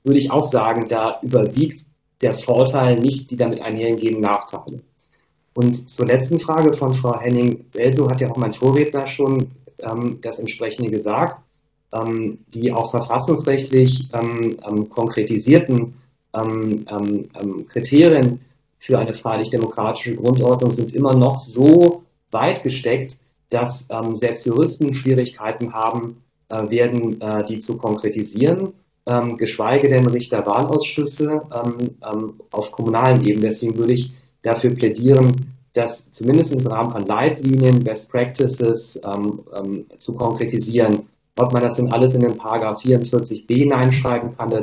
würde 0.04 0.20
ich 0.20 0.32
auch 0.32 0.44
sagen, 0.44 0.88
da 0.88 1.20
überwiegt 1.22 1.86
der 2.22 2.34
Vorteil 2.34 3.00
nicht 3.00 3.32
die 3.32 3.38
damit 3.38 3.62
einhergehenden 3.62 4.22
Nachteile. 4.22 4.82
Und 5.56 5.90
zur 5.90 6.08
letzten 6.08 6.40
Frage 6.40 6.74
von 6.74 6.94
Frau 6.94 7.20
Henning-Welso 7.20 8.10
hat 8.10 8.22
ja 8.22 8.30
auch 8.30 8.38
mein 8.38 8.54
Vorredner 8.54 9.08
schon 9.08 9.52
ähm, 9.80 10.20
das 10.22 10.40
entsprechende 10.40 10.90
gesagt. 10.90 11.42
Ähm, 11.94 12.40
die 12.48 12.72
auch 12.72 12.90
verfassungsrechtlich 12.90 14.10
ähm, 14.14 14.58
ähm 14.68 14.90
konkretisierten 14.90 15.94
ähm, 16.36 16.86
ähm, 16.90 17.68
Kriterien 17.68 18.40
für 18.80 18.98
eine 18.98 19.14
freiheitlich-demokratische 19.14 20.16
Grundordnung 20.16 20.72
sind 20.72 20.94
immer 20.94 21.16
noch 21.16 21.38
so 21.38 22.04
weit 22.32 22.64
gesteckt, 22.64 23.18
dass 23.50 23.88
selbst 24.14 24.46
Juristen 24.48 24.94
Schwierigkeiten 24.94 25.72
haben 25.72 26.24
äh, 26.50 26.70
werden, 26.70 27.22
äh, 27.22 27.44
die 27.46 27.60
zu 27.60 27.78
konkretisieren, 27.78 28.74
ähm, 29.08 29.38
geschweige 29.38 29.90
denn 29.90 30.08
Richterwahlausschüsse 30.08 31.42
ähm, 31.54 31.78
ähm 32.12 32.34
auf 32.52 32.72
kommunalen 32.72 33.24
Ebene. 33.26 33.48
Deswegen 33.48 33.78
würde 33.78 33.94
ich 33.94 34.14
dafür 34.42 34.74
plädieren, 34.74 35.36
das 35.74 36.12
zumindest 36.12 36.54
im 36.54 36.66
Rahmen 36.68 36.92
von 36.92 37.06
Leitlinien, 37.06 37.80
Best 37.80 38.12
Practices 38.12 39.00
ähm, 39.04 39.42
ähm, 39.56 39.86
zu 39.98 40.14
konkretisieren. 40.14 41.08
Ob 41.38 41.52
man 41.52 41.64
das 41.64 41.78
denn 41.78 41.92
alles 41.92 42.14
in 42.14 42.22
den 42.22 42.38
Paragraph 42.38 42.84
44b 42.84 43.56
hineinschreiben 43.56 44.38
kann, 44.38 44.50
da 44.52 44.60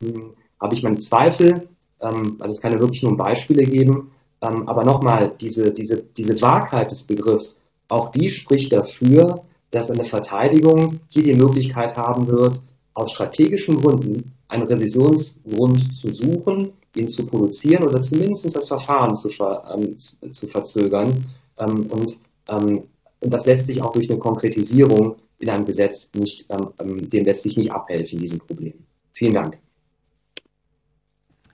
hm, 0.00 0.34
habe 0.60 0.74
ich 0.74 0.82
meine 0.82 0.98
Zweifel. 0.98 1.68
Ähm, 2.00 2.36
also 2.38 2.54
es 2.54 2.60
kann 2.60 2.72
ja 2.72 2.80
wirklich 2.80 3.02
nur 3.02 3.16
Beispiele 3.16 3.64
geben. 3.64 4.12
Aber 4.42 4.84
nochmal, 4.84 5.34
diese, 5.38 5.70
diese, 5.70 6.02
diese 6.16 6.40
Wahrheit 6.40 6.90
des 6.90 7.02
Begriffs, 7.02 7.60
auch 7.88 8.10
die 8.10 8.30
spricht 8.30 8.72
dafür, 8.72 9.42
dass 9.70 9.90
eine 9.90 10.04
Verteidigung 10.04 11.00
hier 11.08 11.24
die 11.24 11.34
Möglichkeit 11.34 11.98
haben 11.98 12.26
wird, 12.26 12.62
aus 12.94 13.12
strategischen 13.12 13.80
Gründen 13.80 14.32
einen 14.48 14.64
Revisionsgrund 14.64 15.94
zu 15.94 16.12
suchen, 16.12 16.72
ihn 16.96 17.08
zu 17.08 17.24
produzieren 17.24 17.84
oder 17.84 18.00
zumindest 18.02 18.54
das 18.54 18.68
Verfahren 18.68 19.14
zu, 19.14 19.30
ver, 19.30 19.62
ähm, 19.74 19.96
zu 19.98 20.46
verzögern. 20.48 21.24
Ähm, 21.58 21.86
und, 21.90 22.18
ähm, 22.48 22.84
und 23.20 23.32
das 23.32 23.46
lässt 23.46 23.66
sich 23.66 23.82
auch 23.82 23.92
durch 23.92 24.10
eine 24.10 24.18
Konkretisierung 24.18 25.16
in 25.38 25.50
einem 25.50 25.64
Gesetz 25.64 26.10
nicht, 26.14 26.46
ähm, 26.50 26.72
ähm, 26.80 27.08
dem 27.08 27.24
lässt 27.24 27.42
sich 27.42 27.56
nicht 27.56 27.72
abhelfen, 27.72 28.18
diesem 28.18 28.40
Problem. 28.40 28.74
Vielen 29.12 29.34
Dank. 29.34 29.58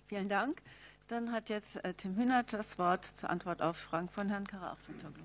Vielen 0.09 0.29
Dank. 0.29 0.63
Dann 1.09 1.31
hat 1.33 1.49
jetzt 1.51 1.77
äh, 1.85 1.95
Tim 1.95 2.17
Hühnert 2.17 2.53
das 2.53 2.79
Wort 2.79 3.09
zur 3.17 3.31
Antwort 3.31 3.63
auf 3.63 3.77
Fragen 3.77 4.09
von 4.09 4.29
Herrn 4.29 4.47
Karaaflutoglu. 4.47 5.23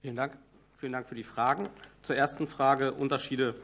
Vielen 0.00 0.16
Dank. 0.16 0.36
Vielen 0.78 0.92
Dank 0.92 1.08
für 1.08 1.14
die 1.14 1.24
Fragen. 1.24 1.68
Zur 2.02 2.16
ersten 2.16 2.46
Frage 2.46 2.92
Unterschiede 2.92 3.54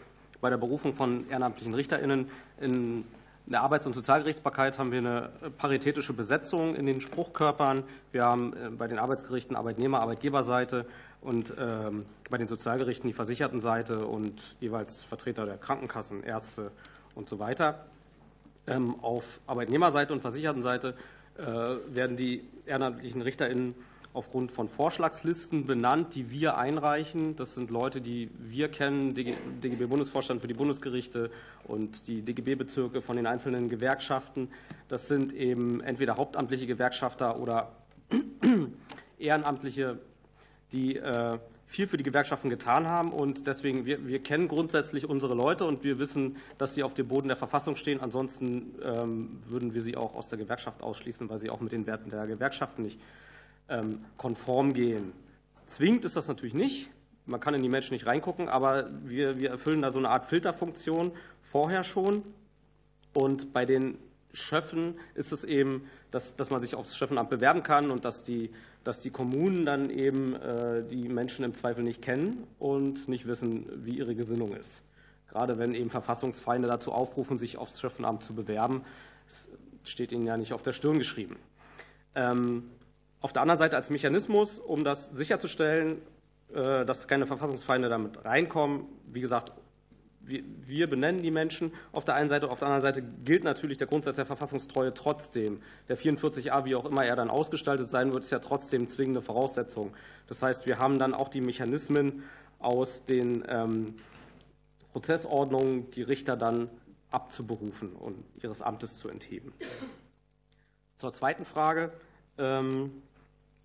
bei 0.40 0.50
der 0.50 0.56
Berufung 0.56 0.94
von 0.94 1.28
ehrenamtlichen 1.28 1.74
RichterInnen. 1.74 2.30
In 2.60 3.04
der 3.46 3.62
Arbeits- 3.62 3.86
und 3.86 3.94
Sozialgerichtsbarkeit 3.94 4.78
haben 4.78 4.92
wir 4.92 4.98
eine 4.98 5.30
paritätische 5.56 6.12
Besetzung 6.12 6.74
in 6.74 6.86
den 6.86 7.00
Spruchkörpern. 7.00 7.82
Wir 8.12 8.24
haben 8.24 8.52
äh, 8.52 8.70
bei 8.70 8.86
den 8.86 8.98
Arbeitsgerichten 8.98 9.56
Arbeitnehmer-, 9.56 10.00
Arbeitgeberseite 10.00 10.86
und 11.20 11.54
ähm, 11.58 12.04
bei 12.30 12.38
den 12.38 12.46
Sozialgerichten 12.46 13.08
die 13.08 13.14
Versichertenseite 13.14 14.06
und 14.06 14.56
jeweils 14.60 15.02
Vertreter 15.02 15.46
der 15.46 15.56
Krankenkassen, 15.56 16.22
Ärzte 16.22 16.70
und 17.14 17.28
so 17.28 17.38
weiter. 17.38 17.86
Ähm, 18.66 18.96
auf 19.02 19.40
Arbeitnehmerseite 19.46 20.12
und 20.12 20.20
Versichertenseite 20.20 20.94
äh, 21.38 21.44
werden 21.94 22.16
die 22.16 22.44
ehrenamtlichen 22.66 23.22
RichterInnen 23.22 23.74
aufgrund 24.14 24.52
von 24.52 24.68
Vorschlagslisten 24.68 25.66
benannt, 25.66 26.14
die 26.14 26.30
wir 26.30 26.56
einreichen. 26.56 27.36
Das 27.36 27.54
sind 27.54 27.70
Leute, 27.70 28.00
die 28.00 28.30
wir 28.38 28.68
kennen, 28.68 29.14
DGB-Bundesvorstand 29.14 30.40
für 30.40 30.48
die 30.48 30.54
Bundesgerichte 30.54 31.30
und 31.64 32.06
die 32.06 32.22
DGB-Bezirke 32.22 33.02
von 33.02 33.16
den 33.16 33.26
einzelnen 33.26 33.68
Gewerkschaften. 33.68 34.48
Das 34.88 35.08
sind 35.08 35.32
eben 35.32 35.80
entweder 35.80 36.16
hauptamtliche 36.16 36.66
Gewerkschafter 36.66 37.38
oder 37.38 37.72
Ehrenamtliche, 39.18 39.98
die 40.72 40.96
äh, 40.96 41.38
viel 41.66 41.86
für 41.86 41.98
die 41.98 42.02
Gewerkschaften 42.02 42.48
getan 42.48 42.86
haben. 42.86 43.12
Und 43.12 43.46
deswegen, 43.46 43.84
wir, 43.84 44.06
wir 44.06 44.22
kennen 44.22 44.48
grundsätzlich 44.48 45.06
unsere 45.06 45.34
Leute 45.34 45.66
und 45.66 45.84
wir 45.84 45.98
wissen, 45.98 46.38
dass 46.56 46.74
sie 46.74 46.82
auf 46.82 46.94
dem 46.94 47.08
Boden 47.08 47.28
der 47.28 47.36
Verfassung 47.36 47.76
stehen. 47.76 48.00
Ansonsten 48.00 48.74
ähm, 48.82 49.42
würden 49.46 49.74
wir 49.74 49.82
sie 49.82 49.96
auch 49.96 50.14
aus 50.14 50.30
der 50.30 50.38
Gewerkschaft 50.38 50.82
ausschließen, 50.82 51.28
weil 51.28 51.38
sie 51.38 51.50
auch 51.50 51.60
mit 51.60 51.72
den 51.72 51.86
Werten 51.86 52.08
der 52.08 52.26
Gewerkschaften 52.26 52.82
nicht 52.82 52.98
konform 54.16 54.72
gehen. 54.72 55.12
Zwingend 55.66 56.04
ist 56.04 56.16
das 56.16 56.28
natürlich 56.28 56.54
nicht. 56.54 56.88
Man 57.26 57.40
kann 57.40 57.52
in 57.54 57.62
die 57.62 57.68
Menschen 57.68 57.92
nicht 57.92 58.06
reingucken, 58.06 58.48
aber 58.48 58.88
wir, 59.04 59.38
wir 59.38 59.50
erfüllen 59.50 59.82
da 59.82 59.92
so 59.92 59.98
eine 59.98 60.08
Art 60.08 60.26
Filterfunktion 60.26 61.12
vorher 61.42 61.84
schon. 61.84 62.22
Und 63.12 63.52
bei 63.52 63.66
den 63.66 63.98
Schöffen 64.32 64.94
ist 65.14 65.32
es 65.32 65.44
eben, 65.44 65.88
dass, 66.10 66.36
dass 66.36 66.48
man 66.48 66.62
sich 66.62 66.74
aufs 66.74 66.96
Schöffenamt 66.96 67.28
bewerben 67.28 67.62
kann 67.62 67.90
und 67.90 68.04
dass 68.04 68.22
die 68.22 68.50
dass 68.88 69.02
die 69.02 69.10
Kommunen 69.10 69.66
dann 69.66 69.90
eben 69.90 70.34
äh, 70.36 70.82
die 70.82 71.10
Menschen 71.10 71.44
im 71.44 71.54
Zweifel 71.54 71.84
nicht 71.84 72.00
kennen 72.00 72.46
und 72.58 73.06
nicht 73.06 73.26
wissen, 73.26 73.66
wie 73.84 73.98
ihre 73.98 74.14
Gesinnung 74.14 74.54
ist. 74.54 74.80
Gerade 75.28 75.58
wenn 75.58 75.74
eben 75.74 75.90
Verfassungsfeinde 75.90 76.68
dazu 76.68 76.90
aufrufen, 76.90 77.36
sich 77.36 77.58
aufs 77.58 77.78
Schöffenamt 77.78 78.24
zu 78.24 78.34
bewerben, 78.34 78.82
steht 79.84 80.10
ihnen 80.10 80.24
ja 80.24 80.38
nicht 80.38 80.54
auf 80.54 80.62
der 80.62 80.72
Stirn 80.72 80.98
geschrieben. 80.98 81.36
Ähm, 82.14 82.70
auf 83.20 83.32
der 83.32 83.42
anderen 83.42 83.58
Seite 83.58 83.76
als 83.76 83.90
Mechanismus, 83.90 84.58
um 84.58 84.84
das 84.84 85.06
sicherzustellen, 85.06 86.02
äh, 86.54 86.84
dass 86.84 87.08
keine 87.08 87.26
Verfassungsfeinde 87.26 87.88
damit 87.88 88.24
reinkommen, 88.24 88.86
wie 89.06 89.20
gesagt, 89.20 89.52
wir 90.20 90.90
benennen 90.90 91.22
die 91.22 91.30
Menschen 91.30 91.72
auf 91.92 92.04
der 92.04 92.14
einen 92.14 92.28
Seite, 92.28 92.50
auf 92.50 92.58
der 92.58 92.68
anderen 92.68 92.82
Seite 92.82 93.02
gilt 93.24 93.44
natürlich 93.44 93.78
der 93.78 93.86
Grundsatz 93.86 94.16
der 94.16 94.26
Verfassungstreue 94.26 94.92
trotzdem. 94.92 95.62
Der 95.88 95.98
44a, 95.98 96.66
wie 96.66 96.74
auch 96.74 96.84
immer 96.84 97.04
er 97.04 97.16
dann 97.16 97.30
ausgestaltet 97.30 97.88
sein 97.88 98.12
wird, 98.12 98.24
ist 98.24 98.30
ja 98.30 98.38
trotzdem 98.38 98.88
zwingende 98.88 99.22
Voraussetzung. 99.22 99.94
Das 100.26 100.42
heißt, 100.42 100.66
wir 100.66 100.78
haben 100.78 100.98
dann 100.98 101.14
auch 101.14 101.28
die 101.28 101.40
Mechanismen 101.40 102.24
aus 102.58 103.04
den 103.06 103.44
ähm, 103.48 103.94
Prozessordnungen, 104.92 105.90
die 105.92 106.02
Richter 106.02 106.36
dann 106.36 106.68
abzuberufen 107.10 107.92
und 107.94 108.22
ihres 108.42 108.60
Amtes 108.60 108.98
zu 108.98 109.08
entheben. 109.08 109.52
Zur 110.98 111.12
zweiten 111.12 111.44
Frage. 111.46 111.92
Ähm, 112.36 113.02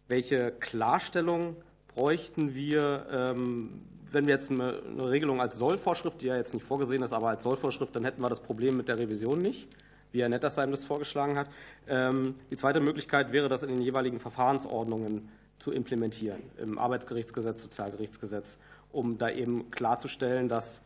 welche 0.07 0.51
Klarstellung 0.51 1.55
bräuchten 1.87 2.53
wir, 2.55 3.07
ähm, 3.11 3.81
wenn 4.11 4.25
wir 4.25 4.33
jetzt 4.33 4.51
eine, 4.51 4.81
Regelung 5.09 5.41
als 5.41 5.55
Sollvorschrift, 5.55 6.21
die 6.21 6.27
ja 6.27 6.35
jetzt 6.35 6.53
nicht 6.53 6.65
vorgesehen 6.65 7.03
ist, 7.03 7.13
aber 7.13 7.29
als 7.29 7.43
Sollvorschrift, 7.43 7.95
dann 7.95 8.03
hätten 8.03 8.21
wir 8.21 8.29
das 8.29 8.41
Problem 8.41 8.77
mit 8.77 8.87
der 8.87 8.97
Revision 8.97 9.39
nicht, 9.39 9.67
wie 10.11 10.21
Herr 10.21 10.29
Nettersheim 10.29 10.71
das 10.71 10.85
vorgeschlagen 10.85 11.37
hat. 11.37 11.49
Ähm, 11.87 12.35
die 12.51 12.55
zweite 12.55 12.79
Möglichkeit 12.79 13.31
wäre, 13.31 13.49
das 13.49 13.63
in 13.63 13.69
den 13.69 13.81
jeweiligen 13.81 14.19
Verfahrensordnungen 14.19 15.29
zu 15.59 15.71
implementieren, 15.71 16.41
im 16.57 16.77
Arbeitsgerichtsgesetz, 16.77 17.61
Sozialgerichtsgesetz, 17.61 18.57
um 18.91 19.17
da 19.17 19.29
eben 19.29 19.71
klarzustellen, 19.71 20.49
dass 20.49 20.81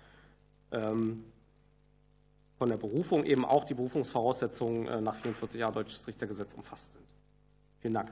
ähm, 0.72 1.24
von 2.58 2.70
der 2.70 2.78
Berufung 2.78 3.24
eben 3.26 3.46
auch 3.46 3.66
die 3.66 3.74
Berufungsvoraussetzungen 3.74 4.88
äh, 4.88 5.02
nach 5.02 5.16
44 5.16 5.60
Jahre 5.60 5.74
Deutsches 5.74 6.08
Richtergesetz 6.08 6.54
umfasst 6.54 6.92
sind. 6.94 7.06
Vielen 7.82 7.94
Dank. 7.94 8.12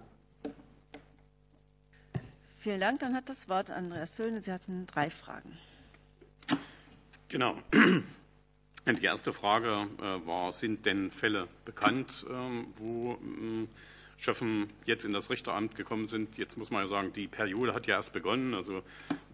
Vielen 2.66 2.80
Dank. 2.80 3.00
Dann 3.00 3.14
hat 3.14 3.30
das 3.30 3.48
Wort 3.48 3.70
Andreas 3.70 4.18
Söhne. 4.18 4.42
Sie 4.42 4.52
hatten 4.52 4.88
drei 4.88 5.12
Fragen. 5.12 5.56
Genau. 7.30 7.62
Die 8.88 9.04
erste 9.04 9.34
Frage 9.34 9.88
äh, 10.00 10.26
war, 10.26 10.52
sind 10.52 10.84
denn 10.84 11.12
Fälle 11.12 11.48
bekannt, 11.64 12.26
ähm, 12.28 12.74
wo 12.78 13.20
ähm, 13.22 13.68
Schöffen 14.18 14.72
jetzt 14.86 15.06
in 15.06 15.14
das 15.14 15.30
Richteramt 15.30 15.76
gekommen 15.76 16.08
sind? 16.08 16.40
Jetzt 16.40 16.58
muss 16.58 16.72
man 16.72 16.82
ja 16.82 16.88
sagen, 16.90 17.14
die 17.14 17.28
Periode 17.28 17.76
hat 17.76 17.86
ja 17.86 17.98
erst 17.98 18.14
begonnen. 18.14 18.56
Also 18.56 18.82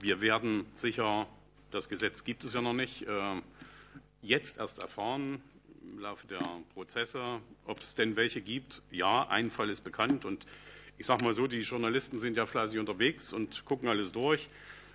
wir 0.01 0.19
werden 0.19 0.65
sicher, 0.75 1.25
das 1.71 1.87
Gesetz 1.87 2.25
gibt 2.25 2.43
es 2.43 2.53
ja 2.53 2.61
noch 2.61 2.73
nicht, 2.73 3.05
ähm, 3.07 3.41
jetzt 4.21 4.57
erst 4.57 4.79
erfahren 4.79 5.41
im 5.83 5.99
Laufe 5.99 6.27
der 6.27 6.45
Prozesse, 6.73 7.39
ob 7.65 7.79
es 7.79 7.95
denn 7.95 8.17
welche 8.17 8.41
gibt. 8.41 8.81
Ja, 8.91 9.25
ein 9.29 9.51
Fall 9.51 9.69
ist 9.69 9.85
bekannt 9.85 10.25
und 10.25 10.45
ich 11.01 11.07
sage 11.07 11.25
mal 11.25 11.33
so, 11.33 11.47
die 11.47 11.61
Journalisten 11.61 12.19
sind 12.19 12.37
ja 12.37 12.45
fleißig 12.45 12.77
unterwegs 12.77 13.33
und 13.33 13.65
gucken 13.65 13.89
alles 13.89 14.11
durch. 14.11 14.47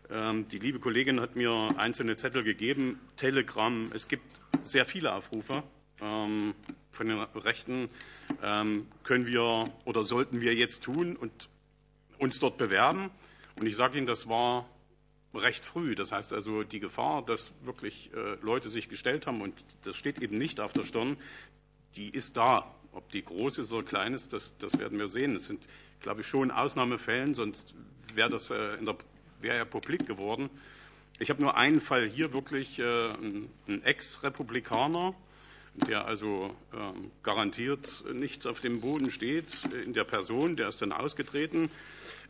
Ähm, 0.08 0.46
die 0.46 0.58
liebe 0.58 0.78
Kollegin 0.78 1.20
hat 1.20 1.34
mir 1.34 1.66
einzelne 1.78 2.14
Zettel 2.14 2.44
gegeben, 2.44 3.00
Telegram. 3.16 3.90
Es 3.92 4.06
gibt 4.06 4.40
sehr 4.62 4.86
viele 4.86 5.12
Aufrufe 5.12 5.64
ähm, 6.00 6.54
von 6.92 7.08
den 7.08 7.18
Rechten. 7.18 7.88
Ähm, 8.40 8.86
können 9.02 9.26
wir 9.26 9.64
oder 9.84 10.04
sollten 10.04 10.40
wir 10.40 10.54
jetzt 10.54 10.84
tun 10.84 11.16
und 11.16 11.48
uns 12.18 12.38
dort 12.38 12.56
bewerben? 12.56 13.10
Und 13.58 13.66
ich 13.66 13.74
sage 13.74 13.98
Ihnen, 13.98 14.06
das 14.06 14.28
war 14.28 14.70
recht 15.34 15.64
früh. 15.64 15.96
Das 15.96 16.12
heißt 16.12 16.32
also, 16.32 16.62
die 16.62 16.78
Gefahr, 16.78 17.26
dass 17.26 17.52
wirklich 17.64 18.12
äh, 18.14 18.36
Leute 18.42 18.68
sich 18.68 18.88
gestellt 18.88 19.26
haben, 19.26 19.40
und 19.40 19.54
das 19.82 19.96
steht 19.96 20.22
eben 20.22 20.38
nicht 20.38 20.60
auf 20.60 20.72
der 20.72 20.84
Stirn, 20.84 21.16
die 21.96 22.10
ist 22.10 22.36
da. 22.36 22.72
Ob 22.92 23.10
die 23.10 23.22
groß 23.22 23.58
ist 23.58 23.72
oder 23.72 23.84
klein 23.84 24.14
ist, 24.14 24.32
das, 24.32 24.56
das 24.56 24.78
werden 24.78 24.98
wir 24.98 25.08
sehen. 25.08 25.34
Es 25.36 25.46
sind 25.46 25.66
glaube 26.06 26.20
ich, 26.20 26.28
schon 26.28 26.52
Ausnahmefällen, 26.52 27.34
sonst 27.34 27.74
wäre 28.14 28.30
das 28.30 28.50
äh, 28.50 28.76
in 28.76 28.84
der, 28.84 28.94
wäre 29.40 29.56
ja 29.56 29.64
publik 29.64 30.06
geworden. 30.06 30.50
Ich 31.18 31.30
habe 31.30 31.42
nur 31.42 31.56
einen 31.56 31.80
Fall 31.80 32.08
hier 32.08 32.32
wirklich, 32.32 32.78
äh, 32.78 33.08
ein 33.66 33.82
Ex-Republikaner, 33.82 35.14
der 35.88 36.06
also 36.06 36.54
ähm, 36.72 37.10
garantiert 37.24 38.04
nicht 38.12 38.46
auf 38.46 38.60
dem 38.60 38.80
Boden 38.82 39.10
steht 39.10 39.64
in 39.84 39.94
der 39.94 40.04
Person, 40.04 40.54
der 40.54 40.68
ist 40.68 40.80
dann 40.80 40.92
ausgetreten, 40.92 41.70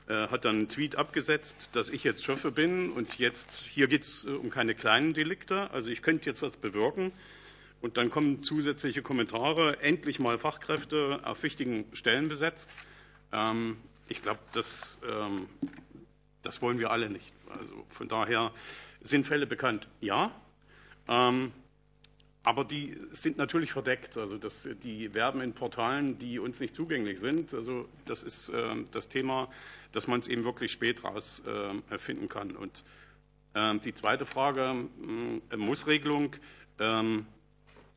äh, 0.08 0.28
hat 0.28 0.46
dann 0.46 0.56
einen 0.56 0.68
Tweet 0.70 0.96
abgesetzt, 0.96 1.68
dass 1.74 1.90
ich 1.90 2.02
jetzt 2.02 2.24
Schöffe 2.24 2.52
bin 2.52 2.92
und 2.92 3.18
jetzt, 3.18 3.60
hier 3.74 3.88
geht 3.88 4.04
es 4.04 4.24
um 4.24 4.48
keine 4.48 4.74
kleinen 4.74 5.12
Delikte, 5.12 5.70
also 5.70 5.90
ich 5.90 6.00
könnte 6.00 6.30
jetzt 6.30 6.40
was 6.40 6.56
bewirken. 6.56 7.12
Und 7.82 7.98
dann 7.98 8.08
kommen 8.08 8.42
zusätzliche 8.42 9.02
Kommentare, 9.02 9.82
endlich 9.82 10.18
mal 10.18 10.38
Fachkräfte 10.38 11.20
auf 11.24 11.42
wichtigen 11.42 11.84
Stellen 11.92 12.26
besetzt. 12.26 12.74
Ähm, 13.32 13.76
ich 14.08 14.22
glaube, 14.22 14.40
das, 14.52 14.98
ähm, 15.08 15.48
das 16.42 16.62
wollen 16.62 16.78
wir 16.78 16.90
alle 16.90 17.10
nicht. 17.10 17.32
Also 17.48 17.86
von 17.90 18.08
daher 18.08 18.52
sind 19.00 19.26
Fälle 19.26 19.46
bekannt, 19.46 19.88
ja. 20.00 20.30
Ähm, 21.08 21.52
aber 22.44 22.64
die 22.64 22.96
sind 23.12 23.38
natürlich 23.38 23.72
verdeckt. 23.72 24.16
Also 24.16 24.38
das, 24.38 24.68
die 24.84 25.14
werben 25.14 25.40
in 25.40 25.52
Portalen, 25.52 26.18
die 26.18 26.38
uns 26.38 26.60
nicht 26.60 26.76
zugänglich 26.76 27.18
sind. 27.18 27.52
Also 27.52 27.88
das 28.04 28.22
ist 28.22 28.52
das 28.92 29.08
Thema, 29.08 29.48
dass 29.90 30.06
man 30.06 30.20
es 30.20 30.28
eben 30.28 30.44
wirklich 30.44 30.70
spät 30.70 31.02
raus 31.02 31.42
äh, 31.44 31.98
finden 31.98 32.28
kann. 32.28 32.52
Und 32.52 32.84
die 33.84 33.94
zweite 33.94 34.26
Frage, 34.26 34.88
Mussregelung. 35.56 36.36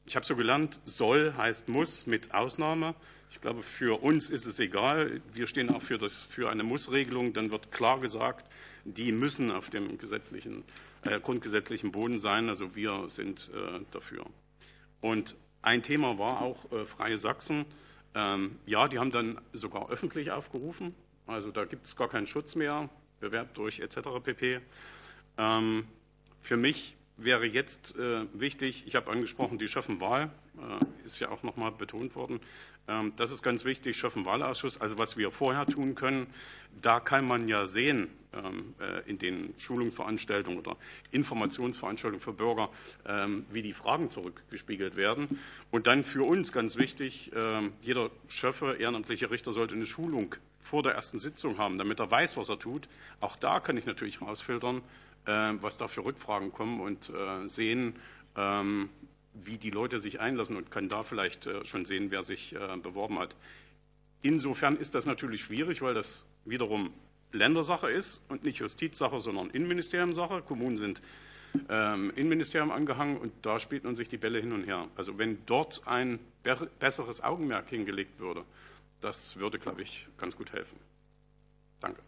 Ich 0.05 0.15
habe 0.15 0.25
so 0.25 0.35
gelernt, 0.35 0.79
soll 0.85 1.35
heißt 1.37 1.69
muss 1.69 2.07
mit 2.07 2.33
Ausnahme. 2.33 2.95
Ich 3.31 3.41
glaube, 3.41 3.61
für 3.61 4.01
uns 4.01 4.29
ist 4.29 4.45
es 4.45 4.59
egal. 4.59 5.21
Wir 5.33 5.47
stehen 5.47 5.69
auch 5.69 5.81
für, 5.81 5.97
das, 5.97 6.21
für 6.29 6.49
eine 6.49 6.63
Mussregelung. 6.63 7.33
Dann 7.33 7.51
wird 7.51 7.71
klar 7.71 7.99
gesagt, 7.99 8.49
die 8.85 9.11
müssen 9.11 9.51
auf 9.51 9.69
dem 9.69 9.97
gesetzlichen, 9.97 10.63
äh, 11.03 11.19
grundgesetzlichen 11.19 11.91
Boden 11.91 12.19
sein. 12.19 12.49
Also 12.49 12.75
wir 12.75 13.07
sind 13.09 13.51
äh, 13.53 13.79
dafür. 13.91 14.25
Und 15.01 15.35
ein 15.61 15.83
Thema 15.83 16.17
war 16.17 16.41
auch 16.41 16.71
äh, 16.71 16.85
Freie 16.85 17.19
Sachsen. 17.19 17.65
Ähm, 18.15 18.57
ja, 18.65 18.87
die 18.87 18.97
haben 18.97 19.11
dann 19.11 19.39
sogar 19.53 19.89
öffentlich 19.89 20.31
aufgerufen. 20.31 20.95
Also 21.27 21.51
da 21.51 21.65
gibt 21.65 21.85
es 21.85 21.95
gar 21.95 22.09
keinen 22.09 22.25
Schutz 22.25 22.55
mehr, 22.55 22.89
bewerbt 23.19 23.57
durch 23.57 23.79
etc. 23.79 23.99
pp. 24.23 24.61
Ähm, 25.37 25.87
für 26.41 26.57
mich 26.57 26.95
wäre 27.23 27.45
jetzt 27.45 27.95
äh, 27.97 28.25
wichtig, 28.33 28.83
ich 28.87 28.95
habe 28.95 29.11
angesprochen, 29.11 29.57
die 29.57 29.67
Schöffenwahl, 29.67 30.31
äh, 30.57 31.05
ist 31.05 31.19
ja 31.19 31.29
auch 31.29 31.43
nochmal 31.43 31.71
betont 31.71 32.15
worden. 32.15 32.39
Ähm, 32.87 33.13
das 33.15 33.31
ist 33.31 33.43
ganz 33.43 33.65
wichtig, 33.65 33.97
Schöffenwahlausschuss, 33.97 34.79
also 34.79 34.97
was 34.97 35.17
wir 35.17 35.31
vorher 35.31 35.65
tun 35.65 35.95
können, 35.95 36.27
da 36.81 36.99
kann 36.99 37.27
man 37.27 37.47
ja 37.47 37.65
sehen 37.65 38.09
ähm, 38.33 38.73
äh, 38.79 39.09
in 39.09 39.17
den 39.17 39.53
Schulungsveranstaltungen 39.57 40.59
oder 40.59 40.77
Informationsveranstaltungen 41.11 42.21
für 42.21 42.33
Bürger, 42.33 42.69
ähm, 43.05 43.45
wie 43.51 43.61
die 43.61 43.73
Fragen 43.73 44.09
zurückgespiegelt 44.09 44.95
werden. 44.95 45.39
Und 45.71 45.87
dann 45.87 46.03
für 46.03 46.23
uns 46.23 46.51
ganz 46.51 46.77
wichtig, 46.77 47.31
jeder 47.81 48.09
Schöffe, 48.27 48.75
ehrenamtliche 48.79 49.29
Richter 49.29 49.53
sollte 49.53 49.75
eine 49.75 49.85
Schulung 49.85 50.35
vor 50.63 50.83
der 50.83 50.93
ersten 50.93 51.19
Sitzung 51.19 51.57
haben, 51.57 51.77
damit 51.77 51.99
er 51.99 52.09
weiß, 52.09 52.37
was 52.37 52.49
er 52.49 52.59
tut. 52.59 52.87
Auch 53.19 53.35
da 53.35 53.59
kann 53.59 53.77
ich 53.77 53.85
natürlich 53.85 54.21
rausfiltern, 54.21 54.81
was 55.25 55.77
da 55.77 55.87
für 55.87 56.03
Rückfragen 56.03 56.51
kommen 56.51 56.81
und 56.81 57.09
äh, 57.09 57.47
sehen, 57.47 57.95
ähm, 58.35 58.89
wie 59.33 59.57
die 59.57 59.69
Leute 59.69 59.99
sich 59.99 60.19
einlassen 60.19 60.55
und 60.55 60.71
kann 60.71 60.89
da 60.89 61.03
vielleicht 61.03 61.47
äh, 61.47 61.65
schon 61.65 61.85
sehen, 61.85 62.11
wer 62.11 62.23
sich 62.23 62.55
beworben 62.83 63.19
hat. 63.19 63.35
Insofern 64.21 64.75
ist 64.75 64.95
das 64.95 65.05
natürlich 65.05 65.41
schwierig, 65.41 65.81
weil 65.81 65.93
das 65.93 66.25
wiederum 66.45 66.91
Ländersache 67.31 67.87
ist 67.87 68.21
und 68.27 68.43
nicht 68.43 68.59
Justizsache, 68.59 69.21
sondern 69.21 69.49
Innenministeriumsache. 69.51 70.41
Kommunen 70.41 70.77
sind 70.77 71.01
ähm, 71.69 72.11
Innenministerium 72.15 72.71
angehangen 72.71 73.17
und 73.17 73.31
da 73.41 73.59
spielt 73.59 73.83
man 73.83 73.95
sich 73.95 74.09
die 74.09 74.17
Bälle 74.17 74.39
hin 74.39 74.51
und 74.51 74.65
her. 74.65 74.87
Also 74.95 75.17
wenn 75.17 75.37
dort 75.45 75.81
ein 75.85 76.19
besseres 76.79 77.21
Augenmerk 77.21 77.69
hingelegt 77.69 78.19
würde, 78.19 78.43
das 79.01 79.37
würde, 79.37 79.59
glaube 79.59 79.81
ich, 79.81 80.07
ganz 80.17 80.35
gut 80.35 80.51
helfen. 80.51 80.77
Danke. 81.79 82.01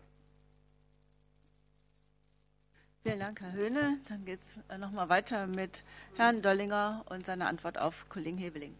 Vielen 3.04 3.20
Dank, 3.20 3.41
Herr 3.41 3.54
Höhne. 3.54 3.97
Dann 4.10 4.26
geht 4.26 4.39
es 4.41 4.76
äh, 4.76 4.78
nochmal 4.78 5.10
weiter 5.10 5.47
mit 5.47 5.84
Herrn 6.18 6.43
Dollinger 6.43 7.04
und 7.10 7.26
seiner 7.26 7.47
Antwort 7.47 7.80
auf 7.80 8.06
Kollegen 8.10 8.38
Hebeling. 8.38 8.76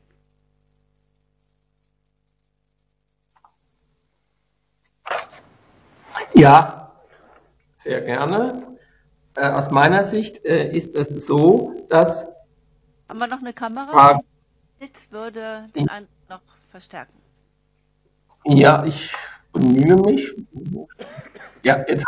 Ja, 6.36 6.92
sehr 7.78 8.02
gerne. 8.02 8.78
Äh, 9.36 9.50
aus 9.50 9.72
meiner 9.72 10.04
Sicht 10.04 10.46
äh, 10.46 10.70
ist 10.70 10.96
es 10.96 11.26
so, 11.26 11.74
dass. 11.90 12.28
Haben 13.10 13.20
wir 13.20 13.28
noch 13.28 13.40
eine 13.40 13.54
Kamera? 13.54 14.22
Bild 14.78 15.12
würde 15.12 15.68
den 15.76 15.90
Eindruck 15.90 16.12
noch 16.30 16.42
verstärken. 16.70 17.18
Ja, 18.46 18.84
ich 18.86 19.12
bemühe 19.52 19.96
mich. 19.96 20.36
Ja, 21.64 21.84
jetzt. 21.88 22.06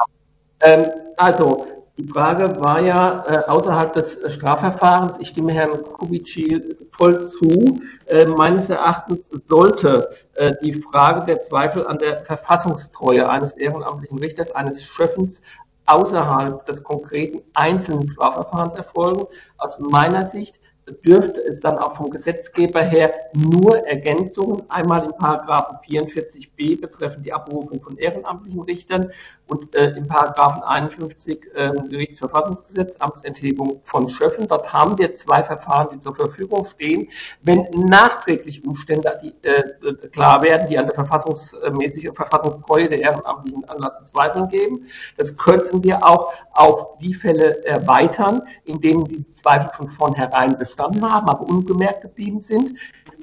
Ähm, 0.61 0.89
also, 1.17 1.82
die 1.97 2.07
Frage 2.07 2.59
war 2.59 2.81
ja 2.81 3.23
äh, 3.27 3.45
außerhalb 3.45 3.93
des 3.93 4.17
äh, 4.17 4.29
Strafverfahrens, 4.31 5.17
ich 5.19 5.27
stimme 5.27 5.53
Herrn 5.53 5.83
Kubici 5.83 6.59
voll 6.97 7.27
zu, 7.27 7.79
äh, 8.07 8.25
meines 8.25 8.69
Erachtens 8.69 9.19
sollte 9.47 10.09
äh, 10.35 10.53
die 10.63 10.73
Frage 10.73 11.25
der 11.25 11.41
Zweifel 11.41 11.85
an 11.85 11.99
der 11.99 12.25
Verfassungstreue 12.25 13.29
eines 13.29 13.51
ehrenamtlichen 13.53 14.17
Richters, 14.17 14.51
eines 14.53 14.83
Schöffens 14.83 15.41
außerhalb 15.85 16.65
des 16.65 16.83
konkreten 16.83 17.41
einzelnen 17.53 18.09
Strafverfahrens 18.09 18.73
erfolgen. 18.73 19.25
Aus 19.57 19.77
meiner 19.77 20.25
Sicht 20.25 20.59
dürfte 21.05 21.41
es 21.41 21.59
dann 21.59 21.77
auch 21.77 21.95
vom 21.95 22.09
Gesetzgeber 22.09 22.81
her 22.81 23.11
nur 23.33 23.75
Ergänzungen, 23.87 24.63
einmal 24.69 25.05
in 25.05 25.11
Paragraphen 25.17 25.77
44b 25.87 26.81
betreffend 26.81 27.25
die 27.25 27.33
Abberufung 27.33 27.81
von 27.81 27.97
ehrenamtlichen 27.97 28.61
Richtern 28.61 29.11
und 29.47 29.75
äh, 29.75 29.95
in 29.95 30.07
Paragraphen 30.07 30.63
51 30.63 31.39
äh, 31.53 31.69
Gerichtsverfassungsgesetz, 31.89 32.95
Amtsenthebung 32.99 33.81
von 33.83 34.09
Schöffen. 34.09 34.47
Dort 34.47 34.71
haben 34.73 34.97
wir 34.97 35.13
zwei 35.15 35.43
Verfahren, 35.43 35.89
die 35.93 35.99
zur 35.99 36.15
Verfügung 36.15 36.65
stehen. 36.65 37.09
Wenn 37.41 37.67
nachträglich 37.73 38.65
Umstände 38.65 39.19
die, 39.23 39.33
äh, 39.47 40.07
klar 40.09 40.41
werden, 40.41 40.67
die 40.69 40.77
an 40.77 40.85
der 40.85 40.95
verfassungsmäßigen 40.95 42.15
Verfassungstreue 42.15 42.89
der 42.89 43.01
Ehrenamtlichen 43.01 43.67
Anlass 43.69 43.97
zu 43.99 44.05
zweifeln 44.05 44.47
geben, 44.47 44.85
das 45.17 45.35
könnten 45.37 45.83
wir 45.83 46.05
auch 46.05 46.33
auf 46.53 46.97
die 46.99 47.13
Fälle 47.13 47.63
erweitern, 47.65 48.41
in 48.65 48.79
denen 48.79 49.03
diese 49.05 49.29
Zweifel 49.31 49.69
von 49.75 49.89
vornherein 49.89 50.57
bestanden 50.73 51.03
haben, 51.03 51.29
aber 51.29 51.47
ungemerkt 51.47 52.01
geblieben 52.01 52.41
sind, 52.41 52.73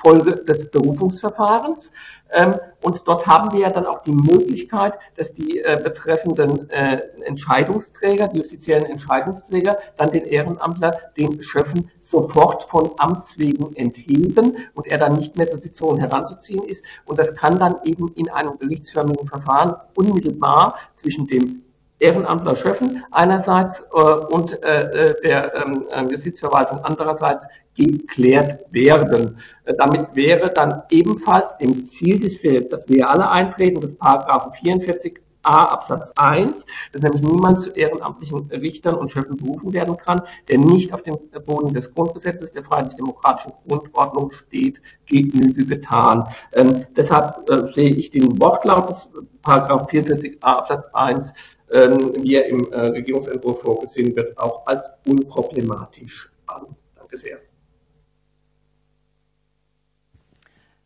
Folge 0.01 0.37
des 0.45 0.71
Berufungsverfahrens. 0.71 1.91
Ähm, 2.33 2.57
und 2.83 3.03
dort 3.07 3.27
haben 3.27 3.53
wir 3.53 3.61
ja 3.61 3.71
dann 3.71 3.87
auch 3.87 4.03
die 4.03 4.13
Möglichkeit, 4.13 4.95
dass 5.17 5.33
die 5.35 5.59
äh, 5.59 5.79
betreffenden 5.83 6.71
äh, 6.71 7.03
Entscheidungsträger, 7.25 8.29
die 8.29 8.39
justiziellen 8.39 8.87
Entscheidungsträger, 8.87 9.79
dann 9.97 10.11
den 10.13 10.25
Ehrenamtler, 10.25 10.93
den 11.19 11.43
Schöffen 11.43 11.91
sofort 12.03 12.65
von 12.65 12.91
Amts 12.99 13.39
wegen 13.39 13.75
entheben 13.75 14.57
und 14.75 14.87
er 14.87 14.99
dann 14.99 15.17
nicht 15.17 15.37
mehr 15.37 15.49
zur 15.49 15.59
Sitzung 15.59 15.99
heranzuziehen 15.99 16.65
ist. 16.65 16.85
Und 17.05 17.19
das 17.19 17.35
kann 17.35 17.59
dann 17.59 17.77
eben 17.85 18.09
in 18.15 18.31
einem 18.31 18.59
gerichtsförmigen 18.59 19.29
Verfahren 19.29 19.75
unmittelbar 19.97 20.77
zwischen 20.97 21.27
dem 21.27 21.63
Ehrenamtler 22.01 22.57
Schöffen 22.57 23.05
einerseits 23.13 23.81
äh, 23.81 24.01
und 24.01 24.63
äh, 24.65 25.15
der 25.23 25.55
ähm, 25.55 26.09
Justizverwaltung 26.11 26.81
andererseits 26.81 27.47
geklärt 27.77 28.65
werden. 28.71 29.39
Damit 29.79 30.09
wäre 30.15 30.51
dann 30.51 30.83
ebenfalls 30.91 31.57
dem 31.59 31.87
Ziel 31.87 32.19
des 32.19 32.41
dass 32.69 32.89
wir 32.89 33.09
alle 33.09 33.31
eintreten, 33.31 33.81
des 33.81 33.97
Paragraphen 33.97 34.53
44 34.53 35.21
A 35.43 35.73
Absatz 35.73 36.13
1, 36.17 36.67
dass 36.93 37.03
nämlich 37.03 37.23
niemand 37.23 37.61
zu 37.61 37.71
ehrenamtlichen 37.71 38.51
Richtern 38.51 38.95
und 38.95 39.11
Schöffen 39.11 39.37
berufen 39.37 39.73
werden 39.73 39.97
kann, 39.97 40.21
der 40.49 40.59
nicht 40.59 40.93
auf 40.93 41.03
dem 41.03 41.17
Boden 41.47 41.73
des 41.73 41.95
Grundgesetzes 41.95 42.53
der 42.53 42.63
freiheitlich-demokratischen 42.63 43.53
Grundordnung 43.67 44.33
steht, 44.33 44.83
Genüge 45.07 45.65
getan. 45.65 46.29
Ähm, 46.53 46.85
deshalb 46.95 47.49
äh, 47.49 47.73
sehe 47.73 47.89
ich 47.91 48.11
den 48.11 48.39
Wortlaut 48.41 48.91
des 48.91 49.09
Paragraph 49.41 49.89
44a 49.89 50.43
Absatz 50.43 50.85
1, 50.93 51.33
ähm, 51.73 52.13
wie 52.23 52.35
er 52.37 52.47
im 52.47 52.73
äh, 52.73 52.81
Regierungsentwurf 52.81 53.63
vorgesehen 53.63 54.15
wird, 54.17 54.37
auch 54.39 54.67
als 54.67 54.91
unproblematisch 55.07 56.31
an. 56.47 56.75
Danke 56.97 57.17
sehr. 57.17 57.39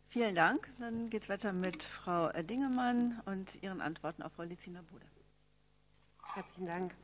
Vielen 0.09 0.35
Dank. 0.35 0.69
Dann 0.79 1.09
geht 1.09 1.23
es 1.23 1.29
weiter 1.29 1.51
mit 1.51 1.83
Frau 1.83 2.29
Dingemann 2.29 3.21
und 3.25 3.61
Ihren 3.61 3.81
Antworten 3.81 4.21
auf 4.21 4.31
Frau 4.33 4.43
Lizina-Bude. 4.43 5.05
Herzlichen 6.33 6.67
Dank. 6.67 6.95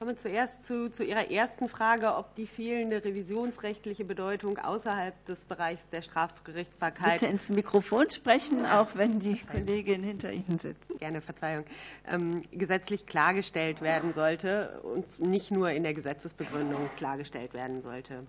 Kommen 0.00 0.16
wir 0.16 0.18
zuerst 0.22 0.64
zu, 0.64 0.90
zu 0.90 1.04
Ihrer 1.04 1.30
ersten 1.30 1.68
Frage, 1.68 2.16
ob 2.16 2.34
die 2.34 2.46
fehlende 2.46 3.04
revisionsrechtliche 3.04 4.02
Bedeutung 4.02 4.56
außerhalb 4.56 5.14
des 5.26 5.38
Bereichs 5.40 5.82
der 5.92 6.00
Strafgerichtsbarkeit. 6.00 7.20
Bitte 7.20 7.26
ins 7.26 7.50
Mikrofon 7.50 8.08
sprechen, 8.08 8.64
auch 8.64 8.88
wenn 8.94 9.20
die 9.20 9.38
Kollegin 9.40 10.02
hinter 10.02 10.32
Ihnen 10.32 10.58
sitzt. 10.58 10.88
Gerne, 11.00 11.20
Verzeihung. 11.20 11.66
Ähm, 12.08 12.40
gesetzlich 12.50 13.04
klargestellt 13.04 13.82
werden 13.82 14.14
sollte 14.14 14.80
und 14.84 15.20
nicht 15.20 15.50
nur 15.50 15.68
in 15.68 15.82
der 15.82 15.92
Gesetzesbegründung 15.92 16.88
klargestellt 16.96 17.52
werden 17.52 17.82
sollte. 17.82 18.26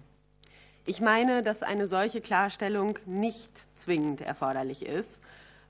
Ich 0.85 0.99
meine, 0.99 1.41
dass 1.41 1.63
eine 1.63 1.87
solche 1.87 2.19
Klarstellung 2.19 2.99
nicht 3.05 3.49
zwingend 3.77 4.19
erforderlich 4.19 4.85
ist. 4.85 5.21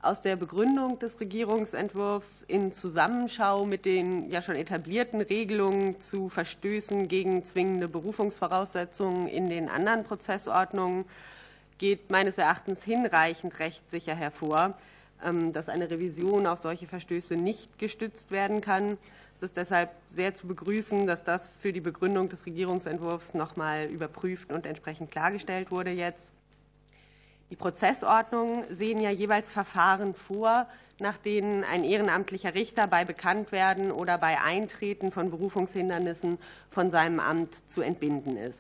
Aus 0.04 0.20
der 0.20 0.36
Begründung 0.36 0.98
des 0.98 1.20
Regierungsentwurfs 1.20 2.28
in 2.48 2.74
Zusammenschau 2.74 3.68
mit 3.68 3.86
den 3.86 4.32
ja 4.32 4.42
schon 4.42 4.56
etablierten 4.56 5.22
Regelungen 5.22 6.02
zu 6.02 6.28
Verstößen 6.30 7.08
gegen 7.08 7.46
zwingende 7.46 7.88
Berufungsvoraussetzungen 7.88 9.28
in 9.28 9.48
den 9.48 9.70
anderen 9.70 10.04
Prozessordnungen 10.04 11.06
geht 11.78 12.10
meines 12.10 12.40
Erachtens 12.40 12.84
hinreichend 12.84 13.60
rechtssicher 13.60 14.16
hervor, 14.16 14.74
ähm, 15.24 15.54
dass 15.54 15.70
eine 15.70 15.92
Revision 15.92 16.48
auf 16.48 16.62
solche 16.62 16.88
Verstöße 16.88 17.36
nicht 17.36 17.78
gestützt 17.78 18.32
werden 18.32 18.62
kann. 18.62 18.98
Es 19.38 19.50
ist 19.50 19.58
deshalb 19.58 19.92
sehr 20.16 20.34
zu 20.34 20.48
begrüßen, 20.48 21.06
dass 21.06 21.24
das 21.24 21.48
für 21.60 21.74
die 21.74 21.80
Begründung 21.80 22.28
des 22.28 22.44
Regierungsentwurfs 22.44 23.36
noch 23.36 23.56
mal 23.56 23.86
überprüft 23.86 24.52
und 24.52 24.66
entsprechend 24.66 25.12
klargestellt 25.12 25.70
wurde 25.70 25.92
jetzt. 25.92 26.32
Die 27.52 27.58
Prozessordnungen 27.58 28.64
sehen 28.78 29.02
ja 29.02 29.10
jeweils 29.10 29.50
Verfahren 29.52 30.16
vor, 30.16 30.68
nach 31.00 31.18
denen 31.18 31.66
ein 31.66 31.84
ehrenamtlicher 31.84 32.56
Richter 32.56 32.88
bei 32.88 33.04
Bekanntwerden 33.04 33.92
oder 33.92 34.18
bei 34.18 34.40
Eintreten 34.40 35.12
von 35.12 35.30
Berufungshindernissen 35.30 36.38
von 36.70 36.92
seinem 36.92 37.20
Amt 37.20 37.62
zu 37.70 37.82
entbinden 37.82 38.38
ist. 38.38 38.58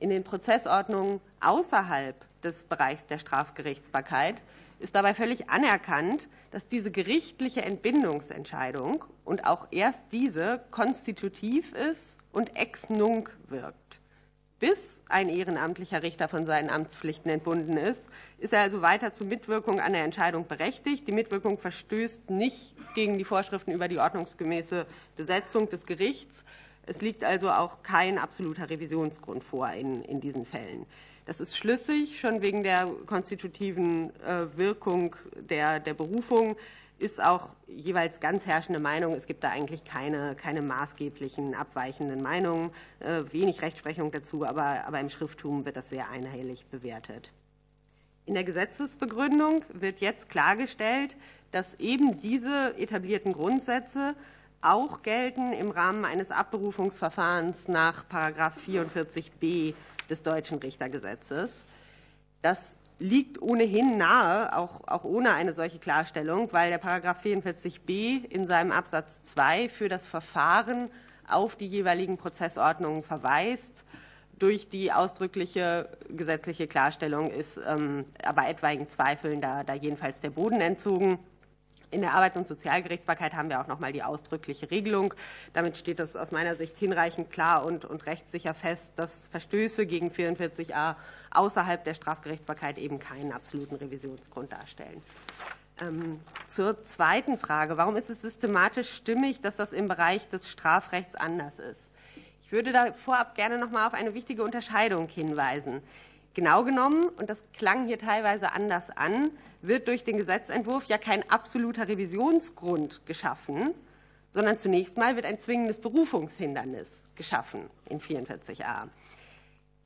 In 0.00 0.10
den 0.10 0.24
Prozessordnungen 0.24 1.20
außerhalb 1.40 2.16
des 2.42 2.54
Bereichs 2.68 3.06
der 3.06 3.20
Strafgerichtsbarkeit 3.20 4.42
ist 4.80 4.96
dabei 4.96 5.14
völlig 5.14 5.48
anerkannt, 5.48 6.26
dass 6.50 6.66
diese 6.66 6.90
gerichtliche 6.90 7.62
Entbindungsentscheidung 7.62 9.04
und 9.24 9.46
auch 9.46 9.68
erst 9.70 10.00
diese 10.10 10.60
konstitutiv 10.72 11.72
ist 11.74 12.08
und 12.32 12.56
ex 12.56 12.90
nunc 12.90 13.30
wirkt. 13.48 13.89
Bis 14.60 14.78
ein 15.08 15.28
ehrenamtlicher 15.28 16.02
Richter 16.02 16.28
von 16.28 16.46
seinen 16.46 16.70
Amtspflichten 16.70 17.30
entbunden 17.30 17.76
ist, 17.76 18.00
ist 18.38 18.52
er 18.52 18.60
also 18.60 18.82
weiter 18.82 19.12
zur 19.12 19.26
Mitwirkung 19.26 19.80
an 19.80 19.92
der 19.92 20.04
Entscheidung 20.04 20.46
berechtigt. 20.46 21.08
Die 21.08 21.12
Mitwirkung 21.12 21.58
verstößt 21.58 22.30
nicht 22.30 22.74
gegen 22.94 23.18
die 23.18 23.24
Vorschriften 23.24 23.72
über 23.72 23.88
die 23.88 23.98
ordnungsgemäße 23.98 24.86
Besetzung 25.16 25.68
des 25.68 25.84
Gerichts. 25.86 26.44
Es 26.86 27.00
liegt 27.00 27.24
also 27.24 27.50
auch 27.50 27.82
kein 27.82 28.18
absoluter 28.18 28.70
Revisionsgrund 28.70 29.44
vor 29.44 29.70
in, 29.70 30.02
in 30.02 30.20
diesen 30.20 30.46
Fällen. 30.46 30.86
Das 31.26 31.40
ist 31.40 31.56
schlüssig, 31.56 32.20
schon 32.20 32.42
wegen 32.42 32.62
der 32.62 32.86
konstitutiven 33.06 34.10
äh, 34.20 34.46
Wirkung 34.56 35.16
der, 35.36 35.80
der 35.80 35.94
Berufung 35.94 36.56
ist 37.00 37.22
auch 37.22 37.48
jeweils 37.66 38.20
ganz 38.20 38.44
herrschende 38.44 38.80
Meinung. 38.80 39.14
Es 39.14 39.26
gibt 39.26 39.42
da 39.42 39.50
eigentlich 39.50 39.84
keine, 39.84 40.34
keine 40.34 40.60
maßgeblichen 40.60 41.54
abweichenden 41.54 42.22
Meinungen, 42.22 42.70
äh, 43.00 43.22
wenig 43.32 43.62
Rechtsprechung 43.62 44.10
dazu, 44.10 44.44
aber, 44.44 44.84
aber 44.86 45.00
im 45.00 45.08
Schrifttum 45.08 45.64
wird 45.64 45.76
das 45.76 45.88
sehr 45.88 46.10
einhellig 46.10 46.66
bewertet. 46.66 47.30
In 48.26 48.34
der 48.34 48.44
Gesetzesbegründung 48.44 49.64
wird 49.72 50.00
jetzt 50.00 50.28
klargestellt, 50.28 51.16
dass 51.52 51.66
eben 51.78 52.20
diese 52.20 52.76
etablierten 52.78 53.32
Grundsätze 53.32 54.14
auch 54.60 55.02
gelten 55.02 55.52
im 55.52 55.70
Rahmen 55.70 56.04
eines 56.04 56.30
Abberufungsverfahrens 56.30 57.56
nach 57.66 58.04
44b 58.10 59.74
des 60.10 60.22
deutschen 60.22 60.58
Richtergesetzes. 60.58 61.50
Das 62.42 62.58
liegt 63.00 63.40
ohnehin 63.40 63.96
nahe, 63.96 64.56
auch, 64.56 64.86
auch 64.86 65.04
ohne 65.04 65.32
eine 65.32 65.54
solche 65.54 65.78
Klarstellung, 65.78 66.52
weil 66.52 66.70
der 66.70 66.78
Paragraph 66.78 67.24
44b 67.24 68.24
in 68.26 68.46
seinem 68.46 68.70
Absatz 68.70 69.08
2 69.34 69.68
für 69.70 69.88
das 69.88 70.06
Verfahren 70.06 70.90
auf 71.28 71.56
die 71.56 71.66
jeweiligen 71.66 72.18
Prozessordnungen 72.18 73.02
verweist. 73.02 73.84
Durch 74.38 74.68
die 74.68 74.92
ausdrückliche 74.92 75.88
gesetzliche 76.08 76.66
Klarstellung 76.66 77.28
ist 77.28 77.58
ähm, 77.66 78.04
aber 78.22 78.48
etwaigen 78.48 78.88
Zweifeln 78.88 79.40
da, 79.40 79.64
da 79.64 79.74
jedenfalls 79.74 80.20
der 80.20 80.30
Boden 80.30 80.60
entzogen. 80.60 81.18
In 81.90 82.02
der 82.02 82.12
Arbeits- 82.12 82.36
und 82.36 82.46
Sozialgerichtsbarkeit 82.46 83.34
haben 83.34 83.48
wir 83.48 83.60
auch 83.60 83.66
noch 83.66 83.80
mal 83.80 83.92
die 83.92 84.02
ausdrückliche 84.02 84.70
Regelung. 84.70 85.12
Damit 85.52 85.76
steht 85.76 85.98
es 85.98 86.14
aus 86.14 86.30
meiner 86.30 86.54
Sicht 86.54 86.78
hinreichend 86.78 87.30
klar 87.30 87.66
und, 87.66 87.84
und 87.84 88.06
rechtssicher 88.06 88.54
fest, 88.54 88.86
dass 88.96 89.10
Verstöße 89.32 89.86
gegen 89.86 90.08
44a 90.10 90.94
außerhalb 91.32 91.82
der 91.82 91.94
Strafgerichtsbarkeit 91.94 92.78
eben 92.78 93.00
keinen 93.00 93.32
absoluten 93.32 93.74
Revisionsgrund 93.74 94.52
darstellen. 94.52 95.02
Ähm, 95.80 96.20
zur 96.46 96.84
zweiten 96.84 97.38
Frage. 97.38 97.76
Warum 97.76 97.96
ist 97.96 98.10
es 98.10 98.20
systematisch 98.20 98.92
stimmig, 98.92 99.40
dass 99.40 99.56
das 99.56 99.72
im 99.72 99.88
Bereich 99.88 100.28
des 100.28 100.48
Strafrechts 100.48 101.16
anders 101.16 101.58
ist? 101.58 101.80
Ich 102.44 102.52
würde 102.52 102.72
da 102.72 102.92
vorab 102.92 103.34
gerne 103.34 103.58
noch 103.58 103.70
mal 103.70 103.86
auf 103.86 103.94
eine 103.94 104.14
wichtige 104.14 104.44
Unterscheidung 104.44 105.08
hinweisen. 105.08 105.82
Genau 106.34 106.64
genommen, 106.64 107.08
und 107.18 107.28
das 107.28 107.38
klang 107.54 107.86
hier 107.86 107.98
teilweise 107.98 108.52
anders 108.52 108.84
an, 108.94 109.30
wird 109.62 109.88
durch 109.88 110.04
den 110.04 110.16
Gesetzentwurf 110.16 110.84
ja 110.84 110.96
kein 110.96 111.28
absoluter 111.28 111.88
Revisionsgrund 111.88 113.04
geschaffen, 113.04 113.74
sondern 114.32 114.58
zunächst 114.58 114.96
mal 114.96 115.16
wird 115.16 115.26
ein 115.26 115.40
zwingendes 115.40 115.80
Berufungshindernis 115.80 116.86
geschaffen 117.16 117.68
in 117.88 118.00
44a. 118.00 118.88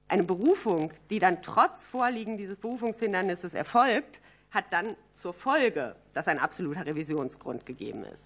Eine 0.06 0.22
Berufung, 0.22 0.92
die 1.10 1.18
dann 1.18 1.42
trotz 1.42 1.84
Vorliegen 1.86 2.36
dieses 2.36 2.58
Berufungshindernisses 2.58 3.54
erfolgt, 3.54 4.20
hat 4.50 4.66
dann 4.70 4.94
zur 5.14 5.32
Folge, 5.32 5.96
dass 6.12 6.28
ein 6.28 6.38
absoluter 6.38 6.86
Revisionsgrund 6.86 7.66
gegeben 7.66 8.04
ist. 8.04 8.22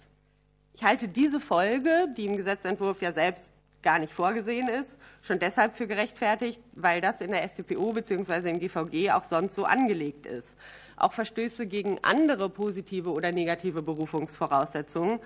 Ich 0.73 0.83
halte 0.83 1.07
diese 1.07 1.39
Folge, 1.39 2.07
die 2.15 2.25
im 2.25 2.37
Gesetzentwurf 2.37 3.01
ja 3.01 3.13
selbst 3.13 3.51
gar 3.81 3.97
nicht 3.97 4.13
vorgesehen 4.13 4.67
ist, 4.67 4.93
schon 5.21 5.39
deshalb 5.39 5.75
für 5.75 5.87
gerechtfertigt, 5.87 6.59
weil 6.73 7.01
das 7.01 7.21
in 7.21 7.31
der 7.31 7.47
StPO 7.47 7.93
bzw. 7.93 8.49
im 8.49 8.59
GVG 8.59 9.11
auch 9.11 9.23
sonst 9.25 9.55
so 9.55 9.65
angelegt 9.65 10.25
ist. 10.25 10.51
Auch 10.95 11.13
Verstöße 11.13 11.65
gegen 11.65 11.97
andere 12.03 12.49
positive 12.49 13.11
oder 13.11 13.31
negative 13.31 13.81
Berufungsvoraussetzungen 13.81 15.19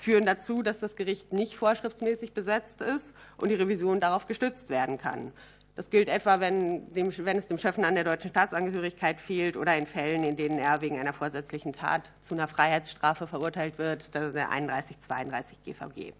führen 0.00 0.24
dazu, 0.24 0.62
dass 0.62 0.78
das 0.78 0.94
Gericht 0.94 1.32
nicht 1.32 1.56
vorschriftsmäßig 1.56 2.32
besetzt 2.32 2.80
ist 2.80 3.12
und 3.36 3.50
die 3.50 3.56
Revision 3.56 4.00
darauf 4.00 4.26
gestützt 4.26 4.70
werden 4.70 4.96
kann. 4.96 5.32
Das 5.74 5.90
gilt 5.90 6.08
etwa, 6.08 6.40
wenn, 6.40 6.92
dem, 6.92 7.12
wenn, 7.24 7.38
es 7.38 7.46
dem 7.46 7.58
Schöffen 7.58 7.84
an 7.84 7.94
der 7.94 8.02
deutschen 8.02 8.30
Staatsangehörigkeit 8.30 9.20
fehlt 9.20 9.56
oder 9.56 9.76
in 9.76 9.86
Fällen, 9.86 10.24
in 10.24 10.36
denen 10.36 10.58
er 10.58 10.80
wegen 10.80 10.98
einer 10.98 11.12
vorsätzlichen 11.12 11.72
Tat 11.72 12.02
zu 12.22 12.34
einer 12.34 12.48
Freiheitsstrafe 12.48 13.28
verurteilt 13.28 13.78
wird, 13.78 14.12
das 14.12 14.26
ist 14.26 14.34
der 14.34 14.50
31, 14.50 14.98
32 15.06 15.62
GVG. 15.62 16.14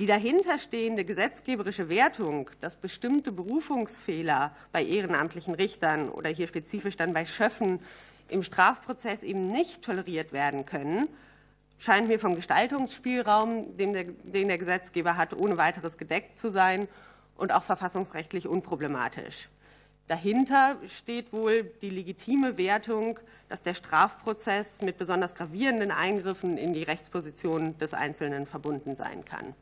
Die 0.00 0.06
dahinterstehende 0.06 1.04
gesetzgeberische 1.04 1.88
Wertung, 1.88 2.50
dass 2.60 2.74
bestimmte 2.74 3.30
Berufungsfehler 3.30 4.50
bei 4.72 4.82
ehrenamtlichen 4.82 5.54
Richtern 5.54 6.08
oder 6.08 6.30
hier 6.30 6.48
spezifisch 6.48 6.96
dann 6.96 7.12
bei 7.12 7.24
Schöffen 7.26 7.78
im 8.28 8.42
Strafprozess 8.42 9.22
eben 9.22 9.46
nicht 9.46 9.82
toleriert 9.82 10.32
werden 10.32 10.66
können, 10.66 11.06
scheint 11.78 12.08
mir 12.08 12.18
vom 12.18 12.34
Gestaltungsspielraum, 12.34 13.76
den 13.76 13.92
der, 13.92 14.04
den 14.04 14.48
der 14.48 14.58
Gesetzgeber 14.58 15.16
hat, 15.16 15.32
ohne 15.32 15.58
weiteres 15.58 15.96
gedeckt 15.96 16.40
zu 16.40 16.50
sein 16.50 16.88
und 17.36 17.52
auch 17.52 17.62
verfassungsrechtlich 17.62 18.48
unproblematisch. 18.48 19.48
Dahinter 20.08 20.76
steht 20.88 21.32
wohl 21.32 21.70
die 21.82 21.90
legitime 21.90 22.58
Wertung, 22.58 23.20
dass 23.48 23.62
der 23.62 23.74
Strafprozess 23.74 24.66
mit 24.82 24.98
besonders 24.98 25.36
gravierenden 25.36 25.92
Eingriffen 25.92 26.58
in 26.58 26.72
die 26.72 26.82
Rechtsposition 26.82 27.78
des 27.78 27.94
Einzelnen 27.94 28.46
verbunden 28.46 28.96
sein 28.96 29.24
kann. 29.24 29.54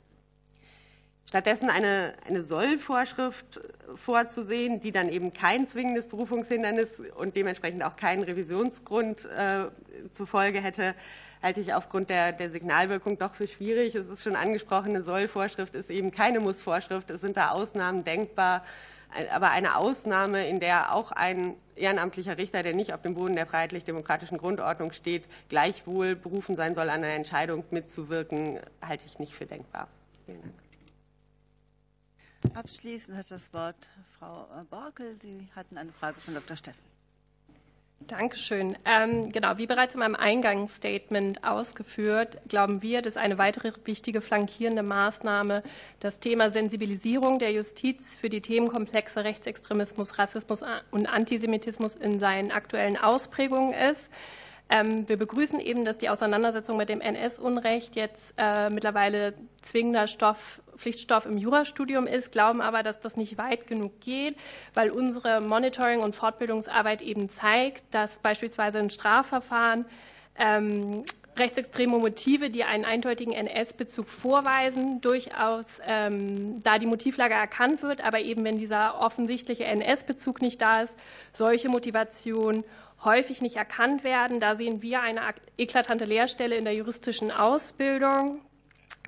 Stattdessen 1.29 1.71
eine, 1.71 2.15
eine 2.29 2.45
Sollvorschrift 2.45 3.61
vorzusehen, 4.05 4.81
die 4.81 4.93
dann 4.93 5.09
eben 5.09 5.33
kein 5.33 5.67
zwingendes 5.67 6.07
Berufungshindernis 6.07 6.89
und 7.17 7.37
dementsprechend 7.37 7.85
auch 7.85 7.97
keinen 7.97 8.23
Revisionsgrund 8.23 9.25
äh, 9.25 9.67
zur 10.13 10.27
Folge 10.27 10.61
hätte, 10.61 10.95
halte 11.43 11.61
ich 11.61 11.75
aufgrund 11.75 12.11
der, 12.11 12.33
der 12.33 12.51
Signalwirkung 12.51 13.19
doch 13.19 13.35
für 13.35 13.49
schwierig. 13.49 13.95
Es 13.95 14.07
ist 14.09 14.23
schon 14.23 14.37
angesprochen, 14.37 14.91
eine 14.91 15.03
Sollvorschrift 15.03 15.75
ist 15.75 15.91
eben 15.91 16.13
keine 16.13 16.41
Mussvorschrift. 16.41 17.11
Es 17.11 17.21
sind 17.21 17.37
da 17.37 17.51
Ausnahmen 17.51 18.05
denkbar. 18.05 18.65
Aber 19.31 19.51
eine 19.51 19.77
Ausnahme, 19.77 20.49
in 20.49 20.59
der 20.59 20.95
auch 20.95 21.13
ein 21.13 21.55
ehrenamtlicher 21.77 22.39
Richter, 22.39 22.63
der 22.63 22.75
nicht 22.75 22.95
auf 22.95 23.03
dem 23.03 23.15
Boden 23.15 23.35
der 23.35 23.47
freiheitlich-demokratischen 23.47 24.39
Grundordnung 24.39 24.93
steht, 24.93 25.25
gleichwohl 25.49 26.17
berufen 26.17 26.57
sein 26.57 26.75
soll, 26.75 26.89
an 26.89 27.05
einer 27.05 27.09
Entscheidung 27.09 27.65
mitzuwirken, 27.71 28.59
halte 28.81 29.05
ich 29.07 29.19
nicht 29.19 29.35
für 29.35 29.45
denkbar. 29.45 29.89
Vielen 30.25 30.41
Dank. 30.41 30.62
Abschließend 32.55 33.17
hat 33.17 33.31
das 33.31 33.53
Wort 33.53 33.89
Frau 34.19 34.47
Borkel. 34.71 35.17
Sie 35.23 35.49
hatten 35.55 35.79
eine 35.79 35.93
Frage 35.93 36.21
von 36.21 36.35
Dr. 36.35 36.57
Steffen. 36.57 36.93
Dankeschön. 38.09 38.77
Ähm, 38.85 39.31
genau, 39.31 39.59
wie 39.59 39.67
bereits 39.67 39.95
in 39.95 40.01
meinem 40.01 40.17
Eingangsstatement 40.17 41.45
ausgeführt, 41.45 42.39
glauben 42.49 42.83
wir, 42.83 43.01
dass 43.01 43.17
eine 43.17 43.39
weitere 43.39 43.73
wichtige 43.85 44.21
flankierende 44.21 44.83
Maßnahme 44.83 45.63
das 46.01 46.19
Thema 46.19 46.51
Sensibilisierung 46.51 47.39
der 47.39 47.53
Justiz 47.53 48.03
für 48.21 48.29
die 48.29 48.41
Themenkomplexe 48.41 49.25
Rechtsextremismus, 49.25 50.19
Rassismus 50.19 50.63
und 50.91 51.07
Antisemitismus 51.07 51.95
in 51.95 52.19
seinen 52.19 52.51
aktuellen 52.51 52.97
Ausprägungen 52.97 53.73
ist. 53.73 54.09
Ähm, 54.73 55.07
wir 55.07 55.19
begrüßen 55.19 55.61
eben, 55.61 55.85
dass 55.85 55.99
die 55.99 56.09
Auseinandersetzung 56.09 56.79
mit 56.79 56.89
dem 56.89 57.03
NS-Unrecht 57.03 57.95
jetzt 57.95 58.33
äh, 58.39 58.71
mittlerweile 58.71 59.35
zwingender 59.61 60.09
Stoff, 60.09 60.39
Pflichtstoff 60.79 61.27
im 61.27 61.37
Jurastudium 61.37 62.07
ist, 62.07 62.33
glauben 62.33 62.63
aber, 62.63 62.83
dass 62.83 62.99
das 62.99 63.15
nicht 63.17 63.37
weit 63.37 63.67
genug 63.67 64.01
geht, 64.01 64.35
weil 64.73 64.91
unsere 64.91 65.43
Monitoring- 65.43 66.01
und 66.01 66.17
Fortbildungsarbeit 66.17 67.03
eben 67.03 67.29
zeigt, 67.29 67.83
dass 67.95 68.11
beispielsweise 68.23 68.79
in 68.79 68.89
Strafverfahren 68.89 69.85
ähm, 70.39 71.05
rechtsextreme 71.37 71.99
Motive, 71.99 72.49
die 72.49 72.65
einen 72.65 72.87
eindeutigen 72.87 73.35
NS-Bezug 73.35 74.09
vorweisen, 74.09 75.03
durchaus 75.03 75.67
ähm, 75.87 76.63
da 76.63 76.79
die 76.79 76.87
Motivlage 76.87 77.35
erkannt 77.35 77.83
wird, 77.83 78.03
aber 78.03 78.21
eben 78.21 78.43
wenn 78.45 78.57
dieser 78.57 79.01
offensichtliche 79.03 79.65
NS-Bezug 79.65 80.41
nicht 80.41 80.63
da 80.63 80.83
ist, 80.83 80.95
solche 81.35 81.69
Motivation 81.69 82.65
häufig 83.05 83.41
nicht 83.43 83.57
erkannt 83.57 84.05
werden. 84.05 84.41
Da 84.41 84.57
sehen 84.57 84.83
wir 84.83 85.01
eine 85.03 85.21
eklatante 85.59 86.05
Leerstelle 86.05 86.57
in 86.57 86.65
der 86.65 86.75
juristischen 86.75 87.31
Ausbildung 87.31 88.41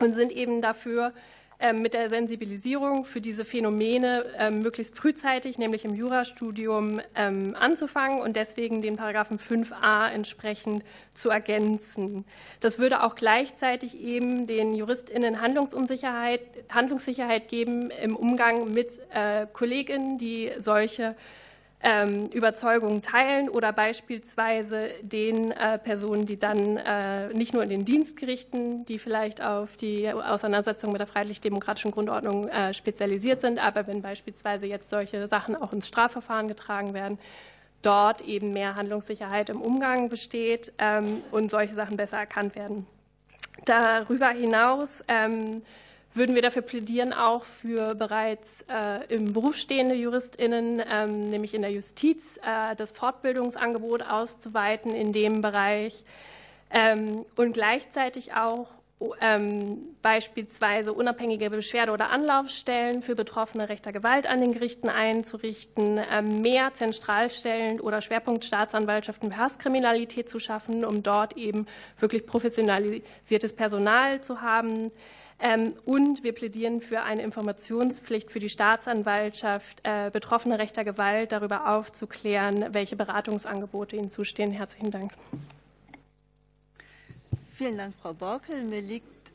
und 0.00 0.14
sind 0.14 0.32
eben 0.32 0.62
dafür, 0.62 1.12
ähm, 1.60 1.82
mit 1.82 1.94
der 1.94 2.10
Sensibilisierung 2.10 3.04
für 3.04 3.20
diese 3.20 3.44
Phänomene 3.44 4.24
ähm, 4.38 4.58
möglichst 4.58 4.98
frühzeitig, 4.98 5.56
nämlich 5.56 5.84
im 5.84 5.94
Jurastudium, 5.94 7.00
ähm, 7.14 7.54
anzufangen 7.58 8.20
und 8.20 8.34
deswegen 8.34 8.82
den 8.82 8.96
Paragraphen 8.96 9.38
5a 9.38 10.10
entsprechend 10.10 10.84
zu 11.14 11.30
ergänzen. 11.30 12.24
Das 12.58 12.78
würde 12.78 13.04
auch 13.04 13.14
gleichzeitig 13.14 13.96
eben 13.98 14.48
den 14.48 14.74
JuristInnen 14.74 15.40
Handlungsunsicherheit, 15.40 16.40
Handlungssicherheit 16.70 17.48
geben 17.48 17.90
im 18.02 18.16
Umgang 18.16 18.72
mit 18.72 18.98
äh, 19.14 19.46
Kolleginnen, 19.52 20.18
die 20.18 20.50
solche 20.58 21.14
ähm, 21.85 22.28
Überzeugungen 22.32 23.02
teilen 23.02 23.51
oder 23.51 23.73
beispielsweise 23.73 24.90
den 25.02 25.52
äh, 25.52 25.78
Personen, 25.78 26.24
die 26.24 26.39
dann 26.39 26.78
äh, 26.78 27.28
nicht 27.28 27.52
nur 27.52 27.62
in 27.62 27.69
den 27.69 27.85
Dienstgerichten, 27.85 28.86
die 28.86 28.98
vielleicht 28.98 29.44
auf 29.44 29.77
die 29.77 30.11
Auseinandersetzung 30.11 30.93
mit 30.93 31.01
der 31.01 31.06
freiheitlich-demokratischen 31.06 31.90
Grundordnung 31.90 32.48
äh, 32.48 32.73
spezialisiert 32.73 33.43
sind, 33.43 33.59
aber 33.59 33.86
wenn 33.86 34.01
beispielsweise 34.01 34.66
jetzt 34.66 34.89
solche 34.89 35.28
Sachen 35.28 35.55
auch 35.55 35.74
ins 35.74 35.86
Strafverfahren 35.86 36.48
getragen 36.48 36.94
werden, 36.94 37.19
dort 37.82 38.23
eben 38.23 38.52
mehr 38.52 38.77
Handlungssicherheit 38.77 39.51
im 39.51 39.61
Umgang 39.61 40.09
besteht 40.09 40.73
ähm, 40.78 41.23
und 41.32 41.51
solche 41.51 41.74
Sachen 41.74 41.98
besser 41.98 42.16
erkannt 42.16 42.56
werden. 42.56 42.86
Darüber 43.66 44.31
hinaus 44.31 45.05
ähm, 45.06 45.62
würden 46.15 46.35
wir 46.35 46.43
dafür 46.43 46.62
plädieren, 46.62 47.12
auch 47.12 47.45
für 47.61 47.95
bereits 47.95 48.47
äh, 48.69 49.05
im 49.15 49.32
Beruf 49.32 49.57
stehende 49.57 49.95
JuristInnen, 49.95 50.82
ähm, 50.89 51.28
nämlich 51.28 51.55
in 51.55 51.62
der 51.62 51.73
Justiz, 51.73 52.19
äh, 52.43 52.77
das 52.77 52.91
Fortbildungsangebot 52.93 54.03
auszuweiten 54.03 54.95
in 54.95 55.12
dem 55.12 55.41
Bereich 55.41 56.05
ähm, 56.70 57.24
und 57.36 57.53
gleichzeitig 57.53 58.35
auch 58.35 58.69
ähm, 59.20 59.97
beispielsweise 60.03 60.93
unabhängige 60.93 61.51
Beschwerde- 61.51 61.93
oder 61.93 62.11
Anlaufstellen 62.11 63.03
für 63.03 63.15
Betroffene 63.15 63.69
rechter 63.69 63.93
Gewalt 63.93 64.27
an 64.27 64.41
den 64.41 64.53
Gerichten 64.53 64.89
einzurichten, 64.89 66.01
ähm, 66.11 66.41
mehr 66.41 66.73
Zentralstellen 66.74 67.81
oder 67.81 68.01
Schwerpunktstaatsanwaltschaften 68.01 69.32
für 69.32 69.36
Hasskriminalität 69.36 70.28
zu 70.28 70.39
schaffen, 70.39 70.85
um 70.85 71.03
dort 71.03 71.36
eben 71.36 71.66
wirklich 71.99 72.27
professionalisiertes 72.27 73.53
Personal 73.53 74.20
zu 74.23 74.41
haben. 74.41 74.91
Ähm, 75.40 75.74
und 75.85 76.23
wir 76.23 76.32
plädieren 76.32 76.81
für 76.81 77.02
eine 77.02 77.23
Informationspflicht 77.23 78.31
für 78.31 78.39
die 78.39 78.48
Staatsanwaltschaft, 78.48 79.81
äh, 79.82 80.11
Betroffene 80.11 80.59
rechter 80.59 80.85
Gewalt 80.85 81.32
darüber 81.32 81.69
aufzuklären, 81.74 82.73
welche 82.73 82.97
Beratungsangebote 82.97 83.97
ihnen 83.97 84.11
zustehen. 84.11 84.52
Herzlichen 84.52 84.90
Dank. 84.90 85.12
Vielen 87.56 87.77
Dank, 87.77 87.94
Frau 88.01 88.12
Borkel. 88.12 88.65
Mir 88.65 88.81
liegt, 88.81 89.32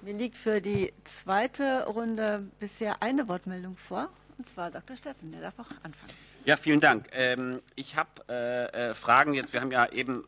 mir 0.00 0.14
liegt 0.14 0.36
für 0.36 0.60
die 0.60 0.92
zweite 1.04 1.86
Runde 1.86 2.44
bisher 2.58 3.02
eine 3.02 3.28
Wortmeldung 3.28 3.76
vor, 3.76 4.08
und 4.38 4.48
zwar 4.48 4.70
Dr. 4.70 4.96
Steffen. 4.96 5.32
Der 5.32 5.42
darf 5.42 5.58
auch 5.58 5.70
anfangen. 5.82 6.12
Ja, 6.44 6.56
vielen 6.56 6.80
Dank. 6.80 7.06
Ähm, 7.12 7.60
ich 7.76 7.96
habe 7.96 8.10
äh, 8.28 8.90
äh, 8.90 8.94
Fragen 8.94 9.34
jetzt. 9.34 9.52
Wir 9.52 9.60
haben 9.60 9.70
ja 9.70 9.92
eben 9.92 10.24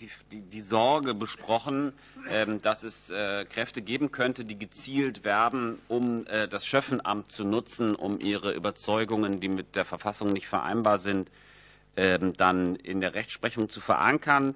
die, 0.00 0.10
die, 0.30 0.40
die 0.42 0.60
Sorge 0.60 1.14
besprochen, 1.14 1.92
ähm, 2.30 2.60
dass 2.60 2.82
es 2.82 3.10
äh, 3.10 3.44
Kräfte 3.44 3.82
geben 3.82 4.10
könnte, 4.10 4.44
die 4.44 4.58
gezielt 4.58 5.24
werben, 5.24 5.78
um 5.88 6.26
äh, 6.26 6.48
das 6.48 6.66
Schöffenamt 6.66 7.32
zu 7.32 7.44
nutzen, 7.44 7.94
um 7.94 8.20
ihre 8.20 8.52
Überzeugungen, 8.52 9.40
die 9.40 9.48
mit 9.48 9.76
der 9.76 9.84
Verfassung 9.84 10.28
nicht 10.32 10.48
vereinbar 10.48 10.98
sind, 10.98 11.30
ähm, 11.96 12.34
dann 12.36 12.76
in 12.76 13.00
der 13.00 13.14
Rechtsprechung 13.14 13.68
zu 13.68 13.80
verankern. 13.80 14.54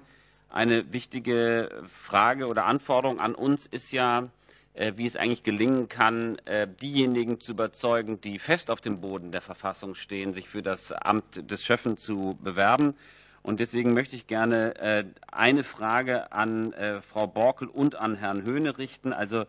Eine 0.49 0.91
wichtige 0.91 1.83
Frage 2.03 2.47
oder 2.47 2.65
Anforderung 2.65 3.19
an 3.19 3.33
uns 3.33 3.65
ist 3.65 3.91
ja, 3.91 4.29
äh, 4.73 4.93
wie 4.95 5.05
es 5.05 5.15
eigentlich 5.15 5.43
gelingen 5.43 5.89
kann, 5.89 6.37
äh, 6.45 6.67
diejenigen 6.67 7.39
zu 7.39 7.53
überzeugen, 7.53 8.21
die 8.21 8.37
fest 8.37 8.69
auf 8.69 8.81
dem 8.81 9.01
Boden 9.01 9.31
der 9.31 9.41
Verfassung 9.41 9.95
stehen, 9.95 10.33
sich 10.33 10.49
für 10.49 10.61
das 10.61 10.91
Amt 10.91 11.49
des 11.49 11.63
Schöffen 11.63 11.97
zu 11.97 12.37
bewerben. 12.41 12.95
Und 13.43 13.59
deswegen 13.59 13.93
möchte 13.93 14.15
ich 14.15 14.27
gerne 14.27 14.75
äh, 14.75 15.03
eine 15.31 15.63
Frage 15.63 16.31
an 16.31 16.73
äh, 16.73 17.01
Frau 17.01 17.27
Borkel 17.27 17.67
und 17.67 17.95
an 17.95 18.15
Herrn 18.15 18.43
Höhne 18.43 18.77
richten. 18.77 19.13
Also 19.13 19.45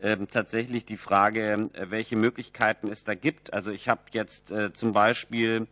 ähm, 0.00 0.28
tatsächlich 0.28 0.86
die 0.86 0.96
Frage, 0.96 1.70
äh, 1.74 1.90
welche 1.90 2.16
Möglichkeiten 2.16 2.90
es 2.90 3.04
da 3.04 3.14
gibt. 3.14 3.52
Also 3.52 3.70
ich 3.70 3.88
habe 3.88 4.00
jetzt 4.12 4.52
zum 4.74 4.92
Beispiel 4.92 5.66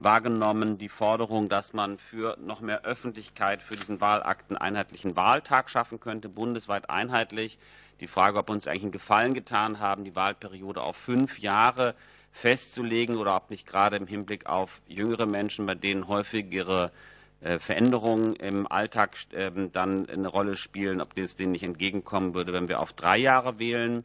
wahrgenommen 0.00 0.78
die 0.78 0.88
Forderung, 0.88 1.48
dass 1.48 1.72
man 1.72 1.98
für 1.98 2.36
noch 2.40 2.60
mehr 2.60 2.84
Öffentlichkeit 2.84 3.62
für 3.62 3.74
diesen 3.74 4.00
Wahlakten 4.00 4.56
einheitlichen 4.56 5.16
Wahltag 5.16 5.70
schaffen 5.70 5.98
könnte, 5.98 6.28
bundesweit 6.28 6.88
einheitlich. 6.88 7.58
Die 8.00 8.06
Frage, 8.06 8.38
ob 8.38 8.48
uns 8.48 8.68
eigentlich 8.68 8.84
einen 8.84 8.92
Gefallen 8.92 9.34
getan 9.34 9.80
haben, 9.80 10.04
die 10.04 10.14
Wahlperiode 10.14 10.82
auf 10.82 10.96
fünf 10.96 11.40
Jahre 11.40 11.96
festzulegen 12.32 13.16
oder 13.16 13.34
ob 13.36 13.50
nicht 13.50 13.66
gerade 13.66 13.96
im 13.96 14.06
Hinblick 14.06 14.46
auf 14.46 14.80
jüngere 14.86 15.26
Menschen, 15.26 15.66
bei 15.66 15.74
denen 15.74 16.08
häufigere 16.08 16.92
äh, 17.40 17.58
Veränderungen 17.58 18.34
im 18.36 18.70
Alltag 18.70 19.16
ähm, 19.32 19.72
dann 19.72 20.08
eine 20.08 20.28
Rolle 20.28 20.56
spielen, 20.56 21.00
ob 21.00 21.16
es 21.16 21.36
denen 21.36 21.52
nicht 21.52 21.62
entgegenkommen 21.62 22.34
würde, 22.34 22.52
wenn 22.52 22.68
wir 22.68 22.80
auf 22.80 22.92
drei 22.92 23.18
Jahre 23.18 23.58
wählen. 23.58 24.04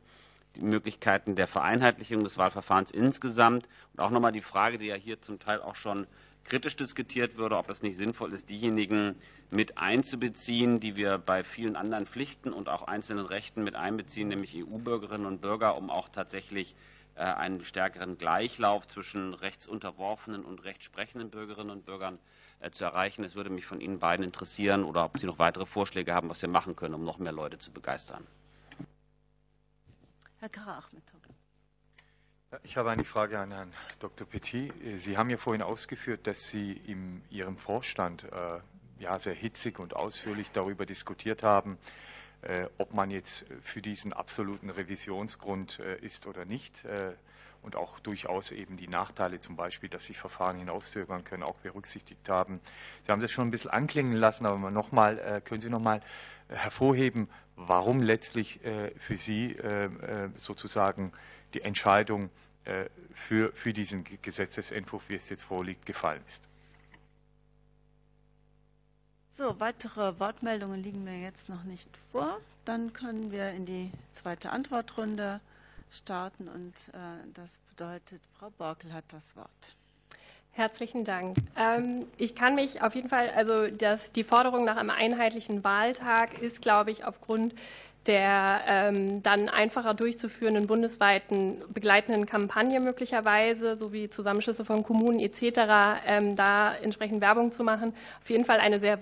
Die 0.55 0.63
Möglichkeiten 0.63 1.35
der 1.35 1.47
Vereinheitlichung 1.47 2.23
des 2.23 2.37
Wahlverfahrens 2.37 2.91
insgesamt 2.91 3.67
und 3.93 4.03
auch 4.03 4.11
nochmal 4.11 4.31
die 4.31 4.41
Frage, 4.41 4.77
die 4.77 4.85
ja 4.85 4.95
hier 4.95 5.19
zum 5.19 5.39
Teil 5.39 5.61
auch 5.61 5.75
schon 5.75 6.05
kritisch 6.43 6.75
diskutiert 6.75 7.37
würde, 7.37 7.57
ob 7.57 7.69
es 7.69 7.81
nicht 7.81 7.97
sinnvoll 7.97 8.33
ist, 8.33 8.49
diejenigen 8.49 9.15
mit 9.49 9.77
einzubeziehen, 9.77 10.79
die 10.79 10.97
wir 10.97 11.17
bei 11.17 11.43
vielen 11.43 11.75
anderen 11.75 12.05
Pflichten 12.05 12.51
und 12.53 12.69
auch 12.69 12.83
einzelnen 12.83 13.25
Rechten 13.25 13.63
mit 13.63 13.75
einbeziehen, 13.75 14.27
nämlich 14.27 14.55
EU-Bürgerinnen 14.55 15.25
und 15.25 15.41
Bürger, 15.41 15.77
um 15.77 15.89
auch 15.89 16.09
tatsächlich 16.09 16.75
einen 17.21 17.63
stärkeren 17.63 18.17
Gleichlauf 18.17 18.87
zwischen 18.87 19.33
rechtsunterworfenen 19.33 20.43
und 20.43 20.63
rechtssprechenden 20.63 21.29
Bürgerinnen 21.29 21.69
und 21.69 21.85
Bürgern 21.85 22.19
äh, 22.59 22.71
zu 22.71 22.83
erreichen. 22.85 23.23
Es 23.23 23.35
würde 23.35 23.49
mich 23.49 23.65
von 23.65 23.81
Ihnen 23.81 23.99
beiden 23.99 24.25
interessieren 24.25 24.83
oder 24.83 25.05
ob 25.05 25.19
Sie 25.19 25.25
noch 25.25 25.39
weitere 25.39 25.65
Vorschläge 25.65 26.13
haben, 26.13 26.29
was 26.29 26.41
wir 26.41 26.49
machen 26.49 26.75
können, 26.75 26.95
um 26.95 27.03
noch 27.03 27.19
mehr 27.19 27.31
Leute 27.31 27.59
zu 27.59 27.71
begeistern. 27.71 28.25
Herr 30.39 30.49
Kara-Achmed. 30.49 31.03
Ich 32.61 32.77
habe 32.77 32.91
eine 32.91 33.03
Frage 33.03 33.39
an 33.39 33.51
Herrn 33.51 33.73
Dr. 33.99 34.27
Petit. 34.27 34.71
Sie 34.97 35.17
haben 35.17 35.31
ja 35.31 35.37
vorhin 35.37 35.63
ausgeführt, 35.63 36.27
dass 36.27 36.49
Sie 36.49 36.73
in 36.73 37.23
Ihrem 37.31 37.57
Vorstand 37.57 38.25
äh, 38.25 38.59
ja, 38.99 39.17
sehr 39.17 39.33
hitzig 39.33 39.79
und 39.79 39.95
ausführlich 39.95 40.51
darüber 40.51 40.85
diskutiert 40.85 41.41
haben, 41.41 41.77
äh, 41.77 42.13
ob 42.77 42.93
man 42.93 43.11
jetzt 43.11 43.45
für 43.61 43.81
diesen 43.81 44.13
absoluten 44.13 44.69
Revisionsgrund 44.69 45.79
äh, 45.79 45.97
ist 45.99 46.27
oder 46.27 46.45
nicht 46.45 46.85
und 47.61 47.77
auch 47.77 47.99
durchaus 47.99 48.51
eben 48.51 48.75
die 48.75 48.89
Nachteile, 48.89 49.39
zum 49.39 49.55
Beispiel, 49.55 49.87
dass 49.87 50.05
sich 50.05 50.17
Verfahren 50.17 50.57
hinauszögern 50.57 51.23
können, 51.23 51.43
auch 51.43 51.55
berücksichtigt 51.55 52.27
haben. 52.27 52.59
Sie 53.05 53.11
haben 53.11 53.21
das 53.21 53.31
schon 53.31 53.47
ein 53.47 53.51
bisschen 53.51 53.71
anklingen 53.71 54.17
lassen, 54.17 54.45
aber 54.45 54.69
noch 54.69 54.91
mal, 54.91 55.41
können 55.45 55.61
Sie 55.61 55.69
noch 55.69 55.79
mal 55.79 56.01
hervorheben, 56.49 57.29
warum 57.55 58.01
letztlich 58.01 58.59
für 58.97 59.15
Sie 59.15 59.55
sozusagen 60.35 61.13
die 61.53 61.61
Entscheidung 61.61 62.31
für, 63.13 63.53
für 63.53 63.71
diesen 63.71 64.03
Gesetzesentwurf, 64.21 65.03
wie 65.07 65.15
es 65.15 65.29
jetzt 65.29 65.43
vorliegt, 65.43 65.85
gefallen 65.85 66.21
ist. 66.27 66.41
So, 69.35 69.59
weitere 69.59 70.19
Wortmeldungen 70.19 70.83
liegen 70.83 71.03
mir 71.03 71.19
jetzt 71.19 71.49
noch 71.49 71.63
nicht 71.63 71.89
vor. 72.11 72.39
Dann 72.65 72.93
können 72.93 73.31
wir 73.31 73.49
in 73.49 73.65
die 73.65 73.91
zweite 74.21 74.51
Antwortrunde 74.51 75.39
starten 75.91 76.47
und 76.47 76.73
äh, 76.93 77.27
das 77.33 77.49
bedeutet, 77.69 78.21
Frau 78.37 78.51
Borkel 78.51 78.93
hat 78.93 79.05
das 79.09 79.23
Wort. 79.35 79.49
Herzlichen 80.51 81.03
Dank. 81.03 81.37
Ähm, 81.57 82.05
ich 82.17 82.35
kann 82.35 82.53
mich 82.53 82.83
auf 82.83 82.93
jeden 82.93 83.09
Fall, 83.09 83.31
also 83.31 83.69
das, 83.69 84.11
die 84.11 84.23
Forderung 84.23 84.65
nach 84.65 84.77
einem 84.77 84.91
einheitlichen 84.91 85.63
Wahltag 85.63 86.39
ist, 86.39 86.61
glaube 86.61 86.91
ich, 86.91 87.03
aufgrund 87.03 87.55
der 88.05 88.61
ähm, 88.67 89.23
dann 89.23 89.49
einfacher 89.49 89.93
durchzuführenden 89.93 90.67
bundesweiten 90.67 91.57
begleitenden 91.73 92.25
Kampagne 92.25 92.79
möglicherweise 92.81 93.77
sowie 93.77 94.09
Zusammenschlüsse 94.09 94.65
von 94.65 94.83
Kommunen 94.83 95.19
etc. 95.19 96.01
Ähm, 96.05 96.35
da 96.35 96.75
entsprechend 96.75 97.21
Werbung 97.21 97.51
zu 97.51 97.63
machen, 97.63 97.95
auf 98.21 98.29
jeden 98.29 98.45
Fall 98.45 98.59
eine 98.59 98.79
sehr 98.79 98.99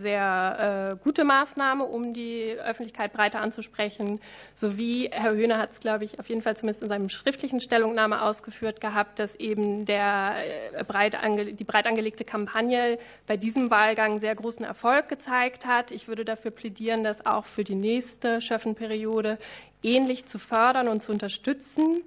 sehr 0.00 0.92
äh, 0.92 0.96
gute 1.02 1.24
Maßnahme, 1.24 1.84
um 1.84 2.12
die 2.12 2.54
Öffentlichkeit 2.64 3.12
breiter 3.12 3.40
anzusprechen, 3.40 4.20
sowie 4.54 5.08
Herr 5.10 5.34
Höhner 5.34 5.58
hat 5.58 5.72
es, 5.72 5.80
glaube 5.80 6.04
ich, 6.04 6.18
auf 6.18 6.28
jeden 6.28 6.42
Fall 6.42 6.56
zumindest 6.56 6.82
in 6.82 6.88
seinem 6.88 7.08
schriftlichen 7.08 7.60
Stellungnahme 7.60 8.22
ausgeführt 8.22 8.80
gehabt, 8.80 9.18
dass 9.18 9.34
eben 9.36 9.86
der 9.86 10.34
äh, 10.72 10.84
breit 10.84 11.14
ange, 11.14 11.54
die 11.54 11.64
breit 11.64 11.86
angelegte 11.86 12.24
Kampagne 12.24 12.98
bei 13.26 13.36
diesem 13.36 13.70
Wahlgang 13.70 14.20
sehr 14.20 14.34
großen 14.34 14.64
Erfolg 14.64 15.08
gezeigt 15.08 15.66
hat. 15.66 15.90
Ich 15.90 16.08
würde 16.08 16.24
dafür 16.24 16.50
plädieren, 16.50 17.04
das 17.04 17.24
auch 17.24 17.46
für 17.46 17.64
die 17.64 17.74
nächste 17.74 18.40
Schöffenperiode 18.40 19.38
ähnlich 19.82 20.26
zu 20.26 20.38
fördern 20.38 20.88
und 20.88 21.02
zu 21.02 21.12
unterstützen. 21.12 22.02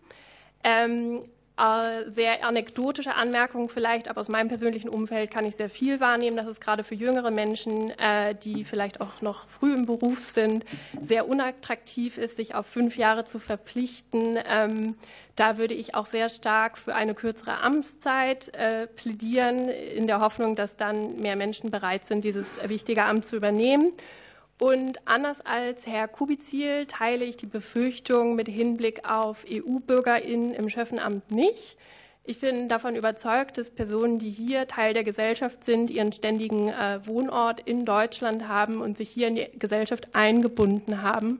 Äh, 1.57 2.11
sehr 2.11 2.45
anekdotische 2.45 3.15
Anmerkungen 3.15 3.67
vielleicht, 3.67 4.09
aber 4.09 4.21
aus 4.21 4.29
meinem 4.29 4.47
persönlichen 4.47 4.89
Umfeld 4.89 5.31
kann 5.31 5.43
ich 5.43 5.55
sehr 5.55 5.71
viel 5.71 5.99
wahrnehmen, 5.99 6.37
dass 6.37 6.45
es 6.45 6.59
gerade 6.59 6.83
für 6.83 6.93
jüngere 6.93 7.31
Menschen, 7.31 7.89
äh, 7.97 8.35
die 8.35 8.63
vielleicht 8.63 9.01
auch 9.01 9.21
noch 9.21 9.47
früh 9.47 9.73
im 9.73 9.87
Beruf 9.87 10.19
sind, 10.19 10.65
sehr 11.07 11.27
unattraktiv 11.27 12.19
ist, 12.19 12.37
sich 12.37 12.53
auf 12.53 12.67
fünf 12.67 12.95
Jahre 12.95 13.25
zu 13.25 13.39
verpflichten. 13.39 14.37
Ähm, 14.47 14.95
da 15.35 15.57
würde 15.57 15.73
ich 15.73 15.95
auch 15.95 16.05
sehr 16.05 16.29
stark 16.29 16.77
für 16.77 16.93
eine 16.93 17.15
kürzere 17.15 17.63
Amtszeit 17.63 18.53
äh, 18.53 18.85
plädieren, 18.85 19.67
in 19.67 20.05
der 20.05 20.19
Hoffnung, 20.19 20.55
dass 20.55 20.75
dann 20.77 21.19
mehr 21.19 21.35
Menschen 21.35 21.71
bereit 21.71 22.05
sind, 22.05 22.23
dieses 22.23 22.45
wichtige 22.65 23.03
Amt 23.03 23.25
zu 23.25 23.35
übernehmen. 23.35 23.93
Und 24.59 24.99
anders 25.05 25.37
als 25.45 25.85
Herr 25.85 26.07
Kubizil 26.07 26.87
teile 26.87 27.25
ich 27.25 27.37
die 27.37 27.45
Befürchtung 27.45 28.35
mit 28.35 28.47
Hinblick 28.47 29.07
auf 29.07 29.45
EU-BürgerInnen 29.47 30.53
im 30.53 30.69
Schöffenamt 30.69 31.29
nicht. 31.29 31.77
Ich 32.23 32.39
bin 32.39 32.67
davon 32.67 32.95
überzeugt, 32.95 33.57
dass 33.57 33.69
Personen, 33.69 34.17
die 34.17 34.31
hier 34.31 34.67
Teil 34.67 34.93
der 34.93 35.03
Gesellschaft 35.03 35.63
sind, 35.63 35.91
ihren 35.91 36.11
ständigen 36.11 36.69
äh, 36.69 36.99
Wohnort 37.05 37.61
in 37.61 37.85
Deutschland 37.85 38.47
haben 38.47 38.81
und 38.81 38.97
sich 38.97 39.09
hier 39.09 39.27
in 39.27 39.35
die 39.35 39.47
Gesellschaft 39.57 40.09
eingebunden 40.13 41.03
haben, 41.03 41.39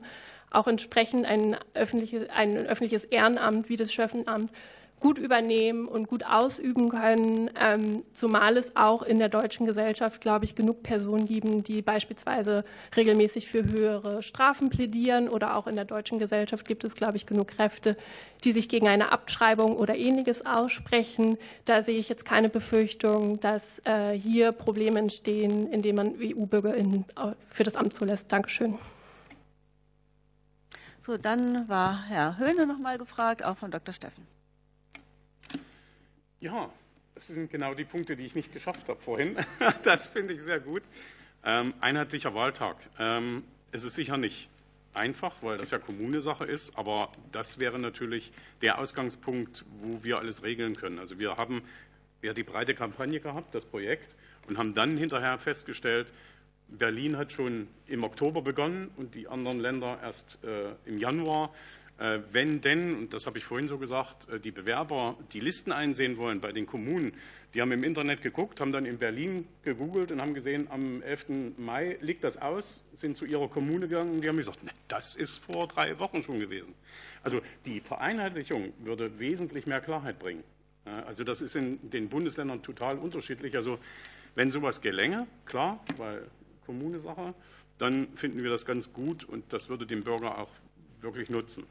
auch 0.52 0.68
entsprechend 0.68 1.26
ein 1.26 1.58
öffentliches, 1.74 2.30
ein 2.30 2.56
öffentliches 2.56 3.04
Ehrenamt 3.04 3.68
wie 3.68 3.76
das 3.78 3.92
Schöffenamt 3.92 4.52
gut 5.00 5.20
übernehmen 5.20 5.88
und 5.88 6.08
gut 6.08 6.26
ausüben 6.26 6.90
können, 6.90 7.52
ähm, 7.60 8.04
zumal 8.14 8.58
es 8.58 8.76
auch 8.76 9.04
in 9.04 9.20
der 9.20 9.30
deutschen 9.30 9.68
Gesellschaft, 9.68 10.22
glaube 10.22 10.46
ich, 10.46 10.56
genug 10.56 10.82
Personen 10.82 11.28
geben, 11.28 11.64
die 11.64 11.82
beispielsweise 11.82 12.64
regelmäßig 12.96 13.48
für 13.48 13.64
höhere 13.64 14.24
Strafen 14.24 14.70
plädieren 14.70 15.30
oder 15.30 15.56
auch 15.56 15.68
in 15.68 15.76
der 15.76 15.86
deutschen 15.86 16.18
Gesellschaft 16.18 16.66
gibt 16.66 16.84
es, 16.84 16.96
glaube 16.96 17.18
ich, 17.18 17.28
genug 17.28 17.50
Kräfte, 17.50 17.96
die 18.44 18.54
sich 18.54 18.70
gegen 18.70 18.88
eine 18.88 19.12
Abschreibung 19.12 19.76
oder 19.76 19.96
ähnliches 19.96 20.46
aussprechen. 20.46 21.38
Da 21.66 21.84
sehe 21.84 21.96
ich 21.96 22.10
jetzt 22.10 22.26
keine 22.26 22.50
Befürchtung, 22.50 23.40
dass 23.40 23.62
äh, 23.84 24.14
hier 24.14 24.52
Probleme 24.52 25.00
entstehen, 25.00 25.68
indem 25.68 25.96
man 25.96 26.16
EU-BürgerInnen 26.20 27.06
für 27.50 27.64
das 27.64 27.76
Amt 27.76 27.94
zulässt. 27.94 28.32
Dankeschön. 28.32 28.80
So, 31.06 31.18
dann 31.18 31.70
war 31.70 32.04
Herr 32.04 32.38
Höhne 32.38 32.66
noch 32.66 32.80
mal 32.80 32.98
gefragt, 32.98 33.46
auch 33.46 33.58
von 33.58 33.72
Dr. 33.72 33.94
Steffen. 33.94 34.37
Ja, 36.40 36.70
das 37.16 37.28
sind 37.28 37.50
genau 37.50 37.74
die 37.74 37.84
Punkte, 37.84 38.16
die 38.16 38.26
ich 38.26 38.36
nicht 38.36 38.54
geschafft 38.54 38.88
habe 38.90 39.02
vorhin. 39.02 39.36
Das 39.84 40.06
finde 40.06 40.36
ich 40.36 40.44
sehr 40.44 40.60
gut. 40.60 40.84
Ähm, 41.44 41.74
einheitlicher 41.80 42.36
Wahltag. 42.36 42.78
Ähm, 43.00 43.44
es 43.72 43.84
ist 43.84 43.96
sicher 43.96 44.18
nicht 44.18 44.48
einfach, 44.94 45.34
weil 45.42 45.58
das 45.58 45.72
ja 45.72 45.80
Kommune-Sache 45.80 46.46
ist, 46.46 46.78
aber 46.78 47.12
das 47.32 47.60
wäre 47.60 47.80
natürlich 47.80 48.32
der 48.62 48.80
Ausgangspunkt, 48.80 49.66
wo 49.82 50.04
wir 50.04 50.20
alles 50.20 50.44
regeln 50.44 50.76
können. 50.76 51.00
Also 51.00 51.20
wir 51.20 51.38
haben 51.38 51.64
ja 52.22 52.34
die 52.34 52.44
breite 52.44 52.76
Kampagne 52.76 53.20
gehabt, 53.20 53.56
das 53.56 53.66
Projekt, 53.66 54.16
und 54.48 54.60
haben 54.60 54.76
dann 54.76 54.96
hinterher 54.96 55.40
festgestellt, 55.40 56.12
Berlin 56.68 57.18
hat 57.18 57.32
schon 57.32 57.68
im 57.88 58.04
Oktober 58.04 58.42
begonnen 58.42 58.92
und 58.98 59.16
die 59.16 59.28
anderen 59.28 59.60
Länder 59.60 60.00
erst 60.04 60.38
äh, 60.44 60.76
im 60.86 60.98
Januar. 60.98 61.52
Äh, 62.00 62.20
wenn 62.32 62.62
denn, 62.62 62.94
und 62.96 63.14
das 63.14 63.26
habe 63.26 63.40
ich 63.40 63.46
vorhin 63.46 63.68
so 63.68 63.80
gesagt, 63.80 64.30
äh, 64.30 64.40
die 64.40 64.52
Bewerber 64.52 65.18
die 65.34 65.40
Listen 65.40 65.72
einsehen 65.72 66.18
wollen 66.18 66.40
bei 66.42 66.52
den 66.52 66.68
Kommunen, 66.68 67.14
die 67.54 67.62
haben 67.62 67.72
im 67.72 67.84
Internet 67.84 68.22
geguckt, 68.22 68.62
haben 68.62 68.72
dann 68.72 68.86
in 68.86 69.00
Berlin 69.00 69.48
gegoogelt 69.64 70.12
und 70.12 70.22
haben 70.22 70.36
gesehen, 70.36 70.68
am 70.70 71.02
11. 71.02 71.58
Mai 71.58 71.98
liegt 72.02 72.24
das 72.24 72.38
aus, 72.38 72.84
sind 72.94 73.18
zu 73.18 73.26
ihrer 73.26 73.48
Kommune 73.48 73.88
gegangen 73.88 74.16
und 74.16 74.22
die 74.24 74.30
haben 74.30 74.38
gesagt, 74.38 74.64
ne, 74.64 74.72
das 74.88 75.16
ist 75.16 75.40
vor 75.40 75.68
drei 75.68 75.98
Wochen 76.00 76.22
schon 76.22 76.40
gewesen. 76.40 76.76
Also 77.24 77.42
die 77.66 77.80
Vereinheitlichung 77.80 78.74
würde 78.80 79.18
wesentlich 79.18 79.66
mehr 79.66 79.82
Klarheit 79.82 80.20
bringen. 80.20 80.44
Also 80.86 81.24
das 81.24 81.42
ist 81.42 81.56
in 81.56 81.90
den 81.90 82.10
Bundesländern 82.10 82.62
total 82.64 82.98
unterschiedlich. 82.98 83.56
Also 83.58 83.80
wenn 84.36 84.52
sowas 84.52 84.82
gelänge, 84.82 85.28
klar, 85.46 85.84
weil 85.98 86.28
Kommune-Sache, 86.66 87.34
dann 87.78 88.08
finden 88.16 88.42
wir 88.42 88.52
das 88.52 88.66
ganz 88.66 88.94
gut 88.94 89.24
und 89.24 89.52
das 89.52 89.68
würde 89.68 89.86
dem 89.86 90.02
Bürger 90.02 90.40
auch 90.40 90.50
wirklich 91.02 91.30
nutzen. 91.30 91.66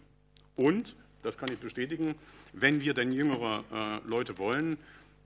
Und, 0.57 0.97
das 1.23 1.39
kann 1.39 1.51
ich 1.53 1.59
bestätigen, 1.59 2.15
wenn 2.53 2.81
wir 2.81 2.95
denn 2.95 3.13
jüngere 3.13 3.65
äh, 3.73 4.09
Leute 4.09 4.39
wollen, 4.39 4.79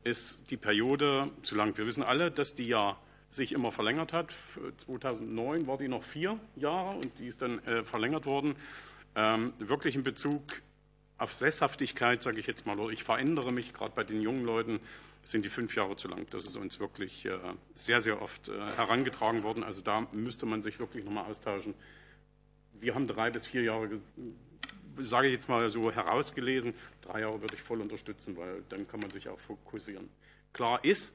ist 0.03 0.51
die 0.51 0.57
Periode 0.57 1.31
zu 1.43 1.55
lang. 1.55 1.77
Wir 1.77 1.87
wissen 1.87 2.03
alle, 2.03 2.31
dass 2.31 2.55
die 2.55 2.67
ja 2.67 2.99
sich 3.29 3.53
immer 3.53 3.71
verlängert 3.71 4.13
hat. 4.13 4.35
2009 4.79 5.67
war 5.67 5.79
die 5.79 5.89
noch 5.89 6.03
vier 6.03 6.39
Jahre 6.57 6.97
und 6.97 7.19
die 7.19 7.29
ist 7.29 7.43
dann 7.43 7.61
äh, 7.67 7.85
verlängert 7.85 8.27
worden. 8.27 8.57
Ähm, 9.15 9.53
wirklich 9.59 9.95
in 9.95 10.03
Bezug 10.03 10.43
auf 11.19 11.33
Sesshaftigkeit, 11.35 12.23
sage 12.23 12.41
ich 12.41 12.47
jetzt 12.47 12.67
mal, 12.67 12.93
ich 12.93 13.05
verändere 13.05 13.53
mich 13.53 13.73
gerade 13.73 13.93
bei 13.95 14.05
den 14.05 14.23
jungen 14.23 14.45
Leuten, 14.45 14.81
sind 15.23 15.45
die 15.45 15.51
fünf 15.51 15.77
Jahre 15.77 15.97
zu 15.97 16.09
lang. 16.09 16.27
Das 16.31 16.45
ist 16.45 16.57
uns 16.57 16.81
wirklich 16.81 17.27
äh, 17.27 17.39
sehr, 17.75 18.01
sehr 18.01 18.23
oft 18.23 18.49
herangetragen 18.49 19.43
worden. 19.43 19.63
Also 19.63 19.83
da 19.83 20.09
müsste 20.13 20.47
man 20.47 20.63
sich 20.63 20.79
wirklich 20.81 21.05
nochmal 21.05 21.27
austauschen. 21.27 21.75
Wir 22.81 22.95
haben 22.95 23.07
drei 23.07 23.31
bis 23.31 23.47
vier 23.47 23.63
Jahre 23.63 24.01
sage 24.99 25.29
ich 25.29 25.35
jetzt 25.35 25.49
mal 25.49 25.71
so 25.71 25.91
herausgelesen, 25.91 26.75
drei 27.03 27.21
Jahre 27.21 27.41
würde 27.41 27.55
ich 27.55 27.63
voll 27.63 27.81
unterstützen, 27.81 28.37
weil 28.37 28.63
dann 28.69 28.87
kann 28.89 29.01
man 29.01 29.11
sich 29.11 29.29
auch 29.29 29.39
fokussieren. 29.41 30.09
Klar 30.53 30.85
ist, 30.85 31.13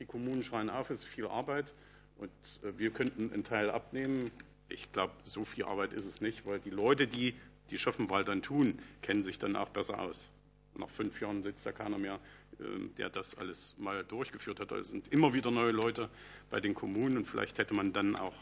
die 0.00 0.06
Kommunen 0.06 0.42
schreien 0.42 0.70
auf, 0.70 0.90
es 0.90 1.04
ist 1.04 1.04
viel 1.06 1.26
Arbeit 1.26 1.72
und 2.16 2.30
äh, 2.62 2.76
wir 2.78 2.90
könnten 2.90 3.32
einen 3.32 3.44
Teil 3.44 3.70
abnehmen. 3.70 4.30
Ich 4.68 4.90
glaube, 4.92 5.12
so 5.24 5.44
viel 5.44 5.64
Arbeit 5.64 5.92
ist 5.92 6.04
es 6.04 6.20
nicht, 6.20 6.46
weil 6.46 6.60
die 6.60 6.70
Leute, 6.70 7.06
die 7.06 7.34
die 7.70 7.78
Schöffenwald 7.78 8.28
dann 8.28 8.42
tun, 8.42 8.78
kennen 9.00 9.22
sich 9.22 9.38
dann 9.38 9.56
auch 9.56 9.70
besser 9.70 10.00
aus. 10.00 10.30
Nach 10.74 10.90
fünf 10.90 11.20
Jahren 11.20 11.42
sitzt 11.42 11.66
da 11.66 11.72
keiner 11.72 11.98
mehr, 11.98 12.18
ähm, 12.60 12.94
der 12.96 13.10
das 13.10 13.36
alles 13.36 13.76
mal 13.78 14.04
durchgeführt 14.04 14.60
hat. 14.60 14.72
Es 14.72 14.88
sind 14.88 15.08
immer 15.08 15.34
wieder 15.34 15.50
neue 15.50 15.72
Leute 15.72 16.08
bei 16.50 16.60
den 16.60 16.74
Kommunen 16.74 17.16
und 17.18 17.26
vielleicht 17.26 17.58
hätte 17.58 17.74
man 17.74 17.92
dann 17.92 18.16
auch 18.16 18.34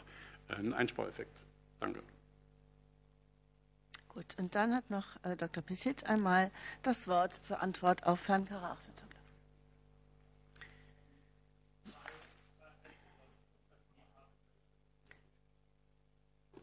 äh, 0.49 0.55
einen 0.55 0.73
Einspareffekt. 0.73 1.35
Danke. 1.79 2.01
Gut, 4.13 4.25
und 4.37 4.55
dann 4.55 4.75
hat 4.75 4.89
noch 4.89 5.05
äh, 5.23 5.37
Dr. 5.37 5.63
Petit 5.63 6.05
einmal 6.05 6.51
das 6.83 7.07
Wort 7.07 7.39
zur 7.43 7.61
Antwort 7.61 8.05
auf 8.05 8.27
Herrn 8.27 8.45
Karach. 8.45 8.77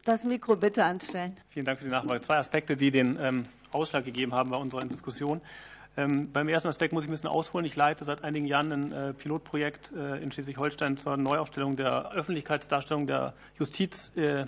Das 0.09 0.23
Mikro 0.23 0.55
bitte 0.55 0.83
anstellen. 0.83 1.37
Vielen 1.49 1.65
Dank 1.65 1.77
für 1.77 1.85
die 1.85 1.91
Nachfrage. 1.91 2.21
Zwei 2.21 2.37
Aspekte, 2.37 2.75
die 2.75 2.89
den 2.89 3.19
ähm, 3.21 3.43
Ausschlag 3.71 4.05
gegeben 4.05 4.33
haben 4.33 4.49
bei 4.49 4.57
unserer 4.57 4.85
Diskussion. 4.85 5.41
Ähm, 5.97 6.31
beim 6.31 6.49
ersten 6.49 6.67
Aspekt 6.67 6.93
muss 6.93 7.03
ich 7.03 7.09
ein 7.09 7.11
bisschen 7.11 7.29
ausholen. 7.29 7.65
Ich 7.65 7.75
leite 7.75 8.05
seit 8.05 8.23
einigen 8.23 8.45
Jahren 8.45 8.71
ein 8.71 8.91
äh, 8.91 9.13
Pilotprojekt 9.13 9.91
äh, 9.91 10.21
in 10.23 10.31
Schleswig-Holstein 10.31 10.97
zur 10.97 11.17
Neuaufstellung 11.17 11.75
der 11.75 12.11
Öffentlichkeitsdarstellung 12.11 13.07
der 13.07 13.33
Justiz, 13.57 14.11
äh, 14.15 14.45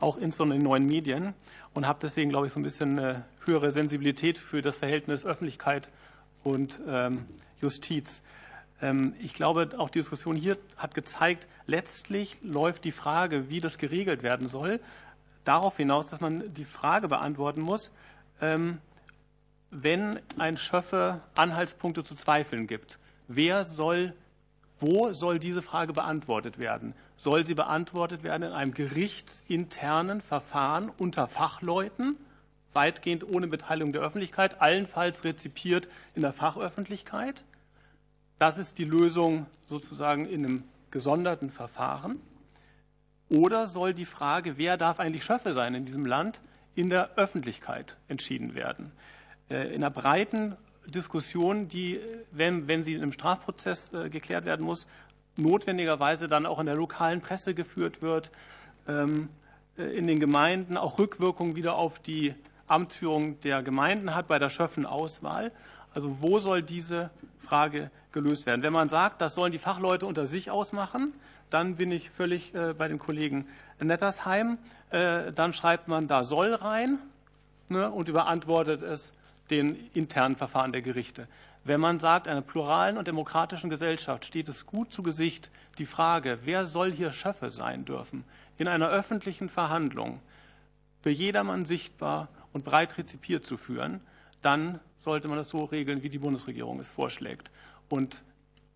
auch 0.00 0.16
insbesondere 0.16 0.58
in 0.58 0.64
neuen 0.64 0.86
Medien, 0.86 1.34
und 1.72 1.86
habe 1.86 2.00
deswegen, 2.02 2.30
glaube 2.30 2.48
ich, 2.48 2.52
so 2.52 2.58
ein 2.60 2.64
bisschen 2.64 2.98
eine 2.98 3.24
höhere 3.46 3.70
Sensibilität 3.70 4.38
für 4.38 4.60
das 4.60 4.78
Verhältnis 4.78 5.24
Öffentlichkeit 5.24 5.88
und 6.42 6.80
ähm, 6.88 7.26
Justiz. 7.60 8.22
Ähm, 8.82 9.14
ich 9.20 9.34
glaube, 9.34 9.70
auch 9.78 9.90
die 9.90 10.00
Diskussion 10.00 10.34
hier 10.34 10.56
hat 10.76 10.94
gezeigt, 10.94 11.46
letztlich 11.66 12.38
läuft 12.42 12.84
die 12.84 12.92
Frage, 12.92 13.50
wie 13.50 13.60
das 13.60 13.78
geregelt 13.78 14.22
werden 14.22 14.48
soll, 14.48 14.80
darauf 15.44 15.76
hinaus, 15.76 16.06
dass 16.06 16.20
man 16.20 16.52
die 16.54 16.64
Frage 16.64 17.08
beantworten 17.08 17.62
muss, 17.62 17.90
wenn 19.70 20.20
ein 20.38 20.56
Schöffe 20.56 21.20
Anhaltspunkte 21.34 22.04
zu 22.04 22.14
Zweifeln 22.14 22.66
gibt, 22.66 22.98
wer 23.28 23.64
soll, 23.64 24.14
wo 24.80 25.12
soll 25.12 25.38
diese 25.38 25.62
Frage 25.62 25.92
beantwortet 25.92 26.58
werden? 26.58 26.94
Soll 27.16 27.46
sie 27.46 27.54
beantwortet 27.54 28.22
werden 28.22 28.44
in 28.44 28.52
einem 28.52 28.72
gerichtsinternen 28.72 30.22
Verfahren 30.22 30.90
unter 30.98 31.28
Fachleuten, 31.28 32.16
weitgehend 32.72 33.24
ohne 33.24 33.46
Beteiligung 33.46 33.92
der 33.92 34.02
Öffentlichkeit, 34.02 34.60
allenfalls 34.60 35.22
rezipiert 35.24 35.88
in 36.14 36.22
der 36.22 36.32
Fachöffentlichkeit? 36.32 37.42
Das 38.38 38.56
ist 38.56 38.78
die 38.78 38.84
Lösung 38.84 39.46
sozusagen 39.66 40.24
in 40.24 40.46
einem 40.46 40.64
gesonderten 40.90 41.50
Verfahren. 41.50 42.20
Oder 43.28 43.66
soll 43.66 43.92
die 43.92 44.06
Frage, 44.06 44.56
wer 44.56 44.76
darf 44.76 44.98
eigentlich 44.98 45.24
Schöffe 45.24 45.52
sein 45.52 45.74
in 45.74 45.84
diesem 45.84 46.06
Land, 46.06 46.40
in 46.74 46.90
der 46.90 47.16
Öffentlichkeit 47.16 47.96
entschieden 48.08 48.54
werden? 48.54 48.92
Äh, 49.50 49.74
in 49.74 49.84
einer 49.84 49.90
breiten 49.90 50.56
Diskussion, 50.86 51.68
die, 51.68 52.00
wenn, 52.30 52.68
wenn 52.68 52.84
sie 52.84 52.94
im 52.94 53.12
Strafprozess 53.12 53.92
äh, 53.92 54.08
geklärt 54.08 54.44
werden 54.44 54.64
muss, 54.64 54.86
notwendigerweise 55.36 56.26
dann 56.26 56.46
auch 56.46 56.58
in 56.58 56.66
der 56.66 56.74
lokalen 56.74 57.20
Presse 57.20 57.54
geführt 57.54 58.02
wird, 58.02 58.30
ähm, 58.88 59.28
äh, 59.78 59.84
in 59.96 60.06
den 60.06 60.20
Gemeinden 60.20 60.76
auch 60.76 60.98
Rückwirkungen 60.98 61.56
wieder 61.56 61.76
auf 61.76 61.98
die 61.98 62.34
Amtsführung 62.66 63.40
der 63.40 63.62
Gemeinden 63.62 64.14
hat 64.14 64.28
bei 64.28 64.38
der 64.38 64.50
Schöffenauswahl. 64.50 65.52
Also 65.92 66.16
wo 66.20 66.38
soll 66.38 66.62
diese 66.62 67.10
Frage 67.38 67.90
gelöst 68.12 68.46
werden? 68.46 68.62
Wenn 68.62 68.72
man 68.72 68.88
sagt, 68.88 69.20
das 69.20 69.34
sollen 69.34 69.52
die 69.52 69.58
Fachleute 69.58 70.06
unter 70.06 70.26
sich 70.26 70.50
ausmachen, 70.50 71.12
dann 71.50 71.74
bin 71.74 71.90
ich 71.90 72.10
völlig 72.10 72.52
bei 72.52 72.86
dem 72.86 73.00
Kollegen 73.00 73.48
Nettersheim. 73.80 74.58
Dann 74.90 75.52
schreibt 75.52 75.88
man 75.88 76.06
da 76.06 76.22
soll 76.22 76.54
rein 76.54 77.00
ne, 77.68 77.90
und 77.90 78.08
überantwortet 78.08 78.82
es 78.82 79.12
den 79.50 79.90
internen 79.94 80.36
Verfahren 80.36 80.72
der 80.72 80.82
Gerichte. 80.82 81.28
Wenn 81.64 81.80
man 81.80 82.00
sagt, 82.00 82.26
einer 82.26 82.40
pluralen 82.40 82.96
und 82.96 83.06
demokratischen 83.06 83.68
Gesellschaft 83.68 84.24
steht 84.24 84.48
es 84.48 84.64
gut 84.64 84.92
zu 84.92 85.02
Gesicht, 85.02 85.50
die 85.78 85.86
Frage, 85.86 86.38
wer 86.44 86.64
soll 86.64 86.92
hier 86.92 87.12
Schöffe 87.12 87.50
sein 87.50 87.84
dürfen, 87.84 88.24
in 88.56 88.68
einer 88.68 88.88
öffentlichen 88.88 89.48
Verhandlung 89.48 90.20
für 91.02 91.10
jedermann 91.10 91.66
sichtbar 91.66 92.28
und 92.52 92.64
breit 92.64 92.96
rezipiert 92.96 93.44
zu 93.44 93.56
führen, 93.56 94.00
dann 94.42 94.80
sollte 94.98 95.28
man 95.28 95.36
das 95.36 95.50
so 95.50 95.64
regeln, 95.64 96.02
wie 96.02 96.08
die 96.08 96.18
Bundesregierung 96.18 96.80
es 96.80 96.88
vorschlägt. 96.88 97.50
Und 97.88 98.22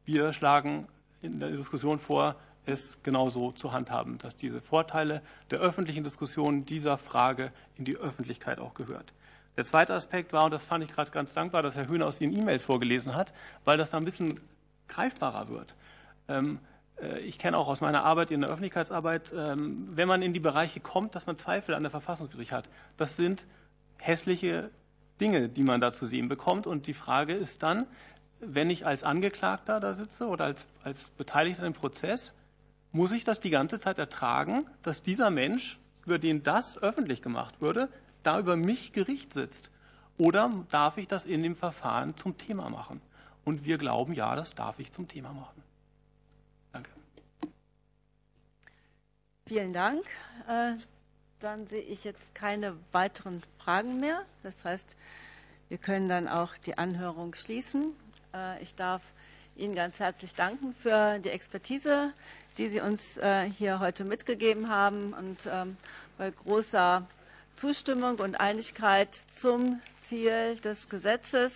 wir 0.05 0.33
schlagen 0.33 0.87
in 1.23 1.41
der 1.41 1.51
Diskussion 1.51 1.99
vor, 1.99 2.37
es 2.67 2.97
genauso 3.03 3.53
zu 3.53 3.73
handhaben, 3.73 4.19
dass 4.19 4.37
diese 4.37 4.61
Vorteile 4.61 5.23
der 5.51 5.61
öffentlichen 5.61 6.05
Diskussion 6.05 6.65
dieser 6.65 6.97
Frage 6.97 7.53
in 7.77 7.85
die 7.85 7.97
Öffentlichkeit 7.97 8.59
auch 8.59 8.75
gehört. 8.75 9.13
Der 9.57 9.65
zweite 9.65 9.95
Aspekt 9.95 10.33
war, 10.33 10.45
und 10.45 10.51
das 10.51 10.65
fand 10.65 10.83
ich 10.85 10.93
gerade 10.93 11.11
ganz 11.11 11.33
dankbar, 11.33 11.63
dass 11.63 11.77
Herr 11.77 11.87
Höhner 11.87 12.07
aus 12.07 12.21
Ihren 12.21 12.37
E-Mails 12.37 12.65
vorgelesen 12.65 13.15
hat, 13.15 13.33
weil 13.65 13.77
das 13.77 13.91
da 13.91 13.99
ein 13.99 14.05
bisschen 14.05 14.41
greifbarer 14.89 15.49
wird. 15.49 15.75
Ähm, 16.29 16.59
äh, 17.01 17.21
ich 17.21 17.39
kenne 17.39 17.57
auch 17.57 17.69
aus 17.69 17.81
meiner 17.81 18.05
Arbeit 18.05 18.31
in 18.31 18.41
der 18.41 18.51
Öffentlichkeitsarbeit, 18.51 19.33
ähm, 19.33 19.89
wenn 19.95 20.09
man 20.09 20.23
in 20.23 20.33
die 20.33 20.41
Bereiche 20.41 20.81
kommt, 20.81 21.15
dass 21.15 21.27
man 21.27 21.39
Zweifel 21.39 21.75
an 21.75 21.83
der 21.83 21.91
Verfassungsgericht 21.91 22.53
hat. 22.53 22.69
Das 22.97 23.17
sind 23.17 23.45
hässliche 23.99 24.71
Dinge, 25.21 25.49
die 25.49 25.63
man 25.63 25.81
da 25.81 25.93
zu 25.93 26.07
sehen 26.07 26.29
bekommt. 26.29 26.67
Und 26.67 26.87
die 26.87 26.95
Frage 26.95 27.35
ist 27.35 27.63
dann, 27.63 27.87
wenn 28.41 28.71
ich 28.71 28.87
als 28.87 29.05
Angeklagter 29.05 29.81
da 29.81 29.95
sitze 29.95 30.27
oder 30.27 30.45
als, 30.45 30.65
als 30.83 31.09
Beteiligter 31.11 31.65
im 31.65 31.73
Prozess, 31.73 32.35
muss 32.93 33.13
ich 33.13 33.25
das 33.25 33.41
die 33.41 33.51
ganze 33.51 33.79
Zeit 33.79 33.99
ertragen, 33.99 34.67
dass 34.83 35.03
dieser 35.03 35.31
Mensch, 35.31 35.79
über 36.05 36.19
den 36.19 36.43
das 36.43 36.81
öffentlich 36.83 37.23
gemacht 37.23 37.61
würde, 37.61 37.89
da 38.27 38.39
über 38.39 38.57
mich 38.57 38.93
Gericht 38.93 39.33
sitzt? 39.33 39.71
Oder 40.19 40.51
darf 40.71 40.97
ich 40.99 41.09
das 41.09 41.25
in 41.25 41.43
dem 41.43 41.57
Verfahren 41.57 42.17
zum 42.17 42.39
Thema 42.39 42.69
machen? 42.71 43.01
Und 43.45 43.65
wir 43.65 43.79
glauben, 43.79 44.15
ja, 44.15 44.35
das 44.37 44.55
darf 44.55 44.79
ich 44.79 44.93
zum 44.93 45.09
Thema 45.09 45.33
machen. 45.33 45.63
Danke. 46.73 46.91
Vielen 49.47 49.73
Dank. 49.73 50.05
Äh, 50.49 50.75
dann 51.41 51.67
sehe 51.67 51.83
ich 51.83 52.05
jetzt 52.05 52.35
keine 52.35 52.77
weiteren 52.93 53.43
Fragen 53.59 53.99
mehr. 53.99 54.25
Das 54.43 54.55
heißt, 54.65 54.87
wir 55.69 55.79
können 55.79 56.09
dann 56.09 56.29
auch 56.29 56.57
die 56.57 56.79
Anhörung 56.79 57.35
schließen. 57.35 57.95
Äh, 58.33 58.63
ich 58.63 58.75
darf 58.75 59.03
Ihnen 59.57 59.75
ganz 59.75 59.99
herzlich 59.99 60.35
danken 60.35 60.75
für 60.75 61.19
die 61.19 61.29
Expertise, 61.29 62.13
die 62.57 62.69
Sie 62.69 62.81
uns 62.81 63.17
äh, 63.19 63.45
hier 63.45 63.79
heute 63.81 64.05
mitgegeben 64.05 64.71
haben. 64.71 65.13
Und 65.13 65.49
ähm, 65.53 65.77
bei 66.17 66.31
großer 66.31 67.07
Zustimmung 67.55 68.19
und 68.19 68.41
Einigkeit 68.41 69.15
zum 69.35 69.81
Ziel 70.09 70.57
des 70.61 70.89
Gesetzes 70.89 71.53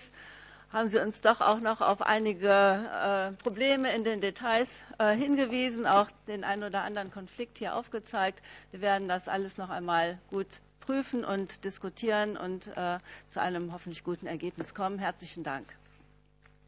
haben 0.72 0.88
Sie 0.88 0.98
uns 0.98 1.20
doch 1.20 1.40
auch 1.40 1.60
noch 1.60 1.80
auf 1.80 2.02
einige 2.02 2.50
äh, 2.50 3.32
Probleme 3.42 3.94
in 3.94 4.04
den 4.04 4.20
Details 4.20 4.68
äh, 4.98 5.14
hingewiesen, 5.16 5.86
auch 5.86 6.08
den 6.26 6.44
einen 6.44 6.62
oder 6.64 6.82
anderen 6.82 7.10
Konflikt 7.10 7.58
hier 7.58 7.74
aufgezeigt. 7.74 8.42
Wir 8.70 8.80
werden 8.80 9.08
das 9.08 9.28
alles 9.28 9.56
noch 9.56 9.70
einmal 9.70 10.18
gut 10.30 10.60
prüfen 10.80 11.24
und 11.24 11.64
diskutieren 11.64 12.36
und 12.36 12.68
äh, 12.76 12.98
zu 13.30 13.40
einem 13.40 13.72
hoffentlich 13.72 14.04
guten 14.04 14.26
Ergebnis 14.26 14.74
kommen. 14.74 14.98
Herzlichen 14.98 15.42
Dank. 15.42 15.74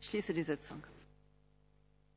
Ich 0.00 0.08
schließe 0.08 0.32
die 0.32 0.44
Sitzung. 0.44 0.82